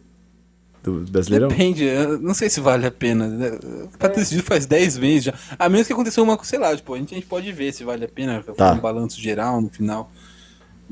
do 0.90 1.10
Brasileirão? 1.10 1.48
Depende, 1.48 1.84
não 2.20 2.34
sei 2.34 2.48
se 2.48 2.60
vale 2.60 2.86
a 2.86 2.90
pena. 2.90 3.58
Tá 3.98 4.08
decidido 4.08 4.42
faz 4.42 4.66
10 4.66 4.98
meses 4.98 5.24
já. 5.24 5.34
A 5.58 5.68
menos 5.68 5.86
que 5.86 5.92
aconteceu 5.92 6.22
uma 6.22 6.36
coisa, 6.36 6.50
sei 6.50 6.58
lá, 6.58 6.74
tipo, 6.74 6.94
a 6.94 6.98
gente, 6.98 7.14
a 7.14 7.16
gente 7.16 7.26
pode 7.26 7.50
ver 7.52 7.72
se 7.72 7.84
vale 7.84 8.04
a 8.04 8.08
pena 8.08 8.42
tá. 8.56 8.72
um 8.72 8.78
balanço 8.78 9.20
geral 9.20 9.60
no 9.60 9.68
final. 9.68 10.10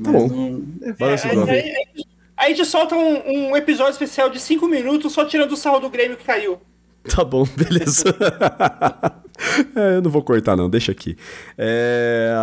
Tá 0.03 0.11
bom. 0.11 0.27
Não... 0.27 0.63
É, 0.81 1.51
aí, 1.51 1.73
aí, 1.75 2.05
a 2.35 2.49
gente 2.49 2.65
solta 2.65 2.95
um, 2.95 3.51
um 3.51 3.55
episódio 3.55 3.93
especial 3.93 4.29
de 4.29 4.39
5 4.39 4.67
minutos 4.67 5.13
só 5.13 5.23
tirando 5.25 5.53
o 5.53 5.57
sarro 5.57 5.79
do 5.79 5.89
Grêmio 5.89 6.17
que 6.17 6.25
caiu. 6.25 6.59
Tá 7.15 7.23
bom, 7.23 7.45
beleza. 7.55 8.03
é, 9.75 9.97
eu 9.97 10.01
não 10.01 10.09
vou 10.09 10.23
cortar, 10.23 10.55
não, 10.55 10.69
deixa 10.69 10.91
aqui. 10.91 11.15
É... 11.57 12.33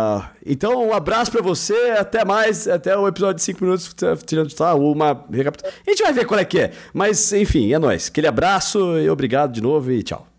Então, 0.45 0.87
um 0.87 0.93
abraço 0.93 1.31
para 1.31 1.41
você, 1.41 1.75
até 1.97 2.23
mais, 2.23 2.67
até 2.67 2.97
o 2.97 3.07
episódio 3.07 3.35
de 3.35 3.43
5 3.43 3.63
minutos, 3.63 3.95
tirando 4.25 4.53
tá, 4.53 4.73
uma 4.75 5.25
recapitulação. 5.31 5.79
A 5.85 5.89
gente 5.89 6.01
vai 6.01 6.13
ver 6.13 6.25
qual 6.25 6.39
é 6.39 6.45
que 6.45 6.59
é. 6.59 6.71
Mas, 6.93 7.33
enfim, 7.33 7.73
é 7.73 7.79
nóis. 7.79 8.07
Aquele 8.07 8.27
abraço 8.27 8.97
e 8.97 9.09
obrigado 9.09 9.51
de 9.51 9.61
novo 9.61 9.91
e 9.91 10.01
tchau. 10.01 10.32